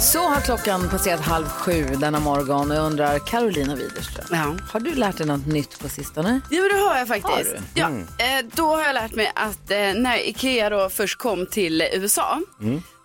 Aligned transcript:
Så 0.00 0.18
har 0.28 0.40
klockan 0.40 0.88
passerat 0.88 1.20
halv 1.20 1.46
sju 1.46 1.84
denna 2.00 2.20
morgon 2.20 2.70
och 2.70 2.76
jag 2.76 2.84
undrar, 2.86 3.18
Carolina 3.18 3.74
Widerström, 3.74 4.26
Ja. 4.30 4.54
har 4.72 4.80
du 4.80 4.94
lärt 4.94 5.16
dig 5.18 5.26
något 5.26 5.46
nytt 5.46 5.78
på 5.78 5.88
sistone? 5.88 6.40
Jo, 6.50 6.64
det 6.72 6.78
har 6.78 6.96
jag 6.98 7.08
faktiskt. 7.08 7.50
Har? 7.50 7.60
Ja, 7.74 7.88
eh, 7.88 8.44
då 8.54 8.76
har 8.76 8.82
jag 8.82 8.94
lärt 8.94 9.14
mig 9.14 9.32
att 9.34 9.70
eh, 9.70 9.78
när 9.78 10.28
Ikea 10.28 10.70
då 10.70 10.88
först 10.88 11.18
kom 11.18 11.46
till 11.46 11.82
USA, 11.94 12.40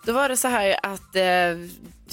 då 0.04 0.12
var 0.12 0.28
det 0.28 0.36
så 0.36 0.48
här 0.48 0.76
att 0.82 1.16
eh, 1.16 1.68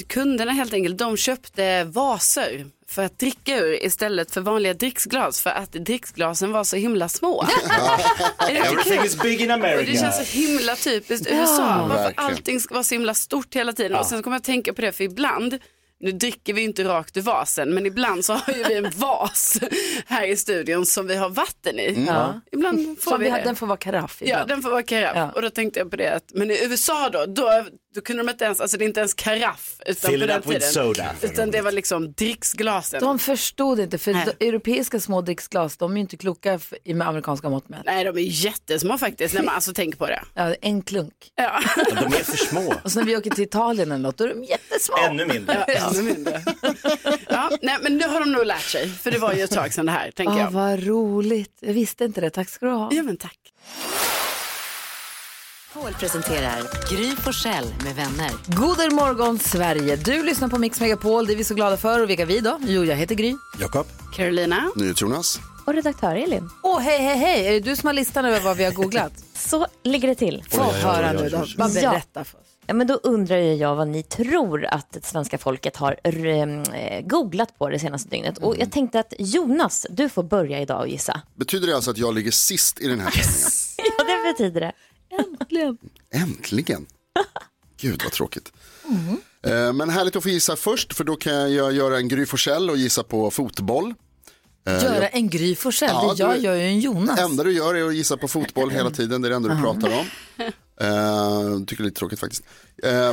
kunderna 0.08 0.52
helt 0.52 0.74
enkelt, 0.74 0.98
de 0.98 1.18
köpte 1.18 1.84
vaser 1.84 2.66
för 2.90 3.04
att 3.04 3.20
dricka 3.20 3.58
ur 3.60 3.86
istället 3.86 4.32
för 4.32 4.42
vanliga 4.42 4.74
dricksglas 4.74 5.42
för 5.42 5.50
att 5.50 5.72
dricksglasen 5.72 6.52
var 6.52 6.64
så 6.64 6.76
himla 6.76 7.10
små. 7.10 7.46
Everything 8.50 9.04
is 9.06 9.22
big 9.22 9.42
in 9.42 9.52
Och 9.52 9.60
det 9.60 9.68
America. 9.68 10.00
känns 10.00 10.18
så 10.32 10.38
himla 10.38 10.76
typiskt 10.76 11.28
USA. 11.32 11.86
Varför 11.90 12.04
verkligen. 12.04 12.32
allting 12.32 12.60
ska 12.60 12.74
vara 12.74 12.84
så 12.84 12.96
himla 12.96 13.14
stort 13.14 13.56
hela 13.56 13.74
tiden. 13.74 13.98
Och 13.98 14.06
sen 14.06 14.24
kommer 14.24 14.36
jag 14.36 14.40
att 14.40 14.46
tänka 14.46 14.74
på 14.74 14.82
det 14.82 14.92
för 14.92 15.04
ibland, 15.04 15.60
nu 16.00 16.12
dricker 16.12 16.54
vi 16.54 16.62
inte 16.62 16.84
rakt 16.84 17.18
ur 17.18 17.22
vasen, 17.22 17.74
men 17.74 17.86
ibland 17.86 18.26
så 18.26 18.34
har 18.34 18.54
ju 18.54 18.64
vi 18.64 18.74
en 18.76 18.90
vas 18.96 19.60
här 20.06 20.26
i 20.28 20.38
studion 20.38 20.86
som 20.86 21.08
vi 21.08 21.16
har 21.16 21.30
vatten 21.30 21.80
i. 21.80 22.06
Ja. 22.08 22.42
Ibland 22.52 23.00
får 23.02 23.12
Så 23.12 23.18
vi 23.18 23.24
vi, 23.26 23.32
det. 23.32 23.42
den 23.44 23.56
får 23.56 23.68
vara 23.68 23.78
karaff 23.78 24.18
Ja, 24.22 24.28
ibland. 24.28 24.50
den 24.50 24.62
får 24.62 24.70
vara 24.70 24.84
karaff. 24.84 25.12
Ja. 25.16 25.32
Och 25.36 25.42
då 25.42 25.50
tänkte 25.50 25.80
jag 25.80 25.90
på 25.92 25.96
det, 25.96 26.16
att, 26.16 26.32
men 26.34 26.52
i 26.52 26.64
USA 26.66 27.10
då, 27.10 27.26
då, 27.26 27.66
då 27.96 28.02
kunde 28.02 28.24
de 28.24 28.30
inte 28.30 28.46
ens, 28.46 28.62
alltså 28.62 28.78
det 28.78 28.84
är 28.84 28.88
inte 28.88 29.00
ens 29.00 29.14
karaff 29.14 29.76
utan 29.86 30.12
Fill 30.12 30.22
på 30.22 30.28
den 30.28 30.42
tiden. 30.42 30.62
soda. 30.62 31.06
Utan 31.22 31.52
det 31.52 31.62
var 31.62 31.72
liksom 31.72 32.12
dricksglasen. 32.14 33.02
De 33.02 33.20
förstod 33.20 33.80
inte, 33.80 33.98
för 33.98 34.14
de, 34.14 34.46
europeiska 34.48 35.00
små 35.00 35.22
dricksglas, 35.22 35.78
de 35.78 35.92
är 35.92 35.96
ju 35.96 36.02
inte 36.02 36.18
kloka 36.18 36.54
f- 36.54 36.74
i 36.84 36.94
med 36.94 37.08
amerikanska 37.08 37.50
mått 37.50 37.70
mätt. 37.70 37.82
Nej, 37.86 38.04
de 38.04 38.18
är 38.18 38.22
jättesmå 38.22 38.98
faktiskt, 38.98 39.34
när 39.36 39.44
man 39.44 39.56
alltså 39.56 39.74
tänker 39.74 39.98
på 39.98 40.08
det. 40.08 40.22
Ja, 40.34 40.56
en 40.62 40.82
klunk. 40.82 41.14
Ja, 41.36 41.60
De 41.90 42.06
är 42.06 42.24
för 42.24 42.38
små. 42.38 42.74
Och 42.84 42.92
så 42.92 43.00
när 43.00 43.06
vi 43.06 43.18
åker 43.18 43.30
till 43.32 43.44
Italien 43.44 43.92
eller 43.92 44.02
något, 44.04 44.18
då 44.18 44.24
är 44.24 44.28
de 44.30 44.44
jättesmå. 44.44 44.96
Ännu 45.10 45.26
mindre. 45.26 45.66
Ännu 45.90 46.02
mindre. 46.02 46.44
Ja, 47.30 47.50
nej, 47.62 47.78
men 47.82 47.98
nu 47.98 48.08
har 48.08 48.20
de 48.20 48.32
nog 48.32 48.46
lärt 48.46 48.70
sig, 48.70 48.90
för 48.90 49.12
det 49.12 49.18
var 49.18 49.34
ju 49.34 49.42
ett 49.42 49.52
tag 49.52 49.74
sedan 49.74 49.86
det 49.86 49.92
här, 49.92 50.12
tänker 50.12 50.34
Ah, 50.34 50.40
jag. 50.40 50.52
vad 50.52 50.84
roligt. 50.84 51.58
Jag 51.60 51.74
visste 51.74 52.06
inte 52.06 52.22
det. 52.22 52.30
Tack 52.30 52.50
ska 52.50 52.66
du 52.66 52.72
ha. 52.72 52.90
Ja, 52.94 53.04
men 53.04 53.18
tack. 53.18 53.38
Paul 55.74 55.94
presenterar 55.94 56.62
Gry 56.92 57.16
Forssell 57.16 57.66
med 57.84 57.96
vänner. 57.96 58.32
God 58.48 58.94
morgon 58.94 59.40
Sverige. 59.40 59.96
Du 59.96 60.24
lyssnar 60.24 60.48
på 60.48 60.58
Mix 60.60 60.80
Megapol. 60.80 61.28
Det 61.28 61.34
är 61.34 61.38
vi 61.38 61.44
så 61.44 61.54
glada 61.54 61.78
för. 61.78 62.04
Och 62.04 62.10
vilka 62.10 62.22
är 62.24 62.28
vi 62.28 62.40
då? 62.40 62.60
Jo, 62.62 62.86
jag 62.86 62.96
heter 62.96 63.16
Gry. 63.16 63.36
Jakob? 63.60 63.88
Carolina. 64.16 64.70
Jonas. 64.96 65.40
Och 65.66 65.74
redaktör 65.74 66.16
Elin. 66.16 66.50
Åh, 66.64 66.80
hej, 66.80 66.98
hej, 67.00 67.18
hej. 67.18 67.48
Är 67.48 67.52
det 67.52 67.60
du 67.60 67.76
som 67.76 67.88
har 67.88 67.94
listan 67.94 68.26
över 68.26 68.40
vad 68.40 68.58
vi 68.58 68.64
har 68.64 68.72
googlat? 68.72 69.14
Så 69.36 69.68
ligger 69.84 70.08
det 70.08 70.16
till. 70.16 70.44
Få 70.52 70.64
höra 70.72 71.12
nu 71.14 71.30
då. 71.30 71.46
Bara 71.58 71.70
Ja. 71.70 71.92
berätta 71.92 72.24
för 72.24 72.38
oss. 72.38 72.46
Ja, 72.70 72.74
men 72.74 72.88
då 72.88 72.94
undrar 72.94 73.38
jag 73.38 73.76
vad 73.76 73.88
ni 73.88 74.04
tror 74.04 74.66
att 74.66 74.92
det 74.92 75.06
svenska 75.06 75.38
folket 75.38 75.78
har 75.78 76.00
eh, 76.04 77.02
googlat 77.02 77.58
på 77.58 77.70
det 77.70 77.80
senaste 77.80 78.10
dygnet. 78.10 78.38
Och 78.38 78.56
jag 78.58 78.72
tänkte 78.72 79.00
att 79.00 79.14
Jonas, 79.20 79.88
du 79.90 80.10
får 80.10 80.24
börja 80.24 80.60
idag 80.62 80.80
och 80.80 80.88
gissa. 80.88 81.22
Betyder 81.36 81.68
det 81.68 81.76
alltså 81.76 81.92
att 81.92 81.98
jag 81.98 82.16
ligger 82.16 82.32
sist 82.32 82.80
i 82.80 82.88
den 82.88 83.00
här 83.00 83.12
tävlingen? 83.12 83.50
Ja, 83.98 84.04
det 84.04 84.34
betyder 84.34 84.62
det. 84.62 84.72
Äntligen. 85.20 85.78
Äntligen. 86.14 86.86
Gud 87.82 88.02
vad 88.04 88.12
tråkigt. 88.12 88.52
Eh, 89.46 89.74
Men 89.74 89.90
härligt 89.90 90.16
att 90.16 90.24
få 90.24 90.30
gissa 90.30 90.56
först 90.56 90.94
för 90.94 91.04
då 91.04 91.16
kan 91.16 91.54
jag 91.54 91.74
göra 91.74 91.98
en 91.98 92.08
Gry 92.08 92.26
Forssell 92.26 92.70
och 92.70 92.78
gissa 92.78 93.04
på 93.04 93.32
fotboll. 93.32 93.94
Eh, 94.68 94.84
Göra 94.84 95.08
en 95.08 95.30
Gry 95.30 95.56
Forssell. 95.56 95.90
Ja, 95.94 96.14
det 96.18 96.24
jag 96.24 96.40
gör 96.40 96.56
ju 96.56 96.62
en 96.64 96.80
Jonas. 96.80 97.16
Det 97.16 97.22
enda 97.22 97.44
du 97.44 97.52
gör 97.52 97.76
är 97.76 97.88
att 97.88 97.96
gissa 97.96 98.18
på 98.18 98.28
fotboll 98.28 98.70
hela 98.72 98.90
tiden, 98.92 99.22
det 99.22 99.28
är 99.28 99.30
det 99.30 99.36
enda 99.36 99.56
du 99.56 99.62
pratar 99.62 100.00
om. 100.00 100.06
Uh, 100.84 101.66
tycker 101.66 101.84
det 101.84 101.88
är 101.88 101.90
lite 101.90 102.00
tråkigt 102.00 102.20
faktiskt. 102.20 102.44
Eh, 102.84 103.12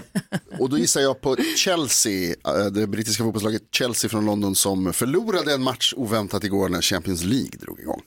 och 0.59 0.71
då 0.71 0.79
gissar 0.79 1.01
jag 1.01 1.21
på 1.21 1.37
Chelsea, 1.57 2.35
eh, 2.47 2.67
det 2.67 2.87
brittiska 2.87 3.25
fotbollslaget 3.25 3.63
Chelsea 3.73 4.11
från 4.11 4.27
London 4.27 4.55
som 4.55 4.93
förlorade 4.93 5.55
en 5.55 5.63
match 5.63 5.95
oväntat 5.97 6.45
igår 6.45 6.69
när 6.69 6.81
Champions 6.83 7.25
League 7.25 7.59
drog 7.61 7.81
igång. 7.81 8.03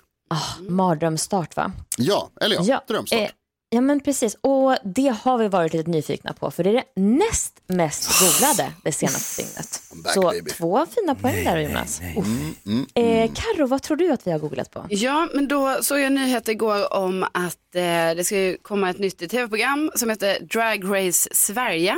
Mardrömsstart 0.59 1.55
va? 1.55 1.71
Ja, 1.97 2.29
eller 2.41 2.57
ja, 2.63 2.83
drömstart. 2.87 3.19
eh, 3.19 3.29
ja 3.69 3.81
men 3.81 3.99
precis, 3.99 4.37
och 4.41 4.75
det 4.83 5.15
har 5.21 5.37
vi 5.37 5.47
varit 5.47 5.73
lite 5.73 5.89
nyfikna 5.89 6.33
på 6.33 6.51
för 6.51 6.63
det 6.63 6.69
är 6.69 6.73
det 6.73 7.01
näst 7.01 7.53
mest 7.67 8.09
googlade 8.21 8.71
det 8.83 8.91
senaste 8.91 9.41
dygnet. 9.41 9.81
back, 10.03 10.13
Så 10.13 10.21
baby. 10.21 10.51
två 10.51 10.85
fina 10.95 11.15
poäng 11.15 11.43
där 11.43 11.57
Jonas. 11.57 12.01
Mm, 12.01 12.55
mm, 12.65 12.85
Eh, 12.93 13.31
Karo, 13.33 13.67
vad 13.67 13.81
tror 13.81 13.97
du 13.97 14.11
att 14.11 14.27
vi 14.27 14.31
har 14.31 14.39
googlat 14.39 14.71
på? 14.71 14.85
Ja, 14.89 15.27
men 15.33 15.47
då 15.47 15.77
såg 15.81 15.99
jag 15.99 16.11
nyheter 16.11 16.51
igår 16.51 16.93
om 16.93 17.23
att 17.23 17.75
eh, 17.75 17.81
det 18.15 18.23
ska 18.25 18.55
komma 18.61 18.89
ett 18.89 18.99
nytt 18.99 19.29
tv-program 19.29 19.91
som 19.95 20.09
heter 20.09 20.37
Drag 20.53 20.83
Race 21.07 21.29
Sverige. 21.31 21.95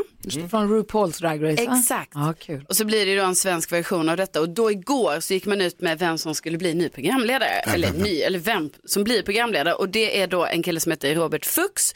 Från 0.49 0.69
RuPaul's 0.81 1.19
Drag 1.21 1.43
Race. 1.43 1.63
Exakt. 1.63 2.11
Ja, 2.13 2.33
kul. 2.39 2.65
Och 2.69 2.75
så 2.75 2.85
blir 2.85 3.05
det 3.05 3.11
ju 3.11 3.17
då 3.17 3.23
en 3.25 3.35
svensk 3.35 3.71
version 3.71 4.09
av 4.09 4.17
detta 4.17 4.41
och 4.41 4.49
då 4.49 4.71
igår 4.71 5.19
så 5.19 5.33
gick 5.33 5.45
man 5.45 5.61
ut 5.61 5.81
med 5.81 5.99
vem 5.99 6.17
som 6.17 6.35
skulle 6.35 6.57
bli 6.57 6.73
ny 6.73 6.89
programledare. 6.89 7.49
eller 7.49 7.91
ny, 8.03 8.21
eller 8.21 8.39
vem 8.39 8.69
som 8.85 9.03
blir 9.03 9.23
programledare 9.23 9.73
och 9.73 9.89
det 9.89 10.21
är 10.21 10.27
då 10.27 10.45
en 10.45 10.63
kille 10.63 10.79
som 10.79 10.91
heter 10.91 11.15
Robert 11.15 11.45
Fuchs. 11.61 11.95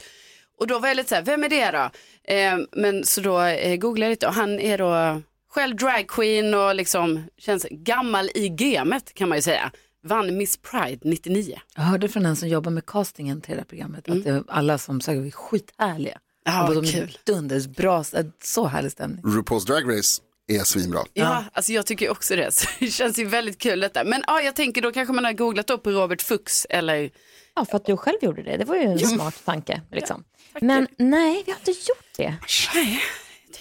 Och 0.58 0.66
då 0.66 0.78
var 0.78 0.88
jag 0.88 0.96
lite 0.96 1.08
så 1.08 1.14
här, 1.14 1.22
vem 1.22 1.44
är 1.44 1.48
det 1.48 1.70
då? 1.70 1.90
Eh, 2.34 2.58
men 2.72 3.04
så 3.04 3.20
då 3.20 3.40
eh, 3.40 3.76
googlade 3.76 4.06
jag 4.06 4.10
lite 4.10 4.26
och 4.26 4.34
han 4.34 4.60
är 4.60 4.78
då 4.78 5.22
själv 5.50 5.76
dragqueen 5.76 6.54
och 6.54 6.74
liksom 6.74 7.24
känns 7.38 7.66
gammal 7.70 8.30
i 8.34 8.48
gamet 8.48 9.14
kan 9.14 9.28
man 9.28 9.38
ju 9.38 9.42
säga. 9.42 9.72
Vann 10.02 10.36
Miss 10.36 10.56
Pride 10.56 11.00
99. 11.02 11.60
Jag 11.76 11.82
hörde 11.82 12.08
från 12.08 12.26
en 12.26 12.36
som 12.36 12.48
jobbar 12.48 12.70
med 12.70 12.86
castingen 12.86 13.40
till 13.40 13.54
det 13.54 13.60
här 13.60 13.64
programmet 13.64 14.08
att 14.08 14.24
det, 14.24 14.44
alla 14.48 14.78
som 14.78 15.00
söker 15.00 15.26
är 15.26 15.30
skithärliga. 15.30 16.18
Ja, 16.44 16.72
är 16.72 16.92
kul. 16.92 17.18
Dunders 17.24 17.66
bra, 17.66 18.04
så 18.42 18.66
härlig 18.66 18.92
stämning. 18.92 19.24
RuPaul's 19.24 19.66
Drag 19.66 19.98
Race 19.98 20.22
är 20.48 20.64
svinbra. 20.64 21.00
Ja, 21.12 21.44
alltså 21.52 21.72
jag 21.72 21.86
tycker 21.86 22.10
också 22.10 22.36
det. 22.36 22.50
Så 22.54 22.68
det 22.78 22.86
känns 22.86 23.18
ju 23.18 23.24
väldigt 23.24 23.58
kul 23.58 23.80
detta. 23.80 24.04
Men 24.04 24.24
ja, 24.26 24.40
jag 24.42 24.56
tänker 24.56 24.82
då 24.82 24.92
kanske 24.92 25.14
man 25.14 25.24
har 25.24 25.32
googlat 25.32 25.70
upp 25.70 25.86
Robert 25.86 26.22
Fuchs 26.22 26.66
eller 26.70 27.10
Ja, 27.56 27.64
för 27.64 27.76
att 27.76 27.84
du 27.84 27.96
själv 27.96 28.16
gjorde 28.20 28.42
det. 28.42 28.56
Det 28.56 28.64
var 28.64 28.76
ju 28.76 28.82
en 28.82 28.98
smart 28.98 29.42
tanke. 29.44 29.80
Liksom. 29.90 30.24
Men 30.60 30.88
nej, 30.98 31.42
vi 31.46 31.52
har 31.52 31.58
inte 31.58 31.70
gjort 31.70 32.16
det. 32.16 32.34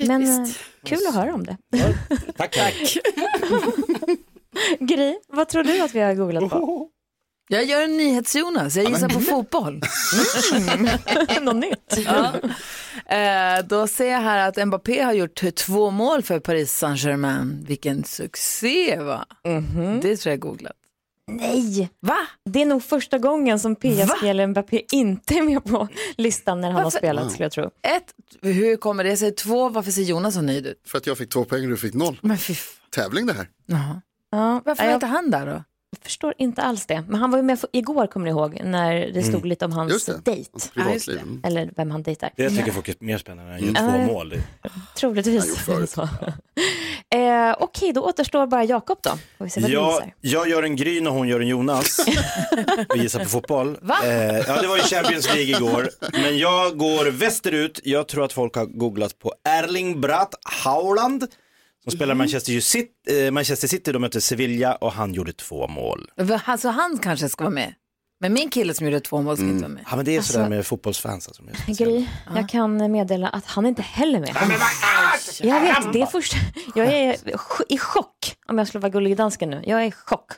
Men 0.07 0.43
eh, 0.43 0.49
kul 0.83 1.07
att 1.07 1.15
höra 1.15 1.33
om 1.33 1.45
det. 1.45 1.57
Tack. 2.37 2.55
Tack. 2.55 2.97
Gry, 4.79 5.15
vad 5.27 5.49
tror 5.49 5.63
du 5.63 5.81
att 5.81 5.95
vi 5.95 5.99
har 5.99 6.13
googlat 6.13 6.49
på? 6.49 6.89
Jag 7.47 7.63
gör 7.65 7.83
en 7.83 7.97
nyhets-Jonas, 7.97 8.75
jag 8.77 8.89
gissar 8.89 9.09
på 9.09 9.19
fotboll. 9.19 9.81
Något 11.41 11.55
nytt? 11.55 11.97
Ja. 12.05 12.31
Eh, 13.15 13.65
då 13.65 13.87
ser 13.87 14.11
jag 14.11 14.21
här 14.21 14.49
att 14.49 14.67
Mbappé 14.67 15.01
har 15.01 15.13
gjort 15.13 15.55
två 15.55 15.91
mål 15.91 16.23
för 16.23 16.39
Paris 16.39 16.71
Saint-Germain. 16.71 17.65
Vilken 17.67 18.03
succé 18.03 18.99
va? 18.99 19.25
Det 20.01 20.17
tror 20.17 20.31
jag 20.31 20.39
googlat. 20.39 20.73
Nej, 21.27 21.89
Va? 21.99 22.17
det 22.49 22.61
är 22.61 22.65
nog 22.65 22.83
första 22.83 23.17
gången 23.17 23.59
som 23.59 23.75
PSG 23.75 24.23
eller 24.27 24.47
Mbappé 24.47 24.81
inte 24.91 25.33
är 25.37 25.41
med 25.41 25.63
på 25.63 25.87
listan 26.17 26.61
när 26.61 26.67
han 26.67 26.75
har 26.75 26.83
Varför? 26.83 26.97
spelat 26.97 27.31
skulle 27.31 27.45
jag 27.45 27.51
tro. 27.51 27.63
Ett, 27.63 28.13
hur 28.41 28.77
kommer 28.77 29.03
det 29.03 29.17
sig? 29.17 29.31
Två, 29.31 29.69
varför 29.69 29.91
ser 29.91 30.01
Jonas 30.01 30.33
så 30.33 30.41
nöjd 30.41 30.65
ut? 30.67 30.81
För 30.87 30.97
att 30.97 31.07
jag 31.07 31.17
fick 31.17 31.29
två 31.29 31.43
poäng 31.45 31.63
och 31.63 31.69
du 31.69 31.77
fick 31.77 31.93
noll. 31.93 32.19
Men 32.21 32.37
fy 32.37 32.53
f- 32.53 32.79
Tävling 32.89 33.25
det 33.25 33.33
här. 33.33 33.47
Jaha. 33.65 34.01
Ja, 34.31 34.61
Varför 34.65 34.83
jag 34.83 34.89
var 34.89 34.93
inte 34.95 35.05
han 35.05 35.29
där 35.31 35.45
då? 35.45 35.63
förstår 36.01 36.33
inte 36.37 36.61
alls 36.61 36.85
det. 36.85 37.03
Men 37.07 37.19
han 37.19 37.31
var 37.31 37.37
ju 37.37 37.43
med 37.43 37.59
för, 37.59 37.69
igår 37.73 38.07
kommer 38.07 38.23
ni 38.25 38.29
ihåg 38.31 38.59
när 38.63 38.95
det 39.13 39.23
stod 39.23 39.45
lite 39.45 39.65
om 39.65 39.71
hans 39.71 39.91
Just 39.93 40.05
det. 40.05 40.21
dejt. 40.23 40.49
Hans 40.75 41.07
Ja. 41.07 41.13
Mm. 41.13 41.41
Eller 41.43 41.69
vem 41.75 41.91
han 41.91 42.03
dejtar. 42.03 42.29
Det 42.35 42.49
tycker 42.49 42.71
folk 42.71 42.89
är 42.89 42.95
mer 42.99 43.17
spännande 43.17 43.53
än 43.53 43.69
att 43.69 43.79
Mm. 43.79 44.07
två 44.07 44.13
mål. 44.13 44.33
Troligtvis. 44.97 45.65
Så. 45.87 46.09
eh, 47.13 47.55
Okej, 47.59 47.93
då 47.93 48.01
återstår 48.01 48.47
bara 48.47 48.63
Jakob 48.63 48.97
då. 49.01 49.17
Vi 49.39 49.73
Ja, 49.73 50.01
jag 50.21 50.49
gör 50.49 50.63
en 50.63 50.75
Gryn 50.75 51.07
och 51.07 51.13
hon 51.13 51.27
gör 51.27 51.39
en 51.39 51.47
Jonas 51.47 51.99
och 52.89 52.97
gissar 52.97 53.19
på 53.19 53.29
fotboll. 53.29 53.77
Va? 53.81 53.95
Eh, 54.03 54.37
ja, 54.37 54.61
det 54.61 54.67
var 54.67 54.77
ju 54.77 54.83
Champions 54.83 55.25
League 55.33 55.55
igår. 55.57 55.89
Men 56.11 56.37
jag 56.37 56.77
går 56.77 57.05
västerut. 57.11 57.79
Jag 57.83 58.07
tror 58.07 58.25
att 58.25 58.33
folk 58.33 58.55
har 58.55 58.65
googlat 58.65 59.19
på 59.19 59.33
Erling 59.49 60.01
Bratt 60.01 60.33
Haaland 60.43 61.27
som 61.83 61.91
spelar 61.91 62.13
Mhm. 62.13 62.17
Manchester 62.17 62.59
City. 62.59 63.25
Eh, 63.25 63.31
Manchester 63.31 63.67
City, 63.67 63.91
de 63.91 63.99
mötte 63.99 64.21
Sevilla 64.21 64.75
och 64.75 64.91
han 64.91 65.13
gjorde 65.13 65.33
två 65.33 65.67
mål. 65.67 66.11
Alltså 66.45 66.67
han 66.69 66.97
kanske 66.97 67.29
ska 67.29 67.43
vara 67.43 67.53
med. 67.53 67.73
Men 68.19 68.33
min 68.33 68.49
kille 68.49 68.73
som 68.73 68.85
gjorde 68.85 68.99
två 68.99 69.21
mål 69.21 69.37
ska 69.37 69.45
inte 69.45 69.61
vara 69.61 69.73
med. 69.73 69.83
Ja, 69.89 69.95
men 69.95 70.05
det 70.05 70.15
är 70.15 70.21
sådär 70.21 70.39
Alltså- 70.39 70.49
med 70.49 70.65
fotbollsfans. 70.65 71.27
Alltså, 71.27 71.43
speciella. 71.63 71.91
Gry, 71.91 72.05
jag 72.35 72.49
kan 72.49 72.91
meddela 72.91 73.27
att 73.29 73.45
han 73.45 73.65
är 73.65 73.69
inte 73.69 73.81
heller 73.81 74.19
med. 74.19 74.29
Jag 75.41 75.61
vet, 75.61 75.93
det 75.93 76.01
är 76.01 76.05
först... 76.05 76.33
Jag 76.75 76.87
är 76.93 77.15
i 77.69 77.77
chock, 77.77 78.35
om 78.47 78.57
jag 78.57 78.67
skulle 78.67 78.81
vara 78.81 78.89
gullig 78.91 79.17
dansken 79.17 79.49
nu. 79.49 79.61
Jag 79.65 79.81
är 79.81 79.85
i 79.85 79.91
chock. 79.91 80.31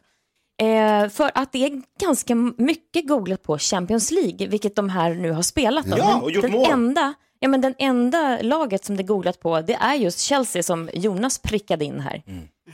Eh, 0.61 1.09
för 1.09 1.31
att 1.35 1.51
det 1.51 1.65
är 1.65 1.81
ganska 1.99 2.35
mycket 2.57 3.07
googlat 3.07 3.43
på 3.43 3.57
Champions 3.57 4.11
League, 4.11 4.47
vilket 4.47 4.75
de 4.75 4.89
här 4.89 5.13
nu 5.13 5.31
har 5.31 5.41
spelat. 5.41 5.85
Då. 5.85 5.97
Ja, 5.97 6.15
och 6.21 6.31
gjort 6.31 6.41
den 6.41 6.51
mål. 6.51 6.67
Enda, 6.71 7.13
ja, 7.39 7.47
men 7.47 7.61
den 7.61 7.75
enda 7.77 8.39
laget 8.41 8.85
som 8.85 8.97
det 8.97 9.03
är 9.03 9.07
googlat 9.07 9.39
på, 9.39 9.61
det 9.61 9.73
är 9.73 9.93
just 9.95 10.19
Chelsea 10.19 10.63
som 10.63 10.89
Jonas 10.93 11.39
prickade 11.39 11.85
in 11.85 11.99
här. 11.99 12.23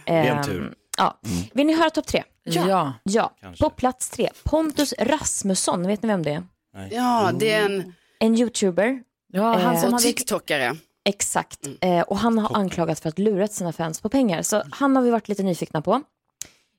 Det 0.05 0.11
är 0.11 0.25
en 0.35 0.43
tur. 0.43 0.73
Ja. 0.97 1.19
Vill 1.53 1.67
ni 1.67 1.75
höra 1.75 1.89
topp 1.89 2.07
tre? 2.07 2.23
Ja. 2.45 2.93
Ja, 3.03 3.33
på 3.59 3.69
plats 3.69 4.09
tre. 4.09 4.29
Pontus 4.43 4.93
Rasmusson, 4.99 5.87
vet 5.87 6.03
ni 6.03 6.07
vem 6.07 6.23
det 6.23 6.31
är? 6.31 6.43
Ja, 6.91 7.31
det 7.39 7.51
är 7.51 7.65
en 7.65 7.93
En 8.19 8.35
youtuber. 8.37 9.03
Ja, 9.33 9.57
han 9.57 9.75
Eh, 9.75 9.79
som 9.79 9.87
och 9.87 9.91
hade... 9.91 10.03
TikTokare. 10.03 10.75
Exakt. 11.05 11.59
Eh, 11.81 12.01
och 12.01 12.17
han 12.17 12.37
har 12.39 12.57
anklagats 12.57 13.01
för 13.01 13.09
att 13.09 13.19
lurat 13.19 13.53
sina 13.53 13.73
fans 13.73 14.01
på 14.01 14.09
pengar. 14.09 14.41
Så 14.41 14.63
han 14.71 14.95
har 14.95 15.03
vi 15.03 15.09
varit 15.11 15.27
lite 15.27 15.43
nyfikna 15.43 15.81
på. 15.81 16.01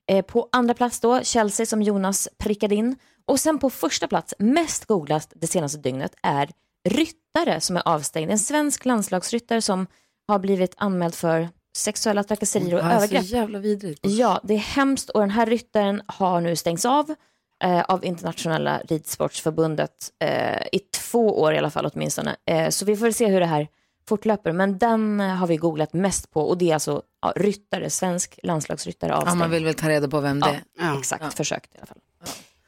Eh, 0.07 0.25
på 0.25 0.49
andra 0.51 0.73
plats 0.73 0.99
då, 0.99 1.21
Chelsea 1.23 1.65
som 1.65 1.81
Jonas 1.81 2.27
prickade 2.37 2.75
in. 2.75 2.95
Och 3.25 3.39
sen 3.39 3.59
på 3.59 3.69
första 3.69 4.07
plats, 4.07 4.33
mest 4.39 4.85
googlat 4.85 5.33
det 5.35 5.47
senaste 5.47 5.77
dygnet, 5.77 6.15
är 6.23 6.49
ryttare 6.89 7.61
som 7.61 7.77
är 7.77 7.87
avstängd. 7.87 8.31
En 8.31 8.39
svensk 8.39 8.85
landslagsryttare 8.85 9.61
som 9.61 9.87
har 10.27 10.39
blivit 10.39 10.73
anmäld 10.77 11.15
för 11.15 11.49
sexuella 11.75 12.23
trakasserier 12.23 12.73
och 12.73 12.79
Ja, 12.79 12.89
så 12.89 12.95
övergrepp. 12.95 13.23
jävla 13.23 13.59
vidrigt. 13.59 13.99
Ja, 14.03 14.39
det 14.43 14.53
är 14.53 14.57
hemskt 14.57 15.09
och 15.09 15.19
den 15.19 15.29
här 15.29 15.45
ryttaren 15.45 16.01
har 16.05 16.41
nu 16.41 16.55
stängts 16.55 16.85
av 16.85 17.15
eh, 17.63 17.81
av 17.81 18.05
internationella 18.05 18.81
ridsportsförbundet 18.87 19.91
eh, 20.19 20.61
i 20.71 20.79
två 20.79 21.41
år 21.41 21.53
i 21.53 21.57
alla 21.57 21.69
fall 21.69 21.91
åtminstone. 21.93 22.35
Eh, 22.45 22.69
så 22.69 22.85
vi 22.85 22.95
får 22.97 23.11
se 23.11 23.25
hur 23.27 23.39
det 23.39 23.45
här 23.45 23.67
fortlöper. 24.07 24.51
Men 24.51 24.77
den 24.77 25.19
eh, 25.19 25.27
har 25.27 25.47
vi 25.47 25.57
googlat 25.57 25.93
mest 25.93 26.31
på 26.31 26.41
och 26.41 26.57
det 26.57 26.69
är 26.69 26.73
alltså 26.73 27.01
ja, 27.21 27.33
ryttare, 27.35 27.89
svensk 27.89 28.39
landslagsryttare 28.43 29.11
Ja, 29.11 29.17
avstängd. 29.17 29.37
man 29.39 29.49
vill 29.51 29.65
väl 29.65 29.73
ta 29.75 29.89
reda 29.89 30.07
på 30.07 30.19
vem 30.19 30.39
det 30.39 30.49
är. 30.49 30.63
Ja. 30.79 30.99
Exakt, 30.99 31.33
försökt 31.37 31.75
i 31.75 31.77
alla 31.77 31.85
fall. 31.85 31.97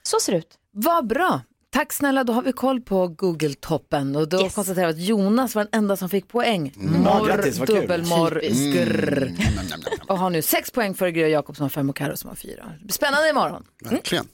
Så 0.03 0.19
ser 0.19 0.31
det 0.31 0.37
ut. 0.37 0.57
Vad 0.71 1.07
bra. 1.07 1.41
Tack 1.77 1.93
snälla, 1.93 2.23
då 2.23 2.33
har 2.33 2.41
vi 2.41 2.51
koll 2.51 2.81
på 2.81 3.07
Google-toppen 3.07 4.15
och 4.15 4.29
då 4.29 4.41
Yes. 4.41 4.55
konstaterar 4.55 4.87
vi 4.87 4.93
att 4.93 4.99
Jonas 4.99 5.55
var 5.55 5.63
den 5.63 5.69
enda 5.83 5.97
som 5.97 6.09
fick 6.09 6.27
poäng. 6.27 6.73
Ja, 6.75 6.81
Morr, 6.87 7.41
kul. 7.43 7.65
dubbelmorr, 7.65 8.39
skrrr. 8.53 9.17
Mm, 9.23 9.35
nam, 9.55 9.65
nam. 9.69 9.79
Och 10.07 10.17
har 10.19 10.29
nu 10.29 10.41
sex 10.41 10.71
poäng 10.71 10.93
för 10.93 11.07
Gry 11.09 11.23
och 11.23 11.29
Jakob 11.29 11.55
som 11.55 11.63
har 11.63 11.69
fem 11.69 11.89
och 11.89 11.95
Karo 11.95 12.17
som 12.17 12.27
har 12.27 12.35
fyra. 12.35 12.71
Spännande 12.89 13.29
imorgon. 13.29 13.63
Verkligen. 13.89 14.25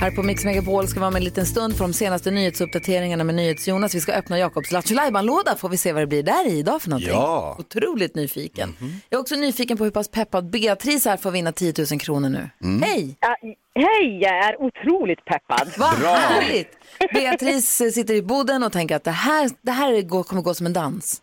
Här 0.00 0.10
på 0.10 0.22
Mix 0.22 0.44
Megapol 0.44 0.88
ska 0.88 0.94
vi 0.94 1.00
vara 1.00 1.10
med 1.10 1.20
en 1.20 1.24
liten 1.24 1.46
stund 1.46 1.76
för 1.76 1.84
de 1.84 1.92
senaste 1.92 2.30
nyhetsuppdateringarna 2.30 3.24
med 3.24 3.34
NyhetsJonas. 3.34 3.94
Vi 3.94 4.00
ska 4.00 4.12
öppna 4.12 4.38
Jakobs 4.38 4.72
Lattjo 4.72 4.96
låda 5.22 5.56
får 5.56 5.68
vi 5.68 5.76
se 5.76 5.92
vad 5.92 6.02
det 6.02 6.06
blir 6.06 6.22
där 6.22 6.48
i 6.48 6.58
idag 6.58 6.82
för 6.82 6.90
någonting. 6.90 7.10
Ja. 7.12 7.56
Otroligt 7.58 8.14
nyfiken. 8.14 8.76
Jag 9.08 9.18
är 9.18 9.20
också 9.20 9.34
nyfiken 9.34 9.76
på 9.78 9.84
hur 9.84 9.90
pass 9.90 10.08
peppad 10.08 10.50
Beatrice 10.50 11.06
är 11.06 11.16
för 11.16 11.28
att 11.28 11.34
vinna 11.34 11.52
10 11.52 11.74
000 11.90 12.00
kronor 12.00 12.28
nu. 12.28 12.50
Hej! 12.84 13.16
Ja, 13.20 13.36
hej, 13.74 14.18
jag 14.22 14.48
är 14.48 14.62
otroligt 14.62 15.24
peppad. 15.24 15.68
Vad 15.78 15.88
härligt! 15.88 16.70
Beatrice 17.12 17.94
sitter 17.94 18.14
i 18.14 18.22
boden 18.22 18.62
och 18.62 18.72
tänker 18.72 18.96
att 18.96 19.04
det 19.04 19.10
här, 19.10 19.50
det 19.62 19.72
här 19.72 20.02
går, 20.02 20.22
kommer 20.22 20.42
gå 20.42 20.54
som 20.54 20.66
en 20.66 20.72
dans. 20.72 21.22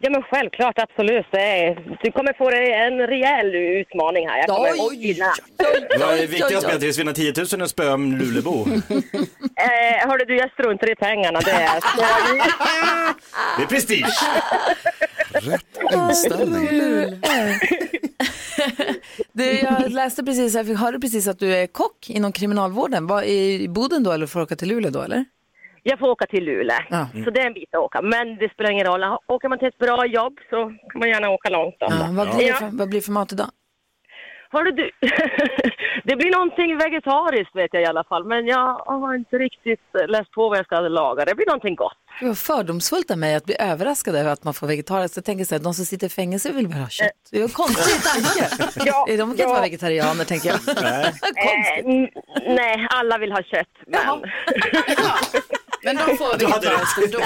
Ja, 0.00 0.10
men 0.10 0.22
självklart, 0.22 0.78
absolut. 0.78 1.26
Du 2.02 2.10
kommer 2.12 2.32
få 2.38 2.50
en 2.50 3.06
rejäl 3.06 3.54
utmaning 3.54 4.28
här. 4.28 4.38
Jag 4.38 4.46
kommer 4.48 4.70
Oj. 4.78 4.98
vinna. 5.14 5.32
Vad 6.00 6.14
är 6.18 6.26
viktigast 6.26 6.66
Beatrice, 6.66 6.98
vinna 6.98 7.12
10 7.12 7.32
000 7.36 7.46
eller 7.54 7.66
spöa 7.66 7.96
Lulebo? 7.96 8.66
Eh, 9.60 10.08
hörde 10.08 10.24
du, 10.24 10.36
jag 10.36 10.50
struntar 10.52 10.90
i 10.92 10.94
pengarna. 10.94 11.40
Det 11.40 11.50
är, 11.50 11.80
Det 13.56 13.62
är 13.62 13.66
prestige. 13.66 14.06
Rätt 15.32 15.92
inställning. 15.94 16.68
Du, 19.32 19.44
jag 19.60 19.90
läste 19.92 20.22
precis, 20.24 20.54
jag 20.54 20.66
fick- 20.66 20.78
hörde 20.78 21.00
precis 21.00 21.28
att 21.28 21.38
du 21.38 21.54
är 21.56 21.66
kock 21.66 22.10
inom 22.10 22.32
kriminalvården. 22.32 23.06
Var 23.06 23.22
i 23.22 23.66
Boden 23.68 24.02
då 24.02 24.12
eller 24.12 24.26
får 24.26 24.40
du 24.40 24.44
åka 24.44 24.56
till 24.56 24.68
Luleå 24.68 24.90
då 24.90 25.02
eller? 25.02 25.24
Jag 25.86 25.98
får 25.98 26.08
åka 26.08 26.26
till 26.26 26.44
Luleå, 26.44 26.76
Ja. 26.90 27.06
så 27.24 27.30
det 27.30 27.40
är 27.40 27.46
en 27.46 27.54
bit 27.54 27.74
att 27.74 27.80
åka. 27.80 28.02
Men 28.02 28.36
det 28.36 28.52
spelar 28.52 28.70
ingen 28.70 28.86
roll. 28.86 29.04
Åker 29.26 29.48
man 29.48 29.58
till 29.58 29.68
ett 29.68 29.78
bra 29.78 30.06
jobb 30.06 30.38
så 30.50 30.56
kan 30.90 30.98
man 31.00 31.08
gärna 31.08 31.30
åka 31.30 31.48
långt. 31.50 31.74
Då. 31.80 31.86
Ja, 31.90 32.06
vad, 32.10 32.26
blir 32.28 32.38
det 32.38 32.50
Ja. 32.50 32.56
för, 32.56 32.70
vad 32.72 32.88
blir 32.88 33.00
för 33.00 33.12
mat 33.12 33.32
idag? 33.32 33.50
Hörde 34.50 34.72
du, 34.72 34.90
det 36.04 36.16
blir 36.16 36.30
någonting 36.32 36.76
vegetariskt 36.78 37.56
vet 37.56 37.68
jag 37.74 37.82
i 37.82 37.86
alla 37.86 38.04
fall. 38.04 38.24
Men 38.24 38.46
jag 38.46 38.74
har 38.86 39.14
inte 39.14 39.36
riktigt 39.38 39.80
läst 40.08 40.30
på 40.30 40.48
vad 40.48 40.58
jag 40.58 40.64
ska 40.66 40.80
laga. 40.80 41.24
Det 41.24 41.34
blir 41.34 41.46
någonting 41.46 41.74
gott. 41.74 41.96
Det 42.20 42.26
var 42.26 42.34
fördomsfullt 42.34 43.10
av 43.10 43.18
mig 43.18 43.34
att 43.34 43.44
bli 43.44 43.56
överraskad 43.60 44.16
över 44.16 44.30
att 44.30 44.44
man 44.44 44.54
får 44.54 44.66
vegetariskt. 44.66 45.16
Jag 45.16 45.24
tänker 45.24 45.44
så 45.44 45.54
här, 45.54 45.62
de 45.62 45.74
som 45.74 45.84
sitter 45.84 46.06
i 46.06 46.10
fängelse 46.10 46.52
vill 46.52 46.66
väl 46.66 46.78
ha 46.78 46.88
kött. 46.88 47.10
Det 47.30 47.38
är 47.38 47.42
en 47.42 47.48
konstig 47.48 48.02
tanke. 48.12 48.64
Ja, 48.90 49.04
De 49.08 49.16
kan 49.18 49.30
inte 49.30 49.42
ja. 49.42 49.48
vara 49.48 49.62
vegetarianer 49.62 50.24
tänker 50.24 50.48
jag. 50.48 50.58
Eh, 51.46 51.78
n- 51.84 52.08
nej, 52.46 52.86
alla 52.90 53.18
vill 53.18 53.32
ha 53.32 53.42
kött. 53.42 53.68
Men... 53.86 54.00
Men 55.84 55.96
de 55.96 56.16
får 56.16 56.38
vegetariskt 56.38 56.98
ändå. 57.04 57.20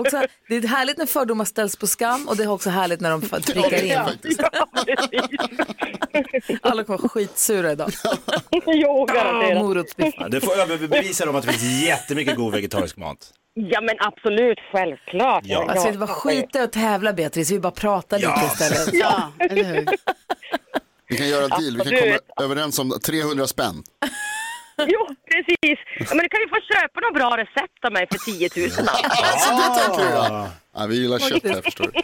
Också, 0.00 0.22
det 0.48 0.56
är 0.56 0.66
härligt 0.68 0.98
när 0.98 1.06
fördomar 1.06 1.44
ställs 1.44 1.76
på 1.76 1.86
skam 1.86 2.28
och 2.28 2.36
det 2.36 2.42
är 2.42 2.50
också 2.50 2.70
härligt 2.70 3.00
när 3.00 3.10
de 3.10 3.20
prickar 3.20 3.82
in. 3.82 3.98
Alla 6.62 6.84
kommer 6.84 6.98
vara 6.98 7.08
skitsura 7.08 7.72
idag. 7.72 7.90
jo, 8.66 9.04
garanterat. 9.04 9.62
morotsbiffar. 9.62 10.28
Du 10.28 10.40
får 10.40 10.58
överbevisa 10.60 11.26
dem 11.26 11.36
att 11.36 11.46
det 11.46 11.52
finns 11.52 11.82
jättemycket 11.86 12.36
god 12.36 12.52
vegetarisk 12.52 12.96
mat. 12.96 13.32
Ja, 13.54 13.80
men 13.80 13.94
absolut, 14.00 14.58
självklart. 14.72 15.42
Ja. 15.46 15.66
Alltså 15.70 15.90
det 15.90 15.98
var 15.98 16.06
skit 16.06 16.56
att 16.56 16.72
tävla 16.72 17.12
Beatrice, 17.12 17.50
vi 17.50 17.58
bara 17.60 17.72
pratar 17.72 18.18
lite 18.18 18.30
Ja. 18.36 18.46
istället. 18.52 18.94
Ja, 18.94 19.32
eller 19.38 19.64
hur? 19.64 19.86
Vi 21.08 21.16
kan 21.16 21.28
göra 21.28 21.44
en 21.44 21.50
deal, 21.50 21.76
vi 21.84 21.90
kan 21.90 22.00
komma 22.00 22.18
överens 22.46 22.78
om 22.78 22.98
300 23.06 23.46
spänn. 23.46 23.82
Jo, 24.86 25.06
precis. 25.46 25.78
Ja, 25.98 26.14
men 26.14 26.18
du 26.18 26.28
kan 26.28 26.40
ju 26.40 26.48
få 26.48 26.60
köpa 26.72 27.00
några 27.00 27.14
bra 27.20 27.36
recept 27.42 27.84
av 27.86 27.92
mig 27.92 28.06
för 28.10 28.18
10 28.18 28.48
000. 28.56 28.88
Alltså, 28.88 29.50
det 29.60 29.80
tänker 29.80 30.10
jag. 30.14 30.48
Ja, 30.74 30.86
vi 30.86 31.00
gillar 31.00 31.18
kött 31.18 31.44
här 31.44 31.62
förstår 31.62 31.90
du. 31.92 32.00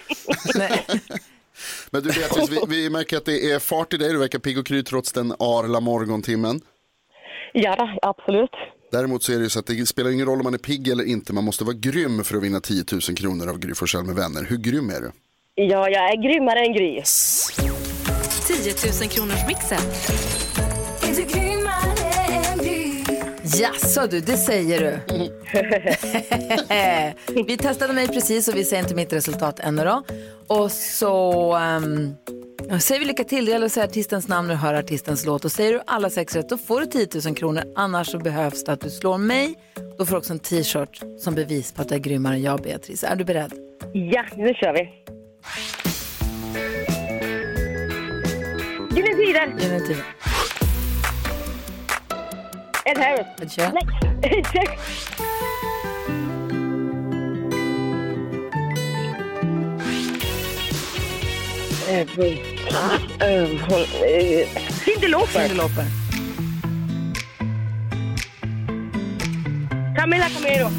Men 1.91 2.03
du 2.03 2.09
Beatrice, 2.12 2.50
vi, 2.50 2.61
vi 2.69 2.91
märker 2.91 3.17
att 3.17 3.25
det 3.25 3.50
är 3.53 3.59
fart 3.59 3.93
i 3.93 3.97
dig, 3.97 4.12
du 4.12 4.19
verkar 4.19 4.39
pigg 4.39 4.59
och 4.59 4.67
kry 4.67 4.83
trots 4.83 5.12
den 5.12 5.33
arla 5.33 5.81
morgontimmen. 5.81 6.61
Ja, 7.53 7.99
absolut. 8.03 8.50
Däremot 8.93 9.23
så 9.23 9.33
är 9.33 9.37
det 9.37 9.43
ju 9.43 9.49
så 9.50 9.59
att 9.59 9.67
det 9.67 9.87
spelar 9.87 10.11
ingen 10.11 10.27
roll 10.27 10.39
om 10.39 10.44
man 10.44 10.55
är 10.55 10.59
pigg 10.59 10.89
eller 10.89 11.05
inte, 11.05 11.33
man 11.33 11.44
måste 11.44 11.65
vara 11.65 11.77
grym 11.77 12.25
för 12.25 12.37
att 12.37 12.43
vinna 12.43 12.61
10 12.61 12.85
000 12.93 13.00
kronor 13.00 13.49
av 13.49 13.59
Gry 13.59 13.75
Forssell 13.75 14.05
med 14.05 14.15
vänner. 14.15 14.46
Hur 14.49 14.56
grym 14.56 14.91
är 14.91 15.01
du? 15.01 15.11
Ja, 15.55 15.89
jag 15.89 16.13
är 16.13 16.22
grymmare 16.22 16.61
än 16.61 16.72
Gry. 16.72 17.03
10 18.46 18.75
000 19.01 19.08
kronors 19.11 19.46
mixen. 19.49 19.81
Jaså 23.61 24.06
du, 24.11 24.21
det 24.21 24.37
säger 24.37 24.81
du. 24.81 24.99
vi 27.47 27.56
testade 27.56 27.93
mig 27.93 28.09
precis 28.09 28.49
och 28.49 28.56
vi 28.56 28.65
ser 28.65 28.79
inte 28.79 28.94
mitt 28.94 29.13
resultat 29.13 29.61
ännu 29.61 29.85
då. 29.85 30.03
Och 30.47 30.73
så 30.73 31.56
um, 31.56 32.15
säger 32.81 33.01
vi 33.01 33.05
lycka 33.06 33.25
till. 33.25 33.44
Det 33.44 33.53
gäller 33.53 33.67
att 33.67 33.73
säga 33.73 33.87
artistens 33.87 34.29
namn 34.29 34.51
och 34.51 34.56
höra 34.56 34.79
artistens 34.79 35.27
låt. 35.27 35.44
Och 35.44 35.53
säger 35.53 35.73
du 35.73 35.81
alla 35.87 36.11
sex 36.11 36.37
rätt 36.37 36.49
då 36.49 36.59
får 36.59 36.81
du 36.81 36.87
10 36.87 37.09
000 37.25 37.35
kronor. 37.35 37.63
Annars 37.77 38.11
så 38.11 38.19
behövs 38.19 38.65
det 38.65 38.73
att 38.73 38.81
du 38.81 38.91
slår 38.91 39.19
mig. 39.19 39.55
Då 39.99 40.06
får 40.06 40.13
du 40.13 40.19
också 40.19 40.32
en 40.32 40.39
t-shirt 40.39 41.03
som 41.19 41.35
bevis 41.35 41.73
på 41.73 41.82
att 41.82 41.89
du 41.89 41.94
är 41.94 41.99
grymmare 41.99 42.35
än 42.35 42.43
jag, 42.43 42.63
Beatrice. 42.63 43.05
Är 43.05 43.17
du 43.17 43.25
beredd? 43.25 43.53
Ja, 43.93 44.25
nu 44.37 44.55
kör 44.55 44.73
vi. 44.73 44.89
Gyllene 48.97 49.81
Tider. 49.81 50.31
Ed 52.84 52.98
Harris. 52.98 53.27
Ed 53.41 53.48
Sheeran. 53.51 53.74
Nej, 54.22 54.43
check. 54.53 54.79
Eh, 61.89 62.06
eh, 63.20 63.60
håll- 63.69 63.86
eh, 64.06 64.48
Cyndi 64.84 65.08
Lauper. 65.08 65.43
Cyndi 65.43 65.55
Lauper. 65.56 65.84
Camilla 69.96 70.29
Camero. 70.29 70.70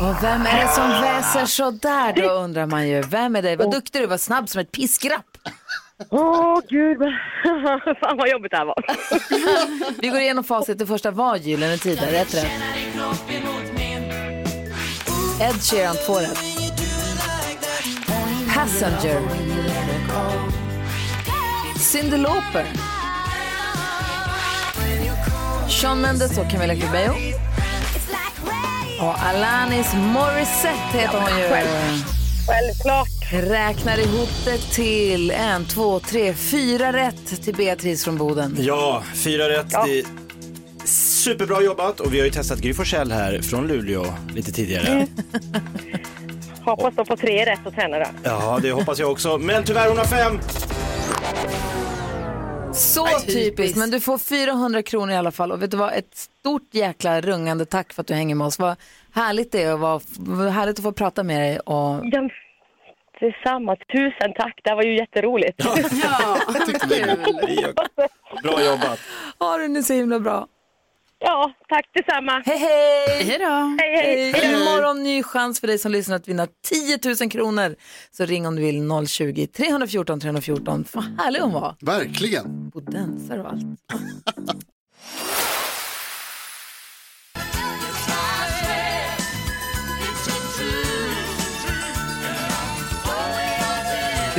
Och 0.00 0.22
vem 0.22 0.46
är 0.46 0.64
det 0.64 0.68
som 0.68 0.88
väser 0.88 1.46
så 1.46 1.70
där 1.70 2.12
då 2.12 2.30
undrar 2.30 2.66
man 2.66 2.88
ju. 2.88 3.02
Vem 3.02 3.36
är 3.36 3.42
det? 3.42 3.56
Vad 3.56 3.70
duktig 3.70 4.02
du 4.02 4.06
var 4.06 4.18
snabb 4.18 4.48
som 4.48 4.60
ett 4.60 4.72
piskrapp. 4.72 5.26
Åh, 6.10 6.60
gud. 6.68 6.98
Fan 8.00 8.16
vad 8.16 8.28
jobbigt 8.28 8.50
det 8.50 8.56
här 8.56 8.64
var. 8.64 8.84
Vi 10.02 10.08
går 10.08 10.20
igenom 10.20 10.44
facit. 10.44 10.78
Det 10.78 10.86
första 10.86 11.10
var 11.10 11.36
Gyllene 11.36 11.78
Tider. 11.78 12.06
Rätt 12.06 12.34
rätt. 12.34 12.50
Ed 15.40 15.62
Sheeran, 15.62 15.96
två 16.06 16.18
rätt. 16.18 16.38
Passenger. 18.54 19.20
Cyndi 21.78 22.16
Lauper. 22.16 22.66
Sean 25.80 26.00
Mendes 26.00 26.38
och 26.38 26.50
Camila 26.50 26.74
Cabello. 26.76 27.14
Och 29.00 29.24
Alanis 29.24 29.94
Morissette 29.94 30.98
heter 30.98 31.18
hon 31.18 31.38
ju. 31.38 31.48
Självklart. 32.46 33.08
Räknar 33.32 33.98
ihop 33.98 34.28
det 34.44 34.58
till 34.58 35.30
en, 35.30 35.64
två, 35.64 36.00
tre, 36.00 36.34
fyra 36.34 36.92
rätt 36.92 37.42
till 37.44 37.54
Beatrice 37.54 38.04
från 38.04 38.16
Boden. 38.18 38.56
Ja, 38.58 39.02
fyra 39.14 39.48
rätt. 39.48 39.70
Det 39.70 39.98
är 39.98 40.04
superbra 40.84 41.62
jobbat 41.62 42.00
och 42.00 42.14
vi 42.14 42.18
har 42.18 42.24
ju 42.24 42.30
testat 42.32 42.58
Gry 42.58 42.74
Forssell 42.74 43.12
här 43.12 43.40
från 43.42 43.66
Luleå 43.68 44.06
lite 44.34 44.52
tidigare. 44.52 44.86
Mm. 44.86 45.08
Hoppas 46.64 46.94
de 46.94 47.06
får 47.06 47.16
tre 47.16 47.44
rätt 47.46 47.66
åt 47.66 47.74
henne 47.74 47.98
då. 47.98 48.06
Ja, 48.22 48.58
det 48.62 48.72
hoppas 48.72 48.98
jag 48.98 49.10
också. 49.10 49.38
Men 49.38 49.64
tyvärr, 49.64 49.88
hon 49.88 49.98
har 49.98 50.04
fem. 50.04 50.40
Så 52.74 53.06
typiskt, 53.26 53.78
men 53.78 53.90
du 53.90 54.00
får 54.00 54.18
400 54.18 54.82
kronor 54.82 55.10
i 55.10 55.16
alla 55.16 55.30
fall. 55.30 55.52
Och 55.52 55.62
vet 55.62 55.70
du 55.70 55.76
vad, 55.76 55.92
ett 55.92 56.16
stort 56.16 56.74
jäkla 56.74 57.20
rungande 57.20 57.64
tack 57.64 57.92
för 57.92 58.00
att 58.00 58.06
du 58.06 58.14
hänger 58.14 58.34
med 58.34 58.46
oss. 58.46 58.58
Vad 58.58 58.76
härligt 59.12 59.52
det 59.52 59.62
är 59.62 59.72
och 59.72 59.80
vad, 59.80 60.02
vad 60.18 60.48
härligt 60.48 60.78
att 60.78 60.82
få 60.82 60.92
prata 60.92 61.22
med 61.22 61.40
dig. 61.40 61.58
Och... 61.58 62.00
Ja, 62.02 62.28
detsamma. 63.20 63.76
Tusen 63.76 64.32
tack. 64.36 64.60
Det 64.64 64.70
här 64.70 64.76
var 64.76 64.82
ju 64.82 64.96
jätteroligt. 64.96 65.60
Ja, 65.64 65.74
Bra 68.42 68.64
jobbat. 68.64 69.00
Ha 69.38 69.58
det 69.58 69.68
nu 69.68 69.82
så 69.82 69.92
himla 69.92 70.20
bra. 70.20 70.46
Ja, 71.18 71.52
tack 71.68 71.86
detsamma. 71.94 72.42
Hej 72.46 72.58
hej! 72.58 73.24
Hej 73.24 73.38
då. 73.38 73.76
Hej, 73.80 73.96
hej. 73.96 74.32
Hej. 74.32 74.54
Imorgon 74.54 75.02
ny 75.02 75.22
chans 75.22 75.60
för 75.60 75.66
dig 75.66 75.78
som 75.78 75.92
lyssnar 75.92 76.16
att 76.16 76.28
vinna 76.28 76.46
10 76.68 76.98
000 77.20 77.30
kronor. 77.30 77.76
Så 78.10 78.24
ring 78.24 78.46
om 78.46 78.56
du 78.56 78.62
vill 78.62 78.76
020-314 78.82 80.20
314. 80.20 80.84
Vad 80.92 81.04
härlig 81.04 81.40
hon 81.40 81.52
var. 81.52 81.76
Verkligen. 81.80 82.70
Bodensare 82.70 83.40
och 83.42 83.48
allt. 83.48 83.62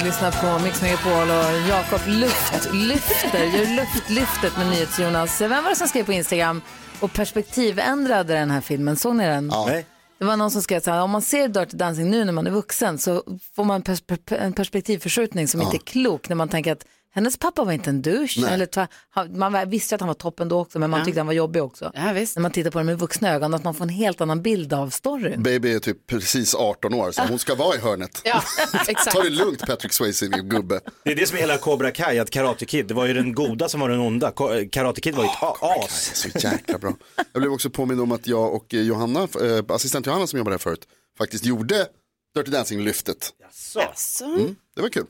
lyssnar 0.06 0.32
på 0.32 0.64
Mix 0.64 0.82
Megapol 0.82 1.30
och 1.30 1.70
Jakob 1.70 2.02
luft, 2.08 2.70
lyfter, 2.74 3.44
gör 3.44 3.76
luftlyftet 3.76 4.58
med 4.58 4.68
NyhetsJonas. 4.68 5.42
Vem 5.42 5.64
var 5.64 5.70
det 5.70 5.76
som 5.76 5.88
skrev 5.88 6.04
på 6.06 6.14
Instagram 6.14 6.62
och 7.00 7.14
perspektivändrade 7.14 8.34
den 8.34 8.52
här 8.52 8.62
filmen? 8.62 8.96
Såg 8.96 9.16
ni 9.16 9.26
den? 9.26 9.48
Nej. 9.68 9.86
Det 10.20 10.26
var 10.26 10.38
någon 10.38 10.52
som 10.52 10.62
skrev 10.62 10.80
så 10.80 10.92
här, 10.92 11.02
om 11.02 11.12
man 11.12 11.22
ser 11.22 11.48
Dirty 11.48 11.78
Dancing 11.78 12.10
nu 12.12 12.26
när 12.26 12.34
man 12.34 12.48
är 12.48 12.52
vuxen 12.52 12.98
så 12.98 13.24
får 13.56 13.64
man 13.64 13.82
pers 13.82 14.02
per- 14.02 14.38
en 14.38 14.54
perspektivförskjutning 14.54 15.48
som 15.48 15.62
inte 15.62 15.78
är 15.78 15.80
klok 15.80 16.30
när 16.30 16.36
man 16.36 16.50
tänker 16.50 16.72
att 16.72 16.86
hennes 17.16 17.38
pappa 17.38 17.64
var 17.64 17.72
inte 17.72 17.90
en 17.90 18.02
douche. 18.02 18.38
Nej. 18.42 18.54
Eller, 18.54 18.66
tva- 18.66 18.88
han- 19.10 19.38
man 19.40 19.70
visste 19.70 19.96
att 19.96 20.02
han 20.02 20.08
var 20.08 20.14
toppen 20.14 20.50
då 20.50 20.60
också 20.60 20.80
men 20.80 20.90
man 20.90 21.00
Ja. 21.00 21.06
tyckte 21.06 21.20
han 21.20 21.28
var 21.28 21.34
jobbig 21.34 21.64
också. 21.64 21.92
Ja, 21.96 22.12
visst. 22.14 22.36
När 22.36 22.42
man 22.42 22.52
tittar 22.52 22.72
på 22.72 22.80
den 22.80 22.86
med 22.86 23.00
vuxna 23.00 23.30
ögon, 23.34 23.54
att 23.54 23.64
man 23.64 23.74
får 23.76 23.84
en 23.86 23.90
helt 23.90 24.22
annan 24.22 24.42
bild 24.42 24.74
av 24.74 24.90
storyn. 24.90 25.44
Baby 25.44 25.74
är 25.76 25.80
typ 25.80 26.08
precis 26.08 26.56
18 26.56 26.94
år 26.94 27.12
så 27.12 27.22
hon 27.22 27.40
ska 27.40 27.56
vara 27.56 27.76
i 27.76 27.80
hörnet. 27.80 28.22
Ja, 28.24 28.44
exakt. 28.88 29.12
Ta 29.12 29.24
det 29.24 29.30
lugnt 29.30 29.60
Patrick 29.68 29.94
Swayze 29.94 30.28
gubbe. 30.28 30.80
Det 31.04 31.12
är 31.12 31.16
det 31.16 31.28
som 31.28 31.38
är 31.38 31.42
hela 31.42 31.58
Cobra 31.58 31.92
Kai, 31.92 32.20
att 32.20 32.30
Karate 32.30 32.66
Kid, 32.66 32.88
det 32.88 32.94
var 32.94 33.06
ju 33.06 33.14
den 33.14 33.34
goda 33.34 33.70
som 33.70 33.80
var 33.80 33.90
den 33.90 34.00
onda. 34.00 34.32
Ko- 34.32 34.50
Karate 34.72 35.02
Kid 35.02 35.16
var 35.16 35.24
ju 35.24 35.30
ett 35.30 35.84
as. 35.84 36.12
Så 36.16 36.30
jäkla 36.48 36.78
bra. 36.78 36.94
Jag 37.34 37.42
blev 37.42 37.52
också 37.54 37.70
påmind 37.70 38.02
om 38.02 38.12
att 38.12 38.28
jag 38.28 38.54
och 38.54 38.74
eh, 38.74 38.82
Johanna, 38.82 39.20
eh, 39.24 39.64
assistent 39.70 40.06
Johanna 40.06 40.28
som 40.28 40.38
jobbade 40.40 40.54
här 40.54 40.58
förut, 40.60 40.88
faktiskt 41.18 41.46
gjorde 41.46 41.88
Dirty 42.36 42.52
Dancing-lyftet. 42.52 43.30
Så. 43.52 43.82
Så, 43.96 44.26
Mm, 44.26 44.56
det 44.76 44.82
var 44.82 44.90
kul. 44.90 45.06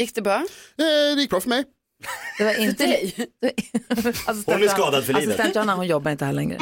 Gick 0.00 0.14
det 0.14 0.22
bra? 0.22 0.36
Eh, 0.36 0.44
det 1.14 1.20
gick 1.20 1.30
bra 1.30 1.40
för 1.40 1.48
mig. 1.48 1.64
Det 2.38 2.44
var 2.44 2.52
inte... 2.60 2.86
dig? 2.86 3.14
Assistent 4.26 4.44
Hon 4.46 4.62
är 4.62 4.68
skadad 4.68 5.04
för 5.04 5.12
livet. 5.12 5.28
Assistent 5.28 5.54
Johanna, 5.54 5.74
hon 5.74 5.86
jobbar 5.86 6.10
inte 6.10 6.24
här 6.24 6.32
längre. 6.32 6.58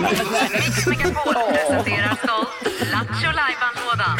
Mix 0.53 0.87
Megapol 0.87 1.35
presenterar 1.35 2.15
stolt 2.25 2.49
Lattjo 2.93 3.31
Lajban-lådan. 3.33 4.19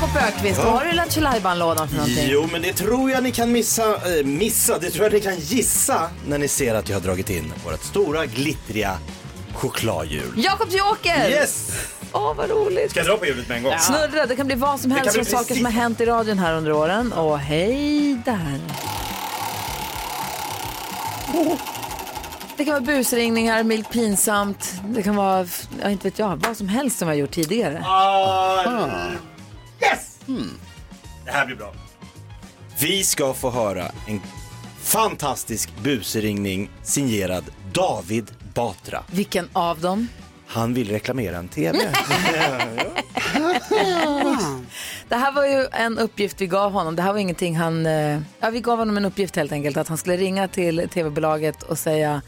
Jakob 0.00 0.16
Ökvist, 0.16 0.58
vad 0.58 0.72
har 0.72 0.84
du 0.84 0.90
i 0.90 0.94
Lattjo 0.94 1.20
Lajban-lådan 1.22 1.88
för 1.88 1.96
någonting? 1.96 2.28
Jo, 2.28 2.48
men 2.52 2.62
det 2.62 2.72
tror 2.72 3.10
jag 3.10 3.22
ni 3.22 3.30
kan 3.32 3.52
missa, 3.52 4.18
äh, 4.18 4.24
missa, 4.24 4.78
det 4.78 4.90
tror 4.90 5.04
jag 5.04 5.12
ni 5.12 5.20
kan 5.20 5.36
gissa 5.38 6.10
när 6.26 6.38
ni 6.38 6.48
ser 6.48 6.74
att 6.74 6.88
jag 6.88 6.96
har 6.96 7.00
dragit 7.00 7.30
in 7.30 7.52
vårt 7.64 7.82
stora 7.84 8.26
glittriga 8.26 8.98
chokladhjul. 9.54 10.32
Jakob 10.36 10.68
Joker! 10.70 11.28
Yes! 11.28 11.70
Åh, 12.12 12.34
vad 12.36 12.50
roligt. 12.50 12.90
Ska 12.90 13.00
jag 13.00 13.06
dra 13.06 13.16
på 13.16 13.26
hjulet 13.26 13.48
med 13.48 13.56
en 13.56 13.62
gång? 13.62 13.78
Snurra, 13.78 14.26
det 14.26 14.36
kan 14.36 14.46
bli 14.46 14.56
vad 14.56 14.80
som 14.80 14.90
Det 14.90 14.96
helst 14.96 15.06
kan 15.06 15.14
från 15.14 15.24
bli 15.24 15.30
saker 15.32 15.44
precis- 15.44 15.56
som 15.56 15.64
har 15.64 15.72
hänt 15.72 16.00
i 16.00 16.06
radion 16.06 16.38
här 16.38 16.54
under 16.54 16.72
åren. 16.72 17.12
Och 17.12 17.38
hej 17.38 18.14
där. 18.24 18.60
Det 22.56 22.64
kan 22.64 22.72
vara 22.74 22.80
busringningar, 22.84 23.62
milt 23.62 23.90
pinsamt, 23.90 24.72
det 24.84 25.02
kan 25.02 25.16
vara, 25.16 25.46
ja, 25.82 25.90
inte 25.90 26.04
vet 26.08 26.18
jag, 26.18 26.36
vad 26.46 26.56
som 26.56 26.68
helst 26.68 26.98
som 26.98 27.08
vi 27.08 27.14
har 27.14 27.18
gjort 27.18 27.30
tidigare. 27.30 27.82
Ah, 27.86 28.88
yes! 29.82 30.18
Det 31.24 31.30
här 31.30 31.46
blir 31.46 31.56
bra. 31.56 31.72
Vi 32.80 33.04
ska 33.04 33.34
få 33.34 33.50
höra 33.50 33.90
en 34.06 34.20
fantastisk 34.82 35.70
busringning 35.82 36.70
signerad 36.82 37.44
David 37.72 38.30
Batra. 38.54 39.02
Vilken 39.10 39.48
av 39.52 39.80
dem? 39.80 40.08
Han 40.46 40.74
vill 40.74 40.88
reklamera 40.90 41.36
en 41.36 41.48
TV. 41.48 41.78
Det 45.08 45.16
här 45.16 45.32
var 45.32 45.46
ju 45.46 45.66
en 45.72 45.98
uppgift 45.98 46.40
vi 46.40 46.46
gav 46.46 46.72
honom. 46.72 46.96
Det 46.96 47.02
här 47.02 47.12
var 47.12 47.18
ingenting 47.18 47.56
han... 47.56 47.86
eh, 47.86 48.20
Ja, 48.40 48.50
vi 48.50 48.60
gav 48.60 48.78
honom 48.78 48.96
en 48.96 49.04
uppgift 49.04 49.36
helt 49.36 49.52
enkelt. 49.52 49.76
Att 49.76 49.88
han 49.88 49.98
skulle 49.98 50.16
ringa 50.16 50.48
till 50.48 50.88
tv-bolaget 50.94 51.62
och 51.62 51.78
säga 51.78 52.22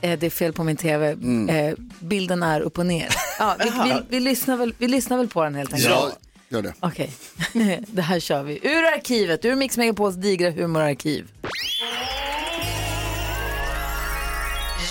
eh, 0.00 0.18
det 0.18 0.26
är 0.26 0.30
fel 0.30 0.52
på 0.52 0.64
min 0.64 0.76
tv. 0.76 1.10
Eh, 1.48 1.74
bilden 2.00 2.42
är 2.42 2.60
upp 2.60 2.78
och 2.78 2.86
ner. 2.86 3.08
Ja, 3.38 3.56
vi, 3.58 3.70
vi, 3.70 3.94
vi, 4.08 4.20
lyssnar 4.20 4.56
väl, 4.56 4.74
vi 4.78 4.88
lyssnar 4.88 5.16
väl 5.16 5.28
på 5.28 5.44
den 5.44 5.54
helt 5.54 5.72
enkelt. 5.72 5.90
Ja, 5.90 6.10
gör 6.52 6.62
det. 6.62 6.74
Okej, 6.80 7.10
det 7.86 8.02
här 8.02 8.20
kör 8.20 8.42
vi. 8.42 8.60
Ur 8.62 8.84
arkivet, 8.84 9.44
ur 9.44 9.54
Mix 9.56 9.76
Megapols 9.78 10.16
digra 10.16 10.50
humorarkiv. 10.50 11.28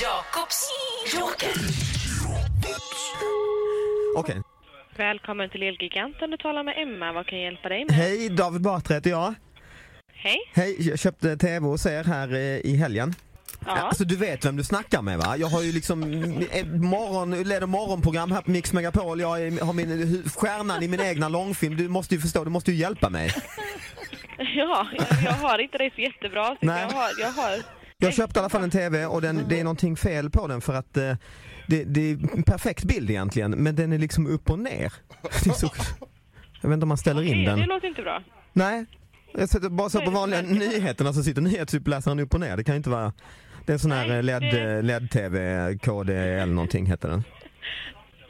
Jakobs 0.02 0.70
joker. 1.14 1.50
Okej. 4.18 4.42
Välkommen 4.98 5.50
till 5.50 5.64
Elgiganten. 5.64 6.32
Du 6.32 6.38
talar 6.38 6.64
med 6.64 6.74
Emma. 6.78 7.14
Vad 7.14 7.26
kan 7.28 7.38
jag 7.40 7.46
hjälpa 7.46 7.70
dig 7.70 7.86
med? 7.86 7.96
Hej, 7.96 8.30
David 8.30 8.62
Batra 8.62 8.94
heter 8.96 9.10
jag. 9.10 9.34
Hej. 10.14 10.38
Hej, 10.54 10.90
jag 10.90 11.00
köpte 11.00 11.38
tv 11.38 11.66
hos 11.68 11.86
er 11.86 12.04
här 12.04 12.34
eh, 12.34 12.40
i 12.40 12.76
helgen. 12.76 13.14
Ja. 13.66 13.72
Alltså 13.72 14.06
du 14.06 14.16
vet 14.16 14.46
vem 14.46 14.56
du 14.56 14.64
snackar 14.64 15.02
med 15.02 15.18
va? 15.18 15.38
Jag 15.38 15.48
har 15.48 15.62
ju 15.62 15.72
liksom 15.72 16.04
eh, 16.52 16.66
morgon, 16.66 17.44
leder 17.44 17.68
morgonprogram 17.68 18.32
här 18.32 18.42
på 18.42 18.52
Mix 18.52 18.74
Megapol. 18.74 19.20
Jag 19.20 19.28
har 19.62 19.74
min 19.74 20.24
stjärnan 20.36 20.84
i 20.84 20.88
min 20.88 21.00
egna 21.02 21.30
långfilm. 21.30 21.78
Du 21.78 21.88
måste 21.88 22.16
ju 22.16 22.22
förstå, 22.22 22.44
du 22.44 22.50
måste 22.50 22.72
ju 22.72 22.78
hjälpa 22.78 23.10
mig. 23.10 23.32
Ja, 24.56 24.88
jag, 24.98 25.24
jag 25.24 25.32
har 25.32 25.60
inte 25.60 25.78
det 25.78 25.92
så 25.96 26.02
jättebra. 26.02 26.46
Så 26.46 26.58
Nej. 26.62 26.82
Jag 26.82 26.90
har, 26.90 27.10
jag 27.20 27.32
har... 27.32 27.58
Jag 27.98 28.14
köpte 28.14 28.40
i 28.40 28.42
alla 28.42 28.50
fall 28.50 28.64
en 28.64 28.72
tv 28.72 29.06
och 29.06 29.22
den, 29.22 29.46
det 29.50 29.60
är 29.60 29.64
någonting 29.64 29.98
fel 29.98 30.30
på 30.30 30.48
den 30.48 30.62
för 30.62 30.74
att 30.74 30.98
eh, 30.98 31.14
det, 31.68 31.84
det 31.84 32.02
är 32.12 32.18
en 32.36 32.44
perfekt 32.44 32.84
bild 32.84 33.10
egentligen 33.10 33.52
men 33.52 33.76
den 33.76 33.94
är 33.94 33.98
liksom 33.98 34.28
upp 34.28 34.50
och 34.50 34.60
ner. 34.60 34.94
Så, 35.56 35.70
jag 36.62 36.70
vet 36.70 36.74
inte 36.74 36.84
om 36.84 36.88
man 36.88 36.98
ställer 36.98 37.22
in 37.22 37.30
Okej, 37.30 37.46
den. 37.46 37.60
Det 37.60 37.66
låter 37.66 37.88
inte 37.88 38.02
bra. 38.02 38.24
Nej, 38.54 38.86
jag 39.34 39.50
sätter 39.50 39.70
bara 39.70 39.90
så 39.90 40.02
på 40.02 40.12
vanliga 40.12 40.42
nyheterna 40.42 41.14
så 41.14 41.24
sitter 41.24 41.42
nyhetsuppläsaren 41.42 42.20
upp 42.20 42.34
och 42.34 42.40
ner. 42.40 42.58
Det 42.58 42.64
kan 42.64 42.76
ju 42.76 42.78
inte 42.78 42.90
vara... 42.90 43.14
Det 43.66 43.72
är 43.72 43.74
en 43.74 43.80
sån 43.80 43.92
här 43.92 44.10
eh, 44.18 44.24
LED, 44.24 44.42
det- 44.42 44.82
LED-TV, 44.82 45.38
KDL 45.78 46.50
någonting 46.50 46.86
heter 46.86 47.10
den. 47.10 47.24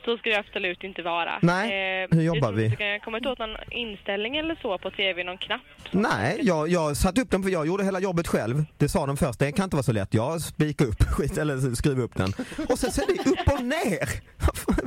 Så 0.06 0.18
ska 0.18 0.30
det 0.30 0.36
absolut 0.40 0.84
inte 0.84 1.02
vara. 1.02 1.32
Nej, 1.42 2.02
Eh, 2.04 2.08
hur 2.18 2.22
jobbar 2.24 2.52
vi? 2.52 2.64
inte 2.66 2.76
Du 2.76 2.78
kan 2.78 3.00
komma 3.00 3.18
åt 3.32 3.40
någon 3.40 3.56
inställning 3.72 4.38
eller 4.38 4.56
så 4.62 4.78
på 4.78 4.92
tv, 4.92 5.24
någon 5.24 5.38
knapp. 5.38 5.62
Nej, 5.92 6.40
jag, 6.42 6.68
jag 6.70 6.98
satte 6.98 7.22
upp 7.22 7.30
den 7.32 7.44
för 7.44 7.50
jag 7.50 7.68
gjorde 7.68 7.84
hela 7.84 8.00
jobbet 8.00 8.28
själv. 8.28 8.56
Det 8.78 8.90
sa 8.90 9.06
de 9.06 9.18
först, 9.18 9.40
det 9.40 9.52
kan 9.52 9.64
inte 9.64 9.76
vara 9.76 9.84
så 9.84 9.92
lätt. 9.92 10.14
Jag 10.14 10.42
spikar 10.42 10.86
upp 10.86 11.04
skit 11.10 11.38
eller 11.38 11.76
skriver 11.76 12.04
upp 12.04 12.16
den. 12.16 12.30
Och 12.70 12.80
sen 12.80 12.92
så 12.92 13.02
är 13.02 13.08
det 13.08 13.30
upp 13.30 13.54
och 13.60 13.64
ner. 13.66 14.08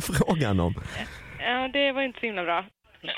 Frågan 0.00 0.60
om? 0.60 0.74
Ja, 1.40 1.68
det 1.72 1.92
var 1.92 2.02
inte 2.02 2.20
så 2.20 2.26
himla 2.26 2.44
bra. 2.44 2.64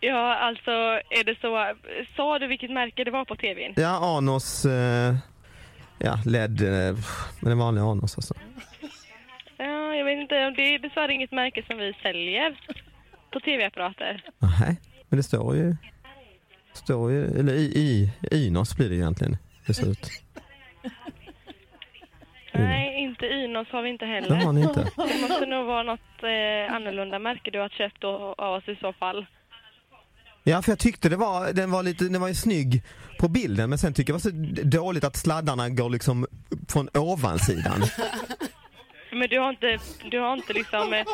Ja, 0.00 0.34
alltså 0.34 0.70
är 1.10 1.24
det 1.24 1.36
så... 1.40 1.74
Sa 2.16 2.38
du 2.38 2.46
vilket 2.46 2.70
märke 2.70 3.04
det 3.04 3.10
var 3.10 3.24
på 3.24 3.36
tvn? 3.36 3.72
Ja, 3.76 4.16
Anos... 4.18 4.64
Eh, 4.64 5.14
ja, 6.00 6.18
LED... 6.26 6.60
Eh, 6.60 6.96
men 7.40 7.50
den 7.50 7.58
vanliga 7.58 7.84
Anos 7.84 8.16
alltså. 8.16 8.34
Ja, 9.56 9.94
jag 9.94 10.04
vet 10.04 10.18
inte. 10.18 10.50
Det 10.50 10.62
är 10.62 10.78
dessvärre 10.78 11.12
inget 11.12 11.32
märke 11.32 11.62
som 11.66 11.78
vi 11.78 11.92
säljer 12.02 12.60
på 13.30 13.40
tv-apparater. 13.40 14.24
Nej, 14.38 14.80
men 15.08 15.16
det 15.16 15.22
står 15.22 15.56
ju... 15.56 15.76
Står 16.72 17.12
ju... 17.12 17.24
Eller 17.24 17.52
i, 17.52 17.64
i, 17.64 18.46
Inos 18.46 18.76
blir 18.76 18.88
det 18.88 18.94
egentligen. 18.94 19.36
Det 19.66 19.74
ser 19.74 19.90
ut. 19.90 20.10
Nej, 22.52 23.02
inte 23.02 23.26
Inos 23.26 23.68
har 23.68 23.82
vi 23.82 23.90
inte 23.90 24.06
heller. 24.06 24.28
Det 24.28 24.44
har 24.44 24.52
ni 24.52 24.60
inte. 24.60 24.90
Det 24.96 25.20
måste 25.20 25.46
nog 25.46 25.66
vara 25.66 25.82
något 25.82 26.22
eh, 26.22 26.74
annorlunda 26.74 27.18
märke 27.18 27.50
du 27.50 27.58
har 27.58 27.68
köpt 27.68 28.04
av 28.04 28.54
oss 28.54 28.68
i 28.68 28.76
så 28.80 28.92
fall. 28.92 29.26
Ja, 30.44 30.62
för 30.62 30.72
jag 30.72 30.78
tyckte 30.78 31.08
det 31.08 31.16
var, 31.16 31.52
den 31.52 31.70
var 31.70 31.82
lite, 31.82 32.04
den 32.04 32.20
var 32.20 32.28
ju 32.28 32.34
snygg 32.34 32.82
på 33.18 33.28
bilden 33.28 33.68
men 33.70 33.78
sen 33.78 33.94
tycker 33.94 34.12
jag 34.12 34.20
det 34.20 34.30
var 34.30 34.60
så 34.62 34.62
dåligt 34.68 35.04
att 35.04 35.16
sladdarna 35.16 35.68
går 35.68 35.90
liksom 35.90 36.26
från 36.68 36.88
ovansidan. 36.94 37.82
Men 39.12 39.28
du 39.28 39.38
har 39.38 39.50
inte, 39.50 39.78
du 40.10 40.18
har 40.20 40.32
inte 40.32 40.52
liksom... 40.52 40.92
eh, 40.92 41.04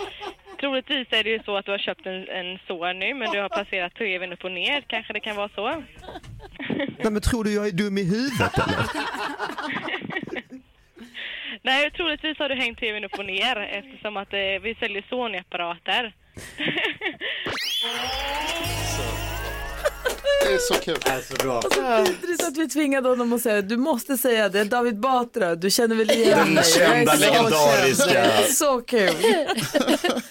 Troligtvis 0.61 1.09
är 1.11 1.25
det 1.25 1.31
ju 1.31 1.43
så 1.43 1.57
att 1.57 1.65
du 1.65 1.71
har 1.71 1.79
köpt 1.79 2.07
en, 2.07 2.29
en 2.29 2.59
sår 2.67 2.95
nu, 2.95 3.15
men 3.15 3.31
du 3.33 3.41
har 3.41 3.49
placerat 3.49 3.95
tvn 3.95 4.33
upp 4.33 4.45
och 4.45 4.53
ner. 4.53 4.81
Kanske 4.87 5.13
det 5.13 5.21
kan 5.21 5.37
vara 5.37 5.49
så? 5.55 5.69
Nej 6.99 7.11
men 7.13 7.21
tror 7.21 7.45
du 7.45 7.55
jag 7.55 7.67
är 7.67 7.73
dum 7.73 7.99
i 7.99 8.05
huvudet 8.05 8.59
eller? 8.59 8.87
Nej, 11.63 11.91
troligtvis 11.91 12.39
har 12.39 12.49
du 12.49 12.55
hängt 12.55 12.79
tvn 12.79 13.05
upp 13.05 13.19
och 13.19 13.25
ner 13.27 13.57
eftersom 13.57 14.17
att 14.17 14.33
eh, 14.33 14.39
vi 14.63 14.77
säljer 14.81 15.03
Sony-apparater. 15.11 16.13
Det 20.47 20.53
är 20.55 20.59
så 20.59 20.75
kul. 20.75 20.99
Det 21.05 21.11
är 21.11 21.21
så 21.21 21.35
bra. 21.35 21.63
Vidrigt 22.03 22.45
att 22.45 22.57
vi 22.57 22.69
tvingade 22.69 23.09
honom 23.09 23.33
att 23.33 23.43
säga 23.43 23.63
du 23.63 23.77
måste 23.77 24.17
säga 24.17 24.49
det, 24.49 24.65
David 24.65 25.01
Batra, 25.01 25.55
du 25.55 25.71
känner 25.71 25.97
väl 25.97 26.11
igen 26.11 26.39
Den 26.39 26.55
mig? 26.55 26.65
Kända, 26.65 27.13
så 27.13 27.19
legendariska. 27.21 28.05
kär. 28.05 28.13
Det 28.13 28.19
är 28.49 28.53
Så 28.53 28.81
kul. 28.81 29.11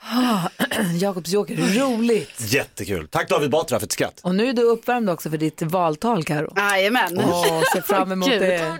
Ah, 0.00 0.48
Jakobs 1.00 1.30
Joker, 1.30 1.56
roligt. 1.56 2.30
Jättekul. 2.38 3.08
Tack 3.08 3.28
David 3.28 3.50
Batra 3.50 3.78
för 3.78 3.86
ett 3.86 3.92
skratt. 3.92 4.20
Och 4.22 4.34
nu 4.34 4.48
är 4.48 4.52
du 4.52 4.62
uppvärmd 4.62 5.10
också 5.10 5.30
för 5.30 5.36
ditt 5.36 5.62
valtal 5.62 6.24
Karo. 6.24 6.52
Jajamän. 6.56 7.18
Åh, 7.18 7.62
ser 7.74 7.80
fram 7.80 8.12
emot 8.12 8.28
det. 8.28 8.78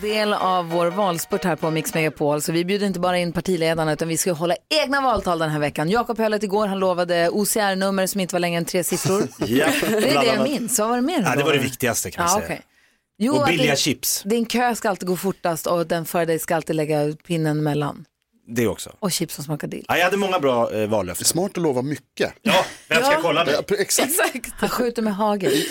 Del 0.00 0.32
av 0.32 0.68
vår 0.70 0.86
valspurt 0.86 1.44
här 1.44 1.56
på 1.56 1.70
Mix 1.70 1.94
Megapol. 1.94 2.42
Så 2.42 2.52
vi 2.52 2.64
bjuder 2.64 2.86
inte 2.86 3.00
bara 3.00 3.18
in 3.18 3.32
partiledarna 3.32 3.92
utan 3.92 4.08
vi 4.08 4.16
ska 4.16 4.32
hålla 4.32 4.54
egna 4.82 5.00
valtal 5.00 5.38
den 5.38 5.50
här 5.50 5.58
veckan. 5.58 5.90
Jakob 5.90 6.18
höll 6.18 6.32
ett 6.34 6.42
igår, 6.42 6.66
han 6.66 6.78
lovade 6.78 7.28
OCR-nummer 7.30 8.06
som 8.06 8.20
inte 8.20 8.34
var 8.34 8.40
längre 8.40 8.58
än 8.58 8.64
tre 8.64 8.84
siffror. 8.84 9.22
Ja, 9.46 9.66
det 9.88 9.96
är 10.10 10.20
det 10.20 10.26
jag 10.26 10.42
minns. 10.42 10.78
Vad 10.78 10.88
var 10.88 10.96
det 10.96 11.02
mer? 11.02 11.22
Ja, 11.22 11.36
det 11.36 11.44
var 11.44 11.52
det 11.52 11.58
viktigaste 11.58 12.10
kan 12.10 12.24
Ja, 12.24 12.30
man 12.32 12.40
säga. 12.40 12.44
okej. 12.46 12.60
Jo, 13.18 13.34
Och 13.36 13.46
billiga 13.46 13.70
det- 13.70 13.76
chips, 13.76 14.22
Din 14.24 14.46
kö 14.46 14.74
ska 14.74 14.88
alltid 14.88 15.08
gå 15.08 15.16
fortast 15.16 15.66
och 15.66 15.86
den 15.86 16.04
före 16.04 16.24
dig 16.24 16.38
ska 16.38 16.56
alltid 16.56 16.76
lägga 16.76 17.12
pinnen 17.26 17.62
mellan. 17.62 18.04
Det 18.50 18.66
också. 18.66 18.92
Och 18.98 19.12
chips 19.12 19.34
som 19.34 19.44
smakar 19.44 19.68
dill. 19.68 19.84
Ja, 19.88 19.96
jag 19.96 20.04
hade 20.04 20.16
många 20.16 20.38
bra 20.40 20.72
eh, 20.72 20.88
vallöften. 20.88 21.24
Smart 21.24 21.50
att 21.56 21.62
lova 21.62 21.82
mycket. 21.82 22.32
Ja, 22.42 22.64
vem 22.88 23.02
ska 23.02 23.12
Ja. 23.12 23.18
kolla 23.22 23.44
mig? 23.44 23.54
Ja, 23.68 23.74
exakt. 23.78 24.14
Han 24.58 24.68
skjuter 24.68 25.02
med 25.02 25.14
hagel. 25.16 25.52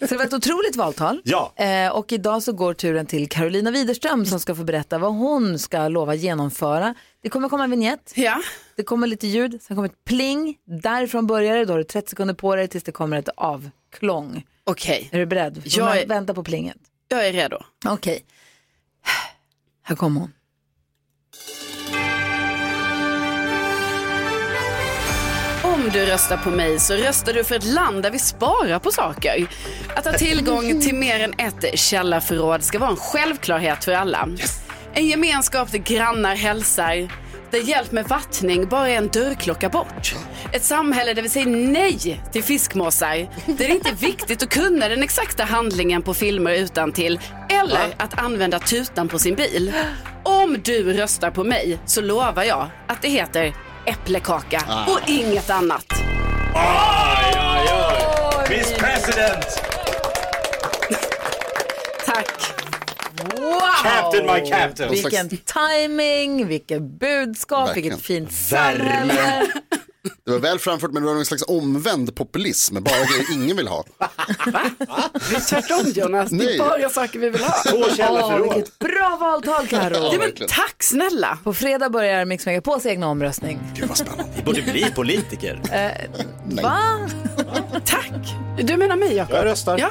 så 0.00 0.06
det 0.08 0.16
var 0.16 0.24
ett 0.24 0.32
otroligt 0.32 0.76
valtal. 0.76 1.20
Ja. 1.24 1.52
Eh, 1.56 1.88
och 1.88 2.12
idag 2.12 2.42
så 2.42 2.52
går 2.52 2.74
turen 2.74 3.06
till 3.06 3.28
Carolina 3.28 3.70
Widerström 3.70 4.26
som 4.26 4.40
ska 4.40 4.54
få 4.54 4.64
berätta 4.64 4.98
vad 4.98 5.14
hon 5.14 5.58
ska 5.58 5.88
lova 5.88 6.14
genomföra. 6.14 6.94
Det 7.22 7.28
kommer 7.28 7.48
komma 7.48 7.64
en 7.64 7.70
vignett. 7.70 8.12
Ja. 8.16 8.42
Det 8.76 8.82
kommer 8.82 9.06
lite 9.06 9.26
ljud, 9.26 9.62
sen 9.62 9.76
kommer 9.76 9.88
ett 9.88 10.04
pling. 10.04 10.56
Därifrån 10.82 11.26
börjar 11.26 11.56
det, 11.56 11.64
då 11.64 11.72
har 11.72 11.78
du 11.78 11.84
30 11.84 12.10
sekunder 12.10 12.34
på 12.34 12.56
dig 12.56 12.68
tills 12.68 12.84
det 12.84 12.92
kommer 12.92 13.18
ett 13.18 13.28
avklång. 13.36 14.44
Okej, 14.64 15.08
Är 15.12 15.18
du 15.18 15.26
beredd? 15.26 15.62
Jag 15.64 15.88
Jag 15.88 16.00
är- 16.02 16.06
Vänta 16.06 16.34
på 16.34 16.44
plinget. 16.44 16.76
jag 17.08 17.26
är 17.28 17.32
redo. 17.32 17.58
Okej. 17.86 18.24
Här 19.82 19.96
kommer 19.96 20.20
hon. 20.20 20.32
Om 25.86 25.92
du 25.92 26.06
röstar 26.06 26.36
på 26.36 26.50
mig 26.50 26.80
så 26.80 26.94
röstar 26.94 27.32
du 27.32 27.44
för 27.44 27.54
ett 27.54 27.64
land 27.64 28.02
där 28.02 28.10
vi 28.10 28.18
sparar 28.18 28.78
på 28.78 28.90
saker. 28.90 29.46
Att 29.96 30.04
ha 30.04 30.12
tillgång 30.12 30.80
till 30.80 30.94
mer 30.94 31.20
än 31.20 31.34
ett 31.38 31.78
källarförråd 31.78 32.62
ska 32.62 32.78
vara 32.78 32.90
en 32.90 32.96
självklarhet 32.96 33.84
för 33.84 33.92
alla. 33.92 34.28
En 34.94 35.06
gemenskap 35.06 35.72
där 35.72 35.78
grannar 35.78 36.34
hälsar, 36.34 37.08
där 37.50 37.58
hjälp 37.58 37.92
med 37.92 38.08
vattning 38.08 38.68
bara 38.68 38.88
är 38.88 38.96
en 38.96 39.08
dörrklocka 39.08 39.68
bort. 39.68 40.14
Ett 40.52 40.64
samhälle 40.64 41.14
där 41.14 41.22
vi 41.22 41.28
säger 41.28 41.46
nej 41.46 42.20
till 42.32 42.42
fiskmåsar, 42.42 43.16
där 43.46 43.68
det 43.68 43.68
inte 43.68 43.90
är 43.90 43.94
viktigt 43.94 44.42
att 44.42 44.50
kunna 44.50 44.88
den 44.88 45.02
exakta 45.02 45.44
handlingen 45.44 46.02
på 46.02 46.14
filmer 46.14 46.52
utan 46.52 46.92
till 46.92 47.20
eller 47.48 47.94
att 47.96 48.18
använda 48.18 48.58
tutan 48.58 49.08
på 49.08 49.18
sin 49.18 49.34
bil. 49.34 49.72
Om 50.22 50.56
du 50.64 50.92
röstar 50.92 51.30
på 51.30 51.44
mig 51.44 51.78
så 51.86 52.00
lovar 52.00 52.44
jag 52.44 52.68
att 52.86 53.02
det 53.02 53.08
heter 53.08 53.65
äpplekaka 53.86 54.62
och 54.88 55.08
inget 55.08 55.50
annat. 55.50 55.86
Oj, 56.54 57.34
oj, 57.34 57.68
oj. 58.38 58.56
Miss 58.56 58.72
President! 58.72 59.44
Tack. 62.06 62.28
Wow! 63.36 63.60
Captain 63.82 64.26
my 64.26 64.50
captain. 64.50 64.90
Vilken 64.90 65.28
timing, 65.28 66.46
vilket 66.46 66.82
budskap, 66.82 67.68
Verkligen. 67.68 67.90
vilket 67.90 68.06
fint 68.06 68.32
samhälle. 68.32 69.46
Det 70.24 70.30
var 70.30 70.38
väl 70.38 70.58
framfört 70.58 70.92
men 70.92 71.02
det 71.02 71.06
var 71.08 71.14
någon 71.14 71.24
slags 71.24 71.42
omvänd 71.48 72.14
populism, 72.14 72.74
bara 72.82 72.94
grejer 72.94 73.32
ingen 73.32 73.56
vill 73.56 73.68
ha. 73.68 73.84
Tvärtom 75.48 75.92
Jonas, 75.94 76.30
det 76.30 76.36
Nej. 76.36 76.54
är 76.54 76.58
bara 76.58 76.88
saker 76.88 77.18
vi 77.18 77.30
vill 77.30 77.42
ha. 77.44 77.62
Två 77.70 77.76
Åh, 77.78 77.94
källarförråd. 77.96 78.54
vilket 78.54 78.78
bra 78.78 79.16
valtal 79.20 79.66
Karo. 79.66 79.94
Ja, 79.96 80.08
men 80.10 80.20
verkligen. 80.20 80.48
tack 80.50 80.82
snälla. 80.82 81.38
På 81.44 81.54
fredag 81.54 81.90
börjar 81.90 82.24
Mix 82.24 82.46
Megapols 82.46 82.86
egna 82.86 83.06
omröstning. 83.08 83.58
Gud 83.74 83.88
vad 83.88 83.98
spännande. 83.98 84.24
Vi 84.36 84.42
borde 84.42 84.62
bli 84.62 84.90
politiker. 84.94 85.60
Va? 86.62 86.78
Tack. 87.84 88.10
Du 88.62 88.76
menar 88.76 88.96
mig 88.96 89.14
Jakob? 89.16 89.36
Jag 89.36 89.44
röstar. 89.44 89.78
Ja. 89.78 89.90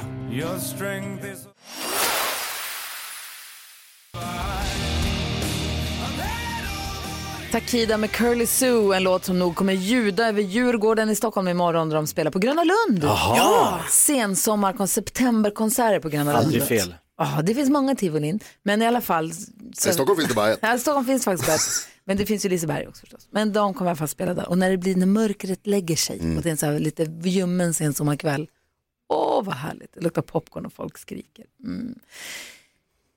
Takida 7.55 7.97
med 7.97 8.11
Curly 8.11 8.45
Sue, 8.45 8.97
en 8.97 9.03
låt 9.03 9.25
som 9.25 9.39
nog 9.39 9.55
kommer 9.55 9.73
ljuda 9.73 10.27
över 10.27 10.41
Djurgården 10.41 11.09
i 11.09 11.15
Stockholm 11.15 11.47
imorgon 11.47 11.89
där 11.89 11.95
de 11.95 12.07
spelar 12.07 12.31
på 12.31 12.39
Gröna 12.39 12.63
Lund. 12.63 13.03
Jaha. 13.03 13.37
Ja, 13.37 13.79
sensommarkon, 13.89 14.87
septemberkonserter 14.87 15.99
på 15.99 16.09
Gröna 16.09 16.33
Lund. 16.33 16.45
Aldrig 16.45 16.63
fel. 16.63 16.95
Ja, 17.17 17.41
det 17.43 17.55
finns 17.55 17.69
många 17.69 17.95
tivolin, 17.95 18.39
men 18.63 18.81
i 18.81 18.87
alla 18.87 19.01
fall. 19.01 19.31
Så... 19.73 19.89
I 19.89 19.93
Stockholm 19.93 20.17
finns 20.17 20.29
det 20.29 20.35
bara 20.35 20.53
ett. 20.53 20.59
Ja, 20.61 20.77
Stockholm 20.77 21.05
finns 21.05 21.25
faktiskt 21.25 21.49
ett. 21.49 21.89
Men 22.05 22.17
det 22.17 22.25
finns 22.25 22.45
ju 22.45 22.49
Liseberg 22.49 22.87
också 22.87 22.99
förstås. 22.99 23.27
Men 23.31 23.53
de 23.53 23.73
kommer 23.73 23.89
i 23.89 23.91
alla 23.91 23.97
fall 23.97 24.07
spela 24.07 24.33
där. 24.33 24.49
Och 24.49 24.57
när 24.57 24.71
det 24.71 24.77
blir, 24.77 24.95
när 24.95 25.05
mörkret 25.05 25.67
lägger 25.67 25.95
sig 25.95 26.19
och 26.37 26.41
det 26.43 26.49
är 26.49 26.51
en 26.51 26.57
så 26.57 26.65
här 26.65 26.79
lite 26.79 27.03
ljummen 27.23 27.73
sensommarkväll. 27.73 28.49
Åh, 29.09 29.43
vad 29.43 29.55
härligt. 29.55 29.93
Det 29.93 30.01
luktar 30.01 30.21
popcorn 30.21 30.65
och 30.65 30.73
folk 30.73 30.97
skriker. 30.97 31.45
Mm. 31.63 31.95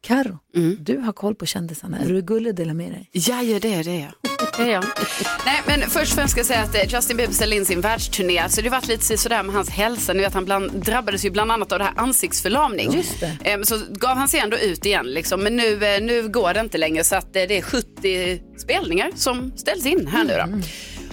Karo, 0.03 0.39
du 0.81 0.99
har 0.99 1.13
koll 1.13 1.35
på 1.35 1.47
kändisarna. 1.47 1.99
Är 1.99 2.09
du 2.09 2.23
gullig 2.23 2.51
att 2.51 2.57
dela 2.57 2.75
med 2.75 2.93
dig? 2.93 3.11
Ja, 3.13 3.43
ja, 3.43 3.59
det 3.61 3.75
är 3.75 3.85
det. 3.85 3.91
är 3.91 4.01
jag. 4.01 4.13
Det 4.57 4.63
är 4.63 4.71
jag. 4.73 4.85
Nej, 5.47 5.63
men 5.67 5.81
först 5.81 6.13
och 6.13 6.17
främst 6.17 6.31
ska 6.33 6.41
jag 6.41 6.47
säga 6.47 6.61
att 6.63 6.75
eh, 6.75 6.95
Justin 6.95 7.17
Bieber 7.17 7.33
ställde 7.35 7.57
in 7.57 7.65
sin 7.67 7.81
världsturné. 7.81 8.49
Så 8.49 8.61
det 8.61 8.69
har 8.69 8.77
varit 8.77 8.89
lite 8.89 9.19
sådär 9.19 9.43
med 9.43 9.55
hans 9.55 9.69
hälsa. 9.71 10.13
Ni 10.13 10.21
vet, 10.21 10.35
han 10.35 10.45
bland, 10.45 10.71
drabbades 10.85 11.25
ju 11.25 11.31
bland 11.31 11.53
annat 11.53 11.73
av 11.73 11.79
det 11.79 11.85
här 11.85 11.95
ansiktsförlamning. 11.97 12.93
Just 12.93 13.21
det. 13.21 13.37
Ehm, 13.45 13.65
Så 13.65 13.79
gav 13.91 14.17
han 14.17 14.29
sig 14.29 14.41
ändå 14.41 14.57
ut 14.59 14.87
igen. 14.87 15.07
Liksom. 15.07 15.41
Men 15.41 15.57
nu, 15.57 15.85
eh, 15.87 16.03
nu 16.03 16.29
går 16.29 16.55
det 16.55 16.61
inte 16.61 16.79
längre. 16.79 17.05
Så 17.05 17.17
att 17.17 17.37
eh, 17.37 17.43
det 17.49 17.59
är 17.59 17.63
70 17.63 18.41
spelningar 18.59 19.11
som 19.15 19.53
ställs 19.57 19.87
in 19.87 20.07
här 20.07 20.25
nu 20.25 20.33
då. 20.37 20.61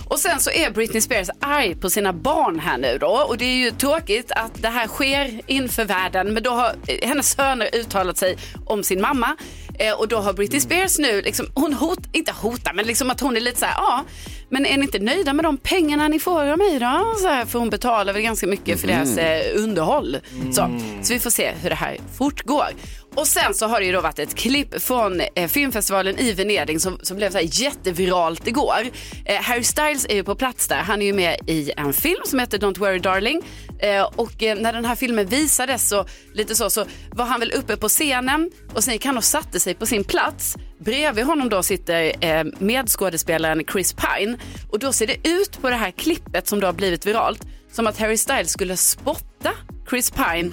Och 0.08 0.20
sen 0.20 0.39
så 0.39 0.52
är 0.52 0.70
Britney 0.70 1.02
Spears 1.02 1.30
arg 1.39 1.76
på 1.76 1.89
sina 1.89 2.13
barn 2.13 2.60
här 2.60 2.78
nu 2.78 2.98
då. 2.98 3.26
Och 3.30 3.38
det 3.38 3.46
är 3.46 3.56
ju 3.56 3.72
tråkigt 3.72 4.32
att 4.32 4.62
det 4.62 4.70
här 4.70 4.88
sker 4.88 5.41
inför 5.48 5.86
världen. 5.86 6.34
Men 6.34 6.44
då 6.44 6.50
har 6.50 6.76
eh, 6.88 7.08
hennes 7.08 7.32
söner 7.32 7.76
uttalat 7.76 8.18
sig 8.18 8.38
om 8.65 8.84
sin 8.84 9.02
mamma. 9.02 9.36
Eh, 9.80 9.94
och 9.94 10.08
då 10.08 10.18
har 10.18 10.34
Britney 10.34 10.60
Spears 10.60 11.00
nu, 11.00 11.22
liksom, 11.22 11.46
hon 11.54 11.74
hot, 11.74 12.00
inte 12.12 12.32
hotar, 12.32 12.74
men 12.74 12.86
liksom 12.86 13.10
att 13.12 13.20
hon 13.22 13.38
är 13.38 13.41
lite 13.41 13.60
så 13.60 13.65
här, 13.65 13.76
ja, 13.78 14.04
men 14.50 14.65
är 14.65 14.78
ni 14.78 14.84
inte 14.84 15.00
nöjda 15.00 15.34
med 15.34 15.46
de 15.46 15.58
pengarna 15.58 16.08
ni 16.08 16.20
får 16.20 16.46
av 16.46 16.58
mig 16.58 16.80
då? 16.80 17.15
Så 17.18 17.28
här, 17.28 17.46
för 17.46 17.60
hon 17.60 17.70
betalar 17.70 18.13
väl 18.13 18.22
ganska 18.22 18.48
mycket 18.48 18.82
för 18.82 18.88
deras 18.88 19.18
eh, 19.18 19.63
underhåll. 19.63 20.18
Så, 20.52 20.80
så 21.02 21.13
vi 21.13 21.20
får 21.20 21.30
se 21.30 21.52
hur 21.62 21.70
det 21.70 21.76
här 21.76 21.98
fortgår. 22.18 22.68
Och 23.15 23.28
sen 23.28 23.54
så 23.54 23.67
har 23.67 23.80
det 23.80 23.86
ju 23.86 23.91
då 23.91 24.01
varit 24.01 24.19
ett 24.19 24.36
klipp 24.36 24.82
från 24.82 25.21
eh, 25.36 25.47
filmfestivalen 25.47 26.19
i 26.19 26.32
Venedig 26.32 26.82
som, 26.82 26.99
som 27.01 27.17
blev 27.17 27.32
så 27.32 27.38
här 27.38 27.62
jätteviralt 27.62 28.47
igår. 28.47 28.89
Eh, 29.25 29.41
Harry 29.41 29.63
Styles 29.63 30.06
är 30.10 30.15
ju 30.15 30.23
på 30.23 30.36
plats 30.36 30.67
där. 30.67 30.75
Han 30.75 31.01
är 31.01 31.06
ju 31.06 31.13
med 31.13 31.39
i 31.47 31.71
en 31.78 31.93
film 31.93 32.21
som 32.25 32.39
heter 32.39 32.58
Don't 32.58 32.80
worry 32.80 32.99
darling. 32.99 33.41
Eh, 33.80 34.04
och 34.04 34.43
eh, 34.43 34.58
när 34.58 34.73
den 34.73 34.86
här 34.86 34.95
filmen 34.95 35.28
visades 35.28 35.89
så, 35.89 36.06
lite 36.34 36.56
så, 36.56 36.69
så 36.69 36.86
var 37.12 37.25
han 37.25 37.39
väl 37.39 37.51
uppe 37.51 37.78
på 37.78 37.89
scenen 37.89 38.51
och 38.73 38.84
sen 38.84 38.93
gick 38.93 39.06
han 39.06 39.17
och 39.17 39.23
satte 39.23 39.60
sig 39.60 39.73
på 39.73 39.86
sin 39.86 40.04
plats. 40.04 40.56
Bredvid 40.80 41.25
honom 41.25 41.49
då 41.49 41.63
sitter 41.63 42.25
eh, 42.25 42.43
medskådespelaren 42.60 43.63
Chris 43.71 43.93
Pine 43.93 44.38
och 44.71 44.80
då 44.80 44.93
ser 44.93 45.08
det 45.08 45.30
ut 45.30 45.62
på 45.62 45.69
det 45.69 45.75
här 45.75 45.91
klippet 45.91 46.47
som 46.47 46.60
då 46.60 46.67
har 46.67 46.73
blivit 46.73 47.06
viralt 47.06 47.45
som 47.71 47.88
att 47.88 47.99
Harry 47.99 48.17
Styles 48.17 48.51
skulle 48.51 48.78
spotta 48.78 49.51
Chris 49.89 50.12
Pine 50.12 50.51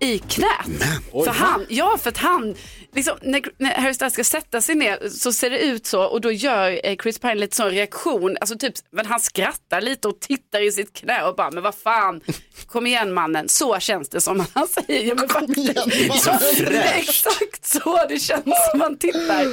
i 0.00 0.18
knät. 0.18 0.82
för 1.10 1.30
han, 1.30 1.66
ja, 1.68 1.98
för 2.00 2.08
att 2.08 2.16
han 2.16 2.54
liksom, 2.92 3.18
när, 3.22 3.42
när 3.58 3.74
Harry 3.74 3.94
Styles 3.94 4.12
ska 4.12 4.24
sätta 4.24 4.60
sig 4.60 4.74
ner 4.74 5.08
så 5.08 5.32
ser 5.32 5.50
det 5.50 5.58
ut 5.58 5.86
så 5.86 6.02
och 6.02 6.20
då 6.20 6.32
gör 6.32 6.80
eh, 6.86 6.96
Chris 7.02 7.18
Pine 7.18 7.34
lite 7.34 7.56
sån 7.56 7.70
reaktion, 7.70 8.36
alltså 8.40 8.58
typ, 8.58 8.74
men 8.90 9.06
han 9.06 9.20
skrattar 9.20 9.80
lite 9.80 10.08
och 10.08 10.20
tittar 10.20 10.66
i 10.66 10.72
sitt 10.72 10.92
knä 10.92 11.22
och 11.22 11.36
bara, 11.36 11.50
men 11.50 11.62
vad 11.62 11.74
fan, 11.74 12.20
kom 12.66 12.86
igen 12.86 13.12
mannen, 13.12 13.48
så 13.48 13.78
känns 13.78 14.08
det 14.08 14.20
som 14.20 14.44
han 14.54 14.68
säger. 14.68 15.04
Ja, 15.04 15.14
men 15.14 15.28
faktiskt, 15.28 16.24
Så 16.24 16.32
fräscht. 16.64 17.26
Exakt 17.26 17.66
så 17.66 18.06
det 18.08 18.18
känns 18.18 18.70
som 18.70 18.80
han 18.80 18.98
tittar. 18.98 19.46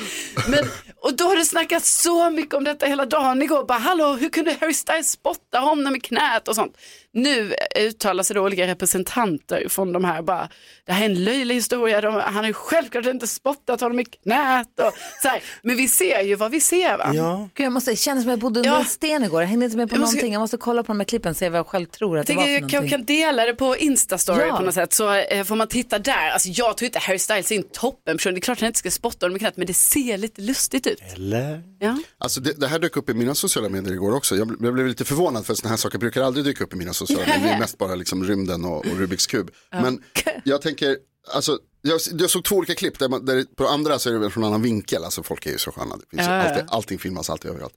Men, 0.50 0.69
och 0.95 1.13
då 1.13 1.26
har 1.26 1.36
det 1.36 1.45
snackats 1.45 2.02
så 2.02 2.30
mycket 2.30 2.54
om 2.54 2.63
detta 2.63 2.86
hela 2.86 3.06
dagen 3.06 3.41
igår, 3.41 3.65
bara 3.65 3.78
hallå, 3.78 4.13
hur 4.13 4.30
kunde 4.30 4.58
Harry 4.62 4.73
Styles 4.73 5.12
spotta 5.12 5.60
honom 5.60 5.95
i 5.95 6.00
knät 6.00 6.47
och 6.47 6.56
sånt. 6.56 6.78
Nu 7.12 7.54
uttalar 7.80 8.23
sig 8.23 8.34
då 8.34 8.41
olika 8.41 8.67
representanter 8.67 9.69
från 9.69 9.93
de 9.93 10.04
här 10.06 10.21
bara, 10.21 10.50
det 10.86 10.91
här 10.91 11.02
är 11.02 11.06
en 11.06 11.23
löjlig 11.23 11.56
historia, 11.56 12.02
de, 12.02 12.13
han 12.13 12.36
har 12.36 12.45
ju 12.45 12.54
självklart 12.54 13.06
inte 13.06 13.27
spottat 13.28 13.82
honom 13.82 14.00
i 14.00 14.06
knät 14.06 14.68
och 14.80 14.94
så 15.22 15.28
här. 15.28 15.42
Men 15.63 15.76
vi 15.78 15.88
ser 15.88 16.22
ju 16.22 16.36
vad 16.36 16.52
vi 16.52 16.62
ser 16.62 16.98
va? 16.98 17.12
Ja. 17.13 17.50
Gud, 17.54 17.66
jag 17.66 17.74
måste, 17.74 17.92
det 17.92 17.96
kändes 17.98 18.24
som 18.24 18.30
jag 18.30 18.40
bodde 18.40 18.60
under 18.60 18.72
Ja. 18.72 18.80
en 18.80 18.86
sten 18.86 19.24
igår. 19.24 19.42
Jag 19.42 19.50
hängde 19.50 19.66
inte 19.66 19.78
med 19.78 19.90
på 19.90 19.96
Jag 19.96 20.00
måste- 20.00 20.16
någonting. 20.16 20.34
Jag 20.34 20.40
måste 20.40 20.58
kolla 20.58 20.84
på 20.84 20.88
de 20.88 21.00
här 21.00 21.06
klippen 21.06 21.30
och 21.32 21.38
se 21.38 21.50
vad 21.50 21.60
jag 21.60 21.68
själv 21.68 21.86
tror 21.86 22.18
att 22.20 22.28
det 22.28 22.34
var 22.36 22.44
för 22.44 22.50
jag 22.52 22.70
kan, 22.70 22.90
kan 22.90 23.06
dela 23.06 23.46
det 23.46 23.54
på 23.54 23.78
Instastory 23.78 24.48
Ja. 24.48 24.58
på 24.58 24.63
något 24.63 24.74
sätt 24.74 24.94
så 24.94 25.13
eh, 25.13 25.44
får 25.44 25.56
man 25.56 25.68
titta 25.68 26.00
där. 26.00 26.30
Alltså 26.30 26.50
jag 26.50 26.78
tror 26.78 26.86
inte 26.86 27.00
Harry 27.00 27.20
Styles 27.20 27.52
är 27.52 27.56
en 27.56 27.63
toppenperson, 27.63 28.34
det 28.34 28.40
är 28.40 28.42
klart 28.42 28.60
han 28.60 28.68
inte 28.68 28.80
ska 28.80 28.92
spotta 28.92 29.26
honom 29.26 29.36
i 29.36 29.40
knät 29.40 29.58
men 29.58 29.68
det 29.68 29.74
ser 29.74 30.18
lite 30.18 30.42
lustigt 30.42 30.88
ut. 30.88 31.00
Eller? 31.13 31.63
Ja. 31.80 31.98
Alltså 32.18 32.42
det, 32.42 32.54
det 32.60 32.68
här 32.68 32.80
dök 32.80 32.98
upp 32.98 33.10
i 33.10 33.13
mina 33.13 33.36
sociala 33.36 33.70
medier 33.70 33.94
igår 33.94 34.16
också. 34.16 34.36
Jag, 34.36 34.48
blev- 34.48 34.63
jag 34.66 34.74
blev 34.74 34.88
lite 34.88 35.06
förvånad 35.06 35.46
för 35.46 35.54
sådana 35.54 35.70
här 35.70 35.78
saker 35.78 35.98
brukar 35.98 36.22
aldrig 36.22 36.46
dyka 36.46 36.63
upp 36.63 36.74
i 36.74 36.78
mina 36.78 36.94
sociala 36.94 37.26
medier. 37.26 37.44
Det 37.44 37.50
är 37.50 37.60
mest 37.60 37.78
bara 37.78 37.96
liksom 37.96 38.24
rymden 38.24 38.66
och, 38.66 38.78
och 38.78 38.98
Rubiks 38.98 39.28
kub. 39.28 39.52
Men 39.72 40.04
jag 40.44 40.62
tänker, 40.62 40.98
alltså, 41.34 41.60
jag, 41.82 42.00
jag 42.20 42.30
såg 42.30 42.44
två 42.44 42.56
olika 42.56 42.76
klipp. 42.76 43.00
Där 43.00 43.10
man, 43.10 43.26
där 43.26 43.46
på 43.56 43.68
andra 43.68 44.00
så 44.00 44.10
är 44.10 44.13
det 44.13 44.20
väl 44.20 44.30
från 44.30 44.44
en 44.44 44.48
annan 44.48 44.62
vinkel. 44.62 45.04
Alltså 45.04 45.24
folk 45.24 45.46
är 45.46 45.52
ju 45.52 45.58
så 45.58 45.72
sköna. 45.72 45.98
Det 45.98 46.06
finns 46.10 46.28
ja. 46.28 46.34
alltid, 46.34 46.66
allting 46.68 47.00
filmas 47.00 47.30
alltid 47.30 47.52
överallt. 47.52 47.74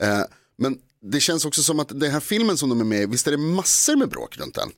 Eh, 0.00 0.20
men 0.58 0.78
det 1.02 1.20
känns 1.20 1.44
också 1.44 1.62
som 1.62 1.80
att 1.80 2.00
den 2.00 2.10
här 2.10 2.20
filmen 2.20 2.56
som 2.56 2.68
de 2.68 2.80
är 2.80 2.84
med 2.84 3.02
i, 3.02 3.06
visst 3.06 3.26
är 3.26 3.30
det 3.30 3.36
massor 3.36 3.96
med 3.96 4.08
bråk 4.08 4.38
runt 4.38 4.54
den? 4.54 4.70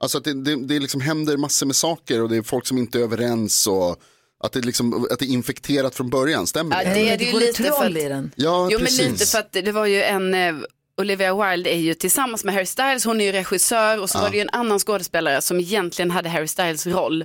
Alltså 0.00 0.18
att 0.18 0.24
det, 0.24 0.44
det, 0.44 0.56
det 0.66 0.78
liksom 0.78 1.00
händer 1.00 1.36
massor 1.36 1.66
med 1.66 1.76
saker 1.76 2.22
och 2.22 2.28
det 2.28 2.36
är 2.36 2.42
folk 2.42 2.66
som 2.66 2.78
inte 2.78 2.98
är 2.98 3.02
överens 3.02 3.66
och 3.66 3.96
att 4.44 4.52
det, 4.52 4.60
liksom, 4.60 5.06
att 5.10 5.18
det 5.18 5.24
är 5.24 5.30
infekterat 5.30 5.94
från 5.94 6.10
början, 6.10 6.46
stämmer 6.46 6.76
Ja, 6.76 6.88
det? 6.88 6.94
det 6.94 7.08
är 7.08 7.10
det 7.10 7.16
det 7.16 7.24
ju 7.24 7.32
går 7.32 7.40
lite 7.40 7.62
för 7.62 7.84
att, 7.84 7.96
i 7.96 8.08
den. 8.08 8.32
Ja, 8.36 8.68
jo, 8.70 8.78
men 8.78 8.86
precis. 8.86 9.10
lite 9.10 9.26
för 9.26 9.38
att 9.38 9.52
det 9.52 9.72
var 9.72 9.86
ju 9.86 10.02
en, 10.02 10.34
eh, 10.34 10.54
Olivia 10.98 11.34
Wilde 11.50 11.70
är 11.74 11.78
ju 11.78 11.94
tillsammans 11.94 12.44
med 12.44 12.54
Harry 12.54 12.66
Styles, 12.66 13.04
hon 13.04 13.20
är 13.20 13.24
ju 13.24 13.32
regissör 13.32 14.00
och 14.00 14.10
så 14.10 14.18
var 14.18 14.30
det 14.30 14.36
ju 14.36 14.42
en 14.42 14.50
annan 14.52 14.78
skådespelare 14.78 15.40
som 15.40 15.60
egentligen 15.60 16.10
hade 16.10 16.28
Harry 16.28 16.46
Styles 16.48 16.86
roll. 16.86 17.24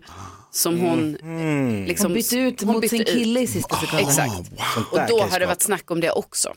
Som 0.51 0.79
hon 0.79 1.12
liksom 1.88 2.05
Hon 2.05 2.13
bytte 2.13 2.38
ut 2.38 2.62
hon 2.62 2.73
mot 2.73 2.81
bytte 2.81 2.89
sin 2.97 3.01
ut. 3.01 3.07
kille 3.07 3.39
i 3.39 3.47
sista 3.47 3.75
sekunden. 3.75 4.07
Exakt. 4.07 4.51
Och 4.91 4.97
där 4.97 5.07
då 5.07 5.21
har 5.21 5.39
det 5.39 5.45
varit 5.45 5.62
snack 5.62 5.91
om 5.91 5.99
det 5.99 6.12
också. 6.12 6.53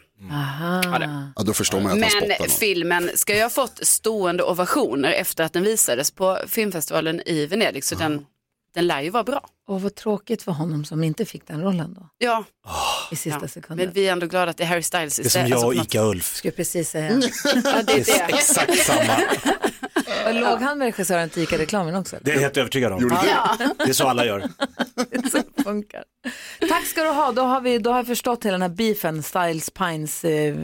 Ja, 1.37 1.43
då 1.43 1.53
förstår 1.53 1.81
man 1.81 1.93
att 1.93 1.99
Men 1.99 2.49
filmen 2.49 3.11
ska 3.15 3.37
ju 3.37 3.43
ha 3.43 3.51
fått 3.51 3.87
stående 3.87 4.43
ovationer 4.43 5.11
efter 5.13 5.45
att 5.45 5.53
den 5.53 5.63
visades 5.63 6.11
på 6.11 6.39
filmfestivalen 6.49 7.21
i 7.27 7.47
Venedig. 7.47 7.85
Så 7.85 7.95
den, 7.95 8.27
den 8.77 8.87
lär 8.87 9.01
ju 9.01 9.11
vara 9.11 9.25
bra. 9.25 9.49
Och 9.69 9.83
vad 9.83 9.95
tråkigt 9.95 10.43
för 10.43 10.53
honom 10.53 10.85
som 10.85 11.05
inte 11.05 11.25
fick 11.25 11.47
den 11.47 11.63
rollen 11.63 11.95
då. 11.95 12.09
Ja, 12.19 12.45
I 13.11 13.17
sista 13.17 13.39
ja. 13.43 13.49
sekunden. 13.49 13.87
men 13.87 13.95
vi 13.95 14.09
är 14.09 14.13
ändå 14.13 14.27
glada 14.27 14.51
att 14.51 14.57
det 14.57 14.63
är 14.65 14.69
Harry 14.69 14.83
Styles 14.83 15.17
Det 15.17 15.25
är 15.25 15.29
som 15.29 15.41
jag 15.41 15.53
Alltså, 15.53 15.67
och 15.67 15.75
Ica-Ulf. 15.75 16.35
Skulle 16.37 16.49
jag 16.51 16.57
precis 16.57 16.91
säga. 16.91 17.11
Ja, 17.11 17.13
det 17.13 17.69
är 17.71 17.85
Det 17.85 17.93
är 17.93 18.29
det. 18.29 18.35
exakt 18.35 18.79
samma. 18.79 19.17
Och 20.27 20.35
Låg 20.35 20.59
han 20.61 20.79
med 20.79 20.87
regissören 20.87 21.31
till 21.31 21.43
ICA-reklamen 21.43 21.95
också? 21.97 22.17
Det 22.23 22.31
är 22.31 22.35
jag 22.35 22.41
helt 22.43 22.57
övertygad 22.57 22.93
om. 22.93 23.01
Du? 23.01 23.09
Det 23.09 23.89
är 23.89 23.93
så 23.93 24.09
alla 24.09 24.25
gör. 24.27 24.41
Så 25.31 25.39
det 25.57 25.63
funkar. 25.63 26.05
Tack 26.69 26.87
ska 26.87 27.03
du 27.03 27.09
ha. 27.11 27.33
Då 27.33 27.43
har, 27.43 27.61
vi, 27.61 27.79
då 27.79 27.91
har 27.91 27.97
jag 27.97 28.07
förstått 28.07 28.45
hela 28.45 28.53
den 28.53 28.63
här 28.63 28.69
beefen, 28.69 29.23
Styles 29.23 29.71
Pines 29.71 30.25
eh, 30.25 30.57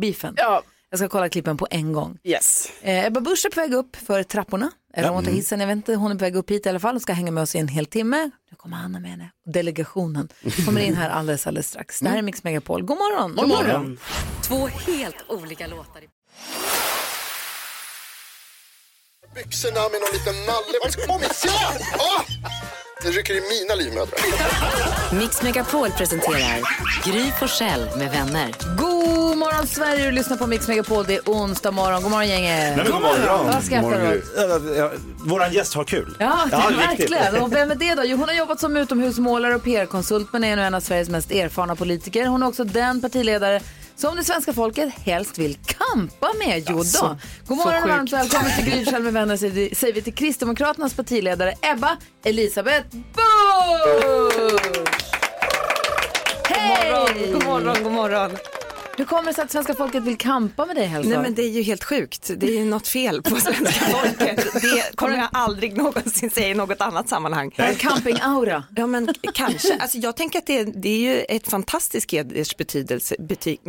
beefen. 0.00 0.34
Ja, 0.36 0.62
Jag 0.92 0.98
ska 0.98 1.08
kolla 1.08 1.28
klippen 1.28 1.56
på 1.56 1.66
en 1.70 1.92
gång. 1.92 2.18
yes. 2.24 2.68
Eh, 2.82 3.04
Ebba 3.06 3.20
Busch 3.20 3.46
är 3.46 3.50
på 3.50 3.60
väg 3.60 3.74
upp 3.74 3.96
för 3.96 4.22
trapporna. 4.22 4.70
Eller 4.94 5.08
om 5.08 5.14
hon 5.14 5.24
tar 5.24 5.32
hissen, 5.32 5.60
jag 5.60 5.66
vet 5.66 5.76
inte. 5.76 5.94
Hon 5.94 6.10
är 6.10 6.14
på 6.14 6.20
väg 6.24 6.36
upp 6.36 6.50
hit 6.50 6.66
i 6.66 6.68
alla 6.68 6.80
fall 6.80 6.96
och 6.96 7.02
ska 7.02 7.12
hänga 7.12 7.30
med 7.30 7.42
oss 7.42 7.54
i 7.54 7.58
en 7.58 7.68
hel 7.68 7.86
timme. 7.86 8.30
Nu 8.50 8.56
kommer 8.56 8.76
Anna 8.76 9.00
med 9.00 9.10
henne. 9.10 9.30
Delegationen 9.46 10.28
kommer 10.66 10.80
in 10.80 10.96
här 10.96 11.10
alldeles, 11.10 11.46
alldeles 11.46 11.68
strax. 11.68 12.00
Det 12.00 12.08
här 12.08 12.18
är 12.18 12.22
Mix 12.22 12.44
Megapol. 12.44 12.82
God 12.82 12.98
morgon. 12.98 13.34
God 13.36 13.48
morgon. 13.48 13.98
Två 14.42 14.66
helt 14.66 15.16
olika 15.28 15.66
låtar. 15.66 16.02
Byxorna 19.34 19.80
med 19.80 20.00
någon 20.00 20.12
liten 20.12 20.34
nalle. 20.34 20.78
Vad 20.82 20.92
ska? 20.92 21.48
Ja! 21.48 21.72
Ah! 21.98 22.24
Det 23.02 23.08
rycker 23.10 23.34
i 23.34 23.40
mina 23.40 23.74
livmödrar. 23.74 25.14
Mix 25.18 25.42
Megapol 25.42 25.90
presenterar 25.90 26.60
Gry 27.04 27.30
Forssell 27.40 27.98
med 27.98 28.10
vänner. 28.10 28.54
God 28.78 28.91
morgon 29.52 29.66
Sverige, 29.66 30.04
du 30.04 30.10
lyssnar 30.10 30.36
på 30.36 30.46
Mix 30.46 30.68
Megapol. 30.68 31.04
Det 31.08 31.14
är 31.14 31.20
onsdag 31.26 31.70
morgon. 31.70 32.02
God 32.02 32.10
morgon 32.10 32.28
gänget. 32.28 32.50
Nej, 32.50 32.76
men 32.76 32.92
god 32.92 33.02
morgon. 33.02 33.46
Vad 33.46 33.64
skrattar 33.64 33.90
du? 34.00 34.24
Ja, 34.36 34.74
ja, 34.76 34.90
Våran 35.18 35.52
gäst 35.52 35.74
har 35.74 35.84
kul. 35.84 36.16
Ja, 36.20 36.38
det 36.50 36.56
är 36.56 36.88
viktigt. 36.90 37.10
verkligen. 37.10 37.42
Och 37.42 37.52
vem 37.52 37.70
är 37.70 37.74
det 37.74 37.94
då? 37.94 38.02
Jo, 38.04 38.16
hon 38.16 38.28
har 38.28 38.34
jobbat 38.36 38.60
som 38.60 38.76
utomhusmålare 38.76 39.54
och 39.54 39.62
PR-konsult 39.64 40.32
men 40.32 40.44
är 40.44 40.56
nu 40.56 40.62
en 40.62 40.74
av 40.74 40.80
Sveriges 40.80 41.08
mest 41.08 41.30
erfarna 41.32 41.76
politiker. 41.76 42.26
Hon 42.26 42.42
är 42.42 42.46
också 42.46 42.64
den 42.64 43.00
partiledare 43.00 43.60
som 43.96 44.16
det 44.16 44.24
svenska 44.24 44.52
folket 44.52 44.92
helst 45.04 45.38
vill 45.38 45.58
kampa 45.66 46.32
med. 46.46 46.64
Jo 46.68 46.82
då. 47.00 47.16
God 47.46 47.58
morgon 47.58 47.82
och 47.82 47.88
varmt 47.88 48.12
välkommen 48.12 48.50
till 48.56 48.64
Gry 48.84 49.00
med 49.00 49.12
vänner 49.12 49.36
säger 49.74 49.92
vi 49.92 50.02
till 50.02 50.14
Kristdemokraternas 50.14 50.94
partiledare 50.94 51.54
Ebba 51.62 51.96
Elisabeth 52.24 52.86
Busch. 52.90 54.52
Hej! 56.48 57.32
God 57.32 57.44
morgon, 57.44 57.82
god 57.82 57.92
morgon. 57.92 58.30
Hur 58.96 59.04
kommer 59.04 59.24
det 59.28 59.34
sig 59.34 59.44
att 59.44 59.50
svenska 59.50 59.74
folket 59.74 60.02
vill 60.02 60.16
kampa 60.18 60.66
med 60.66 60.76
dig 60.76 60.86
Hälsa? 60.86 61.08
Nej 61.10 61.18
men 61.18 61.34
det 61.34 61.42
är 61.42 61.48
ju 61.50 61.62
helt 61.62 61.84
sjukt. 61.84 62.30
Det 62.36 62.46
är 62.46 62.58
ju 62.58 62.64
något 62.64 62.88
fel 62.88 63.22
på 63.22 63.36
svenska 63.40 63.84
folket. 63.84 64.46
Det 64.62 64.96
kommer 64.96 65.16
jag 65.16 65.28
aldrig 65.32 65.76
någonsin 65.76 66.30
säga 66.30 66.48
i 66.48 66.54
något 66.54 66.80
annat 66.80 67.08
sammanhang. 67.08 67.54
En 67.56 67.74
camping-aura. 67.74 68.62
Ja 68.76 68.86
men 68.86 69.08
kanske. 69.34 69.76
Alltså 69.80 69.98
jag 69.98 70.16
tänker 70.16 70.38
att 70.38 70.46
det 70.46 70.58
är, 70.58 70.64
det 70.64 70.88
är 70.88 70.98
ju 70.98 71.20
ett 71.20 71.48
fantastiskt 71.48 72.12
hedersbetydelse. 72.12 73.16
Betyg, 73.18 73.60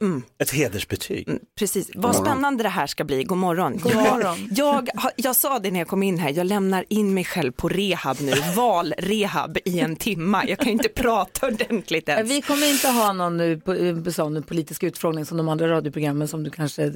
mm, 0.00 0.22
Ett 0.38 0.50
hedersbetyg. 0.50 1.28
precis. 1.58 1.90
Vad 1.94 2.16
spännande 2.16 2.62
det 2.62 2.68
här 2.68 2.86
ska 2.86 3.04
bli. 3.04 3.24
God 3.24 3.38
morgon. 3.38 3.78
God 3.78 3.92
jag, 3.94 4.02
morgon. 4.14 4.48
Jag, 4.50 4.88
jag 5.16 5.36
sa 5.36 5.58
det 5.58 5.70
när 5.70 5.80
jag 5.80 5.88
kom 5.88 6.02
in 6.02 6.18
här, 6.18 6.30
jag 6.30 6.46
lämnar 6.46 6.84
in 6.88 7.14
mig 7.14 7.24
själv 7.24 7.52
på 7.52 7.68
rehab 7.68 8.16
nu. 8.20 8.32
Valrehab 8.56 9.58
i 9.64 9.80
en 9.80 9.96
timma. 9.96 10.44
Jag 10.48 10.58
kan 10.58 10.68
inte 10.68 10.88
prata 10.94 11.46
ordentligt 11.46 12.08
ens. 12.08 12.30
Vi 12.30 12.42
kommer 12.42 12.70
inte 12.70 12.88
ha 12.88 13.12
någon 13.12 13.36
nu 13.36 13.60
på- 13.60 14.12
sån 14.12 14.43
politisk 14.44 14.82
utfrågning 14.82 15.24
som 15.24 15.36
de 15.36 15.48
andra 15.48 15.68
radioprogrammen 15.68 16.28
som 16.28 16.42
du 16.44 16.50
kanske 16.50 16.92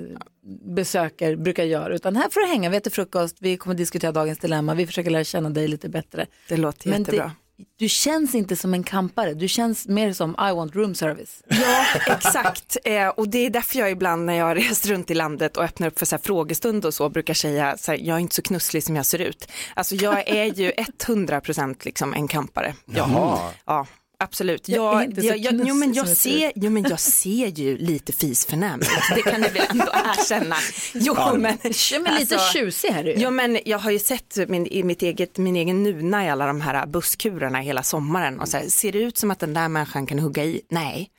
besöker 0.74 1.36
brukar 1.36 1.64
göra. 1.64 1.94
Utan 1.94 2.16
här 2.16 2.30
får 2.30 2.40
du 2.40 2.46
hänga, 2.46 2.70
vi 2.70 2.76
äter 2.76 2.90
frukost, 2.90 3.36
vi 3.40 3.56
kommer 3.56 3.76
diskutera 3.76 4.12
dagens 4.12 4.38
dilemma, 4.38 4.74
vi 4.74 4.86
försöker 4.86 5.10
lära 5.10 5.24
känna 5.24 5.50
dig 5.50 5.68
lite 5.68 5.88
bättre. 5.88 6.26
Det 6.48 6.56
låter 6.56 6.88
Men 6.90 7.00
jättebra. 7.00 7.24
det, 7.24 7.64
du 7.76 7.88
känns 7.88 8.34
inte 8.34 8.56
som 8.56 8.74
en 8.74 8.82
kampare, 8.84 9.34
du 9.34 9.48
känns 9.48 9.88
mer 9.88 10.12
som 10.12 10.30
I 10.30 10.54
want 10.54 10.74
room 10.74 10.94
service. 10.94 11.42
Ja, 11.48 11.86
exakt. 12.06 12.76
Eh, 12.84 13.08
och 13.08 13.28
det 13.28 13.38
är 13.46 13.50
därför 13.50 13.78
jag 13.78 13.90
ibland 13.90 14.24
när 14.24 14.34
jag 14.34 14.44
har 14.44 14.54
rest 14.54 14.86
runt 14.86 15.10
i 15.10 15.14
landet 15.14 15.56
och 15.56 15.64
öppnar 15.64 15.88
upp 15.88 15.98
för 15.98 16.06
så 16.06 16.16
här 16.16 16.22
frågestund 16.22 16.84
och 16.84 16.94
så 16.94 17.08
brukar 17.08 17.34
säga 17.34 17.76
så 17.78 17.90
här, 17.92 17.98
jag 17.98 18.16
är 18.16 18.20
inte 18.20 18.34
så 18.34 18.42
knusslig 18.42 18.82
som 18.82 18.96
jag 18.96 19.06
ser 19.06 19.18
ut. 19.18 19.48
Alltså 19.74 19.94
jag 19.94 20.28
är 20.28 20.44
ju 20.44 20.70
100% 20.70 21.76
liksom 21.84 22.14
en 22.14 22.28
kampare. 22.28 22.74
Jaha. 22.84 23.38
Ja. 23.66 23.86
Absolut. 24.20 24.68
Jag 24.68 25.04
Jag, 25.16 25.24
jag, 25.24 25.38
jag, 25.38 25.66
jo, 25.66 25.74
men 25.74 25.94
jag, 25.94 26.08
ser 26.08 26.52
jo, 26.54 26.70
men 26.70 26.82
jag 26.82 27.00
ser 27.00 27.46
ju 27.46 27.78
lite 27.78 28.12
fisförnäm. 28.12 28.80
Det 29.14 29.22
kan 29.22 29.40
du 29.42 29.48
väl 29.48 29.66
ändå 29.70 29.84
erkänna. 29.94 30.56
Jo, 30.94 31.14
men, 31.36 31.58
Ja, 31.92 32.00
men 32.00 32.14
lite 32.14 32.36
alltså, 32.36 32.52
tjusig 32.52 32.88
är 32.88 33.04
du 33.04 33.10
ju. 33.12 33.20
Ja 33.20 33.30
men 33.30 33.58
jag 33.64 33.78
har 33.78 33.90
ju 33.90 33.98
sett 33.98 34.36
min, 34.48 34.66
i 34.66 34.82
mitt 34.82 35.02
eget, 35.02 35.38
min 35.38 35.56
egen 35.56 35.82
nuna 35.82 36.26
i 36.26 36.28
alla 36.28 36.46
de 36.46 36.60
här 36.60 36.86
busskurerna 36.86 37.58
hela 37.58 37.82
sommaren 37.82 38.40
och 38.40 38.48
så 38.48 38.56
här, 38.56 38.68
ser 38.68 38.92
det 38.92 38.98
ut 38.98 39.18
som 39.18 39.30
att 39.30 39.38
den 39.38 39.54
där 39.54 39.68
människan 39.68 40.06
kan 40.06 40.18
hugga 40.18 40.44
i? 40.44 40.60
Nej. 40.70 41.10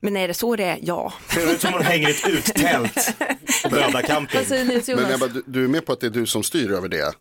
Men 0.00 0.16
är 0.16 0.28
det 0.28 0.34
så 0.34 0.56
det 0.56 0.64
är? 0.64 0.78
Ja. 0.82 1.12
Ser 1.28 1.52
ut 1.52 1.60
som 1.60 1.72
hon 1.72 1.82
hänger 1.82 2.08
i 2.08 2.12
ett 2.12 2.28
uttält 2.28 3.16
på 3.62 3.68
Bröda 3.68 4.02
camping. 4.02 4.40
Men? 4.86 5.12
Ebba, 5.14 5.26
du, 5.26 5.42
du 5.46 5.64
är 5.64 5.68
med 5.68 5.86
på 5.86 5.92
att 5.92 6.00
det 6.00 6.06
är 6.06 6.10
du 6.10 6.26
som 6.26 6.42
styr 6.42 6.70
över 6.72 6.88
det? 6.88 7.14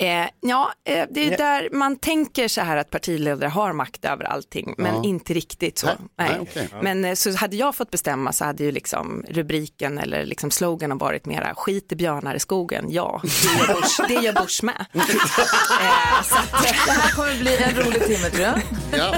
Eh, 0.00 0.26
ja, 0.40 0.72
eh, 0.84 1.06
det 1.10 1.32
är 1.34 1.38
där 1.38 1.68
man 1.72 1.96
tänker 1.96 2.48
så 2.48 2.60
här 2.60 2.76
att 2.76 2.90
partiledare 2.90 3.48
har 3.48 3.72
makt 3.72 4.04
över 4.04 4.24
allting, 4.24 4.74
men 4.78 4.94
Ja. 4.94 5.02
inte 5.04 5.34
riktigt 5.34 5.78
så. 5.78 5.86
Nej, 5.86 5.96
Nej. 6.18 6.28
nej, 6.30 6.38
okej. 6.40 6.68
Men 6.82 7.04
eh, 7.04 7.14
så 7.14 7.36
hade 7.36 7.56
jag 7.56 7.74
fått 7.76 7.90
bestämma 7.90 8.32
så 8.32 8.44
hade 8.44 8.64
ju 8.64 8.72
liksom 8.72 9.24
rubriken 9.28 9.98
eller 9.98 10.24
liksom 10.24 10.50
sloganen 10.50 10.98
varit 10.98 11.26
mera 11.26 11.54
skit 11.54 11.92
i 11.92 11.96
björnar 11.96 12.34
i 12.34 12.38
skogen, 12.40 12.84
ja, 12.88 13.20
det 13.22 13.28
gör 13.66 13.74
Bush, 13.74 14.02
det 14.08 14.14
gör 14.14 14.32
Bush 14.32 14.64
med. 14.64 14.86
eh, 14.94 16.22
så 16.24 16.36
Det 16.62 16.90
här 16.90 17.12
kommer 17.14 17.38
bli 17.40 17.56
en 17.56 17.74
rolig 17.76 18.06
timme 18.06 18.30
tror 18.30 18.42
jag. 18.42 18.60
Ja. 18.98 19.14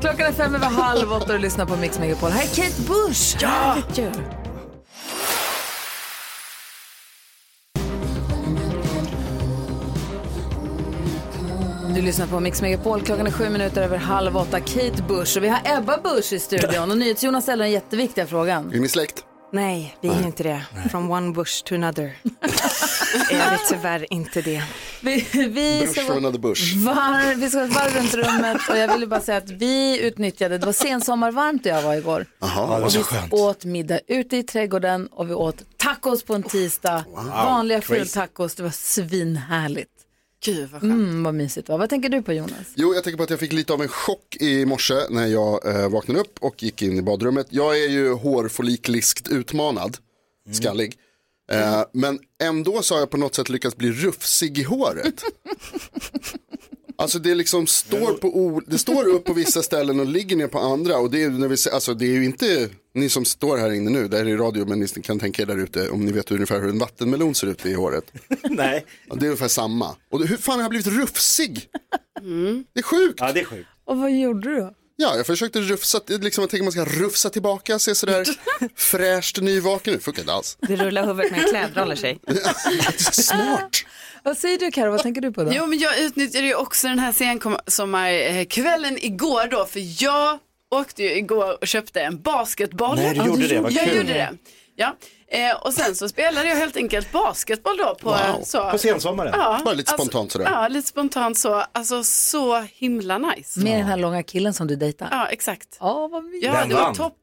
Klockan 0.00 0.26
är 0.26 0.32
fem 0.32 0.54
över 0.54 0.66
halv 0.66 1.12
åtta 1.12 1.24
och 1.24 1.32
du 1.32 1.38
lyssnar 1.38 1.66
på 1.66 1.76
Mix 1.76 1.98
Megapol. 1.98 2.30
Här 2.30 2.42
är 2.42 2.46
Kate 2.46 2.82
Bush. 2.88 3.36
Ja! 3.40 3.76
Du 11.94 12.02
lyssnar 12.02 12.26
på 12.26 12.40
Mix 12.40 12.62
Megapol. 12.62 13.02
Klockan 13.02 13.26
är 13.26 13.30
sju 13.30 13.48
minuter 13.50 13.82
över 13.82 13.96
halv 13.96 14.36
åtta. 14.36 14.60
Kate 14.60 15.02
Bush 15.08 15.38
och 15.38 15.44
vi 15.44 15.48
har 15.48 15.60
Ebba 15.64 15.98
Bush 16.02 16.34
i 16.34 16.38
studion. 16.38 16.90
Och 16.90 16.98
NyhetsJonas 16.98 17.42
ställer 17.44 17.64
den 17.64 17.72
jätteviktiga 17.72 18.26
frågan. 18.26 18.72
Är 18.72 18.80
ni 18.80 18.88
släkt? 18.88 19.24
Nej, 19.52 19.96
vi 20.00 20.08
är 20.08 20.26
inte 20.26 20.42
det. 20.42 20.62
From 20.90 21.10
one 21.10 21.32
bush 21.32 21.64
to 21.64 21.74
another. 21.74 22.02
är 23.30 23.50
vi 23.50 23.58
tyvärr 23.68 24.12
inte 24.12 24.42
det. 24.42 24.62
Vi, 25.00 25.26
vi 25.32 25.80
Bush 25.80 25.92
ska 25.92 26.00
from 26.00 26.16
another 26.16 26.38
bush. 26.38 26.76
Var, 26.76 27.34
vi 27.34 27.50
ska 27.50 27.58
vara 27.66 27.88
runt 27.88 28.14
rummet 28.14 28.68
och 28.70 28.78
jag 28.78 28.92
ville 28.92 29.06
bara 29.06 29.20
säga 29.20 29.38
att 29.38 29.50
vi 29.50 30.00
utnyttjade, 30.00 30.58
det 30.58 30.66
var 30.66 30.72
sensommarvarmt 30.72 31.64
där 31.64 31.70
jag 31.70 31.82
var 31.82 31.94
igår. 31.94 32.26
Jaha, 32.40 32.60
det 32.62 32.66
var 32.66 32.82
och 32.82 32.92
så 32.92 32.98
vi 32.98 33.04
skönt. 33.04 33.32
åt 33.32 33.64
middag 33.64 34.00
ute 34.08 34.36
i 34.36 34.42
trädgården 34.42 35.06
och 35.06 35.30
vi 35.30 35.34
åt 35.34 35.56
tacos 35.76 36.22
på 36.22 36.34
en 36.34 36.42
tisdag. 36.42 37.04
Vanliga 37.14 37.80
crazy. 37.80 37.94
fulltacos, 37.98 38.54
det 38.54 38.62
var 38.62 38.70
svinhärligt. 38.70 39.90
Gud 40.44 40.70
vad 40.70 40.80
skönt. 40.80 40.92
Mm, 40.92 41.22
vad 41.22 41.34
mysigt 41.34 41.68
var. 41.68 41.78
Vad 41.78 41.90
tänker 41.90 42.08
du 42.08 42.22
på 42.22 42.32
Jonas? 42.32 42.72
Jo, 42.74 42.94
jag 42.94 43.04
tänker 43.04 43.16
på 43.16 43.22
att 43.22 43.30
jag 43.30 43.40
fick 43.40 43.52
lite 43.52 43.72
av 43.72 43.82
en 43.82 43.88
chock 43.88 44.36
i 44.40 44.66
morse 44.66 44.94
när 45.10 45.26
jag 45.26 45.66
eh, 45.66 45.88
vaknade 45.88 46.20
upp 46.20 46.38
och 46.40 46.62
gick 46.62 46.82
in 46.82 46.98
i 46.98 47.02
badrummet. 47.02 47.46
Jag 47.50 47.84
är 47.84 47.88
ju 47.88 48.12
hårfollikliskt 48.12 49.28
utmanad, 49.28 49.96
skallig. 50.52 50.94
Eh, 51.50 51.82
men 51.92 52.18
ändå 52.42 52.82
så 52.82 52.94
har 52.94 53.00
jag 53.00 53.10
på 53.10 53.16
något 53.16 53.34
sätt 53.34 53.48
lyckats 53.48 53.76
bli 53.76 53.92
rufsig 53.92 54.58
i 54.58 54.62
håret. 54.62 55.22
Alltså 57.00 57.18
det 57.18 57.34
liksom 57.34 57.66
står 57.66 58.12
på 58.12 58.28
o- 58.38 58.62
det 58.66 58.78
står 58.78 59.08
upp 59.08 59.24
på 59.24 59.32
vissa 59.32 59.62
ställen 59.62 60.00
och 60.00 60.06
ligger 60.06 60.36
ner 60.36 60.46
på 60.46 60.58
andra 60.58 60.98
och 60.98 61.10
det 61.10 61.22
är, 61.22 61.30
när 61.30 61.48
vi, 61.48 61.56
se- 61.56 61.70
alltså 61.70 61.94
det 61.94 62.04
är 62.06 62.12
ju 62.12 62.24
inte 62.24 62.68
ni 62.94 63.08
som 63.08 63.24
står 63.24 63.56
här 63.58 63.72
inne 63.72 63.90
nu, 63.90 64.08
det 64.08 64.16
här 64.16 64.26
är 64.26 64.36
radio 64.36 64.66
men 64.66 64.80
ni 64.80 64.86
kan 64.88 65.18
tänka 65.18 65.42
er 65.42 65.46
där 65.46 65.58
ute 65.58 65.88
om 65.88 66.04
ni 66.04 66.12
vet 66.12 66.30
ungefär 66.30 66.60
hur 66.60 66.68
en 66.68 66.78
vattenmelon 66.78 67.34
ser 67.34 67.46
ut 67.46 67.66
i 67.66 67.72
håret. 67.74 68.04
Nej. 68.50 68.84
Ja, 69.08 69.14
det 69.14 69.26
är 69.26 69.28
ungefär 69.28 69.48
samma. 69.48 69.96
Och 70.10 70.18
det, 70.20 70.26
hur 70.26 70.36
fan 70.36 70.54
har 70.54 70.62
jag 70.62 70.70
blivit 70.70 70.86
rufsig? 70.86 71.68
Det 72.74 72.80
är 72.80 72.82
sjukt. 72.82 73.14
Ja, 73.20 73.32
det 73.32 73.40
är 73.40 73.44
sjukt. 73.44 73.68
Och 73.84 73.96
vad 73.98 74.12
gjorde 74.12 74.48
du 74.50 74.56
då? 74.60 74.74
Ja, 75.00 75.16
jag 75.16 75.26
försökte 75.26 75.60
rufsa, 75.60 76.00
liksom, 76.08 76.42
jag 76.42 76.50
tänker 76.50 76.64
man 76.64 76.72
ska 76.72 76.84
rufsa 76.84 77.30
tillbaka, 77.30 77.78
se 77.78 77.94
sådär 77.94 78.26
fräscht 78.76 79.40
nyvaken 79.40 79.94
ut. 79.94 80.02
Funkar 80.04 80.22
inte 80.22 80.32
alls. 80.32 80.56
Det 80.60 80.76
rullar 80.76 81.06
huvudet 81.06 81.30
med 81.32 81.40
en 81.42 81.48
kläder 81.48 81.80
håller 81.80 81.96
sig. 81.96 82.20
Smart. 82.98 83.76
Vad 84.22 84.36
säger 84.38 84.58
du 84.58 84.70
Karo? 84.70 84.90
vad 84.90 85.02
tänker 85.02 85.20
du 85.20 85.32
på 85.32 85.44
då? 85.44 85.50
Jo, 85.54 85.66
men 85.66 85.78
jag 85.78 85.98
utnyttjade 85.98 86.46
ju 86.46 86.54
också 86.54 86.88
den 86.88 86.98
här 86.98 87.12
sensommarkvällen 87.12 88.98
igår 89.04 89.46
då, 89.50 89.64
för 89.64 90.02
jag 90.04 90.38
åkte 90.70 91.02
ju 91.02 91.16
igår 91.16 91.58
och 91.60 91.68
köpte 91.68 92.00
en 92.00 92.20
basketboll. 92.22 92.96
Nej, 92.96 93.14
du 93.14 93.26
gjorde 93.26 93.46
det, 93.46 93.60
vad 93.60 93.72
Jag 93.72 93.84
kul. 93.84 93.96
gjorde 93.96 94.12
det. 94.12 94.30
Ja. 94.76 94.96
Eh, 95.30 95.56
och 95.56 95.74
sen 95.74 95.94
så 95.94 96.08
spelade 96.08 96.48
jag 96.48 96.56
helt 96.56 96.76
enkelt 96.76 97.12
basketboll 97.12 97.76
då 97.76 97.94
på 98.00 98.08
Wow. 98.08 98.42
så. 98.44 98.70
På 98.70 98.78
sensommaren? 98.78 99.32
Ja, 99.36 99.60
Bara 99.64 99.74
lite 99.74 99.92
spontant 99.92 100.32
sådär. 100.32 100.48
Ja, 100.52 100.68
lite 100.68 100.88
spontant 100.88 101.38
så. 101.38 101.64
Alltså 101.72 102.04
så 102.04 102.60
himla 102.60 103.18
nice. 103.18 103.60
Med 103.60 103.78
den 103.78 103.86
här 103.86 103.96
långa 103.96 104.22
killen 104.22 104.54
som 104.54 104.66
du 104.66 104.76
dejtar? 104.76 105.08
Ja, 105.10 105.26
exakt. 105.28 105.76
Ja, 105.80 106.08
vad 106.08 106.24
mysigt. 106.24 106.44
Ja, 106.46 106.64
det 106.68 106.74
var 106.74 106.94
topp. 106.94 107.14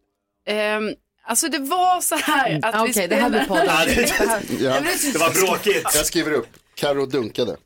Ehm, 0.47 0.91
alltså 1.27 1.47
det 1.47 1.60
var 1.60 2.01
så 2.01 2.15
här 2.15 2.60
att 2.63 2.88
vi 2.88 2.91
Okej, 2.91 3.08
det 3.08 3.15
här 3.15 3.29
blir 3.29 3.43
spelade. 3.43 3.65
podden. 3.67 4.60
Ja. 4.60 4.73
Det 5.13 5.19
var 5.19 5.45
bråkigt. 5.47 5.84
Jag 5.95 6.05
skriver 6.05 6.31
upp, 6.31 6.47
Karo 6.75 7.05
dunkade. 7.05 7.57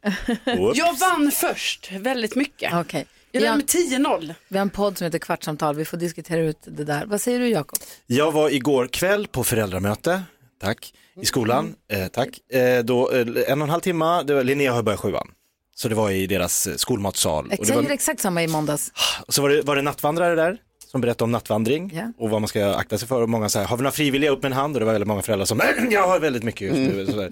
Jag 0.75 0.97
vann 0.99 1.31
först 1.31 1.91
väldigt 1.91 2.35
mycket. 2.35 2.73
Okej. 2.73 3.05
Jag 3.31 3.41
vann 3.41 3.57
med 3.57 3.65
10-0. 3.65 4.33
vi 4.47 4.57
har 4.57 4.61
en 4.61 4.69
podd 4.69 4.97
som 4.97 5.05
heter 5.05 5.19
Kvartsamtal. 5.19 5.75
Vi 5.75 5.85
får 5.85 5.97
diskutera 5.97 6.39
ut 6.41 6.57
det 6.65 6.83
där. 6.83 7.05
Vad 7.05 7.21
säger 7.21 7.39
du 7.39 7.47
Jakob? 7.49 7.79
Jag 8.07 8.31
var 8.31 8.49
igår 8.49 8.87
kväll 8.87 9.27
på 9.27 9.43
föräldramöte, 9.43 10.21
tack, 10.61 10.93
i 11.21 11.25
skolan, 11.25 11.75
eh, 11.91 12.07
tack. 12.07 12.29
Eh, 12.53 12.83
då, 12.83 13.11
eh, 13.11 13.19
en 13.21 13.61
och 13.61 13.65
en 13.65 13.69
halv 13.69 13.81
timme, 13.81 14.23
det 14.23 14.33
var, 14.33 14.43
Linnea 14.43 14.73
har 14.73 14.83
börjat 14.83 14.99
sjuan. 14.99 15.27
Så 15.75 15.87
det 15.89 15.95
var 15.95 16.11
i 16.11 16.27
deras 16.27 16.67
eh, 16.67 16.75
skolmatsal. 16.75 17.43
Och 17.43 17.49
det 17.49 17.55
Exakt, 17.61 17.75
var, 17.83 17.91
exakt 17.91 18.21
samma 18.21 18.43
i 18.43 18.47
måndags. 18.47 18.91
och 19.27 19.33
så 19.33 19.41
var 19.41 19.49
det, 19.49 19.61
var 19.61 19.75
det 19.75 19.81
nattvandrare 19.81 20.35
där 20.35 20.57
som 20.91 21.01
berättade 21.01 21.23
om 21.23 21.31
nattvandring 21.31 21.91
Ja. 21.95 22.13
och 22.17 22.29
vad 22.29 22.41
man 22.41 22.47
ska 22.47 22.73
akta 22.73 22.97
sig 22.97 23.07
för. 23.07 23.21
Och 23.21 23.29
många 23.29 23.49
sa, 23.49 23.63
har 23.63 23.77
vi 23.77 23.83
några 23.83 23.91
frivilliga 23.91 24.31
upp 24.31 24.43
med 24.43 24.51
en 24.51 24.57
hand? 24.57 24.75
Och 24.75 24.79
det 24.79 24.85
var 24.85 24.93
väldigt 24.93 25.07
många 25.07 25.21
föräldrar 25.21 25.45
som, 25.45 25.61
jag 25.91 26.07
har 26.07 26.19
väldigt 26.19 26.43
mycket 26.43 26.61
just 26.61 26.77
nu. 26.95 27.05
Sådär. 27.05 27.31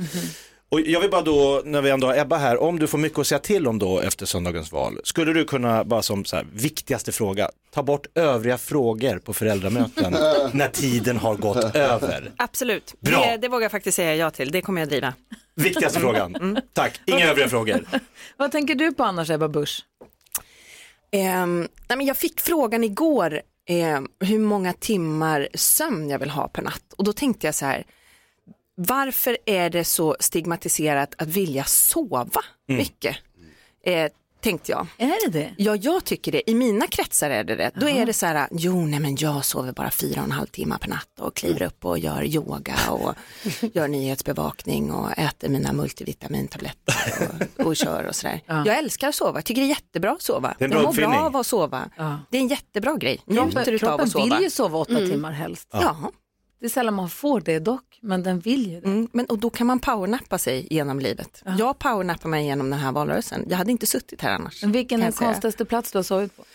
Och 0.70 0.82
jag 0.82 1.00
vill 1.00 1.10
bara 1.10 1.22
då, 1.22 1.62
när 1.66 1.82
vi 1.82 1.90
ändå 1.90 2.08
har 2.08 2.18
Ebba 2.18 2.38
här, 2.38 2.62
om 2.62 2.80
du 2.80 2.88
får 2.88 2.98
mycket 2.98 3.20
att 3.20 3.28
säga 3.28 3.40
till 3.40 3.68
om 3.68 3.80
då 3.80 4.00
efter 4.00 4.26
söndagens 4.26 4.72
val, 4.72 5.00
skulle 5.04 5.34
du 5.34 5.46
kunna, 5.46 5.84
bara 5.84 6.02
som 6.02 6.26
så 6.26 6.36
här, 6.36 6.48
viktigaste 6.54 7.12
fråga, 7.12 7.50
ta 7.74 7.84
bort 7.84 8.08
övriga 8.16 8.58
frågor 8.58 9.20
på 9.20 9.34
föräldramöten 9.34 10.12
när 10.54 10.68
tiden 10.68 11.18
har 11.18 11.36
gått 11.36 11.76
över? 11.76 12.32
Absolut, 12.38 12.96
Bra. 13.00 13.20
det, 13.20 13.38
det 13.38 13.48
vågar 13.48 13.64
jag 13.64 13.72
faktiskt 13.72 13.96
säga 13.96 14.16
ja 14.16 14.32
till. 14.32 14.52
Det 14.52 14.62
kommer 14.62 14.82
jag 14.82 14.90
driva. 14.90 15.14
Viktigaste 15.56 16.00
frågan. 16.00 16.60
Tack, 16.74 17.02
inga 17.06 17.30
övriga 17.30 17.50
frågor. 17.50 17.86
Vad 18.38 18.52
tänker 18.52 18.76
du 18.76 18.94
på 18.94 19.04
annars 19.04 19.30
Ebba 19.30 19.48
Busch? 19.48 19.86
Nej, 21.12 21.98
men 21.98 22.06
jag 22.06 22.18
fick 22.18 22.40
frågan 22.40 22.84
igår 22.84 23.42
ehm, 23.70 24.08
hur 24.20 24.40
många 24.40 24.74
timmar 24.74 25.48
sömn 25.54 26.10
jag 26.10 26.20
vill 26.20 26.30
ha 26.30 26.48
per 26.48 26.62
natt 26.62 26.94
och 26.98 27.04
då 27.04 27.14
tänkte 27.14 27.48
jag 27.48 27.56
så 27.56 27.66
här, 27.66 27.86
varför 28.78 29.38
är 29.46 29.70
det 29.70 29.84
så 29.84 30.16
stigmatiserat 30.20 31.16
att 31.18 31.28
vilja 31.28 31.64
sova 31.64 32.28
mycket? 32.68 33.18
Eh, 33.86 34.12
tänkte 34.42 34.72
jag. 34.72 34.88
Är 34.98 35.26
det 35.32 35.40
det? 35.40 35.54
Ja, 35.58 35.76
jag 35.76 36.04
tycker 36.06 36.32
det. 36.32 36.50
I 36.50 36.56
mina 36.56 36.88
kretsar 36.88 37.30
är 37.30 37.44
det 37.44 37.56
det. 37.56 37.72
Då 37.76 37.90
är 37.90 38.06
det 38.06 38.14
så 38.14 38.26
här, 38.26 38.48
jo, 38.52 38.86
nej, 38.86 39.00
men 39.00 39.16
jag 39.20 39.46
sover 39.46 39.72
bara 39.72 39.92
fyra 39.92 40.20
och 40.22 40.26
en 40.26 40.32
halv 40.32 40.48
timme 40.48 40.78
per 40.82 40.90
natt 40.90 41.20
och 41.20 41.36
kliver 41.36 41.62
upp 41.62 41.86
och 41.86 42.00
gör 42.00 42.24
yoga 42.26 42.76
och 42.90 43.14
gör 43.74 43.88
nyhetsbevakning 43.88 44.92
och 44.92 45.18
äter 45.18 45.50
mina 45.50 45.74
multivitamintabletter 45.74 46.96
och, 47.58 47.66
och 47.66 47.76
kör 47.76 48.04
och 48.04 48.16
sådär. 48.16 48.42
Jag 48.48 48.78
älskar 48.78 49.08
att 49.10 49.16
sova, 49.16 49.38
jag 49.38 49.46
tycker 49.46 49.62
det 49.62 49.68
är 49.68 49.70
jättebra 49.70 50.12
att 50.12 50.22
sova. 50.22 50.56
Det 50.60 50.66
är 50.66 50.70
en 50.70 50.72
jag 50.74 50.82
bra 50.82 50.88
mår 50.90 50.94
bra 50.94 51.06
uppfinning. 51.06 51.26
av 51.26 51.38
att 51.38 51.48
sova. 51.48 51.90
Ja. 51.98 52.20
Det 52.32 52.38
är 52.38 52.42
en 52.42 52.48
jättebra 52.48 52.96
grej. 52.98 53.18
Kroppen, 53.26 53.46
Njuter 53.46 53.78
kroppen 53.78 54.06
att 54.06 54.12
sova. 54.12 54.36
vill 54.36 54.44
ju 54.44 54.50
sova 54.50 54.78
åtta 54.78 54.96
timmar 54.96 55.32
helst. 55.32 55.68
Ja. 55.72 56.12
Det 56.60 56.66
är 56.66 56.70
sällan 56.70 56.94
man 56.94 57.10
får 57.10 57.42
det 57.42 57.60
dock, 57.60 58.00
men 58.02 58.24
den 58.24 58.40
vill 58.40 58.72
ju 58.72 58.80
det. 58.82 58.88
Mm, 58.88 59.08
men, 59.12 59.26
och 59.26 59.38
då 59.40 59.50
kan 59.50 59.68
man 59.68 59.80
powernappa 59.80 60.38
sig 60.38 60.68
genom 60.70 61.00
livet. 61.00 61.44
Jag 61.58 61.80
powernappar 61.80 62.30
mig 62.30 62.46
genom 62.46 62.70
den 62.70 62.80
här 62.80 62.92
valrörelsen. 62.92 63.46
Jag 63.50 63.58
hade 63.58 63.72
inte 63.72 63.86
suttit 63.88 64.22
här 64.22 64.32
annars. 64.32 64.62
Men 64.62 64.72
vilken 64.72 65.00
är 65.00 65.04
den 65.04 65.14
konstigaste 65.14 65.66
plats 65.66 65.92
du 65.92 65.98
har 65.98 66.04
sovit 66.04 66.38
på? 66.38 66.46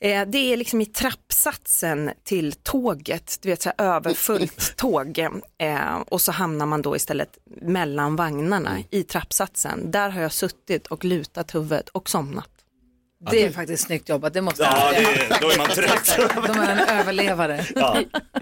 Eh, 0.00 0.26
det 0.26 0.38
är 0.38 0.56
liksom 0.56 0.80
i 0.80 0.86
trappsatsen 0.86 2.10
till 2.24 2.52
tåget, 2.52 3.38
du 3.42 3.48
vet 3.48 3.62
så 3.62 3.70
här 3.76 3.86
överfullt 3.86 4.72
tåg 4.76 5.18
eh, 5.58 5.96
och 6.08 6.20
så 6.20 6.32
hamnar 6.32 6.66
man 6.66 6.82
då 6.82 6.96
istället 6.96 7.38
mellan 7.62 8.16
vagnarna 8.16 8.78
i 8.90 9.02
trappsatsen. 9.02 9.90
Där 9.90 10.10
har 10.10 10.20
jag 10.20 10.32
suttit 10.32 10.86
och 10.86 11.04
lutat 11.04 11.54
huvudet 11.54 11.88
och 11.88 12.10
somnat. 12.10 12.48
Det 13.30 13.44
är 13.44 13.50
faktiskt 13.52 13.86
snyggt 13.86 14.08
jobbat, 14.08 14.32
det 14.34 14.42
måste 14.42 14.62
jag 14.62 14.72
Ja, 14.72 14.90
säga. 14.94 15.08
det, 15.28 15.38
då 15.40 15.50
är 15.50 15.58
man 15.58 15.66
trött. 15.68 16.18
De 16.54 16.60
är 16.60 16.70
en 16.70 16.98
överlevare. 16.98 17.66
Ja. 17.74 17.98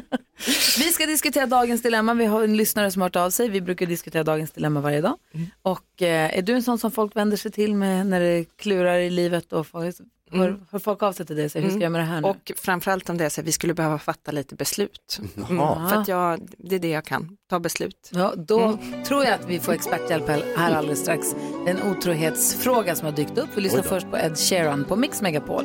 Vi 0.78 0.92
ska 0.92 1.06
diskutera 1.06 1.46
dagens 1.46 1.82
dilemma. 1.82 2.14
Vi 2.14 2.24
har 2.24 2.44
en 2.44 2.56
lyssnare 2.56 2.90
som 2.90 3.02
har 3.02 3.08
hört 3.08 3.16
av 3.16 3.30
sig. 3.30 3.48
Vi 3.48 3.60
brukar 3.60 3.86
diskutera 3.86 4.24
dagens 4.24 4.50
dilemma 4.50 4.80
varje 4.80 5.00
dag. 5.00 5.16
Och 5.62 6.02
eh, 6.02 6.38
är 6.38 6.42
du 6.42 6.52
en 6.54 6.62
sån 6.62 6.78
som 6.78 6.90
folk 6.90 7.16
vänder 7.16 7.36
sig 7.36 7.50
till 7.50 7.74
med 7.74 8.06
när 8.06 8.20
det 8.20 8.44
klurar 8.56 8.98
i 8.98 9.10
livet 9.10 9.52
och 9.52 9.66
folk, 9.66 9.96
hör, 10.30 10.60
hör 10.70 10.78
folk 10.78 11.02
av 11.02 11.12
sig 11.12 11.26
till 11.26 11.36
dig 11.36 11.44
och 11.44 11.50
säger 11.50 11.64
hur 11.66 11.70
ska 11.70 11.76
jag 11.76 11.82
göra 11.82 11.90
med 11.90 12.00
det 12.00 12.04
här 12.04 12.20
nu? 12.20 12.28
Och 12.28 12.52
framförallt 12.56 13.10
om 13.10 13.16
det 13.18 13.24
är 13.24 13.28
så 13.28 13.40
att 13.40 13.46
vi 13.46 13.52
skulle 13.52 13.74
behöva 13.74 13.98
fatta 13.98 14.32
lite 14.32 14.54
beslut. 14.54 15.20
Mm, 15.50 15.88
för 15.88 15.96
att 15.96 16.08
jag, 16.08 16.48
det 16.58 16.74
är 16.74 16.80
det 16.80 16.90
jag 16.90 17.04
kan, 17.04 17.36
ta 17.50 17.60
beslut. 17.60 18.10
Ja, 18.14 18.34
då 18.36 18.78
tror 19.06 19.24
jag 19.24 19.34
att 19.34 19.48
vi 19.48 19.60
får 19.60 19.72
experthjälp 19.72 20.28
här 20.28 20.74
alldeles 20.74 21.00
strax. 21.00 21.26
Det 21.64 21.70
är 21.70 21.74
en 21.74 21.90
otrohetsfråga 21.90 22.94
som 22.94 23.04
har 23.04 23.12
dykt 23.12 23.38
upp. 23.38 23.48
Vi 23.56 23.60
lyssnar 23.60 23.82
först 23.82 24.10
på 24.10 24.16
Ed 24.16 24.38
Sheeran 24.38 24.84
på 24.84 24.96
Mix 24.96 25.22
Megapol. 25.22 25.64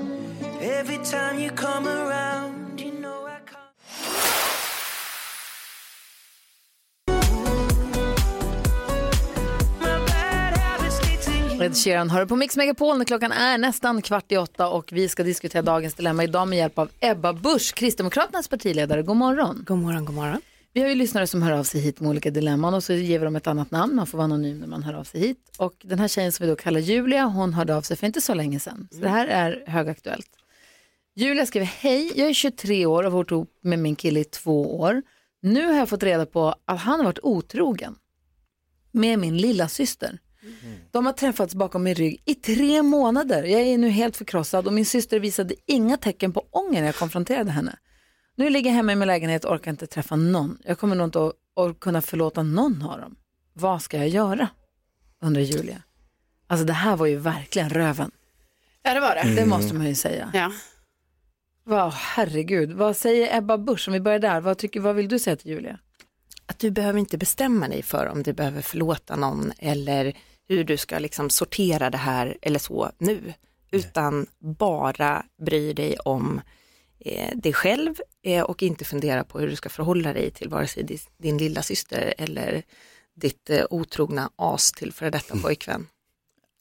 Ed 11.61 11.75
Sheeran 11.77 12.09
hör 12.09 12.25
på 12.25 12.35
Mix 12.35 12.57
Megapol 12.57 13.05
klockan 13.05 13.31
är 13.31 13.57
nästan 13.57 14.01
kvart 14.01 14.31
i 14.31 14.37
åtta 14.37 14.69
och 14.69 14.93
vi 14.93 15.09
ska 15.09 15.23
diskutera 15.23 15.61
dagens 15.61 15.93
dilemma 15.93 16.23
idag 16.23 16.47
med 16.47 16.57
hjälp 16.57 16.79
av 16.79 16.89
Ebba 16.99 17.33
Busch, 17.33 17.73
Kristdemokraternas 17.75 18.47
partiledare. 18.47 19.03
God 19.03 19.15
morgon. 19.17 19.63
God 19.67 19.77
morgon, 19.77 20.05
god 20.05 20.15
morgon. 20.15 20.41
Vi 20.73 20.81
har 20.81 20.89
ju 20.89 20.95
lyssnare 20.95 21.27
som 21.27 21.41
hör 21.41 21.51
av 21.51 21.63
sig 21.63 21.81
hit 21.81 21.99
med 21.99 22.09
olika 22.09 22.31
dilemman 22.31 22.73
och 22.73 22.83
så 22.83 22.93
ger 22.93 23.19
vi 23.19 23.25
dem 23.25 23.35
ett 23.35 23.47
annat 23.47 23.71
namn. 23.71 23.95
Man 23.95 24.07
får 24.07 24.17
vara 24.17 24.25
anonym 24.25 24.59
när 24.59 24.67
man 24.67 24.83
hör 24.83 24.93
av 24.93 25.03
sig 25.03 25.21
hit. 25.21 25.37
Och 25.57 25.73
den 25.83 25.99
här 25.99 26.07
tjejen 26.07 26.31
som 26.31 26.45
vi 26.45 26.49
då 26.49 26.55
kallar 26.55 26.79
Julia, 26.79 27.25
hon 27.25 27.53
hörde 27.53 27.75
av 27.75 27.81
sig 27.81 27.97
för 27.97 28.07
inte 28.07 28.21
så 28.21 28.33
länge 28.33 28.59
sedan. 28.59 28.87
Så 28.91 28.97
det 28.97 29.09
här 29.09 29.27
är 29.27 29.63
högaktuellt. 29.67 30.29
Julia 31.15 31.45
skriver, 31.45 31.65
hej, 31.65 32.11
jag 32.15 32.29
är 32.29 32.33
23 32.33 32.85
år 32.85 33.03
och 33.03 33.11
har 33.11 33.17
varit 33.17 33.31
ihop 33.31 33.57
med 33.61 33.79
min 33.79 33.95
kille 33.95 34.19
i 34.19 34.23
två 34.23 34.79
år. 34.79 35.01
Nu 35.41 35.65
har 35.65 35.73
jag 35.73 35.89
fått 35.89 36.03
reda 36.03 36.25
på 36.25 36.55
att 36.65 36.79
han 36.79 36.99
har 36.99 37.05
varit 37.05 37.19
otrogen 37.23 37.95
med 38.91 39.19
min 39.19 39.37
lilla 39.37 39.67
syster. 39.67 40.19
De 40.91 41.05
har 41.05 41.13
träffats 41.13 41.55
bakom 41.55 41.83
min 41.83 41.95
rygg 41.95 42.21
i 42.25 42.35
tre 42.35 42.81
månader. 42.83 43.43
Jag 43.43 43.61
är 43.61 43.77
nu 43.77 43.89
helt 43.89 44.17
förkrossad 44.17 44.67
och 44.67 44.73
min 44.73 44.85
syster 44.85 45.19
visade 45.19 45.55
inga 45.67 45.97
tecken 45.97 46.33
på 46.33 46.47
ånger 46.51 46.79
när 46.79 46.85
jag 46.85 46.95
konfronterade 46.95 47.51
henne. 47.51 47.75
Nu 48.35 48.49
ligger 48.49 48.69
jag 48.69 48.75
hemma 48.75 48.91
i 48.91 48.95
min 48.95 49.07
lägenhet 49.07 49.45
och 49.45 49.51
orkar 49.53 49.71
inte 49.71 49.87
träffa 49.87 50.15
någon. 50.15 50.57
Jag 50.63 50.79
kommer 50.79 50.95
nog 50.95 51.07
inte 51.07 51.19
att, 51.55 51.79
kunna 51.79 52.01
förlåta 52.01 52.43
någon 52.43 52.81
av 52.81 52.99
dem. 53.01 53.15
Vad 53.53 53.81
ska 53.81 53.97
jag 53.97 54.07
göra? 54.09 54.47
Undrar 55.21 55.41
Julia. 55.41 55.83
Alltså 56.47 56.65
det 56.65 56.73
här 56.73 56.95
var 56.95 57.05
ju 57.05 57.15
verkligen 57.15 57.69
röven. 57.69 58.11
Ja, 58.83 58.93
det 58.93 58.99
var 58.99 59.15
det. 59.15 59.21
Det 59.23 59.41
Mm. 59.41 59.49
måste 59.49 59.75
man 59.75 59.87
ju 59.87 59.95
säga. 59.95 60.31
Ja. 60.33 60.51
Vad, 61.63 61.93
herregud. 61.93 62.71
Vad 62.71 62.97
säger 62.97 63.37
Ebba 63.37 63.57
Busch, 63.57 63.87
om 63.87 63.93
vi 63.93 63.99
börjar 63.99 64.19
där, 64.19 64.41
vad, 64.41 64.57
tycker, 64.57 64.79
vad 64.79 64.95
vill 64.95 65.07
du 65.07 65.19
säga 65.19 65.35
till 65.35 65.51
Julia? 65.51 65.79
Att 66.45 66.59
du 66.59 66.71
behöver 66.71 66.99
inte 66.99 67.17
bestämma 67.17 67.67
dig 67.67 67.81
för 67.83 68.05
om 68.07 68.23
du 68.23 68.33
behöver 68.33 68.61
förlåta 68.61 69.15
någon 69.15 69.51
eller 69.59 70.17
hur 70.47 70.63
du 70.63 70.77
ska 70.77 70.99
liksom 70.99 71.29
sortera 71.29 71.89
det 71.89 71.97
här 71.97 72.37
eller 72.41 72.59
så 72.59 72.91
nu. 72.97 73.33
Utan 73.71 74.27
bara 74.39 75.25
bry 75.45 75.73
dig 75.73 75.97
om 75.97 76.41
eh, 76.99 77.37
dig 77.37 77.53
själv 77.53 77.95
eh, 78.23 78.43
och 78.43 78.63
inte 78.63 78.85
fundera 78.85 79.23
på 79.23 79.39
hur 79.39 79.47
du 79.47 79.55
ska 79.55 79.69
förhålla 79.69 80.13
dig 80.13 80.31
till 80.31 80.49
vare 80.49 80.67
sig 80.67 80.83
din, 80.83 80.99
din 81.17 81.37
lilla 81.37 81.61
syster 81.61 82.13
eller 82.17 82.63
ditt 83.15 83.49
eh, 83.49 83.65
otrogna 83.69 84.31
as 84.35 84.71
till 84.71 84.93
före 84.93 85.09
detta 85.09 85.37
pojkvän. 85.37 85.87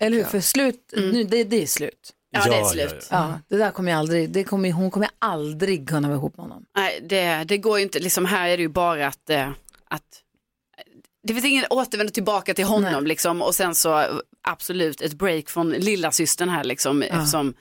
Eller 0.01 0.17
hur? 0.17 0.25
För 0.25 0.41
slut, 0.41 0.93
nu, 0.97 1.25
det, 1.25 1.45
det 1.45 1.63
är 1.63 1.67
slut. 1.67 2.13
Ja, 2.31 2.45
det 2.45 2.57
är 2.57 2.65
slut. 2.65 3.09
Ja, 3.11 3.41
det 3.49 3.57
där 3.57 3.71
kommer 3.71 3.91
jag 3.91 3.99
aldrig, 3.99 4.31
det 4.31 4.45
kommer, 4.45 4.73
hon 4.73 4.91
kommer 4.91 5.09
aldrig 5.19 5.89
kunna 5.89 6.09
vara 6.09 6.19
ihop 6.19 6.37
med 6.37 6.45
honom. 6.45 6.65
Nej, 6.77 7.01
det, 7.09 7.45
det 7.45 7.59
går 7.59 7.79
ju 7.79 7.83
inte, 7.83 7.99
liksom 7.99 8.25
här 8.25 8.49
är 8.49 8.57
det 8.57 8.63
ju 8.63 8.69
bara 8.69 9.07
att, 9.07 9.31
eh, 9.31 9.51
att 9.85 10.23
det 11.23 11.35
finns 11.35 11.47
ingen 11.47 11.65
återvändo 11.71 12.13
tillbaka 12.13 12.55
till 12.55 12.65
honom 12.65 13.07
liksom 13.07 13.43
och 13.43 13.55
sen 13.55 13.75
så 13.75 14.21
absolut 14.49 15.01
ett 15.01 15.13
break 15.13 15.49
från 15.51 15.71
lilla 15.71 16.11
systern 16.13 16.49
här 16.49 16.65
liksom 16.65 17.03
Ja. 17.03 17.09
eftersom 17.09 17.55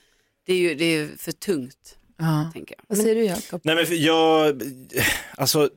det 0.46 0.52
är 0.52 0.58
ju 0.58 0.74
det 0.74 0.84
är 0.84 1.08
för 1.18 1.32
tungt. 1.32 1.96
Ja. 2.18 2.50
Tänker 2.52 2.74
jag. 2.78 2.84
Vad 2.88 2.98
säger 2.98 3.14
du 3.14 3.24
Jakob? 3.24 3.60
Nej 3.64 3.74
men 3.74 4.02
jag, 4.02 4.62
alltså 5.36 5.70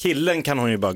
killen 0.00 0.42
kan 0.42 0.58
hon 0.58 0.70
ju 0.70 0.76
bara 0.76 0.94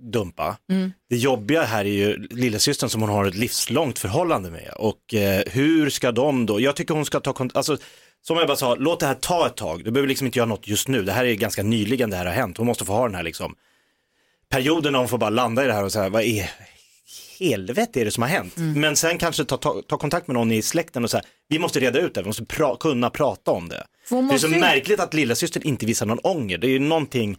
dumpa. 0.00 0.56
Mm. 0.70 0.92
Det 1.08 1.16
jobbiga 1.16 1.62
här 1.62 1.84
är 1.84 1.92
ju 1.92 2.26
lillasystern 2.30 2.90
som 2.90 3.00
hon 3.00 3.10
har 3.10 3.24
ett 3.24 3.34
livslångt 3.34 3.98
förhållande 3.98 4.50
med 4.50 4.72
och 4.76 5.14
eh, 5.14 5.42
hur 5.46 5.90
ska 5.90 6.12
de 6.12 6.46
då, 6.46 6.60
jag 6.60 6.76
tycker 6.76 6.94
hon 6.94 7.04
ska 7.04 7.20
ta 7.20 7.32
kontakt, 7.32 7.56
alltså 7.56 7.76
som 8.22 8.36
jag 8.36 8.46
bara 8.46 8.56
sa, 8.56 8.74
låt 8.74 9.00
det 9.00 9.06
här 9.06 9.14
ta 9.14 9.46
ett 9.46 9.56
tag, 9.56 9.84
du 9.84 9.90
behöver 9.90 10.08
liksom 10.08 10.26
inte 10.26 10.38
göra 10.38 10.48
något 10.48 10.68
just 10.68 10.88
nu, 10.88 11.02
det 11.02 11.12
här 11.12 11.24
är 11.24 11.34
ganska 11.34 11.62
nyligen 11.62 12.10
det 12.10 12.16
här 12.16 12.26
har 12.26 12.32
hänt, 12.32 12.56
hon 12.56 12.66
måste 12.66 12.84
få 12.84 12.92
ha 12.92 13.06
den 13.06 13.14
här 13.14 13.22
liksom 13.22 13.54
perioden 14.50 14.92
när 14.92 14.98
hon 14.98 15.08
får 15.08 15.18
bara 15.18 15.30
landa 15.30 15.64
i 15.64 15.66
det 15.66 15.72
här 15.72 15.84
och 15.84 15.92
säga, 15.92 16.08
vad 16.08 16.22
är 16.22 16.50
helvete 17.40 18.00
är 18.00 18.04
det 18.04 18.10
som 18.10 18.22
har 18.22 18.30
hänt? 18.30 18.56
Mm. 18.56 18.80
Men 18.80 18.96
sen 18.96 19.18
kanske 19.18 19.44
ta, 19.44 19.56
ta, 19.56 19.82
ta 19.88 19.98
kontakt 19.98 20.26
med 20.26 20.34
någon 20.34 20.52
i 20.52 20.62
släkten 20.62 21.04
och 21.04 21.10
säga, 21.10 21.22
vi 21.48 21.58
måste 21.58 21.80
reda 21.80 21.98
ut 21.98 22.14
det, 22.14 22.22
vi 22.22 22.26
måste 22.26 22.44
pra, 22.44 22.76
kunna 22.76 23.10
prata 23.10 23.50
om 23.50 23.68
det. 23.68 23.86
Hon 24.10 24.28
Det 24.28 24.34
är 24.34 24.38
så 24.38 24.48
måste 24.48 24.60
märkligt 24.60 25.00
att 25.00 25.14
lillasystern 25.14 25.62
inte 25.62 25.86
visar 25.86 26.06
någon 26.06 26.18
ånger, 26.18 26.58
det 26.58 26.66
är 26.66 26.70
ju 26.70 26.78
någonting 26.78 27.38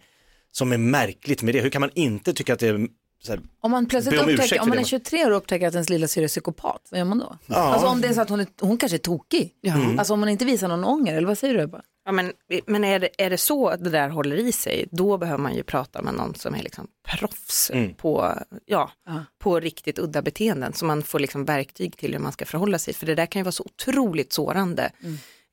som 0.51 0.71
är 0.71 0.77
märkligt 0.77 1.41
med 1.41 1.55
det, 1.55 1.61
hur 1.61 1.69
kan 1.69 1.79
man 1.79 1.89
inte 1.95 2.33
tycka 2.33 2.53
att 2.53 2.59
det 2.59 2.67
är 2.67 2.87
så 3.23 3.31
här, 3.31 3.41
Om 3.61 3.71
man 3.71 3.85
plötsligt 3.85 4.21
om 4.21 4.29
upptäcker, 4.29 4.61
om 4.61 4.69
man 4.69 4.77
är 4.77 4.81
va? 4.81 4.87
23 4.87 5.25
år 5.25 5.31
och 5.31 5.37
upptäcker 5.37 5.67
att 5.67 5.73
ens 5.73 5.89
lilla 5.89 6.07
syster 6.07 6.23
är 6.23 6.27
psykopat, 6.27 6.87
vad 6.91 6.97
gör 6.97 7.05
man 7.05 7.19
då? 7.19 7.37
Ja. 7.45 7.55
Alltså 7.55 7.87
om 7.87 8.01
det 8.01 8.07
är 8.07 8.13
så 8.13 8.21
att 8.21 8.29
hon, 8.29 8.39
är, 8.39 8.47
hon 8.59 8.77
kanske 8.77 8.95
är 8.95 8.99
tokig. 8.99 9.53
Mm. 9.65 9.99
Alltså 9.99 10.13
om 10.13 10.19
hon 10.19 10.29
inte 10.29 10.45
visar 10.45 10.67
någon 10.67 10.83
ånger, 10.83 11.15
eller 11.15 11.27
vad 11.27 11.37
säger 11.37 11.53
du 11.53 11.61
Ebba? 11.61 11.81
Ja, 12.05 12.11
men 12.11 12.33
men 12.67 12.83
är, 12.83 12.99
det, 12.99 13.09
är 13.17 13.29
det 13.29 13.37
så 13.37 13.67
att 13.67 13.83
det 13.83 13.89
där 13.89 14.09
håller 14.09 14.35
i 14.35 14.51
sig, 14.51 14.85
då 14.91 15.17
behöver 15.17 15.43
man 15.43 15.55
ju 15.55 15.63
prata 15.63 16.01
med 16.01 16.13
någon 16.13 16.35
som 16.35 16.55
är 16.55 16.63
liksom 16.63 16.87
proffs 17.07 17.71
Mm. 17.73 17.93
på, 17.93 18.33
ja, 18.65 18.91
Ja. 19.05 19.25
på 19.39 19.59
riktigt 19.59 19.99
udda 19.99 20.21
beteenden, 20.21 20.73
så 20.73 20.85
man 20.85 21.03
får 21.03 21.19
liksom 21.19 21.45
verktyg 21.45 21.97
till 21.97 22.11
hur 22.13 22.19
man 22.19 22.31
ska 22.31 22.45
förhålla 22.45 22.79
sig, 22.79 22.93
för 22.93 23.05
det 23.05 23.15
där 23.15 23.25
kan 23.25 23.39
ju 23.39 23.43
vara 23.43 23.51
så 23.51 23.63
otroligt 23.63 24.33
sårande. 24.33 24.91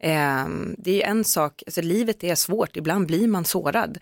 Ehm, 0.00 0.74
det 0.78 0.90
är 0.90 0.94
ju 0.94 1.02
en 1.02 1.24
sak, 1.24 1.62
alltså 1.66 1.82
livet 1.82 2.24
är 2.24 2.34
svårt, 2.34 2.76
ibland 2.76 3.06
blir 3.06 3.28
man 3.28 3.44
sårad. 3.44 3.98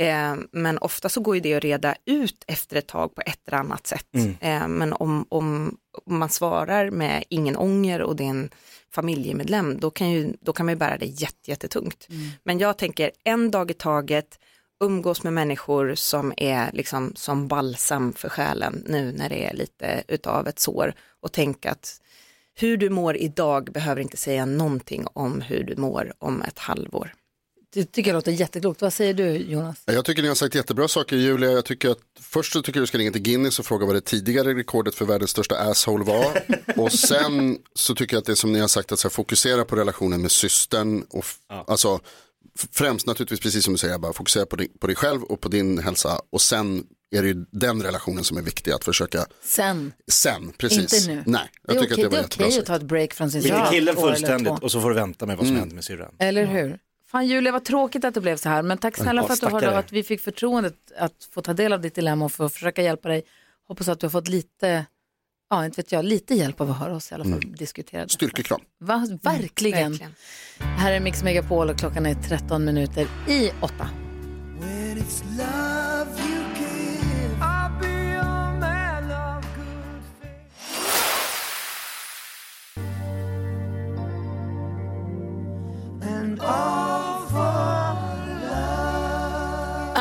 Ehm, 0.00 0.48
men 0.52 0.78
ofta 0.78 1.08
så 1.08 1.20
går 1.20 1.34
ju 1.34 1.40
det 1.40 1.54
att 1.54 1.64
reda 1.64 1.94
ut 2.04 2.44
efter 2.46 2.76
ett 2.76 2.86
tag 2.86 3.14
på 3.14 3.22
ett 3.26 3.48
eller 3.48 3.58
annat 3.58 3.86
sätt. 3.86 4.14
Mm. 4.14 4.36
Ehm, 4.40 4.72
men 4.72 4.92
om, 4.92 5.26
om, 5.28 5.76
om 6.06 6.18
man 6.18 6.28
svarar 6.28 6.90
med 6.90 7.24
ingen 7.28 7.56
ånger 7.56 8.02
och 8.02 8.16
det 8.16 8.24
är 8.24 8.28
en 8.28 8.50
familjemedlem, 8.90 9.80
då 9.80 9.90
kan, 9.90 10.10
ju, 10.10 10.32
då 10.40 10.52
kan 10.52 10.66
man 10.66 10.72
ju 10.72 10.78
bära 10.78 10.98
det 10.98 11.06
jätte, 11.06 11.50
jättetungt. 11.50 12.08
Men 12.42 12.58
jag 12.58 12.78
tänker 12.78 13.10
en 13.24 13.50
dag 13.50 13.70
i 13.70 13.74
taget, 13.74 14.38
umgås 14.80 15.22
med 15.22 15.32
människor 15.32 15.94
som 15.94 16.32
är 16.36 16.72
liksom 16.72 17.12
som 17.16 17.48
balsam 17.48 18.12
för 18.12 18.28
själen 18.28 18.84
nu 18.86 19.12
när 19.12 19.28
det 19.28 19.46
är 19.46 19.54
lite 19.54 20.02
utav 20.08 20.48
ett 20.48 20.58
sår 20.58 20.92
och 21.20 21.32
tänk 21.32 21.66
att 21.66 22.00
hur 22.54 22.76
du 22.76 22.90
mår 22.90 23.16
idag 23.16 23.72
behöver 23.72 24.02
inte 24.02 24.16
säga 24.16 24.46
någonting 24.46 25.06
om 25.12 25.40
hur 25.40 25.64
du 25.64 25.76
mår 25.76 26.12
om 26.18 26.42
ett 26.42 26.58
halvår. 26.58 27.14
Det 27.74 27.84
tycker 27.84 28.10
jag 28.10 28.14
låter 28.14 28.32
jätteklokt. 28.32 28.82
Vad 28.82 28.92
säger 28.92 29.14
du 29.14 29.36
Jonas? 29.36 29.82
Jag 29.84 30.04
tycker 30.04 30.22
ni 30.22 30.28
har 30.28 30.34
sagt 30.34 30.54
jättebra 30.54 30.88
saker 30.88 31.16
Julia. 31.16 31.50
Jag 31.50 31.64
tycker 31.64 31.90
att 31.90 31.98
först 32.20 32.52
så 32.52 32.62
tycker 32.62 32.78
jag 32.80 32.82
du 32.82 32.86
ska 32.86 32.98
ringa 32.98 33.12
till 33.12 33.22
Guinness 33.22 33.58
och 33.58 33.66
fråga 33.66 33.86
vad 33.86 33.94
det 33.94 34.00
tidigare 34.00 34.54
rekordet 34.54 34.94
för 34.94 35.04
världens 35.04 35.30
största 35.30 35.56
asshole 35.58 36.04
var. 36.04 36.42
och 36.76 36.92
sen 36.92 37.58
så 37.74 37.94
tycker 37.94 38.14
jag 38.16 38.20
att 38.20 38.26
det 38.26 38.36
som 38.36 38.52
ni 38.52 38.58
har 38.58 38.68
sagt 38.68 38.92
att 38.92 38.98
så 38.98 39.08
här, 39.08 39.10
fokusera 39.10 39.64
på 39.64 39.76
relationen 39.76 40.22
med 40.22 40.30
systern. 40.30 41.02
Och 41.10 41.18
f- 41.24 41.36
Alltså 41.66 42.00
främst 42.72 43.06
naturligtvis 43.06 43.40
precis 43.40 43.64
som 43.64 43.74
du 43.74 43.78
säger 43.78 43.98
bara 43.98 44.12
fokusera 44.12 44.46
på 44.46 44.56
dig, 44.56 44.68
på 44.80 44.86
dig 44.86 44.96
själv 44.96 45.22
och 45.22 45.40
på 45.40 45.48
din 45.48 45.78
hälsa. 45.78 46.20
Och 46.32 46.40
sen 46.40 46.84
är 47.16 47.22
det 47.22 47.28
ju 47.28 47.44
den 47.50 47.82
relationen 47.82 48.24
som 48.24 48.36
är 48.36 48.42
viktig 48.42 48.70
att 48.70 48.84
försöka 48.84 49.26
Sen. 49.44 49.92
sen. 50.10 50.52
Precis. 50.58 50.94
Inte 51.08 51.14
nu. 51.14 51.22
Nej, 51.26 51.50
Det 51.66 51.74
jag 51.74 51.76
är 51.76 51.80
tycker 51.80 51.94
okej, 51.94 52.04
att 52.04 52.10
det 52.10 52.16
det 52.16 52.16
var 52.16 52.18
är 52.18 52.22
jättebra 52.22 52.46
okej 52.46 52.58
att 52.60 52.66
ta 52.66 52.76
ett 52.76 52.82
break 52.82 53.14
från 53.14 53.30
sin 53.30 53.42
Skicka 53.42 53.56
syster. 53.56 53.72
killen 53.72 53.96
fullständigt 53.96 54.52
och 54.62 54.72
så 54.72 54.80
får 54.80 54.88
du 54.90 54.94
vänta 54.96 55.26
med 55.26 55.36
vad 55.36 55.46
som 55.46 55.50
Mm. 55.50 55.60
händer 55.60 55.74
med 55.74 55.84
syrran. 55.84 56.14
Eller 56.18 56.46
hur? 56.46 56.78
Fan 57.10 57.26
Julia, 57.26 57.52
vad 57.52 57.64
tråkigt 57.64 58.04
att 58.04 58.14
det 58.14 58.20
blev 58.20 58.36
så 58.36 58.48
här. 58.48 58.62
Men 58.62 58.78
tack 58.78 58.96
snälla 58.96 59.22
Ja, 59.22 59.26
för 59.26 59.34
att 59.34 59.40
du 59.40 59.46
hörde 59.46 59.70
av 59.70 59.76
att 59.76 59.92
vi 59.92 60.02
fick 60.02 60.20
förtroendet 60.20 60.74
att 60.98 61.28
få 61.30 61.42
ta 61.42 61.52
del 61.52 61.72
av 61.72 61.80
ditt 61.80 61.94
dilemma 61.94 62.24
och 62.24 62.32
få 62.32 62.48
försöka 62.48 62.82
hjälpa 62.82 63.08
dig. 63.08 63.22
Hoppas 63.68 63.88
att 63.88 64.00
du 64.00 64.06
har 64.06 64.10
fått 64.10 64.28
lite, 64.28 64.86
ja 65.50 65.64
inte 65.64 65.76
vet 65.76 65.92
jag, 65.92 66.04
lite 66.04 66.34
hjälp 66.34 66.60
av 66.60 66.70
att 66.70 66.78
höra 66.78 66.96
oss 66.96 67.12
i 67.12 67.14
alla 67.14 67.24
fall 67.24 67.40
diskutera 67.40 68.02
det. 68.02 68.08
Styrkekram. 68.08 68.60
Va? 68.78 69.06
Verkligen. 69.22 69.90
verkligen. 69.90 70.14
Här 70.58 70.92
är 70.92 71.00
Mix 71.00 71.22
Megapol 71.22 71.70
och 71.70 71.78
klockan 71.78 72.06
är 72.06 72.14
13 72.14 72.64
minuter 72.64 73.06
i 73.28 73.50
8. 73.60 73.88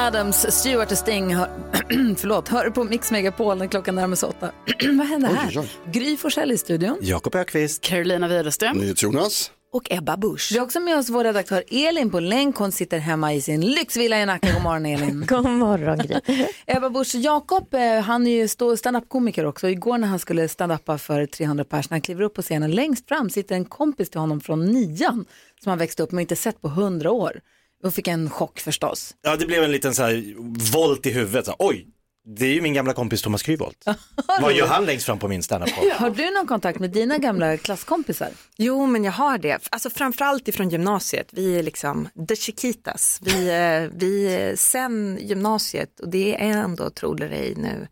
Adams, 0.07 0.59
Stewart 0.59 0.91
och 0.91 0.97
Sting 0.97 1.35
hör, 1.35 1.49
förlåt, 2.17 2.47
hör 2.47 2.69
på 2.69 2.83
Mix 2.83 3.11
Megapol 3.11 3.57
när 3.57 3.67
klockan 3.67 3.95
närmar 3.95 4.15
sig 4.15 4.29
8. 4.29 4.51
Vad 4.97 5.07
händer 5.07 5.29
här? 5.29 5.47
Oj, 5.49 5.59
oj, 5.59 5.91
Gry 5.91 6.17
Forssell 6.17 6.51
i 6.51 6.57
studion. 6.57 6.97
Jakob 7.01 7.35
Ökvist. 7.35 7.81
Carolina 7.81 8.27
Widerström. 8.27 8.93
Jonas. 8.97 9.51
Och 9.73 9.91
Ebba 9.91 10.17
Busch. 10.17 10.49
Vi 10.51 10.57
har 10.57 10.65
också 10.65 10.79
med 10.79 10.97
oss 10.97 11.09
vår 11.09 11.23
redaktör 11.23 11.63
Elin 11.71 12.09
på 12.09 12.19
länk. 12.19 12.55
Hon 12.55 12.71
sitter 12.71 12.99
hemma 12.99 13.33
i 13.33 13.41
sin 13.41 13.61
lyxvilla 13.61 14.21
i 14.21 14.25
Nacka. 14.25 14.53
God 14.53 14.63
morgon 14.63 14.85
Elin. 14.85 15.25
God 15.29 15.45
morgon 15.45 15.97
Gry. 15.97 16.45
Ebba 16.65 16.89
Busch 16.89 17.15
Jakob, 17.15 17.73
eh, 17.73 17.99
han 17.99 18.27
är 18.27 18.31
ju 18.31 18.47
stand-up-komiker 18.77 19.45
också. 19.45 19.69
Igår 19.69 19.97
när 19.97 20.07
han 20.07 20.19
skulle 20.19 20.47
stand-uppa 20.47 20.97
för 20.97 21.25
300 21.25 21.63
personer, 21.63 21.93
han 21.93 22.01
kliver 22.01 22.21
upp 22.21 22.33
på 22.33 22.41
scenen, 22.41 22.71
längst 22.71 23.07
fram 23.07 23.29
sitter 23.29 23.55
en 23.55 23.65
kompis 23.65 24.09
till 24.09 24.19
honom 24.19 24.41
från 24.41 24.65
nian 24.65 25.25
som 25.63 25.69
han 25.69 25.77
växte 25.79 26.03
upp 26.03 26.11
med 26.11 26.17
och 26.17 26.21
inte 26.21 26.35
sett 26.35 26.61
på 26.61 26.67
100 26.67 27.11
år. 27.11 27.41
Och 27.83 27.93
fick 27.93 28.07
en 28.07 28.29
chock 28.29 28.59
förstås. 28.59 29.15
Ja, 29.21 29.35
det 29.35 29.45
blev 29.45 29.63
en 29.63 29.71
liten 29.71 29.95
så 29.95 30.03
här 30.03 30.35
volt 30.73 31.05
i 31.05 31.11
huvudet. 31.11 31.45
Så, 31.45 31.51
här, 31.51 31.57
Oj, 31.59 31.87
det 32.35 32.45
är 32.45 32.53
ju 32.53 32.61
min 32.61 32.73
gamla 32.73 32.93
kompis 32.93 33.21
Thomas 33.21 33.43
Kryvolt. 33.43 33.85
Vad 34.41 34.53
gör 34.53 34.67
han 34.67 34.85
längst 34.85 35.05
fram 35.05 35.19
på 35.19 35.27
min 35.27 35.43
standup 35.43 35.69
Har 35.93 36.09
du 36.09 36.31
någon 36.31 36.47
kontakt 36.47 36.79
med 36.79 36.89
dina 36.89 37.17
gamla 37.17 37.57
klasskompisar? 37.57 38.29
Jo, 38.57 38.85
men 38.85 39.03
jag 39.03 39.11
har 39.11 39.37
det. 39.37 39.59
Alltså 39.71 39.89
framförallt 39.89 40.47
ifrån 40.47 40.69
gymnasiet. 40.69 41.27
Vi 41.31 41.59
är 41.59 41.63
liksom 41.63 42.09
the 42.27 42.35
chiquitas. 42.35 43.19
Vi, 43.23 43.47
eh, 43.47 43.97
vi 43.99 44.35
är 44.35 44.55
sen 44.55 45.19
gymnasiet 45.21 45.99
och 45.99 46.09
det 46.09 46.35
är 46.43 46.57
ändå, 46.57 46.89
tror 46.89 47.15
det 47.15 47.53
nu, 47.57 47.87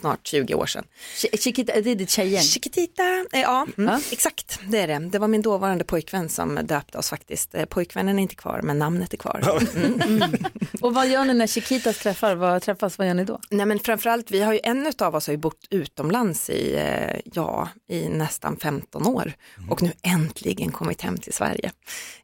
snart 0.00 0.26
20 0.26 0.54
år 0.54 0.66
sedan. 0.66 0.84
Ch- 1.16 1.38
Chiquita, 1.40 1.80
det 1.80 1.90
är 1.90 1.94
ditt 1.94 2.10
tjejgäng? 2.10 2.42
Chiquitita, 2.42 3.02
eh, 3.32 3.40
ja, 3.40 3.66
mm, 3.78 3.90
Ja. 3.92 4.00
exakt 4.12 4.60
det 4.68 4.78
är 4.78 4.86
det. 4.86 4.98
Det 4.98 5.18
var 5.18 5.28
min 5.28 5.42
dåvarande 5.42 5.84
pojkvän 5.84 6.28
som 6.28 6.58
döpte 6.62 6.98
oss 6.98 7.10
faktiskt. 7.10 7.54
Eh, 7.54 7.64
Pojkvännen 7.64 8.18
är 8.18 8.22
inte 8.22 8.34
kvar, 8.34 8.60
men 8.62 8.78
namnet 8.78 9.12
är 9.12 9.16
kvar. 9.16 9.60
Mm. 9.76 10.22
Och 10.80 10.94
vad 10.94 11.08
gör 11.08 11.24
ni 11.24 11.34
när 11.34 11.46
Chiquitas 11.46 11.98
träffar? 11.98 12.34
Vad, 12.34 12.62
träffas? 12.62 12.98
Vad 12.98 13.06
gör 13.06 13.14
ni 13.14 13.24
då? 13.24 13.40
Nej 13.50 13.66
men 13.66 13.78
framförallt, 13.78 14.30
vi 14.30 14.42
har 14.42 14.52
ju 14.52 14.60
en 14.62 14.92
av 14.98 15.14
oss 15.14 15.26
har 15.26 15.32
ju 15.34 15.38
bott 15.38 15.66
utomlands 15.70 16.50
i, 16.50 16.74
eh, 16.76 17.20
ja, 17.34 17.68
i 17.88 18.08
nästan 18.08 18.56
15 18.56 19.06
år 19.06 19.32
och 19.70 19.82
nu 19.82 19.92
äntligen 20.02 20.72
kommit 20.72 21.00
hem 21.02 21.16
till 21.18 21.32
Sverige 21.32 21.72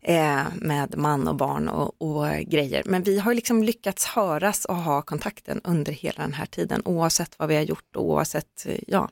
eh, 0.03 0.43
med 0.55 0.99
man 0.99 1.29
och 1.29 1.37
barn 1.37 1.69
och, 1.69 2.03
och 2.03 2.27
grejer. 2.41 2.83
Men 2.87 3.03
vi 3.03 3.19
har 3.19 3.31
ju 3.33 3.37
liksom 3.37 3.63
lyckats 3.63 4.05
höras 4.07 4.65
och 4.65 4.77
ha 4.77 5.03
kontakten 5.03 5.61
under 5.65 5.93
hela 5.93 6.23
den 6.23 6.33
här 6.35 6.47
tiden 6.47 6.83
oavsett 6.85 7.35
vad 7.39 7.49
vi 7.49 7.55
har 7.57 7.63
gjort 7.67 7.97
och 7.97 8.05
oavsett, 8.05 8.67
ja, 8.87 9.11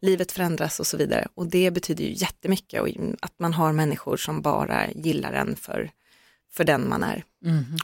livet 0.00 0.32
förändras 0.32 0.80
och 0.80 0.86
så 0.86 0.96
vidare. 0.96 1.28
Och 1.34 1.46
det 1.46 1.70
betyder 1.70 2.04
ju 2.04 2.12
jättemycket 2.12 2.80
och 2.80 2.88
att 3.20 3.38
man 3.38 3.54
har 3.54 3.72
människor 3.72 4.16
som 4.16 4.42
bara 4.42 4.90
gillar 4.90 5.32
en 5.32 5.56
för, 5.56 5.90
för 6.52 6.64
den 6.64 6.88
man 6.88 7.02
är. 7.02 7.24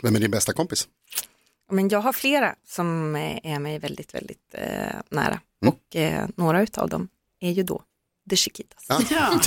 Vem 0.02 0.16
är 0.16 0.20
din 0.20 0.30
bästa 0.30 0.52
kompis? 0.52 0.88
Men 1.70 1.88
jag 1.88 2.00
har 2.00 2.12
flera 2.12 2.54
som 2.64 3.16
eh, 3.16 3.38
är 3.42 3.58
mig 3.58 3.78
väldigt, 3.78 4.14
väldigt 4.14 4.54
eh, 4.54 4.96
nära 5.08 5.40
och 5.66 5.96
eh, 5.96 6.28
några 6.36 6.62
utav 6.62 6.88
dem 6.88 7.08
är 7.40 7.50
ju 7.50 7.62
då 7.62 7.82
The 8.30 8.36
Chiquitas. 8.36 8.86
Ja. 8.88 9.00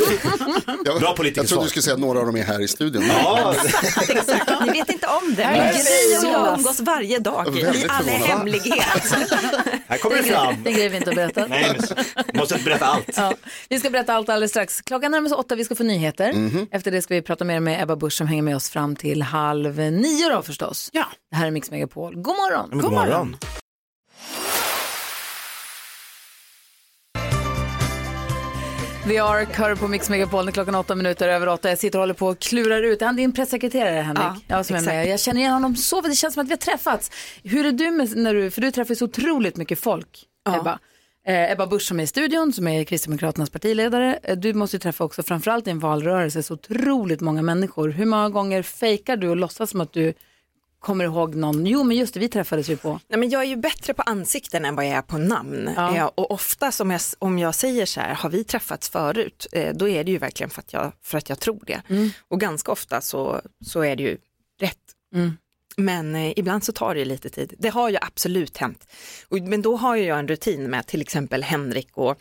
Jag, 0.85 0.99
Bra 0.99 1.15
politiker 1.15 1.41
jag 1.41 1.49
trodde 1.49 1.65
du 1.65 1.69
skulle 1.69 1.83
säga 1.83 1.93
att 1.93 1.99
några 1.99 2.19
av 2.19 2.25
dem 2.25 2.35
är 2.35 2.43
här 2.43 2.61
i 2.61 2.67
studion. 2.67 3.03
Ja, 3.07 3.55
Ni 4.65 4.71
vet 4.71 4.89
inte 4.89 5.07
om 5.07 5.35
det. 5.35 5.73
Gry 5.73 6.17
och 6.17 6.33
jag 6.33 6.57
umgås 6.57 6.79
varje 6.79 7.19
dag 7.19 7.57
i 7.57 7.85
all 7.89 8.05
hemlighet. 8.05 9.11
här 9.87 9.97
kommer 9.97 10.17
det 10.17 10.23
fram. 10.23 10.55
Det 10.63 10.71
grejer 10.71 10.89
vi 10.89 10.97
inte 10.97 11.09
att 11.09 11.15
berätta. 11.15 11.47
Nej, 11.47 11.77
men, 12.15 12.39
måste 12.39 12.59
berätta 12.65 12.85
allt. 12.85 13.11
Ja, 13.15 13.33
vi 13.69 13.79
ska 13.79 13.89
berätta 13.89 14.13
allt 14.13 14.29
alldeles 14.29 14.51
strax. 14.51 14.81
Klockan 14.81 15.11
närmar 15.11 15.29
sig 15.29 15.37
åtta, 15.37 15.55
vi 15.55 15.65
ska 15.65 15.75
få 15.75 15.83
nyheter. 15.83 16.33
Mhm. 16.33 16.67
Efter 16.71 16.91
det 16.91 17.01
ska 17.01 17.15
vi 17.15 17.21
prata 17.21 17.45
mer 17.45 17.59
med 17.59 17.83
Ebba 17.83 17.95
Busch 17.95 18.13
som 18.13 18.27
hänger 18.27 18.43
med 18.43 18.55
oss 18.55 18.69
fram 18.69 18.95
till 18.95 19.21
halv 19.21 19.79
nio 19.79 20.29
då 20.29 20.41
förstås. 20.41 20.89
Ja. 20.93 21.05
Det 21.31 21.35
här 21.35 21.47
är 21.47 21.51
Mix 21.51 21.71
Megapol. 21.71 22.15
God 22.15 22.35
morgon! 22.35 22.69
Men 22.69 22.79
God 22.79 22.91
morgon. 22.91 23.37
Vi 29.07 29.17
are 29.17 29.47
hör 29.51 29.75
på 29.75 29.87
Mix 29.87 30.09
Megapol 30.09 30.51
klockan 30.51 30.75
åtta 30.75 30.95
minuter 30.95 31.27
över 31.29 31.47
åtta. 31.47 31.69
Jag 31.69 31.77
sitter 31.79 31.99
och 31.99 32.01
håller 32.01 32.13
på 32.13 32.27
och 32.27 32.39
klurar 32.39 32.81
ut. 32.81 33.01
Han 33.01 33.15
är 33.15 33.17
din 33.17 33.31
pressekreterare 33.31 34.01
Henrik. 34.01 34.43
Ja, 34.47 34.63
som 34.63 34.75
är 34.75 34.81
med. 34.81 35.07
Jag 35.07 35.19
känner 35.19 35.41
igen 35.41 35.53
honom 35.53 35.75
så 35.75 36.01
väl. 36.01 36.11
Det 36.11 36.15
känns 36.15 36.33
som 36.33 36.41
att 36.41 36.47
vi 36.47 36.51
har 36.51 36.57
träffats. 36.57 37.11
Hur 37.43 37.65
är 37.65 37.71
du 37.71 37.91
med, 37.91 38.17
när 38.17 38.33
du, 38.33 38.51
för 38.51 38.61
du 38.61 38.71
träffar 38.71 38.95
så 38.95 39.05
otroligt 39.05 39.57
mycket 39.57 39.79
folk, 39.79 40.23
Ebba. 40.59 40.79
Eh, 41.27 41.51
Ebba 41.51 41.67
Busch 41.67 41.81
som 41.81 41.99
är 41.99 42.03
i 42.03 42.07
studion, 42.07 42.53
som 42.53 42.67
är 42.67 42.83
Kristdemokraternas 42.83 43.49
partiledare. 43.49 44.19
Eh, 44.23 44.37
Du 44.37 44.53
måste 44.53 44.75
ju 44.75 44.79
träffa 44.79 45.03
också, 45.03 45.23
framförallt 45.23 45.67
i 45.67 45.69
en 45.69 45.79
valrörelse, 45.79 46.43
så 46.43 46.53
otroligt 46.53 47.21
många 47.21 47.41
människor. 47.41 47.89
Hur 47.89 48.05
många 48.05 48.29
gånger 48.29 48.61
fejkar 48.61 49.17
du 49.17 49.29
och 49.29 49.37
låtsas 49.37 49.69
som 49.69 49.81
att 49.81 49.93
du 49.93 50.13
kommer 50.85 51.05
ihåg 51.05 51.35
någon? 51.35 51.65
Jo, 51.65 51.83
men 51.83 51.97
just 51.97 52.13
det, 52.13 52.19
vi 52.19 52.29
träffades 52.29 52.69
ju 52.69 52.77
på. 52.77 52.99
Nej, 53.07 53.19
men 53.19 53.29
jag 53.29 53.41
är 53.41 53.45
ju 53.45 53.55
bättre 53.55 53.93
på 53.93 54.01
ansikten 54.01 54.65
än 54.65 54.75
vad 54.75 54.85
jag 54.85 54.93
är 54.93 55.01
på 55.01 55.17
namn. 55.17 55.69
Ja. 55.75 55.95
Eh, 55.95 56.05
och 56.05 56.31
ofta 56.31 56.71
om 56.79 56.91
jag, 56.91 57.01
om 57.19 57.39
jag 57.39 57.55
säger 57.55 57.85
så 57.85 57.99
här, 57.99 58.13
har 58.13 58.29
vi 58.29 58.43
träffats 58.43 58.89
förut? 58.89 59.47
Eh, 59.51 59.73
då 59.75 59.89
är 59.89 60.03
det 60.03 60.11
ju 60.11 60.17
verkligen 60.17 60.49
för 60.49 60.61
att 60.61 60.73
jag, 60.73 60.91
för 61.01 61.17
att 61.17 61.29
jag 61.29 61.39
tror 61.39 61.63
det. 61.67 61.81
Och 62.27 62.39
ganska 62.39 62.71
ofta 62.71 63.01
så, 63.01 63.41
så 63.65 63.81
är 63.81 63.95
det 63.95 64.03
ju 64.03 64.17
rätt. 64.59 64.77
Mm. 65.15 65.37
Men 65.77 66.15
eh, 66.15 66.33
ibland 66.39 66.63
så 66.63 66.71
tar 66.71 66.95
det 66.95 67.05
lite 67.05 67.29
tid. 67.29 67.53
Det 67.59 67.69
har 67.69 67.89
ju 67.89 67.97
absolut 68.01 68.57
hänt. 68.57 68.87
Och, 69.29 69.39
men 69.39 69.61
då 69.61 69.75
har 69.75 69.95
ju 69.95 70.03
jag 70.03 70.19
en 70.19 70.27
rutin 70.27 70.69
med 70.69 70.87
till 70.87 71.01
exempel 71.01 71.43
Henrik 71.43 71.89
och 71.93 72.17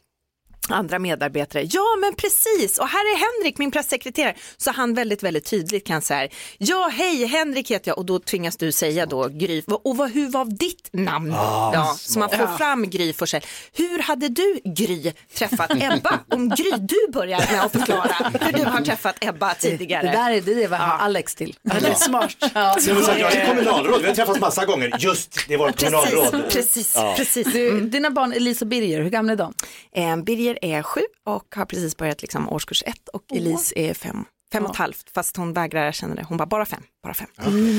andra 0.68 0.98
medarbetare, 0.98 1.62
ja 1.70 1.84
men 2.00 2.14
precis, 2.14 2.78
och 2.78 2.88
här 2.88 3.00
är 3.00 3.16
Henrik, 3.18 3.58
min 3.58 3.70
pressekreterare. 3.70 4.34
Så 4.56 4.70
han 4.70 4.94
väldigt, 4.94 5.22
väldigt 5.22 5.44
tydligt 5.50 5.86
kan 5.86 6.02
säga, 6.02 6.28
ja 6.58 6.90
hej 6.92 7.26
Henrik 7.26 7.70
heter 7.70 7.90
jag 7.90 7.98
och 7.98 8.04
då 8.06 8.18
tvingas 8.18 8.56
du 8.56 8.72
säga 8.72 9.06
då 9.06 9.28
Gry, 9.28 9.62
och 9.82 9.96
vad, 9.96 10.10
hur 10.10 10.28
var 10.28 10.44
ditt 10.44 10.88
namn? 10.92 11.30
ja, 11.32 11.96
så 11.98 12.18
man 12.18 12.30
får 12.30 12.56
fram 12.58 12.90
Gry 12.90 13.12
Forssell. 13.12 13.42
Hur 13.72 13.98
hade 13.98 14.28
du 14.28 14.60
Gry 14.64 15.12
träffat 15.34 15.70
Ebba? 15.80 16.18
Om 16.30 16.48
Gry, 16.48 16.70
du 16.78 17.12
börjar 17.12 17.52
med 17.52 17.64
att 17.64 17.72
förklara 17.72 18.32
hur 18.40 18.52
du 18.52 18.64
har 18.64 18.80
träffat 18.80 19.16
Ebba 19.24 19.54
tidigare. 19.54 20.06
Det 20.06 20.12
där 20.12 20.30
är 20.30 20.40
det, 20.40 20.66
vad 20.66 20.80
Alex 20.80 21.34
till. 21.34 21.56
Ja, 21.62 21.74
det 21.80 21.88
är 21.88 21.94
smart. 21.94 22.36
Ja. 22.54 22.76
Jag 23.18 23.32
är 23.34 23.46
kommunalråd, 23.46 24.00
vi 24.02 24.08
har 24.08 24.14
träffats 24.14 24.40
massa 24.40 24.64
gånger. 24.64 24.96
Just, 24.98 25.38
det 25.48 25.56
var 25.56 25.68
ett 25.68 25.78
kommunalråd. 25.84 26.30
Precis, 26.30 26.54
precis, 26.54 26.92
Ja. 26.96 27.14
precis. 27.16 27.52
Du, 27.52 27.80
dina 27.80 28.10
barn 28.10 28.32
Elisa 28.32 28.64
och 28.64 28.68
Birger, 28.68 29.02
hur 29.02 29.10
gamla 29.10 29.32
är 29.32 29.36
de? 29.36 29.54
Eh, 29.96 30.16
Birger 30.16 30.53
är 30.62 30.82
sju 30.82 31.00
och 31.26 31.54
har 31.56 31.64
precis 31.64 31.96
börjat 31.96 32.22
liksom 32.22 32.48
årskurs 32.48 32.82
ett 32.86 33.08
och 33.08 33.22
Elise 33.32 33.78
är 33.78 33.94
fem. 33.94 34.24
Fem 34.52 34.64
och 34.64 34.70
ett 34.70 34.76
halvt, 34.76 35.10
fast 35.14 35.36
hon 35.36 35.52
vägrar 35.52 35.86
erkänna 35.86 36.14
det. 36.14 36.24
Hon 36.28 36.36
bara, 36.36 36.46
bara 36.46 36.66
fem, 36.66 36.82
bara 37.02 37.14
fem. 37.14 37.28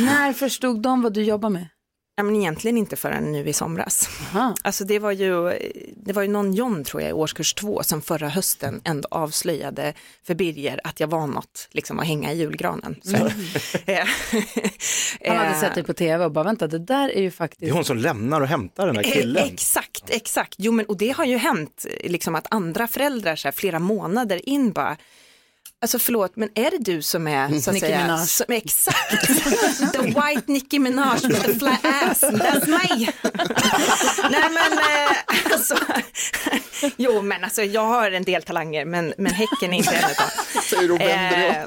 När 0.05 0.33
förstod 0.33 0.81
de 0.81 1.01
vad 1.01 1.13
du 1.13 1.23
jobbar 1.23 1.49
med? 1.49 1.67
Ja, 2.17 2.23
men 2.23 2.35
egentligen 2.35 2.77
inte 2.77 2.95
förrän 2.95 3.31
nu 3.31 3.47
i 3.49 3.53
somras. 3.53 4.09
Aha. 4.21 4.55
Alltså 4.61 4.83
det 4.83 4.99
var 4.99 5.11
ju, 5.11 5.59
det 5.95 6.13
var 6.13 6.21
ju 6.21 6.27
någon 6.27 6.53
John 6.53 6.83
tror 6.83 7.01
jag 7.01 7.09
i 7.09 7.13
årskurs 7.13 7.53
två 7.53 7.83
som 7.83 8.01
förra 8.01 8.29
hösten 8.29 8.81
ändå 8.83 9.07
avslöjade 9.11 9.93
för 10.23 10.35
Birger 10.35 10.79
att 10.83 10.99
jag 10.99 11.07
var 11.07 11.27
något 11.27 11.67
liksom 11.71 11.99
att 11.99 12.07
hänga 12.07 12.33
i 12.33 12.37
julgranen. 12.37 12.95
Så, 13.03 13.15
eh, 13.85 14.05
Han 15.27 15.37
hade 15.37 15.49
eh, 15.49 15.59
sett 15.59 15.75
dig 15.75 15.83
på 15.83 15.93
tv 15.93 16.25
och 16.25 16.31
bara, 16.31 16.43
vänta, 16.43 16.67
det 16.67 16.79
där 16.79 17.09
är 17.09 17.21
ju 17.21 17.21
Det 17.21 17.25
är 17.25 17.31
faktiskt... 17.31 17.73
hon 17.73 17.85
som 17.85 17.97
lämnar 17.97 18.41
och 18.41 18.47
hämtar 18.47 18.85
den 18.85 18.95
där 18.95 19.05
Eh, 19.05 19.11
killen. 19.11 19.45
Exakt, 19.53 20.09
exakt. 20.09 20.55
Jo 20.57 20.71
men 20.71 20.85
och 20.85 20.97
det 20.97 21.09
har 21.11 21.25
ju 21.25 21.37
hänt 21.37 21.85
liksom 22.03 22.35
att 22.35 22.47
andra 22.51 22.87
föräldrar 22.87 23.35
så 23.35 23.47
här, 23.47 23.53
flera 23.53 23.79
månader 23.79 24.49
in 24.49 24.71
bara 24.71 24.97
Alltså 25.81 25.99
förlåt, 25.99 26.35
men 26.35 26.49
är 26.55 26.71
det 26.71 26.77
du 26.77 27.01
som 27.01 27.27
är 27.27 27.59
så 27.59 27.69
att 27.69 27.73
Nicki 27.73 27.85
säga, 27.85 28.01
Minaj. 28.01 28.27
Som, 28.27 28.45
exakt, 28.49 29.27
the 29.93 30.01
white 30.01 30.43
Nicki 30.45 30.79
Minaj 30.79 31.19
with 31.23 31.41
the 31.45 31.53
flat 31.59 31.79
ass, 31.85 32.23
that's 32.23 32.67
me. 32.69 32.77
Nej 34.31 34.49
men 34.51 34.73
eh, 34.73 35.53
alltså, 35.53 35.77
jo 36.97 37.21
men 37.21 37.43
alltså 37.43 37.63
jag 37.63 37.81
har 37.85 38.11
en 38.11 38.23
del 38.23 38.41
talanger 38.43 38.85
men, 38.85 39.13
men 39.17 39.33
Häcken 39.33 39.73
är 39.73 39.77
inte 39.77 39.95
en 39.95 40.03
av. 40.03 40.61
Säger 40.61 40.87
du 40.87 40.93
och 40.93 40.99
vänder 41.01 41.37
dig 41.37 41.49
Eh, 41.49 41.65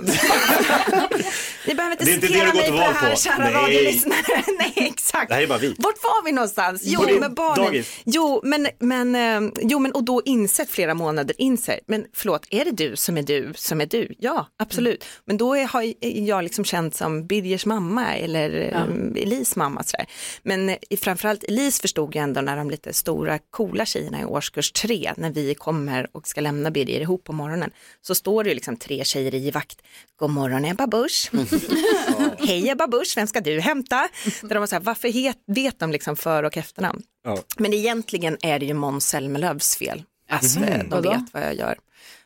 Ni 1.66 1.74
behöver 1.74 1.92
inte 1.92 2.04
Det 2.04 2.10
är 2.10 2.14
inte 2.14 2.26
citera 2.26 2.44
det 2.44 2.52
du 2.52 2.58
mig 2.58 2.70
går 2.70 2.76
på 2.76 2.76
till 2.76 2.76
det 2.76 2.84
val 2.84 2.94
här, 2.94 3.10
på. 3.10 3.16
kära 3.16 3.38
Nej. 3.38 3.52
radiolyssnare. 3.52 4.44
Nej, 4.58 4.72
exakt. 4.76 5.28
Det 5.28 5.34
här 5.34 5.42
är 5.42 5.46
bara 5.46 5.58
vi. 5.58 5.74
Vart 5.78 6.02
var 6.02 6.24
vi 6.24 6.32
någonstans? 6.32 6.82
Jo, 6.84 7.00
På 7.00 7.12
med 7.20 7.34
barnen. 7.34 7.64
dagis. 7.64 8.00
Jo, 8.04 8.40
men, 8.44 8.68
men, 8.78 9.14
eh, 9.14 9.50
jo, 9.62 9.78
men 9.78 9.92
och 9.92 10.04
då 10.04 10.22
insett 10.24 10.70
flera 10.70 10.94
månader 10.94 11.34
inser, 11.38 11.80
men 11.86 12.04
förlåt, 12.14 12.46
är 12.50 12.64
det 12.64 12.70
du 12.70 12.96
som 12.96 13.18
är 13.18 13.22
du 13.22 13.52
som 13.56 13.80
är 13.80 13.86
du? 13.86 13.97
Ja, 14.18 14.46
absolut. 14.56 15.04
Men 15.24 15.36
då 15.36 15.54
är, 15.54 15.64
har 15.66 15.94
jag 16.28 16.44
liksom 16.44 16.64
känt 16.64 16.94
som 16.94 17.26
Birgers 17.26 17.66
mamma 17.66 18.14
eller 18.16 18.50
ja. 18.50 18.86
Elis 19.22 19.56
mamma. 19.56 19.82
Sådär. 19.82 20.06
Men 20.42 20.68
eh, 20.68 20.76
framförallt 21.00 21.44
Elis 21.44 21.80
förstod 21.80 22.14
ju 22.14 22.20
ändå 22.20 22.40
när 22.40 22.56
de 22.56 22.70
lite 22.70 22.92
stora 22.92 23.38
coola 23.50 23.86
tjejerna 23.86 24.20
i 24.20 24.24
årskurs 24.24 24.72
tre, 24.72 25.12
när 25.16 25.30
vi 25.30 25.54
kommer 25.54 26.08
och 26.16 26.28
ska 26.28 26.40
lämna 26.40 26.70
Birger 26.70 27.00
ihop 27.00 27.24
på 27.24 27.32
morgonen, 27.32 27.70
så 28.02 28.14
står 28.14 28.44
det 28.44 28.48
ju 28.50 28.54
liksom 28.54 28.76
tre 28.76 29.04
tjejer 29.04 29.34
i 29.34 29.50
vakt. 29.50 29.82
God 30.16 30.30
morgon 30.30 30.64
Ebba 30.64 30.86
Busch. 30.86 31.30
Hej 32.38 32.68
Ebba 32.68 32.86
Busch, 32.86 33.12
vem 33.16 33.26
ska 33.26 33.40
du 33.40 33.60
hämta? 33.60 34.08
Där 34.42 34.48
de 34.48 34.58
var 34.58 34.66
så 34.66 34.74
här, 34.74 34.82
varför 34.82 35.08
het, 35.08 35.38
vet 35.46 35.78
de 35.78 35.92
liksom 35.92 36.16
för 36.16 36.42
och 36.42 36.56
efternamn? 36.56 37.02
Ja. 37.24 37.38
Men 37.56 37.72
egentligen 37.74 38.36
är 38.42 38.58
det 38.58 38.66
ju 38.66 38.74
Måns 38.74 39.08
Zelmerlöws 39.08 39.76
fel. 39.76 40.02
Alltså, 40.30 40.60
Mhm. 40.60 40.88
de 40.90 41.02
vet 41.02 41.20
vad 41.32 41.42
jag 41.42 41.54
gör. 41.54 41.78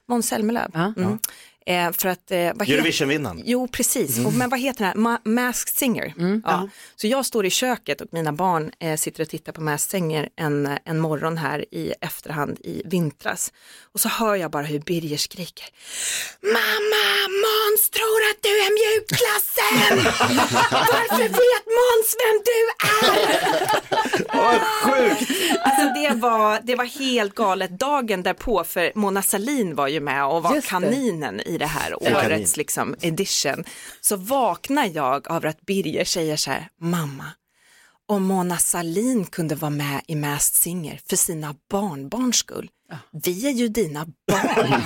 Måns 0.08 0.28
Zelmerlöw. 0.28 0.70
Ja. 0.74 0.92
Mm. 0.96 1.18
Eh, 1.66 1.92
för 1.92 2.08
att, 2.08 2.30
eh, 2.30 2.38
vad 2.54 2.66
heter- 2.68 2.74
Eurovisionvinnaren. 2.74 3.42
Jo, 3.44 3.68
precis. 3.68 4.18
Och, 4.26 4.32
men 4.32 4.50
vad 4.50 4.60
heter 4.60 4.78
den 4.84 4.88
här? 4.88 4.94
Ma- 4.94 5.28
Masked 5.28 5.74
Singer. 5.74 6.14
Ja. 6.44 6.68
Så 6.96 7.06
jag 7.06 7.26
står 7.26 7.46
i 7.46 7.50
köket 7.50 8.00
och 8.00 8.06
mina 8.12 8.32
barn 8.32 8.70
eh, 8.80 8.96
sitter 8.96 9.22
och 9.22 9.28
tittar 9.28 9.52
på 9.52 9.60
Masked 9.60 9.90
Singer 9.90 10.28
en, 10.36 10.78
en 10.84 11.00
morgon 11.00 11.38
här 11.38 11.64
i 11.74 11.94
efterhand 12.00 12.58
i 12.60 12.82
vintras. 12.84 13.52
Och 13.94 14.00
så 14.00 14.08
hör 14.08 14.34
jag 14.36 14.50
bara 14.50 14.62
hur 14.62 14.78
Birger 14.80 15.16
skriker. 15.16 15.66
Mamma, 16.42 17.28
Måns 17.44 17.90
tror 17.90 18.20
att 18.30 18.42
du 18.42 18.48
är 18.48 18.70
mjukklassen! 18.80 19.96
Varför 20.70 21.22
vet 21.22 21.66
Måns 21.78 22.16
vem 22.22 22.42
du 22.48 22.58
är? 22.88 24.36
Vad 24.36 24.60
sjukt! 24.60 25.31
Alltså 25.82 26.00
det 26.00 26.20
var, 26.20 26.60
det 26.62 26.74
var 26.76 26.84
helt 26.84 27.34
galet. 27.34 27.70
Dagen 27.70 28.22
därpå 28.22 28.64
för 28.64 28.92
Mona 28.94 29.22
Salin 29.22 29.74
var 29.74 29.88
ju 29.88 30.00
med 30.00 30.26
och 30.26 30.42
var 30.42 30.60
kaninen 30.60 31.40
i 31.40 31.58
det 31.58 31.66
här 31.66 32.02
årets 32.02 32.56
liksom, 32.56 32.94
edition. 33.00 33.64
Så 34.00 34.16
vaknar 34.16 34.90
jag 34.94 35.30
av 35.30 35.46
att 35.46 35.60
Birger 35.60 36.04
säger 36.04 36.36
så 36.36 36.50
här, 36.50 36.68
mamma, 36.80 37.24
om 38.06 38.22
Mona 38.22 38.58
Salin 38.58 39.24
kunde 39.24 39.54
vara 39.54 39.70
med 39.70 40.00
i 40.08 40.14
Masked 40.14 40.54
Singer 40.54 41.00
för 41.08 41.16
sina 41.16 41.54
barnbarns 41.70 42.36
skull, 42.36 42.70
vi 43.24 43.46
är 43.46 43.50
ju 43.52 43.68
dina 43.68 44.06
barn. 44.32 44.82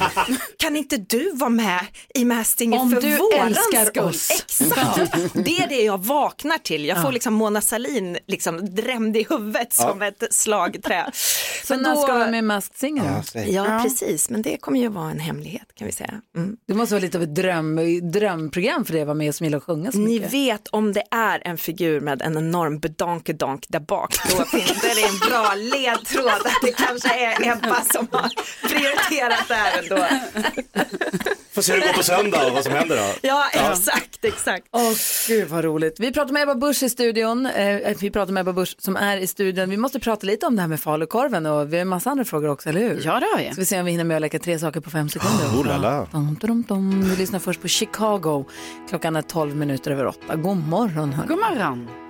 kan 0.58 0.76
inte 0.76 0.96
du 0.96 1.30
vara 1.34 1.50
med 1.50 1.80
i 2.14 2.24
Masked 2.24 2.58
Singer 2.58 2.80
Om 2.80 2.90
för 2.90 3.00
du 3.00 3.16
våran 3.16 3.46
älskar 3.46 3.84
skull? 3.84 4.02
oss. 4.04 4.30
Exakt, 4.30 5.12
det 5.32 5.56
är 5.58 5.68
det 5.68 5.82
jag 5.84 6.04
vaknar 6.04 6.58
till. 6.58 6.84
Jag 6.84 7.02
får 7.02 7.12
liksom 7.12 7.34
Mona 7.34 7.60
Salin 7.60 8.18
liksom 8.26 8.74
drämd 8.74 9.16
i 9.16 9.26
huvudet 9.30 9.72
som 9.72 10.02
ett 10.02 10.22
slagträ. 10.30 11.10
Så 11.64 11.74
Men 11.74 11.82
när 11.82 11.94
då- 11.94 12.00
ska 12.02 12.12
du 12.12 12.18
vara 12.18 12.30
med 12.30 12.38
i 12.38 12.42
Masked 12.42 12.76
Singer? 12.78 13.22
Ja, 13.46 13.80
precis, 13.82 14.30
men 14.30 14.42
det 14.42 14.56
kommer 14.56 14.80
ju 14.80 14.88
vara 14.88 15.10
en 15.10 15.20
hemlighet 15.20 15.66
kan 15.74 15.86
vi 15.86 15.92
säga. 15.92 16.20
Mm. 16.36 16.56
Det 16.68 16.74
måste 16.74 16.94
vara 16.94 17.02
lite 17.02 17.18
av 17.18 17.22
ett 17.22 17.34
dröm, 17.34 17.80
drömprogram 18.12 18.84
för 18.84 18.92
dig 18.92 19.02
att 19.02 19.06
vara 19.06 19.14
med 19.14 19.34
som 19.34 19.44
gillar 19.44 19.58
att 19.58 19.64
sjunga 19.64 19.92
så 19.92 19.98
Ni 19.98 20.06
mycket. 20.14 20.32
vet 20.32 20.68
om 20.68 20.92
det 20.92 21.02
är 21.10 21.42
en 21.44 21.58
figur 21.58 22.00
med 22.00 22.22
en 22.22 22.36
enorm 22.36 22.78
bedonkedonk 22.78 23.64
där 23.68 23.80
bak, 23.80 24.14
då 24.38 24.44
finns 24.44 24.80
det 24.80 25.02
en 25.02 25.18
bra 25.30 25.54
ledtråd 25.54 26.28
att 26.28 26.62
det 26.62 26.72
kanske 26.72 27.08
är 27.26 27.52
Ebba 27.52 27.80
som 27.96 28.08
har 28.12 28.30
prioriterat 28.68 29.48
det 29.48 29.54
här 29.54 29.82
ändå. 29.82 30.06
Får 31.54 31.62
se 31.62 31.72
hur 31.72 31.80
det 31.80 31.86
går 31.86 31.94
på 31.94 32.02
söndag 32.02 32.46
och 32.46 32.52
vad 32.52 32.62
som 32.64 32.72
händer 32.72 32.96
då. 32.96 33.28
Ja, 33.28 33.44
exakt, 33.52 34.24
exakt. 34.24 34.66
Åh 34.70 34.92
gud 35.28 35.48
vad 35.48 35.64
roligt. 35.64 36.00
Vi 36.00 36.12
pratar 36.12 36.32
med 36.32 36.42
Ebba 36.42 36.54
Busch 36.54 36.82
i 36.82 36.88
studion. 36.88 37.46
Eh, 37.46 37.96
vi 38.00 38.10
pratar 38.10 38.32
med 38.32 38.40
Ebba 38.40 38.52
Busch 38.52 38.76
som 38.78 38.96
är 38.96 39.16
i 39.16 39.26
studion. 39.26 39.70
Vi 39.70 39.76
måste 39.76 40.00
prata 40.00 40.26
lite 40.26 40.46
om 40.46 40.56
det 40.56 40.62
här 40.62 40.68
med 40.68 40.80
falukorven 40.80 41.46
och 41.46 41.72
vi 41.72 41.76
har 41.76 41.82
en 41.82 41.88
massa 41.88 42.10
andra 42.10 42.24
frågor 42.24 42.48
också, 42.48 42.68
eller 42.68 42.80
hur? 42.80 43.00
Ja, 43.04 43.20
det 43.20 43.26
har 43.26 43.38
vi. 43.38 43.54
Så 43.54 43.60
vi 43.60 43.64
ser 43.64 43.78
om 43.78 43.84
vi 43.84 43.90
hinner 43.90 44.04
med 44.04 44.16
att 44.16 44.22
leka 44.22 44.38
tre 44.38 44.58
saker 44.58 44.80
på 44.80 44.90
fem 44.90 45.08
sekunder. 45.08 45.46
Oh 45.46 45.66
la 45.66 45.76
la. 45.76 46.06
Dum, 46.12 46.36
dum, 46.40 46.62
dum. 46.68 47.10
Vi 47.10 47.16
lyssnar 47.16 47.38
först 47.38 47.62
på 47.62 47.68
Chicago. 47.68 48.44
Klockan 48.88 49.16
är 49.16 49.22
12 49.22 49.56
minuter 49.56 49.90
över 49.90 50.06
åtta. 50.06 50.36
God 50.36 50.56
morgon 50.56 51.12
hörni. 51.12 51.28
God 51.28 51.38
morgon. 51.38 52.05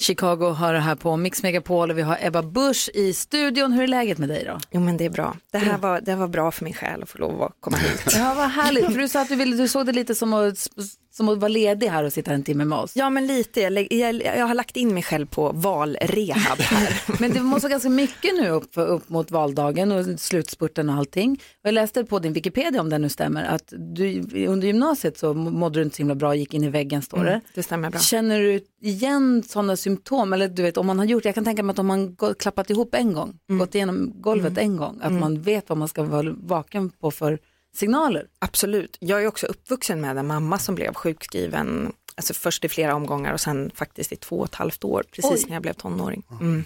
Chicago 0.00 0.52
hör 0.52 0.72
det 0.72 0.80
här 0.80 0.94
på 0.94 1.16
Mix 1.16 1.42
Megapol 1.42 1.90
och 1.90 1.98
vi 1.98 2.02
har 2.02 2.18
Ebba 2.20 2.42
Busch 2.42 2.90
i 2.94 3.12
studion. 3.12 3.72
Hur 3.72 3.82
är 3.82 3.88
läget 3.88 4.18
med 4.18 4.28
dig 4.28 4.44
då? 4.44 4.58
Jo 4.70 4.80
men 4.80 4.96
det 4.96 5.04
är 5.04 5.10
bra. 5.10 5.36
Det 5.52 5.58
här 5.58 5.78
var, 5.78 6.00
det 6.00 6.10
här 6.10 6.18
var 6.18 6.28
bra 6.28 6.50
för 6.50 6.64
min 6.64 6.74
själ 6.74 7.02
att 7.02 7.08
få 7.08 7.18
lov 7.18 7.42
att 7.42 7.52
komma 7.60 7.76
hit. 7.76 8.02
Ja, 8.16 8.34
vad 8.36 8.50
härligt. 8.50 8.86
För 8.86 8.98
du 8.98 9.08
sa 9.08 9.20
att 9.22 9.28
du, 9.28 9.36
ville, 9.36 9.56
du 9.56 9.68
såg 9.68 9.86
det 9.86 9.92
lite 9.92 10.14
som 10.14 10.32
att, 10.34 10.68
som 11.12 11.28
att 11.28 11.38
vara 11.38 11.48
ledig 11.48 11.86
här 11.86 12.04
och 12.04 12.12
sitta 12.12 12.32
en 12.32 12.42
timme 12.42 12.64
med 12.64 12.78
oss. 12.78 12.92
Ja 12.94 13.10
men 13.10 13.26
lite, 13.26 13.60
jag, 13.60 13.92
jag, 13.92 14.14
jag 14.24 14.46
har 14.46 14.54
lagt 14.54 14.76
in 14.76 14.94
mig 14.94 15.02
själv 15.02 15.26
på 15.26 15.52
valrehab 15.52 16.58
här. 16.58 17.02
Men 17.20 17.32
det 17.32 17.40
måste 17.40 17.68
ganska 17.68 17.88
mycket 17.88 18.34
nu 18.40 18.48
upp, 18.48 18.70
upp 18.74 19.08
mot 19.08 19.30
valdagen 19.30 19.92
och 19.92 20.20
slutspurten 20.20 20.88
och 20.88 20.94
allting. 20.94 21.32
Och 21.32 21.66
jag 21.68 21.74
läste 21.74 22.04
på 22.04 22.18
din 22.18 22.32
Wikipedia 22.32 22.80
om 22.80 22.90
det 22.90 22.98
nu 22.98 23.08
stämmer 23.08 23.44
att 23.44 23.72
du 23.94 24.20
under 24.46 24.66
gymnasiet 24.66 25.18
så 25.18 25.34
mådde 25.34 25.78
du 25.78 25.82
inte 25.84 25.96
så 25.96 26.00
himla 26.00 26.14
bra, 26.14 26.34
gick 26.34 26.54
in 26.54 26.64
i 26.64 26.68
väggen 26.68 27.02
står 27.02 27.24
det. 27.24 27.30
Mm, 27.30 27.40
det 27.54 27.62
stämmer 27.62 27.90
bra. 27.90 28.00
Känner 28.00 28.40
du 28.40 28.60
igen 28.82 29.42
sådana 29.48 29.76
symptom? 29.76 30.32
Eller 30.32 30.48
du 30.48 30.62
vet 30.62 30.76
om 30.76 30.86
man 30.86 30.98
har 30.98 31.06
gjort, 31.06 31.24
jag 31.24 31.34
kan 31.34 31.44
tänka 31.44 31.62
mig 31.62 31.72
att 31.72 31.78
om 31.78 31.86
man 31.86 32.16
klappat 32.38 32.70
ihop 32.70 32.94
en 32.94 33.12
gång, 33.12 33.36
Mm. 33.48 33.58
gått 33.58 33.74
igenom 33.74 34.12
golvet 34.14 34.58
en 34.58 34.76
gång, 34.76 34.98
att 35.02 35.12
man 35.12 35.42
vet 35.42 35.68
vad 35.68 35.78
man 35.78 35.88
ska 35.88 36.02
vara 36.02 36.34
vaken 36.42 36.90
på 36.90 37.10
för 37.10 37.38
signaler. 37.76 38.26
Absolut. 38.38 38.96
Jag 39.00 39.22
är 39.22 39.26
också 39.26 39.46
uppvuxen 39.46 40.00
med 40.00 40.18
en 40.18 40.26
mamma 40.26 40.58
som 40.58 40.74
blev 40.74 40.94
sjukskriven, 40.94 41.92
alltså 42.14 42.34
först 42.34 42.64
i 42.64 42.68
flera 42.68 42.94
omgångar 42.94 43.32
och 43.32 43.40
sen 43.40 43.70
faktiskt 43.74 44.12
i 44.12 44.16
två 44.16 44.38
och 44.38 44.46
ett 44.46 44.54
halvt 44.54 44.84
år, 44.84 45.04
precis 45.10 45.44
Oj. 45.44 45.44
när 45.48 45.54
jag 45.54 45.62
blev 45.62 45.72
tonåring. 45.72 46.22
Mm. 46.40 46.64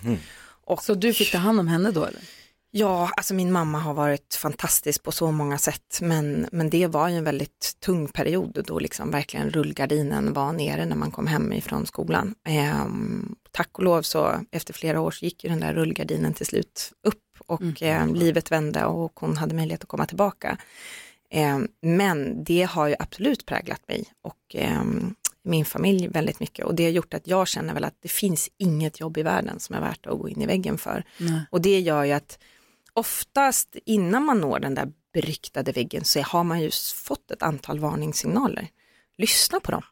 Så 0.80 0.94
du 0.94 1.12
fick 1.12 1.32
ta 1.32 1.38
hand 1.38 1.60
om 1.60 1.68
henne 1.68 1.90
då 1.90 2.04
eller? 2.04 2.22
Ja, 2.76 3.10
alltså 3.16 3.34
min 3.34 3.52
mamma 3.52 3.78
har 3.78 3.94
varit 3.94 4.34
fantastisk 4.34 5.02
på 5.02 5.12
så 5.12 5.30
många 5.30 5.58
sätt, 5.58 5.98
men, 6.00 6.46
men 6.52 6.70
det 6.70 6.86
var 6.86 7.08
ju 7.08 7.16
en 7.16 7.24
väldigt 7.24 7.76
tung 7.80 8.08
period 8.08 8.64
då 8.66 8.78
liksom 8.78 9.10
verkligen 9.10 9.50
rullgardinen 9.50 10.32
var 10.32 10.52
nere 10.52 10.86
när 10.86 10.96
man 10.96 11.10
kom 11.10 11.26
hem 11.26 11.52
ifrån 11.52 11.86
skolan. 11.86 12.34
Ehm, 12.44 13.34
tack 13.50 13.78
och 13.78 13.84
lov 13.84 14.02
så 14.02 14.40
efter 14.50 14.74
flera 14.74 15.00
år 15.00 15.10
så 15.10 15.24
gick 15.24 15.44
ju 15.44 15.50
den 15.50 15.60
där 15.60 15.74
rullgardinen 15.74 16.34
till 16.34 16.46
slut 16.46 16.92
upp 17.02 17.23
och 17.38 17.82
eh, 17.82 18.12
livet 18.12 18.52
vände 18.52 18.84
och 18.84 19.20
hon 19.20 19.36
hade 19.36 19.54
möjlighet 19.54 19.82
att 19.82 19.88
komma 19.88 20.06
tillbaka. 20.06 20.58
Ehm, 21.30 21.68
men 21.80 22.44
det 22.44 22.62
har 22.62 22.88
ju 22.88 22.94
absolut 22.98 23.46
präglat 23.46 23.88
mig 23.88 24.04
och 24.22 24.38
ehm, 24.54 25.14
min 25.42 25.64
familj 25.64 26.08
väldigt 26.08 26.40
mycket 26.40 26.64
och 26.64 26.74
det 26.74 26.84
har 26.84 26.90
gjort 26.90 27.14
att 27.14 27.26
jag 27.26 27.48
känner 27.48 27.74
väl 27.74 27.84
att 27.84 27.96
det 28.00 28.08
finns 28.08 28.50
inget 28.58 29.00
jobb 29.00 29.18
i 29.18 29.22
världen 29.22 29.60
som 29.60 29.74
är 29.74 29.80
värt 29.80 30.06
att 30.06 30.18
gå 30.18 30.28
in 30.28 30.42
i 30.42 30.46
väggen 30.46 30.78
för. 30.78 31.04
Nej. 31.18 31.40
Och 31.50 31.60
det 31.60 31.80
gör 31.80 32.04
ju 32.04 32.12
att 32.12 32.38
oftast 32.92 33.76
innan 33.84 34.24
man 34.24 34.40
når 34.40 34.58
den 34.58 34.74
där 34.74 34.92
beryktade 35.12 35.72
väggen 35.72 36.04
så 36.04 36.20
har 36.20 36.44
man 36.44 36.60
ju 36.60 36.70
fått 36.94 37.30
ett 37.30 37.42
antal 37.42 37.78
varningssignaler. 37.78 38.68
Lyssna 39.18 39.60
på 39.60 39.72
dem. 39.72 39.82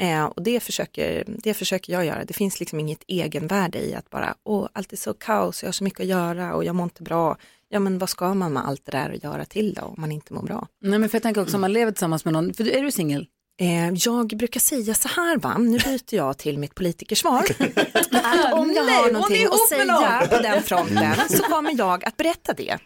Eh, 0.00 0.24
och 0.24 0.42
det 0.42 0.60
försöker, 0.60 1.24
det 1.26 1.54
försöker 1.54 1.92
jag 1.92 2.06
göra. 2.06 2.24
Det 2.24 2.34
finns 2.34 2.60
liksom 2.60 2.80
inget 2.80 3.04
egenvärde 3.06 3.78
i 3.78 3.94
att 3.94 4.10
bara, 4.10 4.34
åh, 4.44 4.68
allt 4.72 4.92
är 4.92 4.96
så 4.96 5.14
kaos, 5.14 5.62
jag 5.62 5.68
har 5.68 5.72
så 5.72 5.84
mycket 5.84 6.00
att 6.00 6.06
göra 6.06 6.54
och 6.54 6.64
jag 6.64 6.74
mår 6.74 6.84
inte 6.84 7.02
bra. 7.02 7.36
Ja, 7.68 7.80
men 7.80 7.98
vad 7.98 8.08
ska 8.08 8.34
man 8.34 8.52
med 8.52 8.66
allt 8.66 8.84
det 8.84 8.92
där 8.92 9.10
att 9.14 9.24
göra 9.24 9.44
till 9.44 9.74
då 9.74 9.82
om 9.82 9.94
man 9.98 10.12
inte 10.12 10.34
mår 10.34 10.42
bra? 10.42 10.66
Nej 10.82 10.98
men 10.98 11.08
för 11.08 11.16
jag 11.16 11.22
tänker 11.22 11.42
också 11.42 11.56
om 11.56 11.60
man 11.60 11.72
lever 11.72 11.92
tillsammans 11.92 12.24
med 12.24 12.34
någon, 12.34 12.54
för 12.54 12.68
är 12.68 12.82
du 12.82 12.90
singel? 12.90 13.26
Eh, 13.60 13.92
jag 13.94 14.26
brukar 14.26 14.60
säga 14.60 14.94
så 14.94 15.08
här, 15.08 15.36
va? 15.36 15.58
nu 15.58 15.78
byter 15.78 16.14
jag 16.14 16.38
till 16.38 16.58
mitt 16.58 16.74
politikersvar. 16.74 17.42
att 18.12 18.52
om 18.52 18.72
jag 18.72 18.84
har 18.84 19.12
någonting 19.12 19.46
att 19.46 19.68
säga 19.68 20.26
på 20.30 20.42
den 20.42 20.62
fronten 20.62 21.14
så 21.28 21.42
kommer 21.42 21.78
jag 21.78 22.04
att 22.04 22.16
berätta 22.16 22.52
det. 22.52 22.78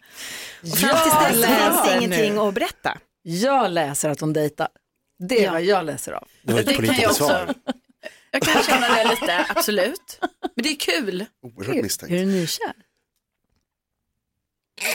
Och 0.62 0.79
fram 0.79 0.97
tills 1.03 1.43
dess 1.43 1.47
finns 1.47 1.85
det 1.85 1.99
ingenting 1.99 2.39
att 2.39 2.55
berätta. 2.55 2.99
Jag 3.23 3.71
läser 3.71 4.11
att 4.11 4.21
hon 4.21 4.33
dejtar. 4.33 4.69
Det 5.19 5.39
är 5.41 5.45
Ja. 5.45 5.53
vad 5.53 5.62
jag 5.62 5.85
läser 5.87 6.12
av. 6.12 6.29
Det 6.43 6.53
var 6.53 6.61
ett 6.61 6.67
Det 6.67 6.75
kan 6.75 6.95
jag. 7.01 7.55
Jag 8.31 8.43
kan 8.43 8.62
känna 8.62 8.89
det 8.95 9.09
lite, 9.11 9.47
absolut. 9.49 10.19
Men 10.57 10.62
det 10.65 10.69
är 10.69 10.77
kul. 10.77 11.25
Oerhört 11.43 11.83
misstänkt. 11.83 12.12
Är 12.12 12.19
du 12.19 12.27
nykär? 12.27 12.73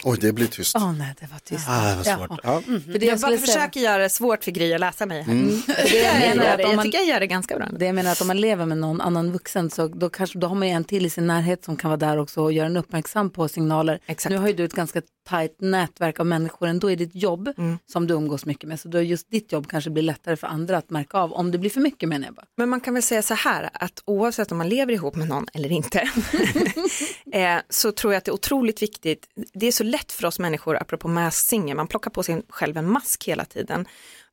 Oj, 0.03 0.17
det 0.21 0.33
blir 0.33 0.47
tyst. 0.47 0.75
Åh 0.75 0.93
nej, 0.93 1.15
det 1.19 1.27
var 1.31 1.39
tyst. 1.39 1.65
Ah, 1.69 1.95
vad 1.95 2.05
svårt. 2.05 2.39
Ja. 2.43 2.61
För 2.61 2.99
det 2.99 3.05
jag 3.05 3.13
Jag 3.13 3.19
bara 3.19 3.37
försöker 3.37 3.79
göra 3.79 4.03
det 4.03 4.09
svårt 4.09 4.43
för 4.43 4.51
Gry 4.51 4.73
att 4.73 4.79
läsa 4.79 5.05
mig. 5.05 5.21
här. 5.21 5.31
Mm. 5.33 5.61
det 5.67 5.97
jag 6.03 6.19
menar 6.19 6.43
är 6.45 6.53
att 6.53 6.59
om 6.59 6.65
Jag 6.69 6.75
man, 6.75 6.85
tycker 6.85 6.97
jag 6.97 7.07
gör 7.07 7.19
det 7.19 7.27
ganska 7.27 7.57
bra. 7.57 7.67
det 7.79 7.85
jag 7.85 7.95
menar 7.95 8.11
att 8.11 8.21
om 8.21 8.27
man 8.27 8.41
lever 8.41 8.65
med 8.65 8.77
någon 8.77 9.01
annan 9.01 9.31
vuxen 9.31 9.69
så 9.69 9.87
då, 9.87 10.09
kanske, 10.09 10.39
då 10.39 10.47
har 10.47 10.55
man 10.55 10.67
ju 10.67 10.73
en 10.73 10.83
till 10.83 11.05
i 11.05 11.09
sin 11.09 11.27
närhet 11.27 11.65
som 11.65 11.75
kan 11.77 11.89
vara 11.89 11.97
där 11.97 12.17
också 12.17 12.41
och 12.41 12.53
göra 12.53 12.65
en 12.67 12.77
uppmärksam 12.77 13.29
på 13.29 13.47
signaler. 13.47 13.99
Exakt. 14.05 14.31
Nu 14.31 14.37
har 14.37 14.47
ju 14.47 14.53
du 14.53 14.65
ett 14.65 14.73
ganska 14.73 15.01
tajt 15.29 15.55
nätverk 15.61 16.19
av 16.19 16.25
människor 16.25 16.67
ändå 16.67 16.91
i 16.91 16.95
ditt 16.95 17.15
jobb 17.15 17.49
Mm. 17.57 17.77
som 17.85 18.07
du 18.07 18.13
umgås 18.13 18.45
mycket 18.45 18.69
med. 18.69 18.79
Så 18.79 18.87
då 18.87 19.01
just 19.01 19.31
ditt 19.31 19.51
jobb 19.51 19.67
kanske 19.69 19.89
blir 19.89 20.03
lättare 20.03 20.35
för 20.35 20.47
andra 20.47 20.77
att 20.77 20.89
märka 20.89 21.17
av 21.17 21.33
om 21.33 21.51
det 21.51 21.57
blir 21.57 21.69
för 21.69 21.81
mycket 21.81 22.09
menar 22.09 22.25
jag 22.27 22.35
bara. 22.35 22.45
Men 22.57 22.69
man 22.69 22.81
kan 22.81 22.93
väl 22.93 23.03
säga 23.03 23.21
så 23.21 23.33
här 23.33 23.69
att 23.73 24.03
oavsett 24.05 24.51
om 24.51 24.57
man 24.57 24.69
lever 24.69 24.93
ihop 24.93 25.15
med 25.15 25.27
någon 25.27 25.45
eller 25.53 25.71
inte 25.71 25.99
eh, 27.31 27.57
så 27.69 27.91
tror 27.91 28.13
jag 28.13 28.17
att 28.17 28.25
det 28.25 28.29
är 28.29 28.33
otroligt 28.33 28.81
viktigt. 28.81 29.27
Det 29.53 29.67
är 29.67 29.71
så 29.71 29.83
lätt 29.83 30.11
för 30.11 30.25
oss 30.27 30.39
människor, 30.39 30.77
apropå 30.81 31.07
mask 31.07 31.47
singer, 31.47 31.75
man 31.75 31.87
plockar 31.87 32.11
på 32.11 32.23
sig 32.23 32.41
själv 32.49 32.77
en 32.77 32.91
mask 32.91 33.27
hela 33.27 33.45
tiden. 33.45 33.85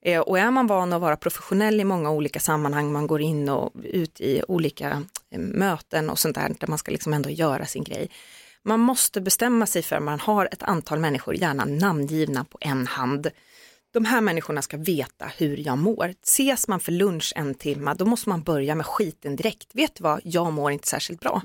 Eh, 0.02 0.20
och 0.20 0.38
är 0.38 0.50
man 0.50 0.66
van 0.66 0.92
att 0.92 1.00
vara 1.00 1.16
professionell 1.16 1.80
i 1.80 1.84
många 1.84 2.10
olika 2.10 2.40
sammanhang, 2.40 2.92
man 2.92 3.06
går 3.06 3.20
in 3.20 3.48
och 3.48 3.72
ut 3.84 4.20
i 4.20 4.42
olika 4.48 5.02
eh, 5.30 5.38
möten 5.38 6.10
och 6.10 6.18
sånt 6.18 6.34
där, 6.34 6.54
där 6.60 6.68
man 6.68 6.78
ska 6.78 6.90
liksom 6.92 7.12
ändå 7.14 7.30
göra 7.30 7.66
sin 7.66 7.84
grej. 7.84 8.10
Man 8.66 8.80
måste 8.80 9.20
bestämma 9.20 9.66
sig 9.66 9.82
för 9.82 9.96
att 9.96 10.02
man 10.02 10.20
har 10.20 10.48
ett 10.52 10.62
antal 10.62 10.98
människor, 10.98 11.34
gärna 11.36 11.64
namngivna 11.64 12.44
på 12.44 12.58
en 12.60 12.86
hand. 12.86 13.30
De 13.92 14.04
här 14.04 14.20
människorna 14.20 14.62
ska 14.62 14.76
veta 14.76 15.26
hur 15.36 15.56
jag 15.56 15.78
mår. 15.78 16.14
Ses 16.22 16.68
man 16.68 16.80
för 16.80 16.92
lunch 16.92 17.32
en 17.36 17.54
timme, 17.54 17.94
då 17.94 18.04
måste 18.04 18.28
man 18.28 18.42
börja 18.42 18.74
med 18.74 18.86
skiten 18.86 19.36
direkt. 19.36 19.68
Vet 19.72 19.94
du 19.94 20.02
vad, 20.02 20.20
jag 20.24 20.52
mår 20.52 20.72
inte 20.72 20.88
särskilt 20.88 21.20
bra. 21.20 21.42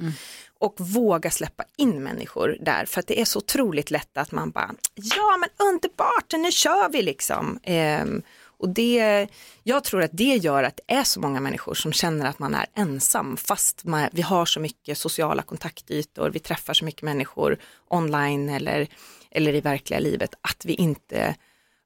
Och 0.59 0.75
våga 0.77 1.31
släppa 1.31 1.63
in 1.77 2.03
människor 2.03 2.57
där, 2.61 2.85
för 2.85 2.99
att 2.99 3.07
det 3.07 3.21
är 3.21 3.25
så 3.25 3.39
otroligt 3.39 3.91
lätt 3.91 4.17
att 4.17 4.31
man 4.31 4.51
bara, 4.51 4.75
ja 4.95 5.37
men 5.37 5.49
underbart, 5.67 6.33
nu 6.33 6.51
kör 6.51 6.89
vi 6.89 7.01
liksom. 7.01 7.59
Ehm, 7.63 8.21
och 8.61 8.69
det, 8.69 9.27
jag 9.63 9.83
tror 9.83 10.03
att 10.03 10.11
det 10.13 10.35
gör 10.35 10.63
att 10.63 10.79
det 10.87 10.93
är 10.93 11.03
så 11.03 11.19
många 11.19 11.39
människor 11.39 11.73
som 11.73 11.93
känner 11.93 12.25
att 12.25 12.39
man 12.39 12.55
är 12.55 12.65
ensam 12.73 13.37
fast 13.37 13.85
man, 13.85 14.09
vi 14.11 14.21
har 14.21 14.45
så 14.45 14.59
mycket 14.59 14.97
sociala 14.97 15.41
kontaktytor, 15.41 16.29
vi 16.29 16.39
träffar 16.39 16.73
så 16.73 16.85
mycket 16.85 17.01
människor 17.01 17.57
online 17.87 18.49
eller, 18.49 18.87
eller 19.31 19.53
i 19.53 19.61
verkliga 19.61 19.99
livet 19.99 20.35
att 20.41 20.65
vi 20.65 20.73
inte 20.73 21.35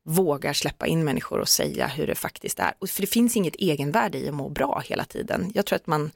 vågar 0.05 0.53
släppa 0.53 0.88
in 0.88 1.03
människor 1.03 1.39
och 1.39 1.49
säga 1.49 1.88
hur 1.88 2.07
det 2.07 2.15
faktiskt 2.15 2.59
är. 2.59 2.73
Och 2.80 2.89
för 2.89 3.01
det 3.01 3.07
finns 3.07 3.36
inget 3.36 3.55
egenvärde 3.55 4.17
i 4.17 4.28
att 4.28 4.34
må 4.34 4.49
bra 4.49 4.84
hela 4.86 5.05
tiden. 5.05 5.51
Jag 5.53 5.65
tror 5.65 5.76
att 5.76 5.88
man, 5.88 6.11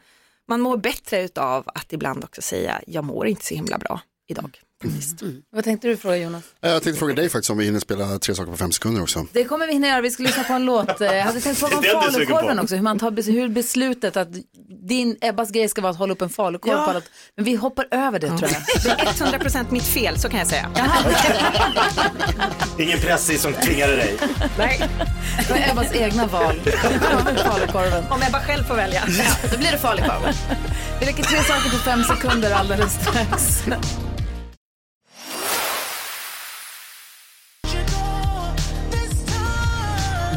man 0.48 0.62
mår 0.62 0.78
bättre 0.78 1.24
utav 1.24 1.64
att 1.76 1.94
ibland 1.94 2.24
också 2.24 2.42
säga 2.42 2.82
jag 2.88 3.04
mår 3.04 3.28
inte 3.28 3.46
så 3.46 3.56
himla 3.56 3.78
bra 3.78 4.02
idag. 4.28 4.60
Faktiskt. 4.84 5.16
Vad 5.52 5.64
tänkte 5.64 5.88
du 5.88 5.98
fråga 5.98 6.18
Jonas? 6.18 6.44
Jag 6.62 6.84
tänkte 6.84 7.00
fråga 7.00 7.14
dig 7.14 7.30
faktiskt 7.30 7.50
om 7.50 7.58
vi 7.58 7.66
hinner 7.66 7.80
spela 7.80 8.20
tre 8.20 8.36
saker 8.36 8.52
på 8.52 8.58
fem 8.58 8.72
sekunder 8.72 9.02
också. 9.02 9.26
Det 9.34 9.44
kommer 9.44 9.68
vi 9.68 9.74
hinna 9.74 9.88
göra. 9.88 10.02
Vi 10.02 10.12
ska 10.12 10.24
lyssna 10.24 10.44
på 10.44 10.54
en 10.54 10.66
låt. 10.66 11.02
Eh, 11.02 11.08
Jag 11.16 11.24
hade 11.24 11.42
tänkt 11.42 11.60
fråga 11.60 11.78
om 11.78 11.84
falukorven 11.84 12.60
också. 12.60 12.76
Hur 12.76 12.82
man 12.82 13.00
tar 13.00 13.32
hur 13.32 13.50
beslutet 13.50 14.18
att 14.18 14.28
din 14.88 15.18
Ebbas 15.22 15.52
grej 15.52 15.70
ska 15.70 15.82
vara 15.82 15.92
att 15.92 15.98
hålla 15.98 16.14
upp 16.14 16.22
en 16.22 16.30
falukorv 16.30 16.74
Ja. 16.74 16.84
på 16.84 16.90
alla. 16.92 17.02
Men 17.36 17.46
vi 17.46 17.56
hoppar 17.56 17.88
över 17.92 18.20
det 18.20 18.28
tror 18.28 18.42
jag. 18.42 18.62
Det 18.84 18.90
är 18.90 19.06
100% 19.06 19.66
mitt 19.72 19.84
fel, 19.84 20.20
så 20.20 20.30
kan 20.30 20.40
jag 20.40 20.48
säga. 20.48 20.70
Ingen 22.80 23.00
press 23.00 23.42
som 23.42 23.54
tvingade 23.54 23.96
dig. 23.96 24.18
Nej. 24.58 24.90
Det 25.48 25.54
var 25.54 25.60
Ebbas 25.72 25.94
egna 25.96 26.28
val. 26.28 26.62
falukorven. 27.44 28.04
Om 28.10 28.22
Ebba 28.28 28.40
själv 28.40 28.64
får 28.64 28.76
välja. 28.76 29.04
Ja, 29.08 29.50
då 29.52 29.58
blir 29.58 29.72
det 29.72 29.78
falukorv. 29.78 30.34
Vi 31.00 31.06
leker 31.06 31.24
tre 31.24 31.38
saker 31.38 31.70
på 31.70 31.78
fem 31.78 32.04
sekunder 32.04 32.52
alldeles 32.52 32.94
strax. 32.94 33.64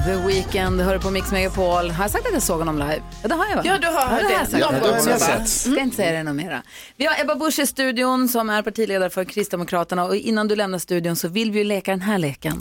The 0.06 0.16
Weeknd 0.16 0.80
hör 0.80 0.98
på 0.98 1.10
Mix 1.10 1.32
Megapol. 1.32 1.90
Har 1.90 2.04
jag 2.04 2.10
sagt 2.10 2.26
att 2.26 2.32
jag 2.32 2.42
såg 2.42 2.58
honom 2.58 2.78
live? 2.78 3.02
Ja, 3.22 3.28
det 3.28 3.34
har 3.34 3.46
jag 3.48 3.56
va? 3.56 3.62
Ja, 3.64 3.78
du 3.78 3.86
har 3.86 3.92
ja, 3.92 4.08
det. 4.08 4.16
det. 4.16 4.24
Har 4.24 4.32
jag 4.32 4.48
sagt. 4.48 4.58
Ja, 4.60 4.70
det 4.70 4.78
har 4.78 4.88
Ja, 4.88 4.96
jag 5.04 5.12
jag 5.12 5.20
sett. 5.20 5.48
Ska 5.48 5.80
inte 5.80 5.96
säga 5.96 6.12
det 6.12 6.22
något 6.22 6.34
mera. 6.34 6.62
Vi 6.96 7.06
har 7.06 7.20
Ebba 7.20 7.34
Busch 7.34 7.58
i 7.58 7.66
studion 7.66 8.28
som 8.28 8.50
är 8.50 8.62
partiledare 8.62 9.10
för 9.10 9.24
Kristdemokraterna 9.24 10.04
och 10.04 10.16
innan 10.16 10.48
du 10.48 10.56
lämnar 10.56 10.78
studion 10.78 11.16
så 11.16 11.28
vill 11.28 11.50
vi 11.50 11.58
ju 11.58 11.64
leka 11.64 11.90
den 11.90 12.00
här 12.00 12.18
leken. 12.18 12.58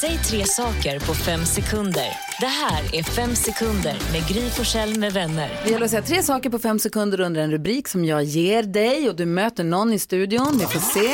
Säg 0.00 0.18
tre 0.18 0.44
saker 0.44 1.00
på 1.00 1.14
fem 1.14 1.44
sekunder. 1.46 2.08
Det 2.40 2.46
här 2.46 2.94
är 2.94 3.02
Fem 3.02 3.34
sekunder 3.34 3.96
med 4.12 4.28
Gry 4.28 4.50
Forssell 4.50 4.98
med 4.98 5.12
vänner. 5.12 5.50
Det 5.64 5.70
gäller 5.70 5.84
att 5.84 5.90
säga 5.90 6.02
tre 6.02 6.22
saker 6.22 6.50
på 6.50 6.58
fem 6.58 6.78
sekunder 6.78 7.20
under 7.20 7.40
en 7.40 7.50
rubrik 7.50 7.88
som 7.88 8.04
jag 8.04 8.24
ger 8.24 8.62
dig 8.62 9.08
och 9.08 9.16
du 9.16 9.26
möter 9.26 9.64
någon 9.64 9.92
i 9.92 9.98
studion. 9.98 10.58
Vi 10.58 10.64
får 10.66 10.80
se. 10.80 11.08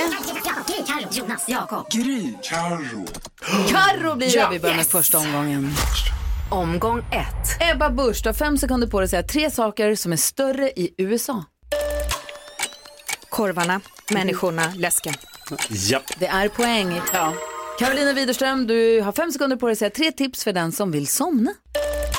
Carro, 1.00 1.08
Jonas, 1.12 1.48
Jakob. 1.48 1.90
Gry, 1.90 2.32
Carro. 2.42 3.06
Carro 3.68 4.14
blir 4.14 4.28
det. 4.28 4.34
Ja, 4.34 4.48
Vi 4.50 4.58
börjar 4.60 4.74
med 4.74 4.80
yes. 4.82 4.88
första 4.92 5.18
omgången. 5.18 5.74
Omgång 6.50 6.98
ett. 6.98 7.62
Ebba 7.72 7.90
Busch, 7.90 8.20
du 8.22 8.28
har 8.28 8.34
fem 8.34 8.58
sekunder 8.58 8.86
på 8.86 9.00
dig 9.00 9.04
att 9.04 9.10
säga 9.10 9.22
tre 9.22 9.50
saker 9.50 9.94
som 9.94 10.12
är 10.12 10.16
större 10.16 10.70
i 10.70 10.94
USA. 10.98 11.44
Korvarna, 13.28 13.80
människorna, 14.10 14.72
läsken. 14.76 15.14
Japp. 15.70 16.02
Det 16.18 16.26
är 16.26 16.48
poäng. 16.48 17.00
Ja. 17.12 17.32
Carolina 17.78 18.12
Widerström, 18.12 18.66
du 18.66 19.00
har 19.00 19.12
fem 19.12 19.32
sekunder 19.32 19.56
på 19.56 19.66
dig 19.66 19.72
att 19.72 19.78
säga 19.78 19.90
tre 19.90 20.12
tips 20.12 20.44
för 20.44 20.52
den 20.52 20.72
som 20.72 20.90
vill 20.90 21.06
somna. 21.06 21.50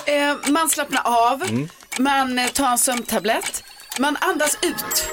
Eh, 0.06 0.52
man 0.52 0.70
slappnar 0.70 1.02
av, 1.06 1.44
Mm. 1.44 1.70
man 2.00 2.40
eh, 2.40 2.48
tar 2.48 2.72
en 2.72 2.78
sömntablett, 2.78 3.64
Man 4.00 4.18
andas 4.22 4.58
ut. 4.62 5.10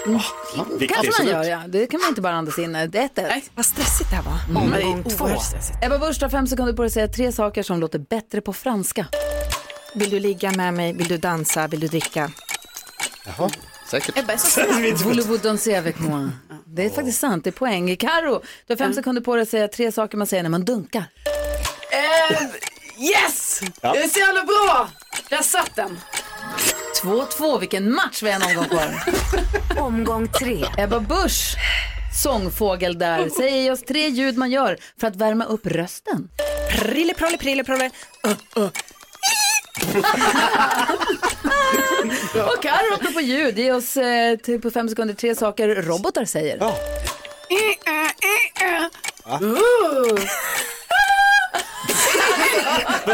kanske 0.88 1.22
man 1.22 1.26
gör 1.26 1.44
ja. 1.44 1.62
Det 1.68 1.86
kan 1.86 2.00
man 2.00 2.08
inte 2.08 2.20
bara 2.20 2.34
andas 2.34 2.58
in. 2.58 2.72
Det 2.72 2.78
är 2.78 3.04
ett 3.04 3.18
ett. 3.18 3.50
Vad 3.54 3.66
stressigt 3.66 4.10
det 4.10 4.16
här 4.16 4.22
var. 4.22 4.62
Mm. 4.62 4.86
Omgång 4.86 5.04
två. 5.04 5.28
Ebba 5.82 5.98
Busch 5.98 6.22
har 6.22 6.28
fem 6.28 6.46
sekunder 6.46 6.72
på 6.72 6.82
dig 6.82 6.86
att 6.86 6.92
säga 6.92 7.08
tre 7.08 7.32
saker 7.32 7.62
som 7.62 7.80
låter 7.80 7.98
bättre 7.98 8.40
på 8.40 8.52
franska. 8.52 9.06
Vill 9.94 10.10
du 10.10 10.20
ligga 10.20 10.52
med 10.52 10.74
mig? 10.74 10.92
Vill 10.92 11.08
du 11.08 11.18
dansa? 11.18 11.66
Vill 11.66 11.80
du 11.80 11.86
dricka? 11.86 12.30
Jaha, 13.26 13.50
säkert. 13.90 14.18
Ebba 14.18 14.32
är 14.32 14.36
så 14.36 14.46
snabb. 14.46 14.68
Voulez-vous 14.68 15.38
danser 15.42 15.78
avec 15.78 15.98
moi? 15.98 16.30
Det 16.66 16.84
är 16.84 16.90
faktiskt 16.90 17.20
sant, 17.20 17.44
det 17.44 17.50
är 17.50 17.52
poäng. 17.52 17.96
Karo, 17.96 18.42
du 18.66 18.72
har 18.72 18.76
fem 18.76 18.94
sekunder 18.94 19.22
på 19.22 19.34
dig 19.34 19.42
att 19.42 19.48
säga 19.48 19.68
tre 19.68 19.92
saker 19.92 20.18
man 20.18 20.26
säger 20.26 20.42
när 20.42 20.50
man 20.50 20.64
dunkar. 20.64 21.04
Eh, 21.90 22.40
yes! 23.04 23.60
Ja. 23.80 23.92
Det 23.92 24.02
är 24.02 24.08
så 24.08 24.18
jävla 24.18 24.44
bra! 24.44 24.88
Där 25.28 25.42
satt 25.42 25.76
den. 25.76 25.98
2-2, 27.04 27.60
vilken 27.60 27.94
match 27.94 28.22
vi 28.22 28.30
har 28.30 28.40
en 28.40 28.58
omgång 28.58 28.68
kvar. 28.68 29.02
Omgång 29.78 30.28
tre. 30.28 30.64
Ebba 30.78 31.00
Busch, 31.00 31.56
sångfågel 32.22 32.98
där, 32.98 33.28
säger 33.28 33.72
oss 33.72 33.82
tre 33.82 34.08
ljud 34.08 34.38
man 34.38 34.50
gör 34.50 34.78
för 35.00 35.06
att 35.06 35.16
värma 35.16 35.44
upp 35.44 35.66
rösten. 35.66 36.28
Prille, 36.70 37.14
prolle, 37.14 37.38
prille, 37.38 37.64
prolle. 37.64 37.90
Och 42.34 42.62
Karo, 42.62 42.94
apropå 42.94 43.20
ljud, 43.20 43.58
ge 43.58 43.72
oss 43.72 43.96
eh, 43.96 44.36
till 44.36 44.60
på 44.60 44.70
fem 44.70 44.88
sekunder 44.88 45.14
tre 45.14 45.34
saker 45.34 45.68
robotar 45.68 46.24
säger. 46.24 46.62
Uh. 46.62 46.74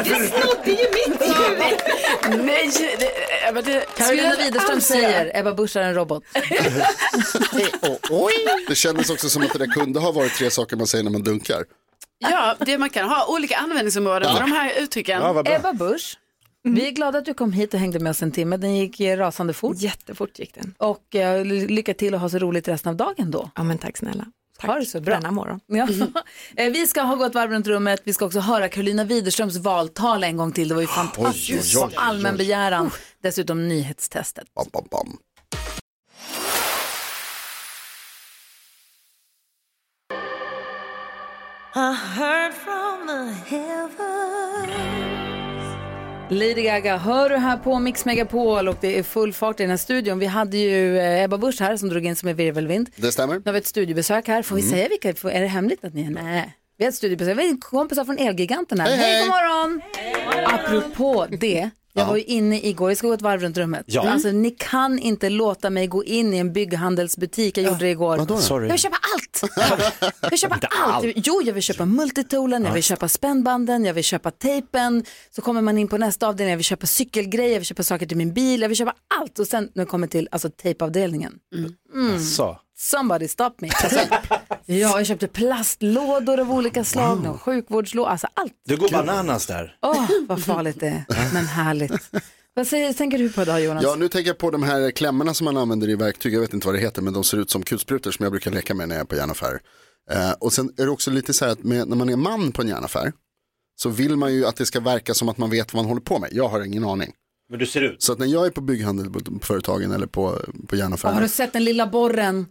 Du 0.05 0.29
snodde 0.29 0.71
ju 0.71 0.77
mitt 0.77 1.21
ljud! 1.21 1.59
Nej, 2.45 2.71
det, 2.99 3.49
Ebba, 3.49 3.63
det 3.63 3.87
Carolina 3.97 4.31
skulle 4.31 4.45
jag 4.45 4.53
Widerström 4.53 4.81
säger 4.81 5.31
Ebba 5.35 5.55
Busch 5.55 5.77
är 5.77 5.81
en 5.81 5.95
robot. 5.95 6.25
Det 8.69 8.75
kändes 8.75 9.11
också 9.11 9.29
som 9.29 9.43
att 9.43 9.53
det 9.53 9.59
där 9.59 9.67
kunde 9.67 10.01
ha 10.01 10.13
varit 10.13 10.35
tre 10.35 10.51
saker 10.51 10.77
man 10.77 10.87
säger 10.87 11.05
när 11.05 11.11
man 11.11 11.23
dunkar. 11.23 11.65
Ja, 12.19 12.55
det 12.59 12.79
man 12.79 12.91
kan 12.91 13.09
ha 13.09 13.27
olika 13.27 13.57
användningsområden 13.57 14.33
för 14.35 14.41
de 14.41 14.53
här 14.53 14.73
uttrycken. 14.83 15.23
Ebba 15.47 15.73
Busch, 15.73 16.19
vi 16.63 16.87
är 16.87 16.91
glada 16.91 17.19
att 17.19 17.25
du 17.25 17.35
kom 17.35 17.53
hit 17.53 17.75
och 17.75 17.81
hängde 17.81 17.99
med 17.99 18.11
oss 18.11 18.23
en 18.23 18.33
timme. 18.33 18.57
Den 18.57 18.77
gick 18.77 19.01
eh, 19.01 19.17
rasande 19.17 19.53
fort. 19.53 19.77
Jättefort 19.77 20.39
gick 20.39 20.55
den. 20.55 20.75
Och 20.79 21.15
eh, 21.15 21.45
lycka 21.45 21.95
till 21.95 22.15
och 22.15 22.21
ha 22.21 22.29
så 22.29 22.39
roligt 22.39 22.69
resten 22.69 22.91
av 22.91 22.97
dagen 22.97 23.31
då. 23.31 23.51
Ja, 23.57 23.63
men 23.63 23.79
tack 23.79 23.97
snälla. 23.97 24.27
Tack 24.61 24.71
Ha 24.71 24.79
det 24.79 24.87
så 24.87 25.01
bra. 25.01 25.15
denna 25.15 25.31
morgon. 25.31 25.61
Ja. 25.67 25.89
Eh, 26.57 26.71
Vi 26.73 26.87
ska 26.87 27.01
ha 27.03 27.15
gått 27.15 27.35
varv 27.35 27.51
runt 27.51 27.67
rummet. 27.67 28.01
Vi 28.05 28.13
ska 28.13 28.25
också 28.27 28.41
höra 28.41 28.69
Carolina 28.69 29.05
Widerströms 29.05 29.57
valtal 29.57 30.25
en 30.25 30.37
gång 30.37 30.53
till. 30.53 30.69
Det 30.69 30.75
var 30.75 30.83
ju 30.83 30.87
fantastiskt. 30.89 31.77
oj, 31.77 31.83
oj, 31.83 31.89
oj. 31.91 31.95
Allmän 31.97 32.37
begäran. 32.37 32.91
Dessutom 33.23 33.69
nyhetstestet. 33.69 34.55
Bam, 34.55 34.67
bam, 34.73 34.85
bam. 34.91 35.17
I 41.75 41.93
heard 41.95 42.53
from 42.53 43.07
the 43.07 43.33
heavens 43.47 45.00
Lady 46.31 46.63
Gaga 46.63 46.97
hör 46.97 47.29
du 47.29 47.37
här 47.37 47.57
på 47.57 47.79
Mix 47.79 48.05
Megapol 48.05 48.69
och 48.69 48.77
det 48.81 48.99
är 48.99 49.03
full 49.03 49.33
fart 49.33 49.61
i 49.61 49.63
den 49.63 49.71
här 49.71 49.77
studion. 49.77 50.19
Vi 50.19 50.27
hade 50.27 50.57
ju 50.57 50.99
eh, 50.99 51.23
Ebba 51.25 51.39
Busch 51.39 51.61
här 51.61 51.77
som 51.77 51.89
drog 51.89 52.07
in 52.07 52.17
som 52.17 52.29
en 52.29 52.37
virvelvind. 52.37 52.91
Det 52.97 53.13
stämmer. 53.13 53.35
Nu 53.35 53.43
har 53.45 53.53
vi 53.53 53.59
ett 53.59 53.67
studiebesök 53.67 54.29
här. 54.29 54.43
Får 54.43 54.57
vi 54.57 54.63
Mm. 54.63 54.73
säga 54.73 54.89
vilka? 54.89 55.09
Är 55.31 55.41
det 55.41 55.47
hemligt 55.47 55.85
att 55.85 55.95
ni 55.95 56.03
är? 56.07 56.11
Nej. 56.11 56.57
Vi 56.79 56.85
har 56.85 56.89
ett 56.89 56.95
studiebesök. 56.95 57.39
Vi 57.39 57.49
har 57.49 57.61
kompisar 57.61 58.05
från 58.05 58.19
Elgiganten 58.19 58.81
här. 58.81 58.89
Hej, 58.89 58.97
Hej, 58.97 59.13
hej. 59.13 59.21
god 59.21 59.29
morgon! 59.29 59.81
Apropå 60.47 61.27
det. 61.31 61.71
Jag 61.93 62.07
var 62.07 62.17
ju 62.17 62.23
inne 62.23 62.61
igår, 62.61 62.91
jag 62.91 62.99
ska 62.99 63.07
gå 63.07 63.13
ett 63.15 63.23
varv 63.23 63.41
runt 63.41 63.57
rummet. 63.57 63.85
Ja. 63.87 64.11
Alltså, 64.11 64.29
ni 64.29 64.51
kan 64.51 64.99
inte 64.99 65.29
låta 65.29 65.71
mig 65.71 65.87
gå 65.87 66.05
in 66.05 66.35
i 66.35 66.39
en 66.39 66.53
bygghandelsbutik. 66.53 67.59
Jag 67.59 67.65
gjorde 67.65 67.79
det 67.79 67.91
igår. 67.91 68.41
Sorry. 68.41 68.67
Jag 68.67 68.73
vill 68.73 68.81
köpa 68.81 68.97
allt. 69.15 69.43
Jag 70.21 70.31
vill 70.31 70.39
köpa 70.39 70.55
allt. 70.55 71.05
allt. 71.05 71.13
Jo, 71.17 71.43
jag 71.45 71.55
vill 71.55 71.63
köpa 71.63 71.85
multitoolen, 71.85 72.65
jag 72.65 72.73
vill 72.73 72.83
köpa 72.83 73.09
spännbanden, 73.09 73.85
jag 73.85 73.95
vill 73.95 74.05
köpa 74.05 74.31
tejpen. 74.31 75.05
Så 75.31 75.43
kommer 75.43 75.63
man 75.63 75.79
in 75.79 75.89
på 75.89 75.99
nästa 75.99 76.29
avdelning, 76.29 76.51
jag 76.51 76.57
vill 76.57 76.65
köpa 76.65 76.87
cykelgrejer, 76.87 77.53
jag 77.53 77.59
vill 77.59 77.67
köpa 77.67 77.83
saker 77.83 78.07
till 78.07 78.17
min 78.17 78.33
bil, 78.35 78.61
jag 78.61 78.69
vill 78.69 78.79
köpa 78.79 78.95
allt. 79.21 79.39
Och 79.39 79.47
sen 79.47 79.69
när 79.75 79.83
jag 79.83 79.89
kommer 79.89 80.07
till 80.07 80.29
alltså, 80.31 80.51
tejpavdelningen. 80.51 81.33
Mm. 81.95 82.21
Så. 82.21 82.59
Somebody 82.81 83.29
stop 83.29 83.51
me. 83.59 83.69
Alltså, 83.83 84.01
ja, 84.67 84.99
jag 84.99 85.07
köpte 85.07 85.29
plastlådor 85.29 86.41
av 86.41 86.53
olika 86.53 86.85
slag, 86.85 87.17
wow. 87.17 87.39
sjukvårdslådor, 87.39 88.11
alltså 88.11 88.27
allt. 88.35 88.53
Du 88.65 88.77
går 88.77 88.89
bananas 88.89 89.47
där. 89.47 89.77
Åh, 89.83 90.09
vad 90.29 90.45
farligt 90.45 90.81
det 90.81 90.87
är, 90.87 91.35
men 91.35 91.47
härligt. 91.47 92.11
Vad 92.55 92.67
säger, 92.67 92.93
tänker 92.93 93.19
du 93.19 93.33
på 93.33 93.43
idag 93.43 93.63
Jonas? 93.65 93.83
Ja, 93.83 93.95
nu 93.95 94.09
tänker 94.09 94.31
jag 94.31 94.39
på 94.39 94.51
de 94.51 94.63
här 94.63 94.91
klämmorna 94.91 95.35
som 95.35 95.45
man 95.45 95.57
använder 95.57 95.89
i 95.89 95.95
verktyg. 95.95 96.35
Jag 96.35 96.41
vet 96.41 96.55
inte 96.55 96.67
vad 96.67 96.75
det 96.75 96.81
heter, 96.81 97.03
men 97.03 97.13
de 97.13 97.25
ser 97.25 97.39
ut 97.39 97.51
som 97.51 97.63
kulsprutor 97.63 98.11
som 98.11 98.23
jag 98.23 98.33
brukar 98.33 98.51
leka 98.51 98.75
med 98.75 98.89
när 98.89 98.95
jag 98.95 99.03
är 99.03 99.07
på 99.07 99.17
järnaffär. 99.17 99.61
Eh, 100.11 100.33
och 100.41 100.53
sen 100.53 100.73
är 100.77 100.85
det 100.85 100.91
också 100.91 101.11
lite 101.11 101.33
så 101.33 101.45
här 101.45 101.53
att 101.53 101.63
med, 101.63 101.89
när 101.89 101.97
man 101.97 102.09
är 102.09 102.17
man 102.17 102.53
på 102.53 102.63
en 102.63 102.69
järnaffär 102.69 103.13
så 103.77 103.89
vill 103.89 104.17
man 104.17 104.35
ju 104.35 104.47
att 104.47 104.57
det 104.57 104.67
ska 104.67 104.81
verka 104.81 105.15
som 105.15 105.29
att 105.29 105.39
man 105.39 105.51
vet 105.51 105.75
vad 105.75 105.83
man 105.83 105.89
håller 105.89 106.03
på 106.03 106.19
med. 106.19 106.31
Jag 106.33 106.49
har 106.49 106.65
ingen 106.65 106.85
aning. 106.85 107.13
Men 107.51 107.59
du 107.59 107.67
ser 107.67 107.83
ut. 107.83 108.03
Så 108.03 108.13
att 108.13 108.19
när 108.19 108.27
jag 108.27 108.47
är 108.47 108.51
på 108.51 108.61
bygghandelföretagen 108.61 109.93
eller 109.93 110.07
på, 110.07 110.39
på 110.69 110.77
järnaffären. 110.77 111.15
Har 111.15 111.23
du 111.23 111.29
sett 111.29 111.53
den 111.53 111.65
lilla 111.65 111.87
borren? 111.87 112.47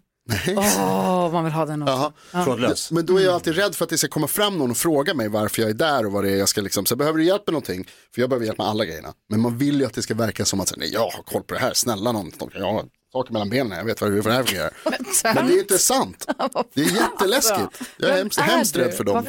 Åh, 0.57 1.32
man 1.32 1.43
vill 1.43 1.53
ha 1.53 1.65
den 1.65 1.82
också. 1.82 2.13
Ja. 2.32 2.43
Trådlös. 2.43 2.91
Men 2.91 3.05
då 3.05 3.17
är 3.17 3.23
jag 3.23 3.34
alltid 3.34 3.55
rädd 3.55 3.75
för 3.75 3.84
att 3.84 3.89
det 3.89 3.97
ska 3.97 4.07
komma 4.07 4.27
fram 4.27 4.57
någon 4.57 4.71
och 4.71 4.77
fråga 4.77 5.13
mig 5.13 5.27
varför 5.30 5.61
jag 5.61 5.69
är 5.69 5.73
där 5.73 6.05
och 6.05 6.11
vad 6.11 6.23
det 6.23 6.32
är 6.32 6.36
jag 6.38 6.49
ska 6.49 6.61
liksom, 6.61 6.86
så 6.86 6.95
behöver 6.95 7.17
du 7.17 7.25
hjälp 7.25 7.43
med 7.47 7.53
någonting? 7.53 7.88
För 8.13 8.21
jag 8.21 8.30
behöver 8.30 8.45
hjälp 8.45 8.57
med 8.57 8.67
alla 8.67 8.86
grejerna. 8.86 9.13
Men 9.30 9.39
man 9.41 9.57
vill 9.57 9.80
ju 9.80 9.86
att 9.86 9.93
det 9.93 10.01
ska 10.01 10.13
verka 10.13 10.45
som 10.45 10.59
att, 10.59 10.73
nej 10.77 10.89
jag 10.93 10.99
har 11.09 11.23
koll 11.23 11.43
på 11.43 11.53
det 11.53 11.59
här, 11.59 11.73
snälla 11.73 12.11
någon, 12.11 12.32
jag 12.53 12.73
har 12.73 12.86
saker 13.13 13.34
mellan 13.34 13.49
benen, 13.49 13.77
jag 13.77 13.86
vet 13.86 14.01
vad 14.01 14.09
hur 14.11 14.23
det 14.23 14.32
här 14.32 14.43
fungerar. 14.43 14.71
Men 15.36 15.47
det 15.47 15.53
är 15.53 15.59
inte 15.59 15.77
sant. 15.77 16.27
Det 16.73 16.82
är 16.82 16.86
jätteläskigt. 16.95 17.82
Jag 17.97 18.09
är 18.11 18.15
hemskt, 18.17 18.39
hemskt 18.39 18.75
rädd 18.75 18.93
för 18.93 19.03
dem, 19.03 19.23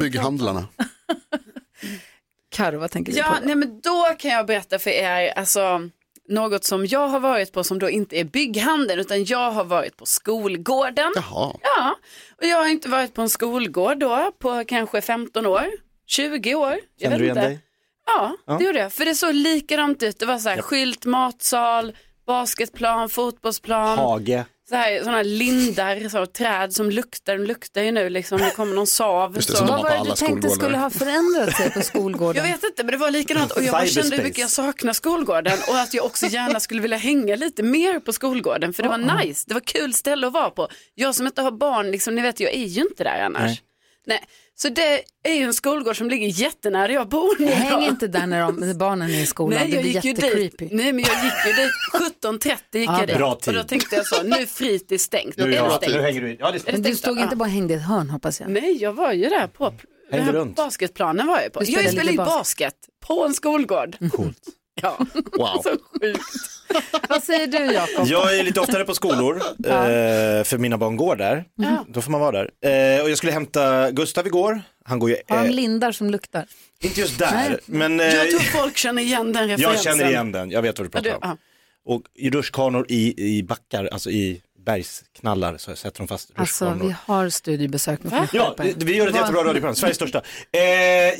bygghandlarna. 0.00 0.68
Karo, 2.50 2.78
vad 2.78 2.90
tänker 2.90 3.12
du 3.12 3.18
Ja, 3.18 3.36
på? 3.40 3.46
nej 3.46 3.54
men 3.54 3.80
då 3.80 4.14
kan 4.18 4.30
jag 4.30 4.46
berätta 4.46 4.78
för 4.78 4.90
er, 4.90 5.32
alltså 5.38 5.90
något 6.28 6.64
som 6.64 6.86
jag 6.86 7.08
har 7.08 7.20
varit 7.20 7.52
på 7.52 7.64
som 7.64 7.78
då 7.78 7.90
inte 7.90 8.16
är 8.20 8.24
bygghandeln 8.24 9.00
utan 9.00 9.24
jag 9.24 9.50
har 9.50 9.64
varit 9.64 9.96
på 9.96 10.06
skolgården. 10.06 11.12
Jaha. 11.16 11.56
Ja, 11.62 11.96
och 12.40 12.44
jag 12.46 12.56
har 12.56 12.66
inte 12.68 12.88
varit 12.88 13.14
på 13.14 13.22
en 13.22 13.28
skolgård 13.28 13.98
då 13.98 14.32
på 14.38 14.64
kanske 14.66 15.00
15 15.00 15.46
år, 15.46 15.66
20 16.06 16.54
år. 16.54 16.70
Vet 16.70 16.80
du 17.00 17.06
igen 17.06 17.22
inte. 17.22 17.40
dig? 17.40 17.58
Ja, 18.06 18.36
Ja. 18.46 18.56
det 18.58 18.64
gjorde 18.64 18.78
jag. 18.78 18.92
För 18.92 19.04
det 19.04 19.14
såg 19.14 19.34
likadant 19.34 20.02
ut. 20.02 20.18
Det 20.18 20.26
var 20.26 20.38
så 20.38 20.48
här 20.48 20.62
skylt, 20.62 21.04
matsal, 21.04 21.96
basketplan, 22.26 23.08
fotbollsplan. 23.08 23.98
Hage. 23.98 24.44
Så 24.68 24.74
här, 24.74 24.98
sådana 24.98 25.16
här 25.16 25.24
lindar, 25.24 26.08
så 26.08 26.18
här, 26.18 26.26
träd 26.26 26.72
som 26.72 26.90
luktar, 26.90 27.38
de 27.38 27.44
luktar 27.44 27.82
ju 27.82 27.92
nu 27.92 28.08
liksom, 28.08 28.38
det 28.38 28.50
kommer 28.50 28.74
någon 28.74 28.86
sav. 28.86 29.32
Det, 29.32 29.60
Vad 29.60 29.68
var 29.68 29.90
det 29.90 30.10
du 30.10 30.16
tänkte 30.16 30.50
skulle 30.50 30.76
ha 30.78 30.90
förändrat 30.90 31.56
sig 31.56 31.70
på 31.70 31.80
skolgården? 31.80 32.36
Jag 32.46 32.52
vet 32.52 32.64
inte, 32.64 32.84
men 32.84 32.92
det 32.92 32.96
var 32.96 33.10
likadant 33.10 33.52
och 33.52 33.62
jag 33.62 33.72
bara 33.72 33.86
kände 33.86 34.16
hur 34.16 34.22
mycket 34.24 34.38
jag 34.38 34.50
saknar 34.50 34.92
skolgården 34.92 35.58
och 35.68 35.78
att 35.78 35.94
jag 35.94 36.04
också 36.04 36.26
gärna 36.26 36.60
skulle 36.60 36.82
vilja 36.82 36.96
hänga 36.96 37.36
lite 37.36 37.62
mer 37.62 38.00
på 38.00 38.12
skolgården 38.12 38.72
för 38.72 38.82
det 38.82 38.88
var 38.88 39.22
nice, 39.24 39.44
det 39.48 39.54
var 39.54 39.60
kul 39.60 39.94
ställe 39.94 40.26
att 40.26 40.32
vara 40.32 40.50
på. 40.50 40.68
Jag 40.94 41.14
som 41.14 41.26
inte 41.26 41.42
har 41.42 41.50
barn, 41.50 41.90
liksom, 41.90 42.14
ni 42.14 42.22
vet 42.22 42.40
jag 42.40 42.52
är 42.54 42.66
ju 42.66 42.82
inte 42.82 43.04
där 43.04 43.20
annars. 43.20 43.42
Nej. 43.42 43.60
Nej. 44.06 44.24
Så 44.56 44.68
det 44.68 45.02
är 45.24 45.34
ju 45.34 45.42
en 45.42 45.54
skolgård 45.54 45.96
som 45.98 46.10
ligger 46.10 46.26
jättenära 46.26 46.92
jag 46.92 47.08
bor 47.08 47.36
nu. 47.40 47.46
Häng 47.46 47.82
inte 47.82 48.06
där 48.06 48.26
när, 48.26 48.40
de, 48.40 48.78
barnen 48.78 49.10
är 49.10 49.22
i 49.22 49.26
skolan, 49.26 49.58
Nej, 49.60 49.68
det 49.70 49.74
jag 49.76 49.82
blir 49.82 50.06
jättecreepy. 50.06 50.68
Nej, 50.70 50.92
men 50.92 51.04
jag 51.04 51.24
gick 51.24 51.32
ju 51.46 51.62
dit 51.62 51.72
17.30 52.72 52.78
gick 52.78 52.88
Ja, 52.88 52.98
jag 52.98 53.08
dit. 53.08 53.16
bra 53.16 53.34
tid. 53.34 53.48
Och 53.56 53.62
då 53.62 53.68
tänkte 53.68 53.96
jag 53.96 54.06
så, 54.06 54.22
nu 54.22 54.30
är 54.36 54.46
fritids 54.46 55.04
stängt. 55.04 55.36
Nu, 55.36 55.42
är 55.44 55.48
det 55.48 55.54
ja, 55.56 55.70
stängt? 55.70 55.94
nu 55.94 56.00
hänger 56.02 56.20
du 56.20 56.30
in. 56.30 56.36
Ja, 56.40 56.50
det 56.50 56.56
är 56.58 56.62
det 56.66 56.72
Men 56.72 56.82
du 56.82 56.88
stängt 56.88 56.98
stod 56.98 57.18
inte 57.18 57.36
bara 57.36 57.44
och 57.44 57.50
hängde 57.50 57.74
i 57.74 57.76
ett 57.76 57.82
hörn 57.82 58.10
hoppas 58.10 58.40
jag. 58.40 58.50
Nej, 58.50 58.76
jag 58.82 58.92
var 58.92 59.12
ju 59.12 59.28
där 59.28 59.46
på 59.46 59.74
den 60.10 60.20
Hängde 60.20 60.32
runt. 60.38 60.56
basketplanen 60.56 61.26
var 61.26 61.40
jag 61.40 61.52
på. 61.52 61.60
Jag 61.64 61.88
spelade 61.92 62.10
ju 62.10 62.16
basket 62.16 62.74
på 63.06 63.24
en 63.24 63.34
skolgård. 63.34 63.96
Coolt. 64.12 64.38
Ja, 64.82 64.98
Wow. 65.38 65.62
så 65.62 65.70
sjukt. 66.00 66.20
Vad 67.08 67.22
säger 67.22 67.46
du 67.46 67.58
Jakob? 67.58 68.06
Jag 68.06 68.38
är 68.38 68.44
lite 68.44 68.60
oftare 68.60 68.84
på 68.84 68.94
skolor, 68.94 69.36
eh, 69.66 70.44
för 70.44 70.58
mina 70.58 70.78
barn 70.78 70.96
går 70.96 71.16
där. 71.16 71.44
Då 71.88 72.00
får 72.02 72.10
man 72.10 72.20
vara 72.20 72.44
där. 72.60 72.96
Eh, 72.96 73.02
och 73.02 73.10
jag 73.10 73.18
skulle 73.18 73.32
hämta 73.32 73.90
Gustav 73.90 74.26
igår. 74.26 74.62
Han 74.84 74.98
går 74.98 75.10
ju, 75.10 75.16
Har 75.28 75.36
de 75.42 75.44
eh, 75.48 75.50
lindar 75.54 75.92
som 75.92 76.10
luktar? 76.10 76.46
inte 76.80 77.00
just 77.00 77.18
där, 77.18 77.32
Nej. 77.32 77.58
men 77.66 78.00
eh, 78.00 78.06
Jag 78.06 78.30
tror 78.30 78.40
folk 78.40 78.76
känner 78.76 79.02
igen 79.02 79.32
den 79.32 79.48
referensen. 79.48 79.72
jag 79.74 79.82
känner 79.98 80.10
igen 80.10 80.32
den. 80.32 80.50
Jag 80.50 80.62
vet 80.62 80.78
vad 80.78 80.86
du 80.92 80.98
Ja, 80.98 81.02
pratar 81.02 81.20
du, 81.20 81.28
om. 81.30 81.38
Och 81.86 82.02
i 82.14 82.30
rutschkanor 82.30 82.86
i, 82.88 83.36
i 83.38 83.42
backar, 83.42 83.88
alltså 83.92 84.10
i 84.10 84.40
bergsknallar 84.66 85.56
så 85.56 85.76
sätter 85.76 85.98
de 85.98 86.08
fast 86.08 86.30
Alltså 86.34 86.64
rutschkanor. 86.64 86.88
vi 86.88 86.94
har 87.04 87.28
studiebesök 87.28 88.02
med 88.02 88.28
Ja, 88.32 88.54
vi 88.76 88.96
gör 88.96 89.08
ett 89.08 89.14
jättebra 89.14 89.40
radioprogram, 89.44 89.74
Sveriges 89.74 89.96
största. 89.96 90.22
Eh, 90.52 90.60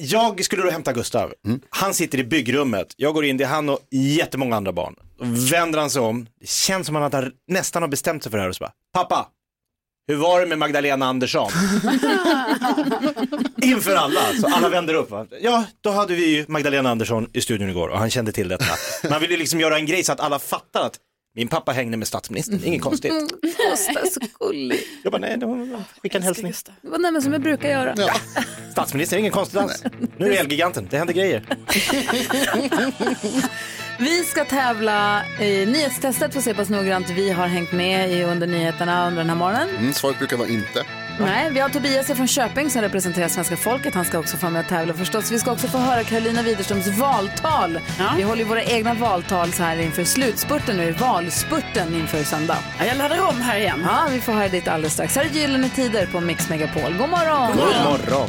jag 0.05 0.45
skulle 0.45 0.63
då 0.63 0.71
hämta 0.71 0.93
Gustav. 0.93 1.35
Han 1.69 1.95
sitter 1.95 2.19
i 2.19 2.25
byggrummet. 2.25 2.87
Jag 2.97 3.15
går 3.15 3.25
in, 3.25 3.37
det 3.37 3.45
är 3.45 3.49
han 3.49 3.69
och 3.69 3.81
jättemånga 3.91 4.57
andra 4.57 4.73
barn. 4.73 4.95
Vänder 5.51 5.79
han 5.79 5.91
sig 5.91 6.03
om, 6.03 6.27
det 6.41 6.49
känns 6.49 6.87
som 6.87 6.97
att 6.97 7.13
han 7.13 7.33
nästan 7.49 7.83
har 7.83 7.89
bestämt 7.89 8.23
sig 8.23 8.31
för 8.31 8.39
det 8.39 8.43
här 8.43 8.49
och 8.49 8.57
så 8.57 8.65
bara, 8.65 8.73
pappa, 8.93 9.29
hur 10.09 10.17
var 10.17 10.41
det 10.41 10.47
med 10.47 10.59
Magdalena 10.59 11.07
Andersson? 11.07 11.51
Inför 13.63 13.95
alla, 13.95 14.21
så 14.41 14.55
alla 14.55 14.69
vänder 14.69 14.95
upp. 14.95 15.11
Va? 15.11 15.27
Ja, 15.41 15.65
då 15.81 15.91
hade 15.91 16.15
vi 16.15 16.37
ju 16.37 16.45
Magdalena 16.49 16.91
Andersson 16.91 17.31
i 17.33 17.41
studion 17.41 17.71
igår 17.71 17.89
och 17.89 17.99
han 17.99 18.11
kände 18.11 18.33
till 18.33 18.49
detta. 18.49 18.65
Man 19.11 19.21
vill 19.21 19.31
ju 19.31 19.37
liksom 19.37 19.61
göra 19.61 19.77
en 19.77 19.87
grej 19.87 20.05
så 20.05 20.13
att 20.13 20.21
alla 20.21 20.39
fattar 20.39 20.87
att 20.87 20.99
Min 21.37 21.49
pappa 21.49 21.73
hängde 21.73 21.97
med 21.97 22.09
statsministern, 22.09 22.61
inget 22.65 22.83
konstigt. 22.83 23.13
Gustav, 23.43 24.07
så 24.11 24.21
gullig. 24.41 24.81
Jag 25.03 25.13
bara, 25.13 25.19
nej, 25.19 25.39
skicka 26.03 26.19
en 26.19 26.25
hälsning. 26.25 26.53
Det 26.83 26.89
var 26.89 26.99
nämligen 26.99 27.23
som 27.23 27.33
jag 27.33 27.43
brukar 27.43 27.69
göra. 27.69 27.95
Statsministern, 28.73 29.19
inget 29.19 29.33
konstigt 29.33 29.61
alls. 29.61 29.83
Nu 30.17 30.27
är 30.27 30.31
det 30.31 30.37
Elgiganten, 30.37 30.87
det 30.91 30.99
händer 30.99 31.15
grejer. 31.15 31.45
Vi 33.99 34.25
ska 34.25 34.45
tävla 34.45 35.23
i 35.41 35.67
nyhetstestet 35.67 36.33
för 36.33 36.39
att 36.39 36.45
se 36.45 36.51
hur 36.51 36.57
pass 36.57 36.69
noggrant 36.69 37.11
vi 37.11 37.31
har 37.31 37.47
hängt 37.47 37.73
med 37.73 38.11
i 38.11 38.23
under 38.23 38.47
nyheterna 38.47 39.07
under 39.07 39.19
den 39.19 39.29
här 39.29 39.37
morgonen. 39.37 39.69
Mm, 39.79 39.93
svaret 39.93 40.19
brukar 40.19 40.37
vara 40.37 40.49
inte. 40.49 40.85
Nej, 41.21 41.51
vi 41.51 41.61
har 41.61 41.69
Tobias 41.69 42.07
från 42.07 42.29
Köping 42.29 42.71
som 42.71 42.83
representerar 42.83 43.29
svenska 43.29 43.57
folket. 43.57 43.95
Han 43.95 44.05
ska 44.05 44.19
också 44.19 44.37
få 44.37 44.51
med 44.51 44.61
och 44.61 44.69
tävla 44.69 44.95
förstås. 44.95 45.33
Vi 45.33 45.39
ska 45.39 45.53
också 45.53 45.69
få 45.69 45.79
höra 45.79 46.05
Karolina 46.05 46.43
Widerströms 46.43 46.87
valtal. 46.87 47.81
Vi 48.17 48.23
håller 48.23 48.43
ju 48.43 48.49
våra 48.49 48.63
egna 48.63 48.95
valtal 48.95 49.53
så 49.53 49.63
här 49.63 49.77
inför 49.81 50.05
slutspurten 50.05 50.77
nu, 50.77 50.93
valspurten 50.93 51.95
inför 51.95 52.25
söndag. 52.25 52.59
Ja, 52.79 52.85
jag 52.85 52.97
laddar 52.97 53.29
om 53.29 53.41
här 53.41 53.59
igen. 53.59 53.83
Ja, 53.87 54.07
vi 54.11 54.21
får 54.21 54.33
höra 54.33 54.49
ditt 54.49 54.69
alldeles 54.69 54.93
strax. 54.93 55.17
Här 55.17 55.25
är 55.25 55.29
Gyllene 55.29 55.69
Tider 55.69 56.07
på 56.07 56.21
Mix 56.21 56.49
Megapol. 56.49 56.93
God 56.99 57.09
morgon! 57.09 57.51
God 57.53 57.67
morgon. 57.85 58.29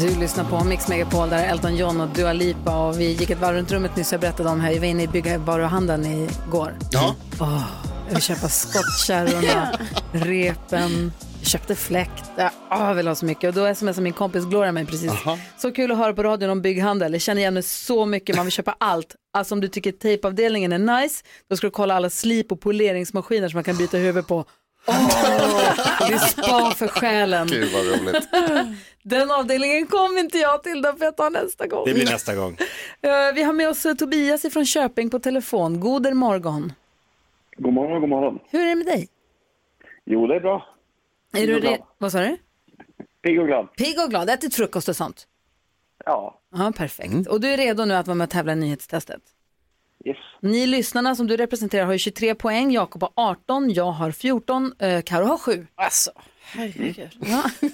Du 0.00 0.20
lyssnar 0.20 0.44
på 0.44 0.64
Mix 0.64 0.88
Megapol 0.88 1.30
där 1.30 1.44
Elton 1.48 1.76
John 1.76 2.00
och 2.00 2.08
Dua 2.08 2.32
Lipa 2.32 2.86
och 2.86 3.00
vi 3.00 3.12
gick 3.12 3.30
ett 3.30 3.40
varv 3.40 3.56
runt 3.56 3.72
rummet 3.72 3.96
nyss 3.96 4.12
jag 4.12 4.20
berättade 4.20 4.48
om 4.48 4.60
här. 4.60 4.70
Jag 4.72 4.80
var 4.80 4.86
inne 4.86 5.02
i 5.02 5.08
byggvaruhandeln 5.08 6.06
igår. 6.06 6.78
Ja. 6.90 7.14
Åh, 7.40 7.62
jag 8.06 8.14
vill 8.14 8.22
köpa 8.22 8.48
skottkärrorna, 8.48 9.72
repen, 10.12 11.12
köpte 11.42 11.74
fläkt. 11.74 12.24
Ja, 12.36 12.50
åh, 12.70 12.88
jag 12.88 12.94
vill 12.94 13.08
ha 13.08 13.14
så 13.14 13.26
mycket. 13.26 13.48
Och 13.48 13.54
då 13.54 13.74
smsade 13.74 14.00
min 14.00 14.12
kompis 14.12 14.44
Gloria 14.44 14.72
mig 14.72 14.86
precis. 14.86 15.12
Så 15.58 15.72
kul 15.72 15.92
att 15.92 15.98
höra 15.98 16.12
på 16.14 16.22
radion 16.22 16.50
om 16.50 16.62
bygghandel. 16.62 17.12
Jag 17.12 17.22
känner 17.22 17.40
igen 17.40 17.54
mig 17.54 17.62
så 17.62 18.06
mycket. 18.06 18.36
Man 18.36 18.44
vill 18.44 18.52
köpa 18.52 18.76
allt. 18.80 19.14
Alltså 19.32 19.54
om 19.54 19.60
du 19.60 19.68
tycker 19.68 19.92
tejpavdelningen 19.92 20.72
är 20.72 21.02
nice, 21.02 21.24
då 21.50 21.56
ska 21.56 21.66
du 21.66 21.70
kolla 21.70 21.94
alla 21.94 22.10
slip 22.10 22.52
och 22.52 22.60
poleringsmaskiner 22.60 23.48
som 23.48 23.56
man 23.56 23.64
kan 23.64 23.76
byta 23.76 23.96
huvud 23.96 24.26
på. 24.26 24.44
Åh, 24.88 25.08
det 26.08 26.14
är 26.14 26.18
spa 26.18 26.70
för 26.70 26.88
själen. 26.88 27.46
Gud 27.46 27.72
vad 27.72 27.86
roligt. 27.86 28.28
Den 29.08 29.30
avdelningen 29.30 29.86
kom 29.86 30.18
inte 30.18 30.38
jag 30.38 30.62
till, 30.62 30.82
den 30.82 30.96
får 30.96 31.04
jag 31.04 31.16
ta 31.16 31.28
nästa 31.28 31.66
gång. 31.66 31.84
Det 31.86 31.94
blir 31.94 32.04
nästa 32.04 32.34
gång. 32.34 32.56
Eh, 33.02 33.34
Vi 33.34 33.42
har 33.42 33.52
med 33.52 33.68
oss 33.68 33.86
eh, 33.86 33.94
Tobias 33.94 34.42
från 34.52 34.66
Köping 34.66 35.10
på 35.10 35.18
telefon. 35.18 35.80
Goder 35.80 36.14
morgon. 36.14 36.72
God 37.56 37.72
morgon, 37.72 38.00
god 38.00 38.08
morgon. 38.10 38.38
Hur 38.50 38.60
är 38.60 38.66
det 38.68 38.74
med 38.74 38.86
dig? 38.86 39.08
Jo, 40.04 40.26
det 40.26 40.36
är 40.36 40.40
bra. 40.40 40.66
Är 41.32 41.38
Pigg 41.38 41.48
du 41.48 41.60
re- 41.60 41.82
Vad 41.98 42.12
sa 42.12 42.18
du? 42.20 42.36
Pigg 43.22 43.40
och 43.40 43.46
glad. 43.46 43.72
Pigg 43.76 44.00
och 44.04 44.10
glad, 44.10 44.30
ätit 44.30 44.54
frukost 44.54 44.88
och 44.88 44.96
sånt? 44.96 45.26
Ja. 46.04 46.40
Ja, 46.56 46.72
perfekt. 46.76 47.26
Och 47.28 47.40
du 47.40 47.48
är 47.48 47.56
redo 47.56 47.84
nu 47.84 47.94
att 47.94 48.06
vara 48.06 48.14
med 48.14 48.24
och 48.24 48.30
tävla 48.30 48.52
i 48.52 48.56
nyhetstestet? 48.56 49.22
Yes. 50.04 50.16
Ni 50.40 50.66
lyssnarna 50.66 51.16
som 51.16 51.26
du 51.26 51.36
representerar 51.36 51.84
har 51.84 51.92
ju 51.92 51.98
23 51.98 52.34
poäng, 52.34 52.70
Jakob 52.72 53.02
har 53.02 53.12
18, 53.14 53.70
jag 53.72 53.92
har 53.92 54.10
14, 54.10 54.72
eh, 54.78 55.02
Karo 55.02 55.24
har 55.24 55.38
7. 55.38 55.66
Alltså, 55.74 56.10
herregud. 56.42 57.10
Ja. 57.20 57.42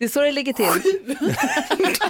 det 0.00 0.04
är 0.04 0.08
så 0.08 0.20
det 0.20 0.32
ligger 0.32 0.52
till. 0.52 0.66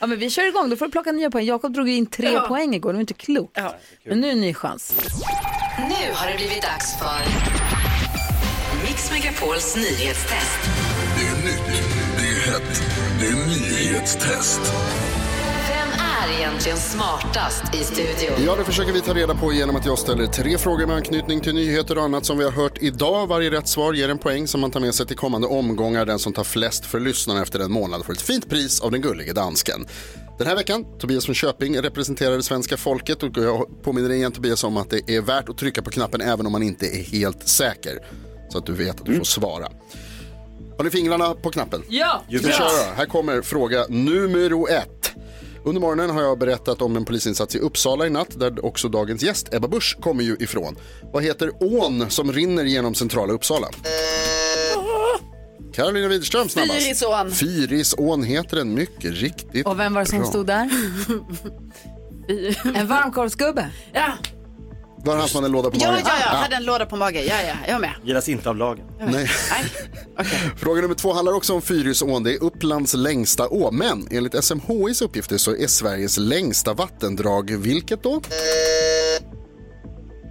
ja, 0.00 0.06
men 0.06 0.18
vi 0.18 0.30
kör 0.30 0.48
igång, 0.48 0.70
då 0.70 0.76
får 0.76 0.86
du 0.86 0.92
plocka 0.92 1.12
nya 1.12 1.30
poäng. 1.30 1.46
Jakob 1.46 1.72
drog 1.74 1.88
ju 1.88 1.94
in 1.96 2.06
tre 2.06 2.32
Ja. 2.32 2.40
poäng 2.48 2.74
igår, 2.74 2.88
det 2.90 2.94
var 2.96 3.00
inte 3.00 3.14
klokt. 3.14 3.58
men 4.04 4.20
nu 4.20 4.28
är 4.28 4.32
en 4.32 4.40
ny 4.40 4.54
chans. 4.54 4.94
Nu 5.78 6.12
har 6.14 6.30
det 6.30 6.36
blivit 6.36 6.62
dags 6.62 6.98
för 6.98 7.18
Mix 8.86 9.10
Megapols 9.10 9.76
nyhetstest. 9.76 10.58
Det 11.18 11.26
är 11.26 11.44
nytt, 11.44 11.82
det 12.18 12.26
är 12.26 12.52
hett, 12.52 12.82
det 13.20 13.26
är 13.26 13.46
nyhetstest. 13.46 14.60
Är 16.24 16.38
egentligen 16.38 16.78
smartast 16.78 17.74
i 17.74 17.84
studion? 17.84 18.44
Ja, 18.46 18.56
det 18.56 18.64
försöker 18.64 18.92
vi 18.92 19.00
ta 19.00 19.14
reda 19.14 19.34
på 19.34 19.52
genom 19.52 19.76
att 19.76 19.86
jag 19.86 19.98
ställer 19.98 20.26
tre 20.26 20.58
frågor 20.58 20.86
med 20.86 20.96
anknytning 20.96 21.40
till 21.40 21.54
nyheter 21.54 21.98
och 21.98 22.04
annat 22.04 22.26
som 22.26 22.38
vi 22.38 22.44
har 22.44 22.50
hört 22.50 22.82
idag. 22.82 23.26
Varje 23.26 23.50
rätt 23.50 23.68
svar 23.68 23.92
ger 23.92 24.08
en 24.08 24.18
poäng 24.18 24.48
som 24.48 24.60
man 24.60 24.70
tar 24.70 24.80
med 24.80 24.94
sig 24.94 25.06
till 25.06 25.16
kommande 25.16 25.46
omgångar. 25.46 26.06
Den 26.06 26.18
som 26.18 26.32
tar 26.32 26.44
flest 26.44 26.86
för 26.86 27.00
lyssnarna 27.00 27.42
efter 27.42 27.60
en 27.60 27.72
månad 27.72 28.04
får 28.04 28.12
ett 28.12 28.20
fint 28.20 28.48
pris 28.50 28.80
av 28.80 28.90
den 28.90 29.00
gullige 29.00 29.32
dansken. 29.32 29.86
Den 30.38 30.46
här 30.46 30.56
veckan, 30.56 30.84
Tobias 30.98 31.24
från 31.24 31.34
Köping 31.34 31.82
representerar 31.82 32.36
det 32.36 32.42
svenska 32.42 32.76
folket 32.76 33.22
och 33.22 33.30
jag 33.36 33.82
påminner 33.82 34.12
igen 34.12 34.32
Tobias 34.32 34.64
om 34.64 34.76
att 34.76 34.90
det 34.90 35.10
är 35.16 35.20
värt 35.20 35.48
att 35.48 35.58
trycka 35.58 35.82
på 35.82 35.90
knappen 35.90 36.20
även 36.20 36.46
om 36.46 36.52
man 36.52 36.62
inte 36.62 36.86
är 36.86 37.02
helt 37.02 37.48
säker. 37.48 37.98
Så 38.48 38.58
att 38.58 38.66
du 38.66 38.72
vet 38.72 39.00
att 39.00 39.06
du 39.06 39.16
får 39.16 39.24
svara. 39.24 39.68
Har 40.76 40.84
ni 40.84 40.90
fingrarna 40.90 41.34
på 41.34 41.50
knappen? 41.50 41.82
Ja! 41.88 42.22
Vi 42.28 42.38
kör. 42.38 42.94
Här 42.96 43.06
kommer 43.06 43.42
fråga 43.42 43.84
nummer 43.88 44.70
ett. 44.70 45.13
Under 45.66 45.80
morgonen 45.80 46.10
har 46.10 46.22
jag 46.22 46.38
berättat 46.38 46.82
om 46.82 46.96
en 46.96 47.04
polisinsats 47.04 47.56
i 47.56 47.58
Uppsala 47.58 48.06
i 48.06 48.10
natt 48.10 48.40
där 48.40 48.64
också 48.64 48.88
dagens 48.88 49.22
gäst 49.22 49.54
Ebba 49.54 49.68
Busch 49.68 49.96
kommer 50.00 50.24
ju 50.24 50.36
ifrån. 50.40 50.76
Vad 51.12 51.22
heter 51.22 51.50
ån 51.60 52.10
som 52.10 52.32
rinner 52.32 52.64
genom 52.64 52.94
centrala 52.94 53.32
Uppsala? 53.32 53.68
Carolina 55.74 56.08
Widerström 56.08 56.48
snabbast. 56.48 56.82
Fyrisån. 56.82 57.30
Fyrisån 57.30 58.22
heter 58.22 58.56
den 58.56 58.74
mycket 58.74 59.12
riktigt. 59.12 59.66
Och 59.66 59.80
vem 59.80 59.94
var 59.94 60.00
det 60.00 60.06
som 60.06 60.18
bra. 60.18 60.28
stod 60.28 60.46
där? 60.46 60.70
en 62.78 62.86
varmkorvsgubbe. 62.86 63.70
Ja, 63.92 64.12
Var 65.04 65.16
hade 65.16 65.46
en 65.46 65.52
låda 65.52 65.70
på 65.70 65.76
ja, 65.80 65.90
magen? 65.90 66.04
ja, 66.06 66.12
ja. 66.24 66.36
hade 66.36 66.56
en 66.56 66.64
låda 66.64 66.86
på 66.86 66.96
magen. 66.96 67.22
Ja, 67.26 67.34
ja, 67.48 67.54
jag 67.68 67.80
med. 67.80 67.94
Gillas 68.04 68.28
inte 68.28 68.50
av 68.50 68.56
lagen. 68.56 68.84
Nej. 68.98 69.26
Fråga 70.56 70.80
nummer 70.82 70.94
två 70.94 71.12
handlar 71.12 71.32
också 71.32 71.54
om 71.54 71.62
Fyrisån. 71.62 72.22
Det 72.22 72.34
är 72.34 72.42
Upplands 72.42 72.94
längsta 72.94 73.48
å. 73.48 73.70
Men 73.70 74.08
enligt 74.10 74.44
SMHIs 74.44 75.02
uppgifter 75.02 75.38
så 75.38 75.56
är 75.56 75.66
Sveriges 75.66 76.18
längsta 76.18 76.74
vattendrag 76.74 77.50
vilket 77.50 78.02
då? 78.02 78.20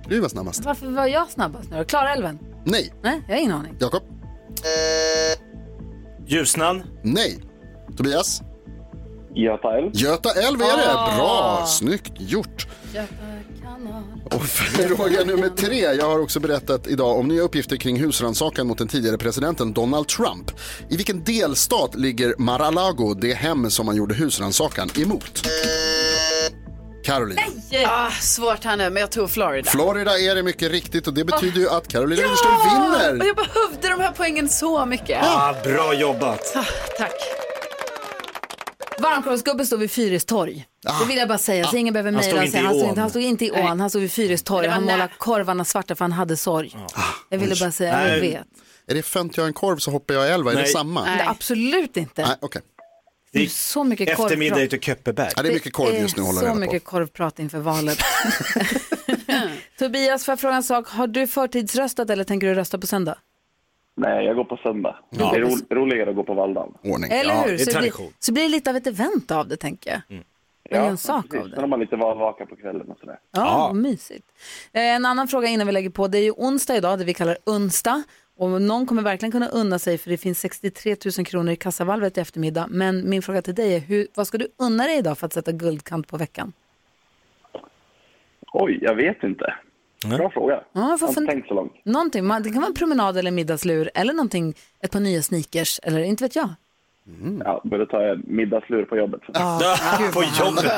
Du 0.08 0.20
var 0.20 0.30
snabbast. 0.30 0.66
Varför 0.66 0.88
var 0.88 1.08
jag 1.08 1.30
snabbast 1.30 1.70
nu? 1.72 1.86
Klarälven? 1.86 2.40
Nej. 2.66 2.94
Nej, 3.04 3.22
jag 3.28 3.36
har 3.36 3.42
ingen 3.42 3.54
aning. 3.54 3.76
Jakob? 3.80 4.04
Ljusnan? 6.28 6.84
Nej. 7.04 7.40
Tobias? 7.98 8.42
Göta 9.36 9.78
älv. 9.78 9.90
Göta 9.94 10.30
älv 10.30 10.62
är 10.62 10.78
det. 10.78 10.94
Ah. 10.94 11.16
Bra, 11.16 11.66
snyggt 11.66 12.14
gjort. 12.18 12.68
Och 14.26 14.46
fråga 14.98 15.24
nummer 15.24 15.50
tre. 15.50 15.80
Jag 15.80 16.06
har 16.06 16.20
också 16.20 16.40
berättat 16.40 16.88
idag 16.88 17.20
om 17.20 17.28
nya 17.28 17.42
uppgifter 17.42 17.76
kring 17.76 18.00
husrannsakan 18.00 18.68
mot 18.68 18.78
den 18.78 18.88
tidigare 18.88 19.18
presidenten 19.18 19.74
Donald 19.74 20.08
Trump. 20.08 20.52
I 20.90 20.98
vilken 20.98 21.24
delstat 21.24 21.96
ligger 21.96 22.36
Mar-a-Lago, 22.38 23.14
det 23.14 23.34
hem 23.34 23.70
som 23.72 23.86
man 23.86 23.96
gjorde 23.96 24.16
husrannsakan 24.16 24.90
emot? 24.96 25.48
Carolina. 27.04 27.42
Ah, 27.86 28.12
svårt 28.12 28.64
här 28.64 28.78
nu, 28.78 28.90
men 28.90 29.02
jag 29.02 29.12
tror 29.12 29.28
Florida. 29.28 29.72
Florida 29.72 30.20
är 30.20 30.36
det 30.36 30.44
mycket 30.44 30.72
riktigt 30.72 31.08
och 31.08 31.14
det 31.14 31.26
betyder 31.26 31.60
ju 31.60 31.70
att 31.70 31.88
Carolina 31.88 32.22
Widerström 32.22 32.54
Och 32.54 32.66
vinner. 32.66 33.26
jag 33.26 33.36
behövde 33.36 33.90
de 33.90 34.00
här 34.02 34.14
poängen 34.18 34.50
så 34.50 34.86
mycket. 34.86 35.24
Ah, 35.24 35.56
bra 35.64 35.94
jobbat. 35.94 36.54
Ah, 36.56 36.66
tack. 36.98 37.12
Varmkorvsgubbe 39.00 39.66
stod 39.66 39.80
vid 39.80 39.92
Fyris 39.92 40.26
torg. 40.26 40.66
Det 41.00 41.06
vill 41.08 41.18
jag 41.18 41.28
bara 41.28 41.38
säga, 41.38 41.64
så 41.68 41.76
Ah. 41.76 41.80
ingen 41.80 41.94
behöver 41.94 42.12
Han 42.12 42.22
mejla 42.22 42.44
i 42.46 42.56
Han 42.58 42.70
stod 42.74 42.82
ån. 42.84 42.90
inte, 42.90 43.02
han 43.02 43.10
stod 43.10 43.22
inte 43.22 43.46
i 43.46 43.52
Nej. 43.52 43.64
ån, 43.72 43.80
han 43.80 43.90
stod 43.90 44.02
vid 44.02 44.12
Fyris 44.12 44.44
torg. 44.44 44.68
Han 44.68 44.84
målade 44.84 45.10
korvarna 45.18 45.66
svarta 45.66 45.96
för 45.96 46.06
han 46.06 46.12
hade 46.12 46.38
sorg. 46.38 46.76
Jag 47.30 47.38
ville 47.38 47.56
bara 47.56 47.72
säga, 47.72 48.02
jag 48.02 48.10
Nej. 48.12 48.22
vet. 48.32 48.48
Är 48.88 48.96
det 48.96 49.04
fänt 49.04 49.38
jag 49.38 49.48
en 49.48 49.54
korv 49.54 49.78
så 49.78 49.92
hoppar 49.92 50.14
jag 50.14 50.28
i 50.28 50.30
elva? 50.32 50.52
Är 50.52 50.56
det 50.56 50.62
Nej. 50.62 50.72
samma? 50.72 51.06
Nej. 51.06 51.22
Absolut 51.28 51.98
inte. 51.98 52.22
Nej, 52.22 52.36
okej. 52.42 52.62
Det 53.32 53.44
är 53.44 53.48
så 53.48 53.84
mycket 53.84 54.08
korvprat. 54.08 54.26
Eftermiddag 54.26 54.62
ute 54.62 54.76
i 54.76 54.80
Köppeberg. 54.80 55.30
Ja, 55.36 55.42
det 55.44 55.50
är 55.50 55.54
mycket 55.54 55.74
korv 55.74 55.96
just 55.96 56.18
nu, 56.18 56.24
håller 56.24 56.40
så 56.40 56.46
jag 56.46 56.58
mycket 56.58 56.84
korvprat 56.84 57.40
inför 57.40 57.60
valet. 57.60 57.98
Tobias, 59.80 60.26
får 60.26 60.32
jag 60.32 60.40
fråga 60.40 60.56
en 60.56 60.64
sak? 60.64 60.88
Har 60.90 61.08
du 61.08 61.28
förtidsröstat 61.28 62.10
eller 62.10 62.24
tänker 62.24 62.48
du 62.48 62.54
rösta 62.56 62.78
på 62.78 62.88
söndag? 62.88 63.16
Nej, 63.96 64.26
jag 64.26 64.36
går 64.36 64.44
på 64.44 64.58
söndag. 64.58 64.96
Ja. 65.10 65.32
Det 65.34 65.38
är 65.38 65.42
ro 65.42 65.56
roligare 65.70 66.10
att 66.10 66.16
gå 66.16 66.24
på 66.24 66.34
valdagen. 66.34 66.74
Ordning. 66.84 67.12
Eller 67.12 67.48
hur? 67.48 67.58
så, 67.58 67.72
det 67.72 67.80
blir, 67.80 67.94
så 68.20 68.34
blir 68.34 68.44
det 68.44 68.50
lite 68.50 68.70
av 68.70 68.76
ett 68.76 68.88
event 68.88 69.32
av 69.32 69.48
det, 69.48 69.58
tänker 69.58 69.92
jag. 69.92 70.02
Mm. 70.10 70.24
Gör 70.70 70.90
en 70.90 70.98
sak 70.98 71.36
av 71.36 71.44
det. 71.44 71.50
Sen 71.50 71.60
har 71.60 71.68
man 71.68 71.80
lite 71.80 71.96
valvaka 71.96 72.46
på 72.46 72.56
kvällen 72.56 72.92
och 72.92 72.98
sådär. 73.00 73.20
Ja, 73.32 73.68
vad 73.68 73.76
mysigt. 73.76 74.28
Eh, 74.74 74.96
En 74.96 75.06
annan 75.06 75.28
fråga 75.28 75.48
innan 75.48 75.68
vi 75.68 75.74
lägger 75.74 75.90
på. 75.90 76.08
Det 76.08 76.18
är 76.18 76.24
ju 76.24 76.32
onsdag 76.32 76.76
idag, 76.78 77.00
det 77.00 77.06
vi 77.06 77.14
kallar 77.14 77.38
onsdag. 77.46 78.04
Och 78.38 78.62
någon 78.62 78.86
kommer 78.86 79.02
verkligen 79.02 79.32
kunna 79.32 79.48
unna 79.48 79.80
sig 79.80 79.98
för 79.98 80.10
det 80.10 80.18
finns 80.18 80.40
63 80.40 80.96
000 81.18 81.26
kronor 81.26 81.52
i 81.52 81.56
kassavalvet 81.56 82.18
i 82.18 82.22
eftermiddag. 82.22 82.68
Men 82.70 83.10
min 83.10 83.22
fråga 83.22 83.42
till 83.42 83.56
dig 83.56 83.76
är, 83.76 83.80
hur, 83.80 84.08
vad 84.16 84.28
ska 84.28 84.38
du 84.38 84.48
unna 84.58 84.84
dig 84.84 84.98
idag 84.98 85.18
för 85.18 85.26
att 85.26 85.34
sätta 85.34 85.52
guldkant 85.52 86.08
på 86.08 86.18
veckan? 86.18 86.54
Oj, 88.54 88.80
jag 88.82 88.96
vet 88.96 89.24
inte. 89.24 89.54
Bra 90.10 90.30
fråga. 90.30 90.54
Ja, 90.54 90.64
jag 90.74 90.82
har 90.98 91.08
inte 91.08 91.26
tänkt 91.26 91.48
så 91.48 91.54
långt. 91.54 91.72
Någonting, 91.86 92.26
man- 92.26 92.44
det 92.44 92.50
kan 92.50 92.58
vara 92.62 92.68
en 92.68 92.74
promenad 92.74 93.18
eller 93.18 93.32
middagslur 93.32 93.90
eller 93.96 94.14
någonting, 94.14 94.54
ett 94.80 94.92
par 94.92 95.00
nya 95.00 95.22
sneakers 95.22 95.80
eller 95.84 96.00
inte 96.04 96.24
vet 96.24 96.36
jag. 96.36 96.50
Ja, 97.46 97.62
borde 97.64 97.86
ta 97.86 98.02
en 98.04 98.24
middagslur 98.28 98.86
på 98.86 98.98
jobbet. 98.98 99.22
Ja, 99.34 99.78
gud, 100.00 100.14
på 100.14 100.24
jobbet. 100.40 100.72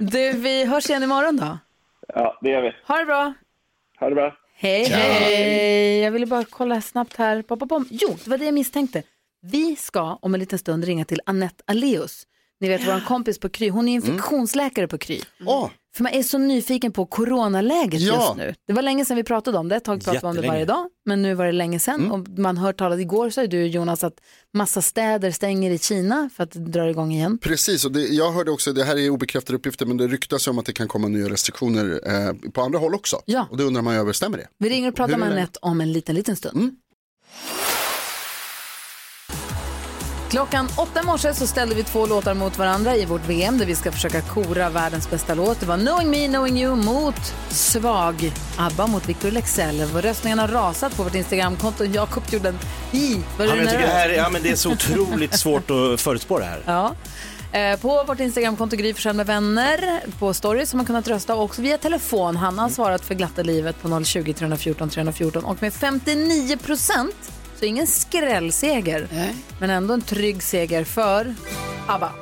Du, 0.00 0.32
vi 0.32 0.64
hörs 0.64 0.90
igen 0.90 1.02
imorgon 1.02 1.36
då. 1.36 1.58
Ja, 2.14 2.38
det 2.42 2.50
gör 2.50 2.62
vi. 2.62 2.72
Ha 2.86 2.98
det 2.98 3.04
bra. 3.04 3.32
Ha 4.00 4.08
det 4.08 4.14
bra. 4.14 4.36
Hej, 4.56 4.84
Ciao. 4.86 4.96
hej. 4.98 5.98
Jag 6.00 6.10
ville 6.10 6.26
bara 6.26 6.44
kolla 6.44 6.80
snabbt 6.80 7.16
här. 7.16 7.42
Pop, 7.42 7.60
pop, 7.60 7.68
pop. 7.68 7.82
Jo, 7.90 8.08
det 8.24 8.30
var 8.30 8.38
det 8.38 8.44
jag 8.44 8.54
misstänkte. 8.54 9.02
Vi 9.42 9.76
ska 9.76 10.18
om 10.22 10.34
en 10.34 10.40
liten 10.40 10.58
stund 10.58 10.84
ringa 10.84 11.04
till 11.04 11.20
Annette 11.26 11.62
Aleus. 11.66 12.26
Ni 12.64 12.70
vet 12.70 12.86
vår 12.86 13.04
kompis 13.06 13.38
på 13.38 13.48
Kry, 13.48 13.68
hon 13.70 13.88
är 13.88 13.92
infektionsläkare 13.94 14.88
på 14.88 14.98
Kry. 14.98 15.20
Åh, 15.46 15.70
För 15.96 16.02
man 16.02 16.12
är 16.12 16.22
så 16.22 16.38
nyfiken 16.38 16.92
på 16.92 17.06
coronaläget 17.06 18.00
Ja. 18.00 18.14
just 18.14 18.36
nu. 18.36 18.54
Det 18.66 18.72
var 18.72 18.82
länge 18.82 19.04
sedan 19.04 19.16
vi 19.16 19.24
pratade 19.24 19.58
om 19.58 19.68
det, 19.68 19.76
ett 19.76 19.84
tag 19.84 20.04
pratade 20.04 20.20
vi 20.22 20.26
om 20.26 20.42
det 20.42 20.48
varje 20.48 20.64
dag, 20.64 20.88
men 21.06 21.22
nu 21.22 21.34
var 21.34 21.46
det 21.46 21.52
länge 21.52 21.78
sedan. 21.78 22.10
Och 22.10 22.28
man 22.38 22.56
hör 22.56 22.72
talas, 22.72 23.00
igår 23.00 23.30
sa 23.30 23.46
du 23.46 23.66
Jonas 23.66 24.04
att 24.04 24.14
massa 24.54 24.82
städer 24.82 25.30
stänger 25.30 25.70
i 25.70 25.78
Kina 25.78 26.30
för 26.36 26.42
att 26.44 26.50
drar 26.52 26.86
igång 26.88 27.12
igen. 27.12 27.38
Precis, 27.38 27.84
och 27.84 27.92
det, 27.92 28.00
jag 28.00 28.32
hörde 28.32 28.50
också, 28.50 28.72
det 28.72 28.84
här 28.84 28.96
är 28.96 29.10
obekräftade 29.10 29.56
uppgifter, 29.56 29.86
men 29.86 29.96
det 29.96 30.06
ryktas 30.06 30.46
om 30.48 30.58
att 30.58 30.66
det 30.66 30.72
kan 30.72 30.88
komma 30.88 31.08
nya 31.08 31.28
restriktioner 31.28 32.00
eh, 32.06 32.50
på 32.50 32.60
andra 32.62 32.78
håll 32.78 32.94
också. 32.94 33.20
Ja. 33.24 33.46
Och 33.50 33.56
det 33.56 33.64
undrar 33.64 33.82
man 33.82 33.94
över, 33.94 34.12
stämmer 34.12 34.38
det? 34.38 34.46
Vi 34.58 34.68
ringer 34.68 34.88
och 34.88 34.94
pratar 34.96 35.16
med? 35.16 35.32
Anette 35.32 35.58
om 35.62 35.80
en 35.80 35.92
liten, 35.92 36.14
liten 36.14 36.36
stund. 36.36 36.56
Mm. 36.56 36.76
Klockan 40.34 40.68
åtta 40.76 41.00
i 41.00 41.06
morse 41.06 41.34
så 41.34 41.46
ställde 41.46 41.74
vi 41.74 41.82
två 41.84 42.06
låtar 42.06 42.34
mot 42.34 42.58
varandra 42.58 42.96
i 42.96 43.04
vårt 43.04 43.28
VM 43.28 43.58
där 43.58 43.66
vi 43.66 43.74
ska 43.74 43.92
försöka 43.92 44.20
kora 44.20 44.70
världens 44.70 45.10
bästa 45.10 45.34
låt. 45.34 45.60
Det 45.60 45.66
var 45.66 45.78
Knowing 45.78 46.10
Me, 46.10 46.28
Knowing 46.28 46.62
You 46.62 46.76
mot 46.76 47.34
Svag. 47.50 48.32
ABBA 48.56 48.86
mot 48.86 49.08
Victor 49.08 49.30
Leksell. 49.30 49.82
Och 49.94 50.02
Röstningen 50.02 50.38
har 50.38 50.48
rasat 50.48 50.96
på 50.96 51.02
vårt 51.02 51.14
Instagramkonto. 51.14 51.84
Jakob 51.84 52.22
gjorde 52.30 52.48
en 52.48 52.58
i. 52.92 53.14
Var 53.38 53.44
Ja, 53.44 53.54
men 53.54 53.58
jag 53.58 53.68
tycker 53.70 53.86
det, 53.86 53.92
här, 53.92 54.08
är- 54.08 54.14
ja, 54.14 54.28
men 54.30 54.42
det 54.42 54.50
är 54.50 54.56
så 54.56 54.72
otroligt 54.72 55.38
svårt 55.38 55.70
att 55.70 56.00
förutspå 56.00 56.38
det 56.38 56.44
här. 56.44 56.62
Ja. 56.66 56.94
Eh, 57.58 57.78
På 57.80 58.04
vårt 58.04 58.20
Instagramkonto 58.20 58.76
Gry 58.76 58.94
med 59.14 59.26
vänner 59.26 60.00
på 60.18 60.34
stories 60.34 60.72
har 60.72 60.76
man 60.76 60.86
kunnat 60.86 61.08
rösta 61.08 61.34
och 61.34 61.42
också 61.42 61.62
via 61.62 61.78
telefon. 61.78 62.36
Hanna 62.36 62.62
har 62.62 62.68
svarat 62.68 63.04
för 63.04 63.14
glatta 63.14 63.42
livet 63.42 63.82
på 63.82 64.04
020 64.04 64.32
314 64.32 64.90
314 64.90 65.44
och 65.44 65.62
med 65.62 65.72
59 65.74 66.56
procent 66.56 67.16
så 67.64 67.68
ingen 67.68 67.86
skrällseger 67.86 69.08
men 69.58 69.70
ändå 69.70 69.94
en 69.94 70.02
trygg 70.02 70.42
seger 70.42 70.84
för 70.84 71.34
ABBA. 71.86 72.12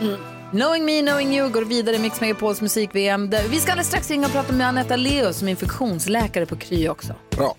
Mm. 0.00 0.16
Knowing 0.50 0.84
Me, 0.84 1.02
Knowing 1.02 1.36
You 1.36 1.48
går 1.48 1.62
vidare 1.64 1.96
i 1.96 1.98
Mix 1.98 2.20
Megapols 2.20 2.60
musik-VM. 2.60 3.30
Vi 3.50 3.60
ska 3.60 3.72
alldeles 3.72 3.88
strax 3.88 4.10
ringa 4.10 4.26
och 4.26 4.32
prata 4.32 4.52
med 4.52 4.68
Anetta 4.68 4.96
Leo 4.96 5.32
som 5.32 5.48
är 5.48 5.50
infektionsläkare 5.50 6.46
på 6.46 6.56
Kry 6.56 6.88
också. 6.88 7.14
Bra. 7.30 7.56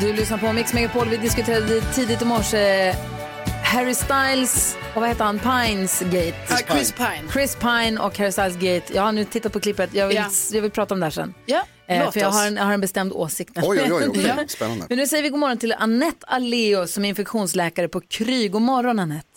Du 0.00 0.12
lyssnar 0.12 0.38
på 0.38 0.52
Mix 0.52 0.74
Megapol. 0.74 1.08
Vi 1.08 1.16
diskuterade 1.16 1.80
tidigt 1.80 2.22
i 2.22 2.24
morse 2.24 2.94
Harry 3.72 3.94
Styles 3.94 4.76
och 4.94 5.00
vad 5.00 5.08
heter 5.08 5.24
han? 5.24 5.38
Pines 5.38 6.00
Gate. 6.00 6.34
Ja, 6.50 6.56
Chris 6.74 6.92
Pine. 6.92 7.32
Chris 7.32 7.56
Pine 7.56 8.00
och 8.00 8.18
Harry 8.18 8.32
Styles 8.32 8.54
Gate. 8.56 8.94
Jag 8.94 9.02
har 9.02 9.12
nu 9.12 9.24
tittat 9.24 9.52
på 9.52 9.60
klippet. 9.60 9.94
Jag 9.94 10.06
vill, 10.06 10.16
Ja. 10.16 10.24
jag 10.52 10.62
vill 10.62 10.70
prata 10.70 10.94
om 10.94 11.00
det 11.00 11.06
här 11.06 11.10
sen. 11.10 11.34
Ja, 11.46 11.62
Eh, 11.90 12.04
låt 12.04 12.12
för 12.12 12.20
jag 12.20 12.28
oss. 12.28 12.34
har, 12.40 12.46
en, 12.46 12.56
jag 12.56 12.64
har 12.64 12.72
en 12.72 12.80
bestämd 12.80 13.12
åsikt. 13.12 13.50
Oj, 13.56 13.80
oj, 13.84 13.92
oj, 13.92 14.08
okej. 14.08 14.24
Ja. 14.36 14.44
Spännande. 14.48 14.86
Men 14.88 14.98
nu 14.98 15.06
säger 15.06 15.22
vi 15.22 15.28
god 15.28 15.40
morgon 15.40 15.58
till 15.58 15.74
Annette 15.78 16.26
Aleo 16.26 16.86
som 16.86 17.04
är 17.04 17.08
infektionsläkare 17.08 17.88
på 17.88 18.00
Kry. 18.00 18.48
God 18.48 18.62
morgon 18.62 18.98
Annette. 18.98 19.28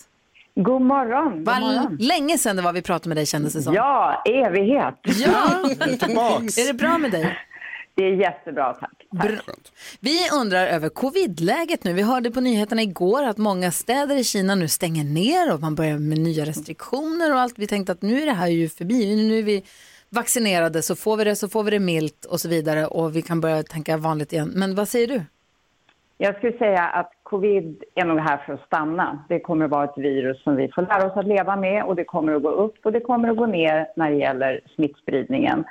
God 0.56 0.82
morgon. 0.82 1.32
God 1.38 1.46
Vad 1.46 1.60
morgon. 1.62 1.98
länge 2.00 2.38
sedan 2.38 2.56
det 2.56 2.62
var 2.62 2.74
vi 2.74 2.82
pratade 2.82 3.08
med 3.10 3.18
dig 3.18 3.26
kändes 3.26 3.54
det 3.54 3.62
som. 3.62 3.74
Ja, 3.74 4.24
evighet. 4.26 4.96
Ja, 5.04 5.70
Tillbaks. 6.00 6.58
är 6.58 6.68
det 6.68 6.74
bra 6.74 6.98
med 6.98 7.12
dig? 7.12 7.38
Det 8.02 8.08
är 8.08 8.16
jättebra, 8.16 8.74
tack. 8.74 9.08
Vi 10.00 10.18
undrar 10.42 10.68
över 10.68 10.90
covid-läget 10.90 11.84
nu. 11.84 11.94
Vi 11.94 12.02
hörde 12.02 12.32
på 12.32 12.42
nyheterna 12.42 12.82
igår 12.82 13.24
att 13.24 13.38
många 13.38 13.72
städer 13.72 14.16
i 14.16 14.24
Kina 14.24 14.56
nu 14.56 14.68
stänger 14.68 15.04
ner 15.04 15.54
och 15.54 15.62
man 15.62 15.76
börjar 15.76 16.00
med 16.00 16.18
nya 16.18 16.46
restriktioner 16.46 17.34
och 17.34 17.40
allt. 17.40 17.60
Vi 17.60 17.68
tänkte 17.68 17.92
att 17.92 18.02
nu 18.02 18.22
är 18.22 18.26
det 18.26 18.32
här 18.32 18.48
ju 18.48 18.70
förbi. 18.70 19.28
Nu 19.28 19.40
är 19.40 19.44
vi 19.44 19.64
vaccinerade 20.10 20.82
så 20.82 20.96
får 20.96 21.18
vi 21.18 21.24
det 21.24 21.36
så 21.36 21.50
får 21.50 21.64
vi 21.64 21.72
det 21.72 21.80
milt 21.80 22.26
och 22.26 22.40
så 22.40 22.50
vidare 22.50 22.86
och 22.86 23.16
vi 23.16 23.22
kan 23.22 23.42
börja 23.42 23.64
tänka 23.64 23.98
vanligt 23.98 24.34
igen. 24.34 24.52
Men 24.56 24.76
vad 24.76 24.88
säger 24.88 25.08
du? 25.08 25.22
Jag 26.18 26.38
skulle 26.38 26.58
säga 26.58 26.84
att 26.84 27.12
covid 27.24 27.84
är 27.96 28.06
nog 28.06 28.20
här 28.20 28.38
för 28.38 28.54
att 28.54 28.66
stanna. 28.66 29.26
Det 29.30 29.40
kommer 29.40 29.66
att 29.66 29.72
vara 29.72 29.84
ett 29.84 29.98
virus 29.98 30.44
som 30.44 30.56
vi 30.56 30.72
får 30.76 30.82
lära 30.82 31.12
oss 31.12 31.18
att 31.18 31.28
leva 31.28 31.56
med 31.56 31.84
och 31.84 31.96
det 31.96 32.04
kommer 32.04 32.34
att 32.34 32.44
gå 32.44 32.50
upp 32.50 32.86
och 32.86 32.92
det 32.92 33.00
kommer 33.00 33.30
att 33.30 33.38
gå 33.38 33.46
ner 33.46 33.88
när 33.96 34.12
det 34.12 34.18
gäller 34.18 34.62
smittspridningen. 34.76 35.64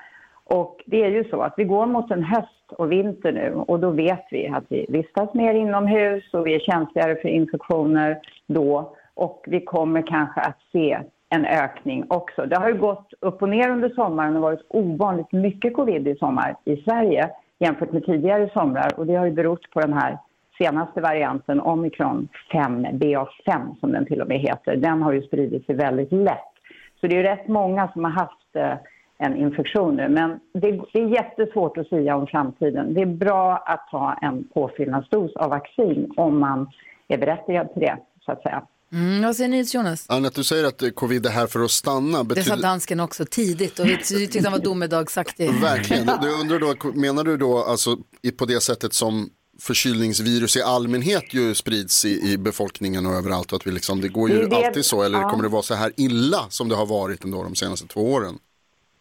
Och 0.54 0.82
det 0.86 1.04
är 1.04 1.10
ju 1.10 1.24
så 1.24 1.42
att 1.42 1.54
vi 1.56 1.64
går 1.64 1.86
mot 1.86 2.10
en 2.10 2.22
höst 2.22 2.72
och 2.78 2.92
vinter 2.92 3.32
nu 3.32 3.52
och 3.54 3.80
då 3.80 3.90
vet 3.90 4.26
vi 4.30 4.48
att 4.48 4.64
vi 4.68 4.86
vistas 4.88 5.34
mer 5.34 5.54
inomhus 5.54 6.34
och 6.34 6.46
vi 6.46 6.54
är 6.54 6.58
känsligare 6.58 7.16
för 7.16 7.28
infektioner 7.28 8.18
då 8.46 8.94
och 9.14 9.44
vi 9.46 9.60
kommer 9.60 10.02
kanske 10.06 10.40
att 10.40 10.58
se 10.72 10.98
en 11.28 11.44
ökning 11.44 12.04
också. 12.08 12.46
Det 12.46 12.56
har 12.56 12.68
ju 12.68 12.78
gått 12.78 13.12
upp 13.20 13.42
och 13.42 13.48
ner 13.48 13.70
under 13.70 13.88
sommaren 13.88 14.36
och 14.36 14.42
varit 14.42 14.66
ovanligt 14.68 15.32
mycket 15.32 15.74
covid 15.74 16.08
i 16.08 16.16
sommar 16.16 16.56
i 16.64 16.76
Sverige 16.76 17.30
jämfört 17.58 17.92
med 17.92 18.06
tidigare 18.06 18.50
somrar 18.52 18.90
och 18.96 19.06
det 19.06 19.14
har 19.14 19.26
ju 19.26 19.32
berott 19.32 19.70
på 19.70 19.80
den 19.80 19.92
här 19.92 20.18
senaste 20.58 21.00
varianten 21.00 21.60
omikron 21.60 22.28
5, 22.52 22.86
BA5 22.86 23.80
som 23.80 23.92
den 23.92 24.06
till 24.06 24.20
och 24.20 24.28
med 24.28 24.38
heter. 24.38 24.76
Den 24.76 25.02
har 25.02 25.12
ju 25.12 25.22
spridit 25.22 25.66
sig 25.66 25.74
väldigt 25.74 26.12
lätt. 26.12 26.52
Så 27.00 27.06
det 27.06 27.14
är 27.14 27.16
ju 27.16 27.22
rätt 27.22 27.48
många 27.48 27.88
som 27.88 28.04
har 28.04 28.10
haft 28.10 28.56
eh, 28.56 28.74
en 29.22 29.36
infektion 29.36 29.96
nu. 29.96 30.08
Men 30.08 30.30
det, 30.62 30.70
det 30.92 30.98
är 31.00 31.08
jättesvårt 31.08 31.76
att 31.78 31.88
säga 31.88 32.16
om 32.16 32.26
framtiden. 32.26 32.94
Det 32.94 33.00
är 33.00 33.06
bra 33.06 33.56
att 33.66 33.88
ta 33.90 34.18
en 34.22 34.44
påfyllnadsdos 34.54 35.36
av 35.36 35.50
vaccin 35.50 36.12
om 36.16 36.38
man 36.38 36.68
är 37.08 37.18
berättigad 37.18 37.72
till 37.72 37.80
det, 37.82 37.96
så 38.26 38.32
att 38.32 38.42
säga. 38.42 38.62
Mm, 38.92 39.22
vad 39.22 39.36
säger 39.36 39.48
ni 39.50 39.64
Jonas? 39.74 40.06
Annette, 40.08 40.40
du 40.40 40.44
säger 40.44 40.64
att 40.64 40.82
eh, 40.82 40.88
covid 40.90 41.26
är 41.26 41.30
här 41.30 41.46
för 41.46 41.60
att 41.60 41.70
stanna. 41.70 42.18
Det 42.22 42.34
sa 42.34 42.34
Betyder... 42.34 42.62
dansken 42.62 43.00
också 43.00 43.24
tidigt 43.30 43.78
och 43.78 43.86
vi 43.86 43.96
tyckte 43.96 44.40
han 44.42 44.52
var 44.52 44.58
domedagsaktig. 44.58 45.50
Verkligen. 45.60 46.06
Du 46.22 46.40
undrar 46.40 46.58
då, 46.58 46.92
menar 47.00 47.24
du 47.24 47.36
då 47.36 47.58
alltså 47.64 47.96
i- 48.22 48.30
på 48.30 48.44
det 48.44 48.60
sättet 48.62 48.92
som 48.92 49.28
förkylningsvirus 49.60 50.56
i 50.56 50.62
allmänhet 50.62 51.34
ju 51.34 51.54
sprids 51.54 52.04
i, 52.04 52.32
i 52.32 52.38
befolkningen 52.38 53.06
och 53.06 53.12
överallt 53.12 53.52
och 53.52 53.56
att 53.56 53.66
vi 53.66 53.70
liksom, 53.72 54.00
det 54.00 54.08
går 54.08 54.30
ju 54.30 54.46
det- 54.46 54.56
alltid 54.66 54.84
så 54.84 55.02
eller 55.02 55.18
ja. 55.20 55.28
kommer 55.30 55.42
det 55.42 55.48
vara 55.48 55.62
så 55.62 55.74
här 55.74 55.92
illa 55.96 56.38
som 56.48 56.68
det 56.68 56.74
har 56.74 56.86
varit 56.86 57.24
ändå 57.24 57.42
de 57.42 57.54
senaste 57.54 57.86
två 57.86 58.12
åren? 58.12 58.38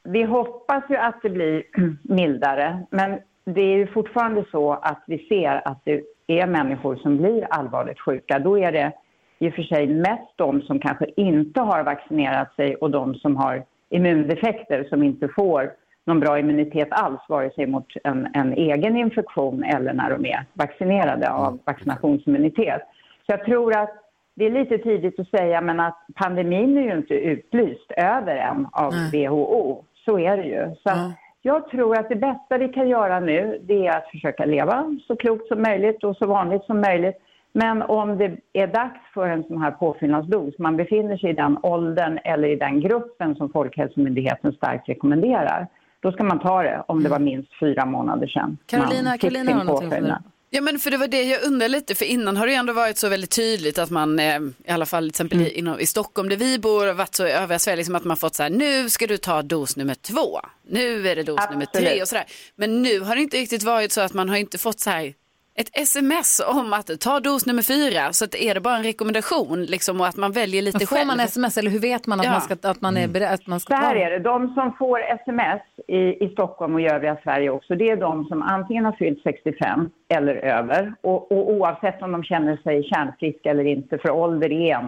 Vi 0.04 0.24
hoppas 0.24 0.84
ju 0.89 0.95
att 0.95 1.22
det 1.22 1.30
blir 1.30 1.64
mildare, 2.04 2.80
men 2.89 3.20
det 3.45 3.62
är 3.62 3.78
ju 3.78 3.88
fortfarande 3.88 4.45
så 4.52 4.72
att 4.72 5.04
vi 5.08 5.18
ser 5.18 5.68
att 5.68 5.82
det 5.86 6.02
är 6.28 6.47
människor 6.47 6.95
som 6.95 7.18
blir 7.18 7.47
allvarligt 7.50 8.00
sjuka. 8.00 8.39
Då 8.39 8.60
är 8.60 8.72
det 8.72 8.91
i 9.39 9.50
och 9.50 9.54
för 9.54 9.64
sig 9.64 9.88
mest 9.88 10.34
de 10.36 10.62
som 10.62 10.80
kanske 10.80 11.06
inte 11.16 11.62
har 11.62 11.84
vaccinerat 11.84 12.56
sig 12.56 12.76
och 12.76 12.91
de 12.91 13.16
som 13.16 13.36
har 13.36 13.64
immundefekter 13.89 14.84
som 14.89 15.04
inte 15.04 15.28
får 15.28 15.72
någon 16.06 16.20
bra 16.20 16.39
immunitet 16.39 16.88
alls, 16.91 17.22
vare 17.30 17.52
sig 17.52 17.68
mot 17.68 17.88
en, 18.04 18.28
en 18.34 18.54
egen 18.54 18.97
infektion 18.97 19.64
eller 19.64 19.93
när 19.93 20.10
de 20.10 20.26
är 20.26 20.45
vaccinerade 20.54 21.32
av 21.32 21.60
vaccinationsimmunitet. 21.66 22.82
Så 23.26 23.32
jag 23.32 23.45
tror 23.45 23.78
att 23.78 23.95
det 24.36 24.45
är 24.45 24.52
lite 24.52 24.78
tidigt 24.78 25.20
att 25.20 25.30
säga, 25.30 25.62
men 25.62 25.80
att 25.80 25.97
pandemin 26.16 26.78
är 26.78 26.82
ju 26.82 26.97
inte 26.97 27.14
utlyst 27.14 27.91
över 27.91 28.36
än 28.36 28.68
av 28.72 28.93
WHO. 29.14 29.84
Så 30.10 30.20
är 30.20 30.38
det 30.38 30.43
ju. 30.43 30.76
Så 30.84 30.89
att 30.89 31.18
jag 31.41 31.70
tror 31.70 31.97
att 31.97 32.10
det 32.10 32.16
bästa 32.16 32.57
vi 32.57 32.70
kan 32.70 32.89
göra 32.89 33.20
nu, 33.20 33.60
det 33.64 33.88
är 33.88 33.97
att 33.97 34.10
försöka 34.12 34.45
leva 34.45 34.97
så 35.07 35.16
klokt 35.16 35.47
som 35.47 35.62
möjligt 35.62 36.03
och 36.03 36.18
så 36.18 36.26
vanligt 36.28 36.64
som 36.64 36.82
möjligt. 36.82 37.16
Men 37.53 37.82
om 37.82 38.18
det 38.18 38.38
är 38.53 38.68
dags 38.68 38.99
för 39.14 39.28
en 39.28 39.43
sån 39.43 39.62
här 39.62 39.72
påfyllnadsdos, 39.72 40.60
man 40.60 40.78
befinner 40.78 41.18
sig 41.18 41.30
i 41.30 41.34
den 41.34 41.57
åldern 41.64 42.20
eller 42.24 42.47
i 42.47 42.55
den 42.55 42.80
gruppen 42.82 43.36
som 43.36 43.49
Folkhälsomyndigheten 43.49 44.53
starkt 44.53 44.89
rekommenderar, 44.89 45.68
då 45.99 46.12
ska 46.12 46.24
man 46.24 46.39
ta 46.39 46.64
det 46.64 46.84
om 46.88 47.03
det 47.03 47.10
var 47.10 47.20
minst 47.20 47.60
fyra 47.60 47.86
månader 47.86 48.28
sedan. 48.28 48.57
Carolina, 48.66 49.18
Carolina 49.18 49.51
har 49.51 49.64
någonting 49.64 49.89
påfyllnad. 49.89 50.24
Ja 50.50 50.62
men 50.62 50.80
för 50.80 50.91
det 50.91 50.97
var 50.97 51.08
det 51.08 51.24
jag 51.24 51.43
undrar 51.43 51.68
lite, 51.68 51.95
för 51.95 52.06
innan 52.06 52.38
har 52.38 52.47
det 52.47 52.54
ändå 52.54 52.74
varit 52.74 52.97
så 52.97 53.10
väldigt 53.10 53.32
tydligt 53.32 53.78
att 53.78 53.89
man, 53.89 54.20
eh, 54.20 54.39
i 54.66 54.72
alla 54.72 54.86
fall 54.86 55.04
till 55.04 55.10
exempel 55.10 55.41
i, 55.41 55.50
inom, 55.52 55.80
i 55.80 55.86
Stockholm 55.86 56.30
där 56.30 56.36
vi 56.36 56.60
bor, 56.60 56.88
har 56.88 56.93
varit 56.93 57.16
så 57.16 57.28
i 57.28 57.32
övriga 57.32 57.60
Sverige, 57.60 57.78
liksom 57.78 57.95
att 57.95 58.04
man 58.04 58.18
fått 58.18 58.36
så 58.36 58.43
här, 58.43 58.50
nu 58.50 58.89
ska 58.89 59.08
du 59.08 59.18
ta 59.18 59.41
dos 59.41 59.76
nummer 59.76 59.95
två, 59.95 60.39
nu 60.70 61.08
är 61.08 61.16
det 61.16 61.24
dos 61.24 61.39
nummer 61.52 61.66
tre 61.66 61.82
Absolut. 61.82 62.02
och 62.02 62.08
sådär. 62.08 62.26
Men 62.56 62.82
nu 62.82 63.00
har 63.00 63.16
det 63.16 63.22
inte 63.22 63.38
riktigt 63.38 63.64
varit 63.64 63.91
så 63.91 64.02
att 64.02 64.14
man 64.14 64.30
har 64.30 64.38
inte 64.38 64.58
fått 64.58 64.80
så 64.80 64.89
här 64.89 65.14
ett 65.62 65.70
sms 65.74 66.41
om 66.60 66.74
att 66.74 66.99
ta 67.01 67.20
dos 67.20 67.45
nummer 67.45 67.62
fyra, 67.62 68.14
så 68.14 68.26
att 68.26 68.36
är 68.36 68.53
det 68.53 68.62
bara 68.62 68.78
en 68.78 68.84
rekommendation 68.84 69.64
liksom 69.64 70.01
och 70.01 70.07
att 70.07 70.18
man 70.18 70.32
väljer 70.32 70.62
lite 70.62 70.78
Men 70.80 70.88
får 70.88 70.95
själv. 70.95 71.07
man 71.07 71.20
sms 71.20 71.57
eller 71.57 71.72
hur 71.72 71.80
vet 71.80 72.07
man 72.07 72.20
att, 72.20 72.26
Ja. 72.26 72.32
man, 72.32 72.41
ska, 72.41 72.55
att 72.64 72.82
man 72.82 72.97
är 72.97 73.07
beredd? 73.07 73.34
Att 73.34 73.47
man 73.47 73.60
ska 73.60 73.76
Så 73.76 73.82
här 73.82 73.93
ta 73.95 73.99
är 74.01 74.10
det, 74.12 74.20
de 74.20 74.53
som 74.53 74.74
får 74.80 74.99
sms 75.22 75.62
i, 75.88 75.97
i 76.26 76.30
Stockholm 76.34 76.74
och 76.76 76.82
i 76.82 76.88
övriga 76.88 77.18
Sverige 77.24 77.49
också, 77.49 77.76
det 77.76 77.89
är 77.89 77.95
de 77.97 78.26
som 78.26 78.41
antingen 78.41 78.86
har 78.86 78.91
fyllt 78.91 79.24
65 79.24 79.89
eller 80.14 80.36
över. 80.36 80.93
Och, 81.01 81.32
och 81.32 81.49
oavsett 81.51 82.01
om 82.01 82.12
de 82.12 82.24
känner 82.24 82.57
sig 82.57 82.84
kärnfriska 82.84 83.49
eller 83.49 83.66
inte, 83.66 83.97
för 83.97 84.10
ålder 84.12 84.51
är 84.51 84.76
en, 84.76 84.88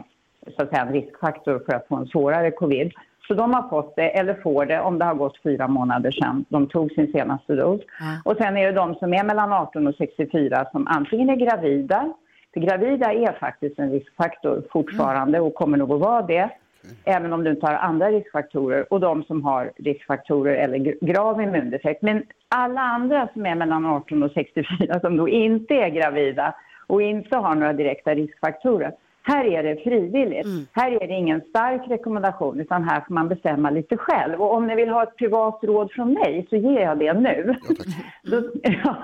så 0.57 0.63
att 0.63 0.69
säga, 0.69 0.82
en 0.82 0.93
riskfaktor 0.93 1.63
för 1.65 1.74
att 1.76 1.88
få 1.88 1.95
en 1.95 2.07
svårare 2.07 2.51
covid. 2.51 2.91
Så 3.32 3.36
de 3.36 3.53
har 3.53 3.69
fått 3.69 3.95
det, 3.95 4.09
eller 4.09 4.34
får 4.34 4.65
det, 4.65 4.79
om 4.79 4.99
det 4.99 5.05
har 5.05 5.15
gått 5.15 5.38
fyra 5.43 5.67
månader 5.67 6.11
sedan 6.11 6.45
de 6.49 6.67
tog 6.67 6.91
sin 6.91 7.11
senaste 7.11 7.55
dos. 7.55 7.82
Och 8.23 8.38
sen 8.38 8.57
är 8.57 8.65
det 8.65 8.71
de 8.71 8.95
som 8.95 9.13
är 9.13 9.23
mellan 9.23 9.53
18 9.53 9.88
och 9.88 9.95
64 9.95 10.65
som 10.71 10.88
antingen 10.88 11.29
är 11.29 11.36
gravida, 11.36 12.13
för 12.53 12.61
gravida 12.61 13.13
är 13.13 13.34
faktiskt 13.39 13.79
en 13.79 13.91
riskfaktor 13.91 14.63
fortfarande 14.71 15.39
och 15.39 15.53
kommer 15.55 15.77
nog 15.77 15.91
att 15.93 15.99
vara 15.99 16.21
det. 16.21 16.49
även 17.05 17.34
om 17.34 17.43
du 17.43 17.51
inte 17.51 17.65
har 17.65 17.73
andra 17.73 18.11
riskfaktorer 18.11 18.93
och 18.93 18.99
de 18.99 19.23
som 19.23 19.43
har 19.43 19.71
riskfaktorer 19.77 20.55
eller 20.55 20.77
gr- 20.77 20.97
grav 21.01 21.41
immundefekt. 21.41 22.01
Men 22.01 22.23
alla 22.49 22.82
andra 22.82 23.27
som 23.34 23.45
är 23.45 23.55
mellan 23.55 23.86
18 23.86 24.23
och 24.23 24.32
64 24.32 24.99
som 24.99 25.17
då 25.17 25.29
inte 25.29 25.73
är 25.73 25.89
gravida 25.89 26.55
och 26.88 27.01
inte 27.01 27.38
har 27.38 27.55
några 27.55 27.73
direkta 27.73 28.15
riskfaktorer. 28.15 28.91
Här 29.24 29.45
är 29.45 29.63
det 29.63 29.84
frivilligt. 29.84 30.47
Här 30.74 30.91
är 30.91 31.07
det 31.07 31.13
ingen 31.13 31.41
stark 31.41 31.82
rekommendation 31.88 32.59
utan 32.59 32.84
här 32.84 33.01
får 33.07 33.13
man 33.13 33.28
bestämma 33.28 33.69
lite 33.69 33.97
själv. 33.97 34.41
Och 34.41 34.53
om 34.53 34.67
ni 34.67 34.76
vill 34.76 34.89
ha 34.89 35.03
ett 35.03 35.17
privat 35.17 35.59
råd 35.61 35.91
från 35.91 36.13
mig 36.13 36.47
så 36.49 36.55
ger 36.55 36.80
jag 36.80 36.99
det 36.99 37.13
nu. 37.13 37.55
då, 38.24 38.41
ja, 38.84 38.95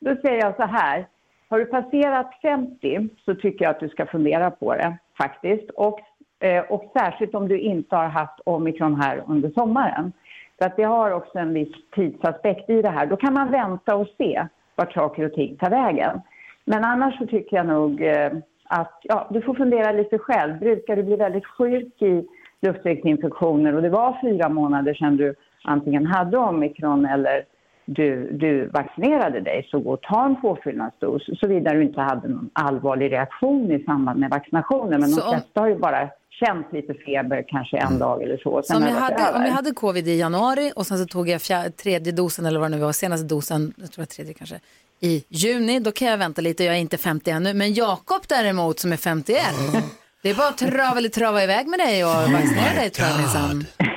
då 0.00 0.16
säger 0.16 0.40
jag 0.40 0.56
så 0.56 0.62
här. 0.62 1.06
Har 1.48 1.58
du 1.58 1.64
passerat 1.64 2.30
50 2.42 3.08
så 3.24 3.34
tycker 3.34 3.64
jag 3.64 3.70
att 3.70 3.80
du 3.80 3.88
ska 3.88 4.06
fundera 4.06 4.50
på 4.50 4.74
det 4.74 4.96
faktiskt. 5.18 5.70
Och, 5.70 6.00
eh, 6.40 6.64
och 6.64 6.92
särskilt 6.98 7.34
om 7.34 7.48
du 7.48 7.58
inte 7.58 7.96
har 7.96 8.08
haft 8.08 8.40
omikron 8.44 9.00
här 9.00 9.24
under 9.26 9.50
sommaren. 9.50 10.12
För 10.58 10.66
att 10.66 10.76
det 10.76 10.82
har 10.82 11.10
också 11.10 11.38
en 11.38 11.54
viss 11.54 11.74
tidsaspekt 11.94 12.70
i 12.70 12.82
det 12.82 12.90
här. 12.90 13.06
Då 13.06 13.16
kan 13.16 13.34
man 13.34 13.50
vänta 13.50 13.96
och 13.96 14.08
se 14.18 14.46
vart 14.74 14.92
saker 14.92 15.24
och 15.24 15.32
ting 15.32 15.56
tar 15.56 15.70
vägen. 15.70 16.20
Men 16.64 16.84
annars 16.84 17.18
så 17.18 17.26
tycker 17.26 17.56
jag 17.56 17.66
nog 17.66 18.02
eh, 18.02 18.32
att 18.68 19.00
ja, 19.02 19.28
du 19.30 19.42
får 19.42 19.54
fundera 19.54 19.92
lite 19.92 20.18
själv. 20.18 20.58
Brukar 20.58 20.96
du 20.96 21.02
bli 21.02 21.16
väldigt 21.16 21.46
sjuk 21.46 22.02
i 22.02 22.24
luftvägsinfektioner 22.62 23.74
och 23.74 23.82
det 23.82 23.90
var 23.90 24.18
fyra 24.22 24.48
månader 24.48 24.94
sedan 24.94 25.16
du 25.16 25.34
antingen 25.64 26.06
hade 26.06 26.36
omikron 26.38 27.06
eller 27.06 27.44
du, 27.84 28.30
du 28.32 28.66
vaccinerade 28.66 29.40
dig 29.40 29.68
så 29.70 29.78
gå 29.78 29.92
och 29.92 30.00
ta 30.02 30.24
en 30.26 30.40
påfyllnadsdos 30.40 31.22
såvida 31.40 31.72
du 31.72 31.82
inte 31.82 32.00
hade 32.00 32.28
någon 32.28 32.50
allvarlig 32.52 33.12
reaktion 33.12 33.70
i 33.72 33.84
samband 33.84 34.20
med 34.20 34.30
vaccinationen. 34.30 35.00
Men 35.00 35.08
Så 35.08 35.20
de 35.20 35.26
om- 35.26 35.32
flesta 35.32 35.60
har 35.60 35.68
ju 35.68 35.76
bara 35.78 36.08
känt 36.30 36.72
lite 36.72 36.94
feber 36.94 37.44
kanske 37.48 37.76
en 37.76 37.98
dag 37.98 38.22
eller 38.22 38.36
så. 38.36 38.62
Så 38.64 38.76
om 38.76 38.82
jag, 38.82 38.88
hade, 38.90 39.36
om 39.38 39.42
jag 39.42 39.52
hade 39.52 39.72
covid 39.72 40.08
i 40.08 40.18
januari 40.18 40.72
och 40.76 40.86
sen 40.86 40.98
så 40.98 41.04
tog 41.06 41.28
jag 41.28 41.40
fjär, 41.42 41.70
tredje 41.70 42.12
dosen 42.12 42.46
eller 42.46 42.60
vad 42.60 42.70
det 42.70 42.76
nu 42.76 42.82
var, 42.82 42.92
senaste 42.92 43.26
dosen, 43.34 43.60
jag 43.76 43.92
tror 43.92 43.96
det 43.96 43.98
var 44.00 44.06
tredje 44.06 44.34
kanske, 44.34 44.56
i 45.00 45.24
juni, 45.28 45.80
då 45.80 45.92
kan 45.92 46.08
jag 46.08 46.18
vänta 46.18 46.42
lite, 46.42 46.64
jag 46.64 46.74
är 46.74 46.80
inte 46.80 46.98
50 46.98 47.30
ännu. 47.30 47.54
Men 47.54 47.74
Jakob 47.74 48.22
däremot 48.28 48.78
som 48.78 48.92
är 48.92 48.96
51, 48.96 49.38
det 50.22 50.30
är 50.30 50.34
bara 50.34 50.48
att 50.48 50.58
trava 50.58 50.98
eller 50.98 51.08
trava 51.08 51.42
iväg 51.42 51.66
med 51.66 51.78
dig 51.78 52.04
och 52.04 52.10
vaccinera 52.10 52.74
dig 52.80 52.90
tror 52.90 53.08
jag 53.08 53.18
minsann. 53.18 53.64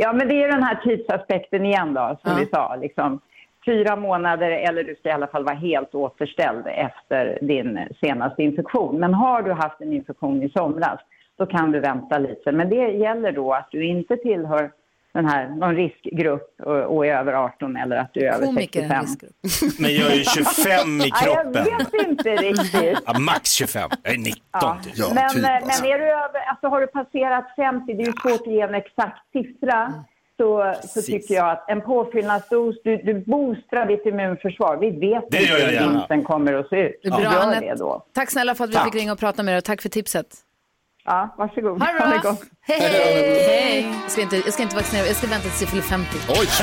Ja, 0.00 0.12
men 0.12 0.28
det 0.28 0.42
är 0.42 0.48
den 0.52 0.62
här 0.62 0.80
tidsaspekten 0.84 1.64
igen 1.64 1.94
då, 1.94 2.18
som 2.22 2.38
vi 2.38 2.46
sa. 2.46 2.76
Liksom, 2.76 3.20
fyra 3.66 3.96
månader 3.96 4.50
eller 4.50 4.84
du 4.84 4.94
ska 4.94 5.08
i 5.08 5.12
alla 5.12 5.26
fall 5.26 5.44
vara 5.44 5.54
helt 5.54 5.94
återställd 5.94 6.66
efter 6.66 7.38
din 7.42 7.88
senaste 8.00 8.42
infektion. 8.42 9.00
Men 9.00 9.14
har 9.14 9.42
du 9.42 9.52
haft 9.52 9.80
en 9.80 9.92
infektion 9.92 10.42
i 10.42 10.50
somras, 10.50 11.00
då 11.38 11.46
kan 11.46 11.72
du 11.72 11.80
vänta 11.80 12.18
lite. 12.18 12.52
Men 12.52 12.68
det 12.68 12.90
gäller 12.90 13.32
då 13.32 13.52
att 13.52 13.68
du 13.70 13.86
inte 13.86 14.16
tillhör 14.16 14.70
den 15.18 15.26
här, 15.30 15.48
någon 15.48 15.74
riskgrupp 15.76 16.60
och, 16.64 16.96
och 16.96 17.06
är 17.06 17.14
över 17.14 17.32
18 17.32 17.76
eller 17.76 17.96
att 17.96 18.10
du 18.14 18.20
är 18.20 18.32
över 18.32 18.46
Komiker 18.46 18.80
är 18.82 18.94
en 18.94 19.06
65. 19.06 19.30
riskgrupp. 19.50 19.78
Men 19.80 19.94
jag 19.94 20.10
är 20.12 20.14
ju 20.16 20.24
25 20.24 21.00
i 21.00 21.08
Ja, 21.08 21.16
jag 21.24 21.42
kroppen. 21.44 21.64
vet 21.64 22.08
inte 22.08 22.30
riktigt. 22.36 22.98
Ja, 23.06 23.18
max 23.18 23.50
25. 23.52 23.90
Jag 24.02 24.14
är 24.14 24.18
19 24.18 24.82
typ. 24.82 24.94
men, 25.14 25.18
eh, 25.18 25.42
men 25.42 25.90
är 25.92 25.98
du 25.98 26.04
över, 26.04 26.40
alltså 26.50 26.68
har 26.68 26.80
du 26.80 26.86
passerat 26.86 27.44
50, 27.56 27.94
det 27.94 28.02
är 28.02 28.06
ju 28.06 28.12
svårt 28.12 28.40
att 28.40 28.52
ge 28.52 28.60
en 28.60 28.74
exakt 28.74 29.32
siffra, 29.32 29.92
så, 30.36 30.74
så 30.88 31.02
tycker 31.02 31.34
jag 31.34 31.50
att 31.50 31.70
en 31.70 31.80
påfyllnadsdos, 31.80 32.76
du, 32.84 32.96
du 32.96 33.14
boostrar 33.14 33.86
ditt 33.86 34.06
immunförsvar. 34.06 34.76
Vi 34.76 34.90
vet 34.90 35.24
Det 35.30 35.38
hur 35.38 35.88
vintern 35.90 36.24
kommer 36.24 36.52
att 36.54 36.68
se 36.68 36.76
ut. 36.88 37.00
Det 37.02 37.08
är 37.08 37.12
bra, 37.12 37.22
Gör 37.22 37.40
Anette. 37.40 37.66
det 37.66 37.74
då. 37.74 38.04
Tack 38.14 38.30
snälla 38.30 38.54
för 38.54 38.64
att 38.64 38.70
vi 38.70 38.74
Tack. 38.74 38.84
fick 38.84 38.94
ringa 38.94 39.12
och 39.12 39.18
prata 39.18 39.42
med 39.42 39.52
dig 39.54 39.58
och 39.58 39.64
tack 39.64 39.82
för 39.82 39.88
tipset. 39.88 40.26
Ja, 41.10 41.34
varsågod. 41.38 41.82
Ha 41.82 41.92
det 41.92 42.20
bra. 42.22 42.30
gott. 42.30 42.42
Hej, 42.60 42.80
hej. 42.80 42.90
hej. 43.48 43.94
Jag, 44.02 44.10
ska 44.12 44.20
inte, 44.22 44.36
jag 44.36 44.52
ska 44.54 44.62
inte 44.62 44.76
vaccinera 44.76 45.06
jag 45.06 45.16
ska 45.16 45.26
vänta 45.26 45.48
tills 45.48 45.60
jag 45.60 45.70
fyller 45.70 45.82
50. 45.82 46.08
Oj! 46.28 46.46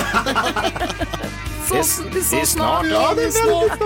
Så, 1.68 1.74
Det 1.74 1.80
är- 1.80 2.14
det 2.14 2.20
är 2.20 2.24
så 2.24 2.36
det 2.36 2.42
är 2.42 2.46
snart. 2.46 2.86
Ja, 2.86 3.14
det 3.16 3.24
är 3.24 3.32
snart. 3.32 3.82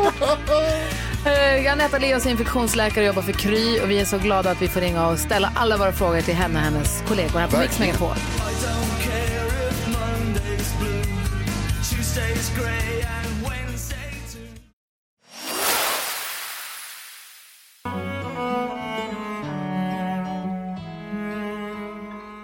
Eh, 1.65 1.71
Anetta 1.71 1.97
Leos 1.97 2.25
är 2.25 2.29
infektionsläkare 2.29 2.99
och 3.03 3.07
jobbar 3.07 3.21
för 3.21 3.31
Kry 3.31 3.79
och 3.79 3.89
vi 3.91 3.99
är 3.99 4.05
så 4.05 4.17
glada 4.17 4.51
att 4.51 4.61
vi 4.61 4.67
får 4.67 4.81
ringa 4.81 5.07
och 5.07 5.19
ställa 5.19 5.51
alla 5.55 5.77
våra 5.77 5.91
frågor 5.91 6.21
till 6.21 6.33
henne 6.35 6.59
och 6.59 6.65
hennes 6.65 7.03
kollegor 7.07 7.39
här 7.39 7.47
på 7.47 7.57
Mix. 7.57 7.79
Megapol. 7.79 8.15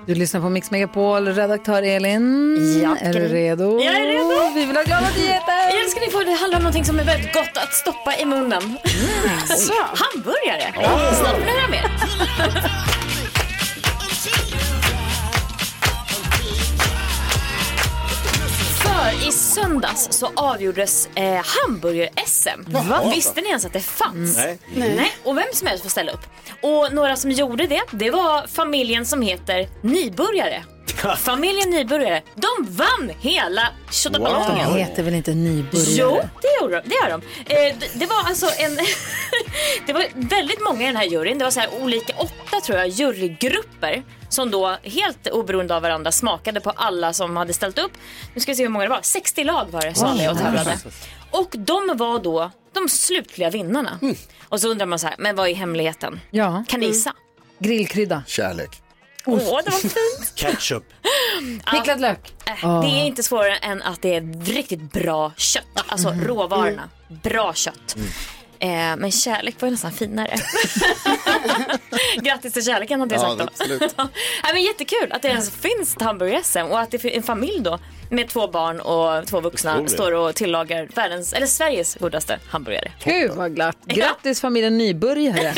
Du 0.07 0.15
lyssnar 0.15 0.41
på 0.41 0.49
Mix 0.49 0.71
Megapol, 0.71 1.27
redaktör 1.27 1.83
Elin. 1.83 2.81
Ja, 2.83 2.97
är 3.01 3.13
du 3.13 3.27
redo? 3.27 3.79
Jag 3.81 3.95
är 3.95 4.07
redo. 4.07 4.53
Vi 4.55 4.65
vill 4.65 4.75
ha 4.75 4.83
glada 4.83 5.07
nyheter. 5.17 5.77
Jag 5.81 5.89
ska 5.89 5.99
ni 5.99 6.09
få, 6.11 6.19
det 6.23 6.31
handlar 6.31 6.57
om 6.59 6.63
något 6.63 6.85
som 6.85 6.99
är 6.99 7.03
väldigt 7.03 7.33
gott 7.33 7.57
att 7.63 7.73
stoppa 7.73 8.15
i 8.17 8.25
munnen. 8.25 8.61
Så. 9.57 9.73
Hamburgare. 9.95 10.73
Ja. 10.75 11.13
Snart 11.13 11.37
vill 11.37 11.45
ni 11.45 11.51
höra 11.51 11.67
mer. 11.67 11.85
För 18.95 19.27
i 19.27 19.31
söndags 19.31 20.07
så 20.11 20.31
avgjordes 20.35 21.09
eh, 21.15 21.41
hamburger-SM. 21.43 22.59
Visste 23.13 23.41
ni 23.41 23.47
ens 23.47 23.65
att 23.65 23.73
det 23.73 23.79
fanns? 23.79 24.37
Nej. 24.37 24.59
Nej. 24.75 25.11
Och 25.23 25.37
vem 25.37 25.45
som 25.53 25.67
helst 25.67 25.83
får 25.83 25.89
ställa 25.89 26.11
upp. 26.11 26.25
Och 26.61 26.93
några 26.93 27.15
som 27.15 27.31
gjorde 27.31 27.67
det, 27.67 27.81
det 27.91 28.11
var 28.11 28.47
familjen 28.47 29.05
som 29.05 29.21
heter 29.21 29.69
Nyburgare. 29.81 30.63
Familjen 31.17 31.69
Nyburgare, 31.69 32.21
de 32.35 32.65
vann 32.69 33.11
hela 33.19 33.67
tjottaballongen. 33.91 34.73
De 34.73 34.79
heter 34.79 35.03
väl 35.03 35.13
inte 35.13 35.33
nybörjare? 35.33 35.89
Jo, 35.89 36.21
det 36.41 36.61
gjorde 36.61 36.81
de. 36.81 36.89
Det 36.89 36.95
gör 36.95 37.09
de. 37.09 37.21
Eh, 37.53 37.75
det, 37.79 37.99
det 37.99 38.05
var 38.05 38.23
alltså 38.25 38.45
en... 38.57 38.75
det 39.87 39.93
var 39.93 40.05
väldigt 40.13 40.63
många 40.63 40.83
i 40.83 40.85
den 40.85 40.95
här 40.95 41.05
juryn. 41.05 41.37
Det 41.37 41.43
var 41.43 41.51
så 41.51 41.59
här 41.59 41.69
olika, 41.81 42.13
åtta 42.17 42.33
tror 42.63 42.77
jag, 42.77 42.87
jurygrupper 42.87 44.03
som 44.29 44.51
då 44.51 44.77
helt 44.83 45.27
oberoende 45.27 45.75
av 45.75 45.81
varandra 45.81 46.11
smakade 46.11 46.61
på 46.61 46.69
alla 46.69 47.13
som 47.13 47.37
hade 47.37 47.53
ställt 47.53 47.79
upp. 47.79 47.91
Nu 48.33 48.41
ska 48.41 48.51
vi 48.51 48.55
se 48.55 48.63
hur 48.63 48.69
många 48.69 48.85
det 48.85 48.89
var. 48.89 48.99
60 49.01 49.43
lag 49.43 49.67
var 49.71 49.81
det 49.81 49.93
som 49.95 50.07
var 50.09 50.15
med 50.15 50.31
och 50.31 50.37
tävlade. 50.37 50.77
Och 51.31 51.49
de 51.57 51.97
var 51.97 52.19
då 52.19 52.51
de 52.73 52.89
slutliga 52.89 53.49
vinnarna. 53.49 53.99
Och 54.49 54.61
så 54.61 54.69
undrar 54.69 54.85
man 54.85 54.99
så 54.99 55.07
här, 55.07 55.15
men 55.19 55.35
vad 55.35 55.49
är 55.49 55.53
hemligheten? 55.55 56.19
Ja. 56.31 56.63
Kan 56.67 56.79
ni 56.79 56.85
gissa? 56.85 57.13
Grillkrydda. 57.59 58.23
Kärlek. 58.27 58.81
Åh, 59.25 59.37
det 59.65 59.71
var 59.71 59.79
fint. 59.79 60.31
Ketchup. 60.35 60.83
Picklad 61.73 62.01
lök. 62.01 62.33
Äh, 62.63 62.81
Det 62.81 62.87
är 62.87 63.05
inte 63.05 63.23
svårare 63.23 63.55
än 63.55 63.81
att 63.81 64.01
det 64.01 64.15
är 64.15 64.43
riktigt 64.45 64.91
bra 64.91 65.31
kött. 65.37 65.63
Alltså 65.87 66.09
råvarorna. 66.09 66.89
Bra 67.23 67.53
kött. 67.53 67.95
Eh, 68.65 68.95
men 68.97 69.11
kärlek 69.11 69.61
var 69.61 69.67
ju 69.67 69.71
nästan 69.71 69.91
finare. 69.91 70.35
Grattis 72.21 72.53
till 72.53 72.65
kärleken 72.65 72.99
hade 72.99 73.15
jag 73.15 73.23
Ja, 73.23 73.27
sagt 73.27 73.39
då. 73.39 73.45
absolut. 73.45 73.95
Nej, 74.43 74.53
men 74.53 74.63
jättekul 74.63 75.11
att 75.11 75.21
det 75.21 75.27
ens 75.27 75.49
finns 75.51 75.95
ett 75.95 76.01
hamburger-SM 76.01 76.59
och 76.71 76.79
att 76.79 76.91
det 76.91 77.05
är 77.05 77.09
en 77.17 77.23
familj 77.23 77.59
då 77.59 77.79
med 78.09 78.29
två 78.29 78.47
barn 78.47 78.79
och 78.79 79.27
två 79.27 79.41
vuxna 79.41 79.87
står 79.87 80.11
och 80.11 80.35
tillagar 80.35 80.87
världens, 80.95 81.33
eller 81.33 81.47
Sveriges 81.47 81.95
godaste 81.95 82.39
hamburgare. 82.49 82.91
Gud 83.03 83.31
vad 83.31 83.55
glatt. 83.55 83.77
Grattis 83.85 84.41
familjen 84.41 84.77
Nybörjare. 84.77 85.53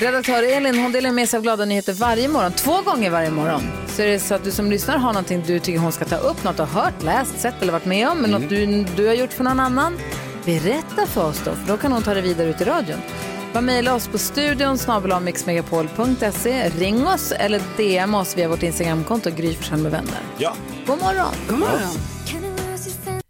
Redaktör 0.00 0.42
Elin 0.42 0.78
hon 0.78 0.92
delar 0.92 1.12
med 1.12 1.28
sig 1.28 1.36
av 1.36 1.42
glada 1.42 1.64
nyheter 1.64 1.92
varje 1.92 2.28
morgon, 2.28 2.52
två 2.52 2.82
gånger 2.82 3.10
varje 3.10 3.30
morgon. 3.30 3.62
Så 3.88 4.02
är 4.02 4.06
det 4.06 4.18
så 4.18 4.34
att 4.34 4.44
du 4.44 4.50
som 4.50 4.70
lyssnar 4.70 4.98
har 4.98 5.12
någonting 5.12 5.42
du 5.46 5.58
tycker 5.58 5.78
hon 5.78 5.92
ska 5.92 6.04
ta 6.04 6.16
upp, 6.16 6.44
något 6.44 6.56
du 6.56 6.62
har 6.62 6.82
hört, 6.82 7.02
läst, 7.02 7.40
sett 7.40 7.62
eller 7.62 7.72
varit 7.72 7.84
med 7.84 8.08
om, 8.08 8.24
eller 8.24 8.38
något 8.38 8.48
du, 8.48 8.84
du 8.96 9.06
har 9.06 9.14
gjort 9.14 9.32
för 9.32 9.44
någon 9.44 9.60
annan. 9.60 9.98
Berätta 10.44 11.06
för 11.06 11.28
oss 11.28 11.42
då, 11.44 11.52
för 11.52 11.68
då 11.68 11.76
kan 11.76 11.92
hon 11.92 12.02
ta 12.02 12.14
det 12.14 12.20
vidare 12.20 12.48
ut 12.48 12.60
i 12.60 12.64
radion. 12.64 12.98
Bara 13.52 13.60
mejla 13.60 13.94
oss 13.94 14.08
på 14.08 14.18
studion 14.18 14.78
snabel 14.78 15.20
mixmegapol.se, 15.20 16.68
ring 16.68 17.06
oss 17.06 17.32
eller 17.32 17.62
DM 17.76 18.14
oss 18.14 18.36
via 18.38 18.48
vårt 18.48 18.62
Instagramkonto 18.62 19.30
Gry 19.30 19.56
med 19.70 19.80
vänner. 19.80 20.20
Ja. 20.38 20.54
God 20.86 20.98
morgon. 20.98 21.34
God 21.48 21.58
morgon. 21.58 22.17